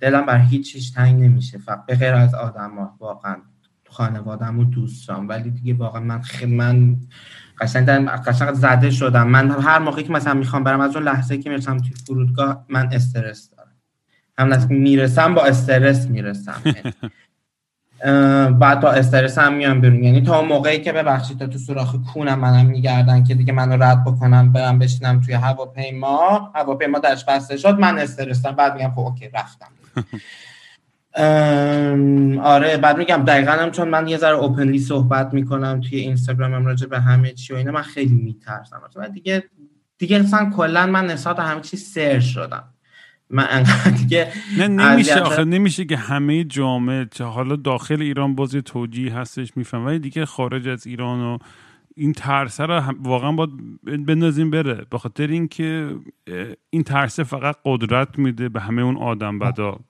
دلم 0.00 0.26
بر 0.26 0.38
هیچ 0.38 0.72
چیز 0.72 0.92
تنگ 0.94 1.22
نمیشه. 1.22 1.58
فقط 1.58 1.86
به 1.86 1.94
غیر 1.94 2.14
از 2.14 2.34
آدما. 2.34 2.96
واقعا 3.00 3.36
خانوادم 3.88 4.58
و 4.58 4.64
دوستان 4.64 5.26
ولی 5.26 5.50
دیگه 5.50 5.74
واقعا 5.74 6.00
من 6.00 6.20
خیلی 6.20 6.54
من 6.54 6.96
قشنگ 7.60 7.88
قشنگ 8.08 8.54
زده 8.54 8.90
شدم. 8.90 9.28
من 9.28 9.50
هر 9.50 9.78
موقعی 9.78 10.04
که 10.04 10.12
مثلا 10.12 10.34
می‌خوام 10.34 10.64
برم 10.64 10.80
از 10.80 10.96
اون 10.96 11.04
لحظه 11.04 11.38
که 11.38 11.50
می‌رسم 11.50 11.78
توی 11.78 11.92
فرودگاه 12.06 12.64
من 12.68 12.88
استرس 12.92 13.50
دارم. 13.50 13.70
هم 14.38 14.66
می‌رسم 14.68 15.34
با 15.34 15.44
استرس 15.44 16.06
می‌رسم. 16.06 16.62
بعد 18.60 18.80
با 18.80 18.90
استرس 18.90 19.38
هم 19.38 19.54
میام 19.54 19.80
بیرون. 19.80 20.04
یعنی 20.04 20.20
تا 20.20 20.42
موقعی 20.42 20.80
که 20.80 20.92
ببخشید 20.92 21.38
تا 21.38 21.46
تو 21.46 21.58
سوراخ 21.58 21.96
کونم 22.12 22.38
منم 22.38 22.66
میگردن 22.66 23.24
که 23.24 23.34
دیگه 23.34 23.52
منو 23.52 23.82
رد 23.82 24.04
بکنم 24.04 24.52
برم 24.52 24.78
بشینم 24.78 25.20
توی 25.20 25.34
هواپیما. 25.34 26.52
هواپیما 26.54 26.98
درش 26.98 27.24
بسته 27.24 27.56
شد 27.56 27.78
من 27.78 27.98
استرسم 27.98 28.52
بعد 28.52 28.74
میگم 28.74 28.90
خب 28.90 28.98
اوکی 29.00 29.28
رفتم. 29.28 29.66
آره 32.42 32.76
بعد 32.76 32.98
میگم 32.98 33.24
دقیقا 33.26 33.52
هم 33.52 33.70
چون 33.70 33.88
من 33.88 34.08
یه 34.08 34.16
ذره 34.16 34.36
اوپنلی 34.36 34.78
صحبت 34.78 35.34
می‌کنم 35.34 35.80
توی 35.80 35.98
اینستاگرامم 35.98 36.66
راجع 36.66 36.86
به 36.86 37.00
همه 37.00 37.32
چی 37.32 37.52
و 37.52 37.56
اینا 37.56 37.72
من 37.72 37.82
خیلی 37.82 38.14
میترسم. 38.14 38.80
من 38.96 39.08
دیگه 39.08 39.44
دیگه 39.98 40.20
اصلا 40.20 40.50
کلا 40.56 40.86
من 40.86 41.06
نسبت 41.06 41.38
همه 41.38 41.60
چی 41.60 41.76
سر 41.76 42.20
شدم. 42.20 42.73
من 43.34 43.46
انقدر 43.50 43.90
دیگه 43.90 44.32
نه 44.58 44.68
نمیشه 44.68 45.20
آخه 45.20 45.44
نمیشه 45.44 45.84
که 45.84 45.96
همه 45.96 46.44
جامعه 46.44 47.06
چه 47.10 47.24
حالا 47.24 47.56
داخل 47.56 48.02
ایران 48.02 48.34
بازی 48.34 48.62
توجیه 48.62 49.14
هستش 49.14 49.56
میفهم. 49.56 49.86
ولی 49.86 49.98
دیگه 49.98 50.26
خارج 50.26 50.68
از 50.68 50.86
ایران 50.86 51.20
و 51.20 51.38
این 51.96 52.12
ترسه 52.12 52.66
رو 52.66 52.82
واقعا 53.02 53.32
باید 53.32 53.50
بندازیم 54.06 54.50
بره. 54.50 54.86
به 54.90 54.98
خاطر 54.98 55.26
اینکه 55.26 55.96
این 56.70 56.82
ترسه 56.82 57.24
فقط 57.24 57.56
قدرت 57.64 58.18
میده 58.18 58.48
به 58.48 58.60
همه 58.60 58.82
اون 58.82 58.96
آدم 58.96 59.38
بدا 59.38 59.80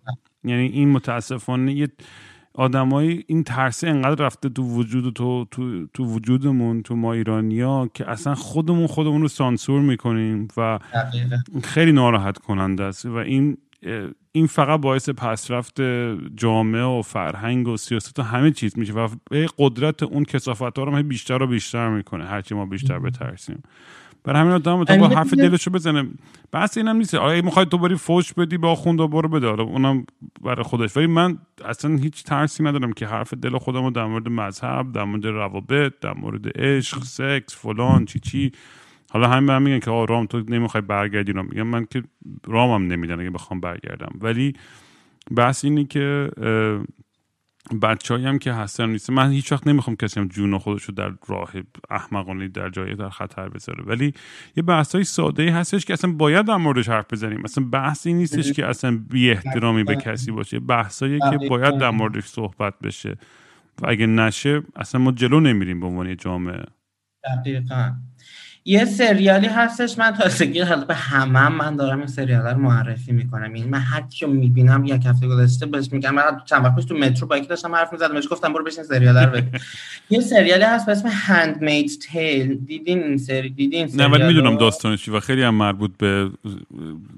یعنی 0.45 0.67
این 0.67 0.89
متاسفانه 0.89 1.73
یه 1.73 1.89
آدمایی 2.55 3.25
این 3.27 3.45
ترسه 3.45 3.89
انقدر 3.89 4.25
رفته 4.25 4.49
تو 4.49 4.63
وجود 4.63 5.15
تو 5.15 5.45
تو, 5.51 5.87
تو 5.87 6.05
وجودمون 6.05 6.83
تو 6.83 6.97
ما 6.97 7.13
ایرانیا 7.13 7.91
که 7.95 8.11
اصلا 8.11 8.35
خودمون 8.35 8.87
خودمون 8.87 9.23
رو 9.23 9.29
سانسور 9.29 9.81
می‌کنیم 9.81 10.49
و 10.57 10.79
خیلی 11.65 11.93
ناراحت 11.93 12.39
کننده 12.39 12.85
است 12.85 13.07
و 13.07 13.15
این 13.17 13.57
این 14.33 14.47
فقط 14.47 14.81
باعث 14.81 15.09
پسرفت 15.09 15.81
جامعه 16.37 16.83
و 16.83 17.03
فرهنگ 17.03 17.69
و 17.69 17.77
سیاست 17.77 18.19
و 18.19 18.23
همه 18.23 18.51
چیز 18.51 18.79
میشه 18.79 18.93
و 18.93 19.09
قدرت 19.59 20.03
اون 20.03 20.25
کسافت 20.25 20.79
ها 20.79 20.85
رو 20.85 21.03
بیشتر 21.03 21.43
و 21.43 21.47
بیشتر 21.47 21.89
می‌کنه 21.89 22.25
هرچی 22.25 22.55
ما 22.55 22.67
بیشتر 22.67 22.99
بترسیم. 22.99 23.63
برای 24.25 24.41
همین 24.41 24.53
آدم 24.53 24.85
تو 24.85 24.97
با 24.97 25.09
حرف 25.09 25.35
دلشو 25.35 25.71
بزنه. 25.71 26.09
بحث 26.53 26.77
اینم 26.77 26.97
نیست. 26.97 27.15
آیا 27.15 27.43
می‌خوای 27.43 27.67
تو 27.67 27.79
بری 27.79 27.97
فوش 27.97 28.33
بدی 28.33 28.59
با 28.59 28.71
آخوند 28.71 29.01
و 29.01 29.09
برو 29.09 29.29
بده. 29.29 29.47
اونم 29.47 30.07
برای 30.43 30.63
خودش. 30.63 30.97
ولی 30.97 31.07
من 31.07 31.39
اصلا 31.65 31.97
هیچ 31.97 32.25
ترسی 32.25 32.63
ندارم 32.63 32.93
که 32.93 33.07
حرف 33.07 33.35
دل 33.35 33.59
خودم 33.59 33.85
رو 33.85 33.91
در 33.91 34.05
مورد 34.07 34.29
مذهب 34.29 34.93
در 34.93 35.05
مورد 35.05 35.27
روابط 35.27 35.93
در 36.01 36.15
مورد 36.15 36.59
عشق 36.59 37.03
سکس 37.03 37.57
فلان 37.57 38.05
چی 38.05 38.21
چی. 38.21 38.53
حالا 39.11 39.29
همین 39.29 39.45
من 39.45 39.63
میگن 39.63 39.79
که 39.79 39.91
آ 39.91 40.05
رام 40.05 40.27
تو 40.27 40.43
نمی‌خوای 40.49 40.81
برگردی 40.81 41.33
رو 41.33 41.43
میگم 41.43 41.63
من 41.63 41.87
که 41.91 42.03
رامم 42.47 42.93
نمیدن 42.93 43.21
اگه 43.21 43.31
بخوام 43.31 43.61
برگردم. 43.61 44.13
ولی 44.21 44.53
بحث 45.37 45.65
اینی 45.65 45.85
که 45.85 46.31
بچه‌ای 47.83 48.27
هم 48.27 48.39
که 48.39 48.53
هستن 48.53 48.89
نیست. 48.89 49.11
من 49.11 49.31
هیچ 49.31 49.53
وقت 49.53 49.67
نمی‌خوام 49.67 49.97
کسی 49.97 50.21
هم 50.21 50.29
جون 50.29 50.59
خودش 50.59 50.83
رو 50.83 50.95
در 50.95 51.13
راه 51.27 51.53
احمقانه 51.91 52.49
در 52.49 52.71
جایی 52.71 52.95
در 52.95 53.11
خطر 53.11 53.49
بذاره. 53.49 53.85
ولی 53.85 54.13
یه 54.57 54.63
بحث 54.63 54.95
های 54.95 55.05
ساده 55.05 55.43
ای 55.43 55.49
هستش 55.49 55.85
که 55.85 55.93
اصلا 55.93 56.13
باید 56.13 56.47
در 56.47 56.57
موردش 56.57 56.89
حرف 56.89 57.13
بزنیم. 57.13 57.41
مثلا 57.41 57.65
بحثی 57.65 58.13
نیستش 58.13 58.53
که 58.53 58.67
اصلا 58.67 59.01
بی 59.11 59.31
احترامی 59.31 59.85
به 59.85 59.97
کسی 59.97 60.31
باشه. 60.31 60.61
بحثایی 60.61 61.19
که 61.31 61.49
باید 61.49 61.79
در 61.79 61.91
موردش 61.91 62.25
صحبت 62.25 62.75
بشه. 62.79 63.17
و 63.83 63.87
اگه 63.89 64.07
نشه 64.07 64.63
اصلا 64.77 65.01
ما 65.01 65.13
جلو 65.13 65.41
نمیریم 65.41 65.81
به 65.81 65.87
عنوان 65.87 66.17
جامعه. 66.17 66.65
دقیقا. 67.25 67.93
یه 68.67 68.85
سریالی 68.85 69.47
هستش 69.47 69.99
من 69.99 70.11
تازگی 70.11 70.61
حالا 70.61 70.85
به 70.85 70.95
همه 70.95 71.39
هم 71.39 71.55
من 71.55 71.77
دارم 71.77 71.99
این 71.99 72.07
سریال 72.07 72.47
رو 72.47 72.59
معرفی 72.59 73.13
می‌کنم. 73.13 73.43
این 73.43 73.57
یعنی 73.57 73.71
من 73.71 73.79
هر 73.79 74.01
کیو 74.01 74.29
می‌بینم 74.29 74.85
یک 74.85 75.07
هفته 75.07 75.27
گذشته 75.27 75.67
بهش 75.67 75.89
میگم 75.93 76.15
من 76.15 76.23
چند 76.45 76.65
وقت 76.65 76.81
تو 76.81 76.95
مترو 76.95 77.29
با 77.29 77.37
یکی 77.37 77.47
داشتم 77.47 77.75
حرف 77.75 77.93
می‌زدم 77.93 78.15
بهش 78.15 78.29
گفتم 78.31 78.53
برو 78.53 78.65
بشین 78.65 78.85
سریال 78.85 79.17
رو 79.17 79.31
ببین. 79.31 79.51
یه 80.11 80.21
سریالی 80.21 80.63
هست 80.63 80.87
به 80.87 80.93
اسم 80.93 81.09
هندمید 81.13 81.91
تیل 82.11 82.65
دیدین 82.65 83.03
این 83.03 83.19
سری 83.19 83.51
دیدین 83.51 83.91
نه 83.95 84.07
ولی 84.07 84.27
می‌دونم 84.27 84.57
داستانش 84.57 85.09
و 85.09 85.21
خیلی 85.21 85.43
هم 85.43 85.55
مربوط 85.55 85.91
به 85.99 86.31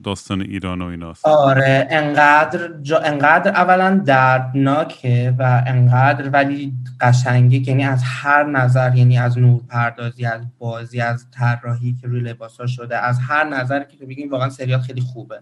داستان 0.05 0.40
ایران 0.40 0.82
و 0.82 0.85
ایناست. 0.85 1.27
آره 1.27 1.89
انقدر 1.90 2.70
جا 2.82 2.98
انقدر 2.98 3.51
اولا 3.51 4.02
دردناکه 4.06 5.35
و 5.39 5.62
انقدر 5.66 6.31
ولی 6.31 6.73
قشنگه 7.01 7.68
یعنی 7.68 7.85
از 7.85 8.02
هر 8.05 8.44
نظر 8.44 8.97
یعنی 8.97 9.18
از 9.18 9.39
نور 9.39 9.60
پردازی 9.68 10.27
از 10.27 10.40
بازی 10.59 11.01
از 11.01 11.27
طراحی 11.36 11.96
که 12.00 12.06
روی 12.06 12.20
لباسا 12.20 12.66
شده 12.66 12.98
از 12.98 13.18
هر 13.18 13.44
نظر 13.44 13.84
که 13.84 13.96
تو 13.96 14.06
بگیم 14.06 14.30
واقعا 14.30 14.50
سریال 14.50 14.80
خیلی 14.80 15.00
خوبه 15.00 15.40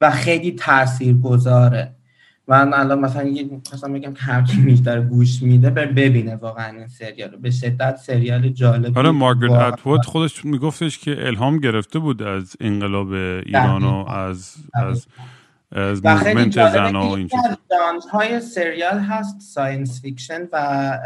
و 0.00 0.10
خیلی 0.10 0.52
تأثیر 0.52 1.14
گذاره 1.14 1.94
من 2.50 2.74
الان 2.74 3.00
مثلا 3.00 3.22
یه 3.22 3.44
بگم 3.94 4.14
که 4.14 4.22
هر 4.22 4.42
کی 4.42 4.74
داره 4.74 5.00
گوش 5.00 5.42
میده 5.42 5.70
بر 5.70 5.86
ببینه 5.86 6.36
واقعا 6.36 6.78
این 6.78 6.88
سریال 6.88 7.28
به 7.28 7.50
شدت 7.50 7.96
سریال 7.96 8.48
جالب 8.48 8.98
آره 8.98 9.10
مارگرت 9.10 9.72
اتوود 9.72 10.04
خودش 10.04 10.44
میگفتش 10.44 10.98
که 10.98 11.26
الهام 11.26 11.58
گرفته 11.58 11.98
بود 11.98 12.22
از 12.22 12.56
انقلاب 12.60 13.12
ایران 13.12 13.84
و 13.84 14.08
از 14.08 14.56
از 14.74 15.06
از 15.72 16.04
movement 16.04 16.52
زن 16.52 16.96
و 16.96 17.10
این 17.10 17.28
های 18.12 18.40
سریال 18.40 18.98
هست 18.98 19.40
science 19.40 20.02
fiction 20.02 20.48
و 20.52 20.98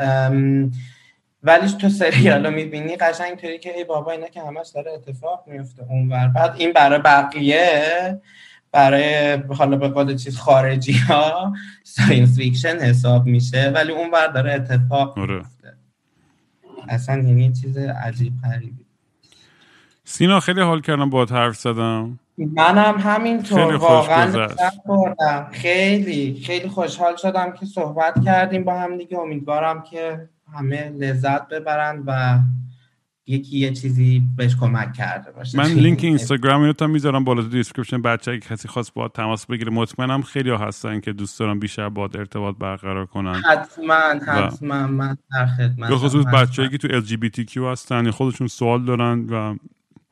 ولی 1.44 1.68
تو 1.68 1.88
سریال 1.88 2.46
رو 2.46 2.52
می‌بینی 2.52 2.96
قشنگ 2.96 3.26
اینطوری 3.26 3.58
که 3.58 3.76
ای 3.76 3.84
بابا 3.84 4.12
اینا 4.12 4.28
که 4.28 4.42
همش 4.42 4.68
داره 4.74 4.92
اتفاق 4.92 5.44
میفته 5.46 5.82
اونور. 5.88 6.28
بعد 6.28 6.54
این 6.58 6.72
برای 6.72 6.98
بقیه 6.98 8.20
برای 8.72 9.34
حالا 9.34 9.76
به 9.76 9.88
قول 9.88 10.16
چیز 10.16 10.38
خارجی 10.38 10.92
ها 10.92 11.54
science 11.84 12.36
fiction 12.36 12.78
حساب 12.78 13.26
میشه 13.26 13.72
ولی 13.74 13.92
اون 13.92 14.10
بر 14.10 14.26
داره 14.26 14.52
اتفاق 14.52 15.18
آره. 15.18 15.36
میفته 15.36 15.72
اصلا 16.88 17.14
یعنی 17.14 17.52
چیز 17.52 17.76
عجیب 17.76 18.32
غریبی. 18.44 18.84
سینا 20.04 20.40
خیلی 20.40 20.60
حال 20.60 20.80
کردم 20.80 21.10
باهات 21.10 21.24
حرف 21.24 21.56
زدم. 21.56 22.18
منم 22.38 23.00
همینطور 23.00 23.76
واقعا 23.76 24.48
خیلی 25.52 26.42
خیلی 26.46 26.68
خوشحال 26.68 27.16
شدم 27.16 27.52
که 27.52 27.66
صحبت 27.66 28.14
کردیم 28.24 28.64
با 28.64 28.80
هم 28.80 28.98
دیگه. 28.98 29.18
امیدوارم 29.18 29.82
که 29.82 30.28
همه 30.52 30.88
لذت 30.88 31.48
ببرند 31.48 32.04
و 32.06 32.38
یکی 33.26 33.58
یه 33.58 33.72
چیزی 33.72 34.22
بهش 34.36 34.56
کمک 34.56 34.92
کرده 34.92 35.32
باشه. 35.32 35.58
من 35.58 35.70
لینک 35.84 36.04
اینستاگرام 36.04 36.74
رو 36.80 36.88
می‌ذارم 36.88 37.24
بالا 37.24 37.42
تو 37.42 37.48
description. 37.48 38.02
بچه 38.02 38.30
اگه 38.30 38.40
کسی 38.40 38.68
خواست 38.68 38.94
باهات 38.94 39.08
تماس 39.08 39.46
بگیره 39.46 39.70
مطمئنم 39.70 40.22
خیلی 40.22 40.50
ها 40.50 40.58
هستن 40.58 41.00
که 41.00 41.12
دوست 41.12 41.38
دارم 41.38 41.58
بیشتر 41.58 41.88
باهات 41.88 42.04
ارتباط 42.04 42.56
برقرار 42.56 43.06
کنن. 43.06 43.34
حتما 43.34 43.94
حتما. 44.26 44.86
من 44.86 45.16
در 45.32 45.46
خدمت 45.46 45.88
به 45.88 45.96
خصوص 45.96 46.26
بچه‌هایی 46.26 46.68
که 46.68 46.78
تو 46.78 47.00
LGBTQ 47.00 47.56
هستن 47.56 48.10
خودشون 48.10 48.46
سوال 48.46 48.84
دارن 48.84 49.26
و 49.30 49.56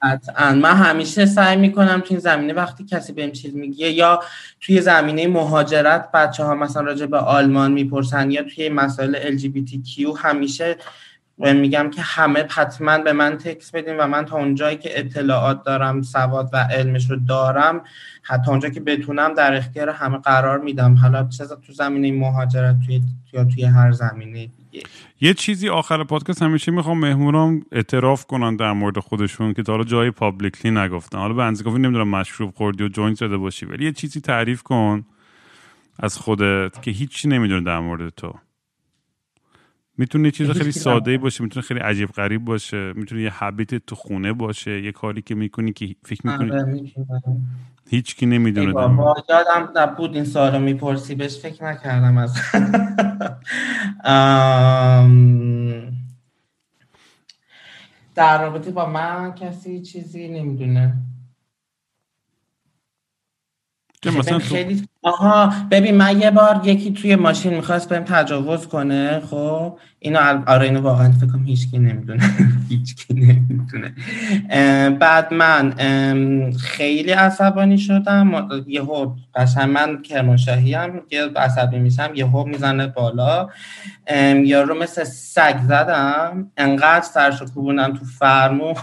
قطعا. 0.02 0.54
من 0.54 0.76
همیشه 0.76 1.26
سعی 1.26 1.56
می‌کنم 1.56 2.00
تو 2.00 2.06
این 2.10 2.18
زمینه 2.18 2.52
وقتی 2.52 2.84
کسی 2.84 3.12
بهم 3.12 3.32
چیز 3.32 3.54
میگه 3.54 3.90
یا 3.90 4.20
توی 4.60 4.80
زمینه 4.80 5.26
مهاجرت 5.26 6.12
بچه 6.12 6.44
ها 6.44 6.54
مثلا 6.54 6.82
راجع 6.82 7.06
به 7.06 7.18
آلمان 7.18 7.72
می‌پرسن 7.72 8.30
یا 8.30 8.42
توی 8.42 8.68
مسائل 8.68 9.38
LGBTQ 9.38 10.18
همیشه 10.18 10.76
میگم 11.38 11.90
که 11.90 12.02
همه 12.02 12.46
حتما 12.50 12.98
به 12.98 13.12
من 13.12 13.38
تکس 13.38 13.70
بدین 13.70 13.96
و 13.96 14.06
من 14.06 14.24
تا 14.24 14.36
اونجایی 14.36 14.76
که 14.76 14.98
اطلاعات 14.98 15.62
دارم 15.64 16.02
سواد 16.02 16.50
و 16.52 16.56
علمش 16.56 17.10
رو 17.10 17.16
دارم 17.28 17.82
حتی 18.22 18.50
اونجا 18.50 18.68
که 18.68 18.80
بتونم 18.80 19.34
در 19.34 19.54
اختیار 19.54 19.90
همه 19.90 20.18
قرار 20.18 20.58
میدم. 20.58 20.94
حالا 20.94 21.28
چه 21.28 21.46
تو 21.46 21.72
زمینه 21.72 22.12
مهاجرت 22.12 22.76
توی 22.86 23.00
یا 23.32 23.44
توی 23.44 23.64
هر 23.64 23.92
زمینه. 23.92 24.48
یه 25.20 25.34
چیزی 25.34 25.68
آخر 25.68 26.04
پادکست 26.04 26.42
همیشه 26.42 26.72
می‌خوام 26.72 26.98
مهمونام 26.98 27.62
اعتراف 27.72 28.26
کنن 28.26 28.56
در 28.56 28.72
مورد 28.72 28.98
خودشون 28.98 29.54
که 29.54 29.62
تا 29.62 29.72
حالا 29.72 29.84
جایی 29.84 30.10
publicly 30.10 30.70
نگفتن. 30.70 31.18
حالا 31.18 31.34
به 31.34 31.42
اندازه 31.42 31.60
کافی 31.60 31.78
نمی‌دونم 31.78 32.08
مشروب 32.08 32.54
خوردی 32.54 32.84
و 32.84 32.88
joint 32.88 33.16
زده 33.16 33.36
باشی 33.36 33.66
ولی 33.66 33.84
یه 33.84 33.92
چیزی 33.92 34.20
تعریف 34.20 34.62
کن 34.62 35.04
از 35.98 36.18
خودت 36.18 36.82
که 36.82 36.90
هیچکی 36.90 37.28
نمی‌دونه 37.28 37.60
در 37.60 37.80
مورد 37.80 38.08
تو. 38.08 38.34
می‌تونه 39.98 40.30
چیز 40.30 40.50
خیلی 40.50 40.72
ساده 40.72 41.10
ای 41.10 41.18
باشه 41.18 41.44
می‌تونه 41.44 41.66
خیلی 41.66 41.80
عجیب 41.80 42.08
غریب 42.08 42.44
باشه 42.44 42.92
می‌تونه 42.92 43.22
یه 43.22 43.30
habit 43.30 43.74
تو 43.74 43.94
خونه 43.94 44.32
باشه 44.32 44.82
یه 44.82 44.92
کاری 44.92 45.22
که 45.22 45.34
می‌کنی 45.34 45.72
که 45.72 45.94
فکر 46.04 46.26
می‌کنی 46.26 46.50
آره، 46.50 46.82
هیچ 47.90 48.16
کی 48.16 48.26
نمی‌دونه 48.26 48.72
بابا 48.72 49.16
یادم 49.28 49.72
نبود 49.76 50.14
این 50.14 50.24
سوالو 50.24 50.58
می‌پرسی 50.58 51.14
بهش 51.14 51.38
فکر 51.38 51.64
نکردم 51.64 52.18
از 52.18 52.36
در 58.14 58.42
رابطه 58.42 58.70
با 58.70 58.86
من 58.86 59.34
کسی 59.34 59.82
چیزی 59.82 60.28
نمی‌دونه. 60.28 60.94
مثلا 64.10 64.38
خیلی 64.38 64.86
آها 65.02 65.52
ببین 65.70 65.96
من 65.96 66.20
یه 66.20 66.30
بار 66.30 66.60
یکی 66.64 66.92
توی 66.92 67.16
ماشین 67.16 67.54
می‌خواست 67.54 67.88
بهم 67.88 68.04
تجاوز 68.04 68.66
کنه 68.68 69.20
خب؟ 69.30 69.78
اینو 69.98 70.18
آره 70.46 70.64
اینو 70.64 70.80
واقعا 70.80 71.12
فکر 71.12 71.26
کنم 71.26 71.44
هیچکی 71.44 71.78
نمی‌دونه. 71.78 72.22
هیچکی 72.68 73.14
نمی‌دونه. 73.14 73.94
بعد 74.90 75.34
من 75.34 75.72
خیلی 76.60 77.10
عصبانی 77.12 77.78
شدم. 77.78 78.48
یهو 78.66 79.14
قشنگ 79.34 79.70
من 79.70 80.02
کرمانشاهی 80.02 80.74
هم 80.74 81.02
یه 81.10 81.24
عصبی 81.36 81.78
میشم 81.78 82.10
یهو 82.14 82.44
می‌زنه 82.44 82.86
بالا. 82.86 83.48
یارو 84.44 84.74
مثل 84.82 85.04
سگ 85.04 85.56
زدم. 85.68 86.50
انقدر 86.56 87.04
سرشو 87.06 87.44
کوبوندم 87.46 87.92
تو 87.92 88.04
فرمون 88.04 88.74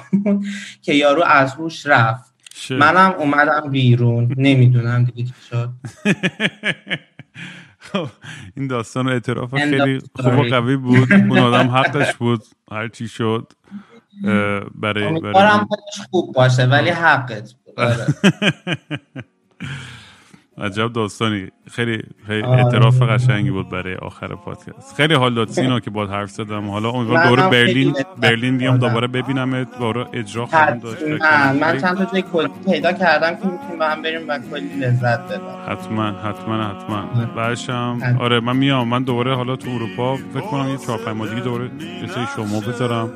که 0.83 0.93
یارو 0.93 1.23
از 1.23 1.53
هوش 1.53 1.85
رفت. 1.85 2.28
منم 2.71 3.15
اومدم 3.19 3.69
بیرون. 3.69 4.35
نمی‌دونم 4.37 5.03
دیگه 5.03 5.23
چی 5.23 5.33
شد. 5.49 5.69
خب، 7.79 8.07
این 8.57 8.67
داستان 8.67 9.07
و 9.07 9.09
اعتراف 9.09 9.55
خیلی 9.55 9.99
خوب 10.15 10.39
و 10.39 10.43
قوی 10.43 10.77
بود. 10.77 11.13
اون 11.29 11.37
آدم 11.37 11.69
حقش 11.69 12.13
بود. 12.15 12.43
هر 12.71 12.87
چی 12.87 13.07
شد 13.07 13.53
برای 14.75 15.03
امیدوارم 15.03 15.67
خوب 16.11 16.33
باشه 16.33 16.65
ولی 16.65 16.89
حقت 16.89 17.53
بود. 17.53 17.79
آره. 17.79 18.05
عجب 20.61 20.93
داستانی. 20.93 21.47
خیلی 21.71 22.01
خیلی 22.27 22.43
آره. 22.43 22.65
اعتراف 22.65 23.01
قشنگی 23.01 23.51
بود 23.51 23.69
برای 23.69 23.95
آخر 23.95 24.27
پادکست. 24.27 24.95
خیلی 24.97 25.13
حال 25.13 25.33
داد 25.33 25.49
سینا 25.49 25.79
که 25.79 25.89
باید 25.89 26.09
حرف 26.09 26.29
زدم. 26.29 26.69
حالا 26.69 26.89
امیدوارم 26.89 27.29
دوره 27.29 27.49
برلین 27.49 27.95
برلین 28.17 28.57
بیام 28.57 28.77
دوباره 28.77 29.07
ببینم 29.07 29.63
دوباره 29.63 30.05
اجرا 30.13 30.45
خواهم 30.45 30.79
داشت. 30.79 31.03
من 31.61 31.77
چند 31.81 31.97
تا 31.97 32.05
جای 32.05 32.21
کلی 32.21 32.49
پیدا 32.65 32.93
کردم 32.93 33.35
که 33.35 33.45
می‌تونیم 33.47 33.79
با 33.79 33.85
هم 33.85 34.01
بریم 34.01 34.21
و 34.27 34.39
کلی 34.51 34.79
لذت 34.79 35.25
ببریم. 35.25 35.41
حتما 35.67 36.03
حتما 36.03 36.63
حتما. 36.63 37.25
بعدشم 37.35 38.17
آره 38.19 38.39
من 38.39 38.57
میام. 38.57 38.87
من 38.87 39.03
دوباره 39.03 39.35
حالا 39.35 39.55
تو 39.55 39.69
اروپا 39.69 40.15
فکر 40.15 40.41
کنم 40.41 40.69
یه 40.69 40.77
چهار 40.77 40.97
پنج 40.97 41.15
ماه 41.15 41.29
دیگه 41.29 41.41
دوباره 41.41 41.65
یه 41.65 42.27
شما 42.35 42.59
بذارم. 42.59 43.09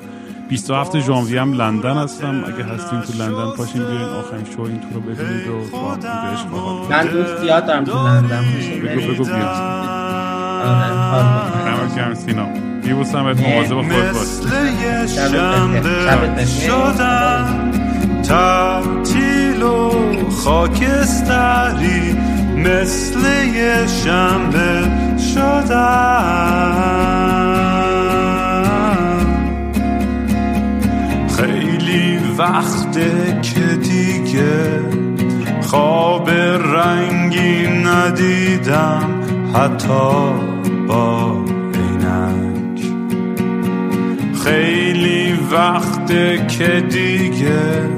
27 0.49 0.99
ژانویه 0.99 1.41
هم 1.41 1.53
لندن 1.53 1.97
هستم. 1.97 2.43
اگه 2.43 2.63
هستین 2.63 3.01
تو 3.01 3.13
لندن 3.13 3.51
پاشین 3.57 3.83
بیاین. 3.83 4.01
آخرین 4.01 4.45
شو 4.55 4.61
این 4.61 4.79
تو 4.79 4.87
رو 4.93 5.01
ببینید 5.01 5.47
و 5.47 5.51
با 5.71 5.91
هم 5.91 5.99
عشق 6.33 6.47
من 6.91 7.07
دوست 7.07 7.37
زیاد 7.41 7.65
دارم 7.65 7.83
تو 7.83 8.07
لندن 8.07 8.43
بگو 8.83 9.13
بگو 9.13 9.23
بیا. 9.23 9.53
همه 11.65 11.95
کم 11.95 12.13
سینا. 12.13 12.45
بیبوسم 12.83 13.23
بهت 13.23 13.39
مواظب 13.47 13.81
خود 13.81 13.87
باش. 13.87 14.27
شدن 16.45 17.71
تعطیل 18.23 19.63
و 19.63 19.91
خاکستری 20.29 22.17
مثل 22.57 23.19
یه 23.55 23.87
شنبه 23.87 24.91
شدن. 25.33 26.83
وقته 32.37 33.41
که 33.41 33.75
دیگه 33.75 34.81
خواب 35.61 36.29
رنگی 36.75 37.67
ندیدم 37.67 39.21
حتی 39.53 40.33
با 40.87 41.37
عینک. 41.73 42.81
خیلی 44.43 45.39
وقته 45.51 46.47
که 46.47 46.83
دیگه 46.89 47.89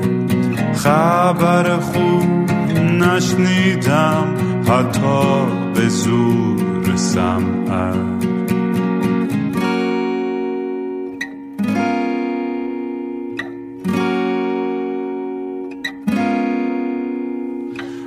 خبر 0.74 1.78
خوب 1.78 2.52
نشنیدم 2.99 4.36
حتی 4.68 5.45
به 5.74 5.90
زور 5.90 6.95
سمعک. 6.95 8.55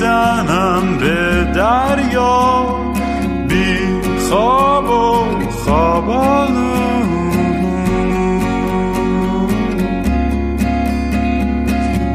می‌زنم 0.00 0.98
به 0.98 1.44
دریا 1.54 2.66
بی 3.48 3.78
خواب 4.28 4.90
و 4.90 5.24
خوابانم 5.50 7.08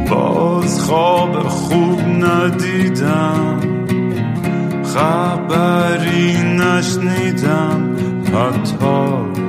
باز 0.09 0.81
خواب 0.81 1.39
خوب 1.39 2.01
ندیدم 2.01 3.59
خبری 4.83 6.37
نشنیدم 6.43 7.95
حتی 8.33 9.44